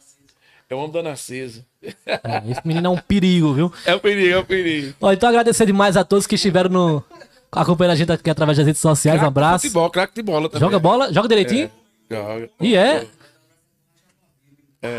É 0.70 0.74
o 0.74 0.78
homem 0.78 0.92
da 0.92 1.02
Narciso. 1.02 1.64
É, 1.82 2.42
esse 2.50 2.60
menino 2.66 2.88
é 2.88 2.90
um 2.90 2.98
perigo, 2.98 3.54
viu? 3.54 3.72
É 3.86 3.94
o 3.94 4.00
perigo, 4.00 4.34
é 4.34 4.38
o 4.38 4.44
perigo. 4.44 4.94
Ó, 5.00 5.10
então 5.10 5.28
agradecer 5.28 5.64
demais 5.64 5.96
a 5.96 6.04
todos 6.04 6.26
que 6.26 6.34
estiveram 6.34 6.68
no 6.68 7.04
acompanhando 7.50 7.92
a 7.92 7.96
gente 7.96 8.12
aqui 8.12 8.28
através 8.28 8.58
das 8.58 8.66
redes 8.66 8.82
sociais. 8.82 9.16
Um 9.16 9.20
Craque 9.20 9.32
de 9.32 9.38
abraço. 9.38 9.62
Futebol, 9.62 9.90
craque 9.90 10.14
de 10.14 10.22
bola 10.22 10.48
também. 10.48 10.60
Joga 10.60 10.78
bola? 10.78 11.12
Joga 11.12 11.28
direitinho? 11.28 11.70
Joga. 12.10 12.50
E 12.60 12.76
é? 12.76 13.06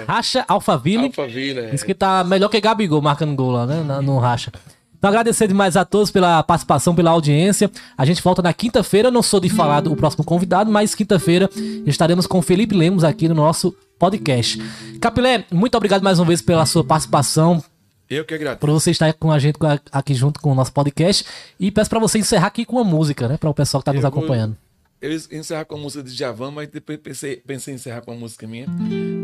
Racha 0.07 0.43
Alphaville. 0.47 1.05
Alphaville, 1.05 1.59
é. 1.59 1.69
Diz 1.69 1.83
que 1.83 1.93
tá 1.93 2.23
melhor 2.23 2.49
que 2.49 2.59
Gabigol 2.59 3.01
marcando 3.01 3.35
gol 3.35 3.51
lá, 3.51 3.67
né? 3.67 4.01
No 4.01 4.17
Racha. 4.17 4.51
Então 4.97 5.09
agradecer 5.09 5.47
demais 5.47 5.77
a 5.77 5.85
todos 5.85 6.09
pela 6.11 6.41
participação, 6.43 6.95
pela 6.95 7.11
audiência. 7.11 7.71
A 7.97 8.05
gente 8.05 8.21
volta 8.21 8.41
na 8.41 8.51
quinta-feira. 8.53 9.11
Não 9.11 9.21
sou 9.21 9.39
de 9.39 9.49
falar 9.49 9.81
do 9.81 9.95
próximo 9.95 10.23
convidado, 10.23 10.71
mas 10.71 10.95
quinta-feira 10.95 11.49
estaremos 11.85 12.25
com 12.25 12.39
o 12.39 12.41
Felipe 12.41 12.75
Lemos 12.75 13.03
aqui 13.03 13.27
no 13.27 13.35
nosso 13.35 13.73
podcast. 13.99 14.57
Capilé, 15.01 15.45
muito 15.51 15.75
obrigado 15.75 16.01
mais 16.01 16.17
uma 16.17 16.25
vez 16.25 16.41
pela 16.41 16.65
sua 16.65 16.83
participação, 16.83 17.63
Eu 18.09 18.23
que 18.25 18.33
agradeço. 18.33 18.59
por 18.61 18.71
você 18.71 18.89
estar 18.91 19.13
com 19.13 19.31
a 19.31 19.37
gente 19.37 19.57
aqui 19.91 20.13
junto 20.15 20.39
com 20.39 20.51
o 20.51 20.55
nosso 20.55 20.71
podcast. 20.73 21.25
E 21.59 21.69
peço 21.69 21.89
pra 21.89 21.99
você 21.99 22.17
encerrar 22.17 22.47
aqui 22.47 22.65
com 22.65 22.77
uma 22.77 22.83
música, 22.83 23.27
né? 23.27 23.37
Para 23.37 23.49
o 23.49 23.53
pessoal 23.53 23.81
que 23.81 23.85
tá 23.85 23.93
nos 23.93 24.01
vou- 24.01 24.09
acompanhando. 24.09 24.57
Eu 25.01 25.11
ia 25.11 25.17
encerrar 25.31 25.63
com 25.65 25.75
a 25.75 25.77
música 25.77 26.03
de 26.03 26.13
Djavan, 26.13 26.51
mas 26.51 26.67
depois 26.67 26.97
pensei, 26.99 27.37
pensei 27.37 27.73
em 27.73 27.75
encerrar 27.75 28.01
com 28.01 28.11
a 28.11 28.15
música 28.15 28.45
minha. 28.47 28.65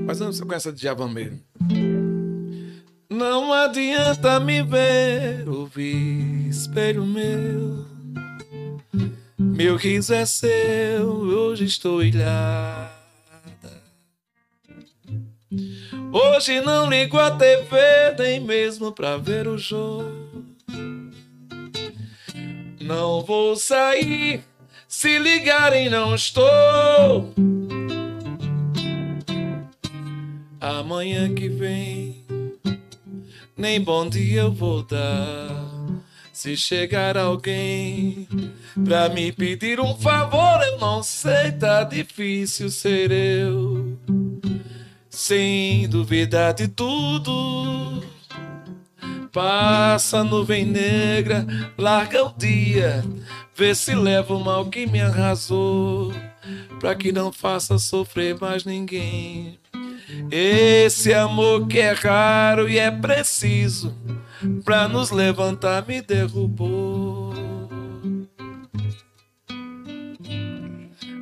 Mas 0.05 0.19
eu 0.21 0.27
não 0.27 0.33
sei 0.33 0.45
com 0.45 0.53
essa 0.53 0.71
de 0.71 0.79
Djavan 0.79 1.09
mesmo. 1.09 1.39
Não 3.09 3.51
adianta 3.53 4.39
me 4.39 4.61
ver, 4.63 5.47
ouvir 5.47 6.47
espelho 6.49 7.05
meu. 7.05 7.85
Meu 9.37 9.75
riso 9.75 10.13
é 10.13 10.25
seu, 10.25 11.05
hoje 11.07 11.65
estou 11.65 12.01
ilhada. 12.03 12.94
Hoje 16.11 16.59
não 16.61 16.89
ligo 16.89 17.17
a 17.19 17.31
TV, 17.31 17.77
nem 18.17 18.39
mesmo 18.39 18.91
pra 18.91 19.17
ver 19.17 19.47
o 19.47 19.57
jogo. 19.57 20.45
Não 22.81 23.21
vou 23.23 23.55
sair, 23.55 24.43
se 24.87 25.17
ligarem 25.19 25.89
não 25.89 26.15
estou. 26.15 27.33
Amanhã 30.59 31.33
que 31.33 31.47
vem, 31.47 32.23
nem 33.55 33.79
bom 33.79 34.09
dia 34.09 34.41
eu 34.41 34.51
vou 34.51 34.83
dar. 34.83 35.65
Se 36.33 36.57
chegar 36.57 37.17
alguém 37.17 38.27
pra 38.83 39.09
me 39.09 39.31
pedir 39.31 39.79
um 39.79 39.95
favor, 39.95 40.61
eu 40.63 40.77
não 40.79 41.01
sei, 41.01 41.51
tá 41.53 41.83
difícil 41.83 42.69
ser 42.69 43.11
eu. 43.11 43.97
Sem 45.15 45.87
duvidar 45.87 46.53
de 46.53 46.67
tudo. 46.67 48.03
Passa 49.31 50.19
a 50.19 50.23
nuvem 50.25 50.65
negra, 50.65 51.47
larga 51.77 52.25
o 52.25 52.33
dia, 52.37 53.01
vê 53.55 53.73
se 53.73 53.95
leva 53.95 54.35
o 54.35 54.43
mal 54.43 54.65
que 54.65 54.85
me 54.85 54.99
arrasou, 54.99 56.13
pra 56.81 56.93
que 56.95 57.13
não 57.13 57.31
faça 57.31 57.79
sofrer 57.79 58.37
mais 58.41 58.65
ninguém. 58.65 59.57
Esse 60.29 61.13
amor 61.13 61.65
que 61.65 61.79
é 61.79 61.93
raro 61.93 62.67
e 62.67 62.77
é 62.77 62.91
preciso, 62.91 63.95
pra 64.65 64.85
nos 64.89 65.11
levantar 65.11 65.87
me 65.87 66.01
derrubou. 66.01 67.33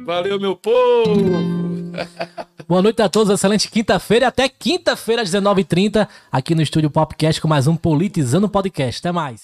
Valeu, 0.03 0.39
meu 0.39 0.55
povo! 0.55 1.93
Boa 2.67 2.81
noite 2.81 3.01
a 3.01 3.09
todos, 3.09 3.29
excelente 3.29 3.69
quinta-feira. 3.69 4.27
Até 4.27 4.47
quinta-feira, 4.47 5.21
às 5.21 5.29
19h30, 5.29 6.07
aqui 6.31 6.55
no 6.55 6.61
Estúdio 6.61 6.89
Popcast, 6.89 7.41
com 7.41 7.47
mais 7.47 7.67
um 7.67 7.75
Politizando 7.75 8.47
Podcast. 8.47 8.99
Até 8.99 9.11
mais. 9.11 9.41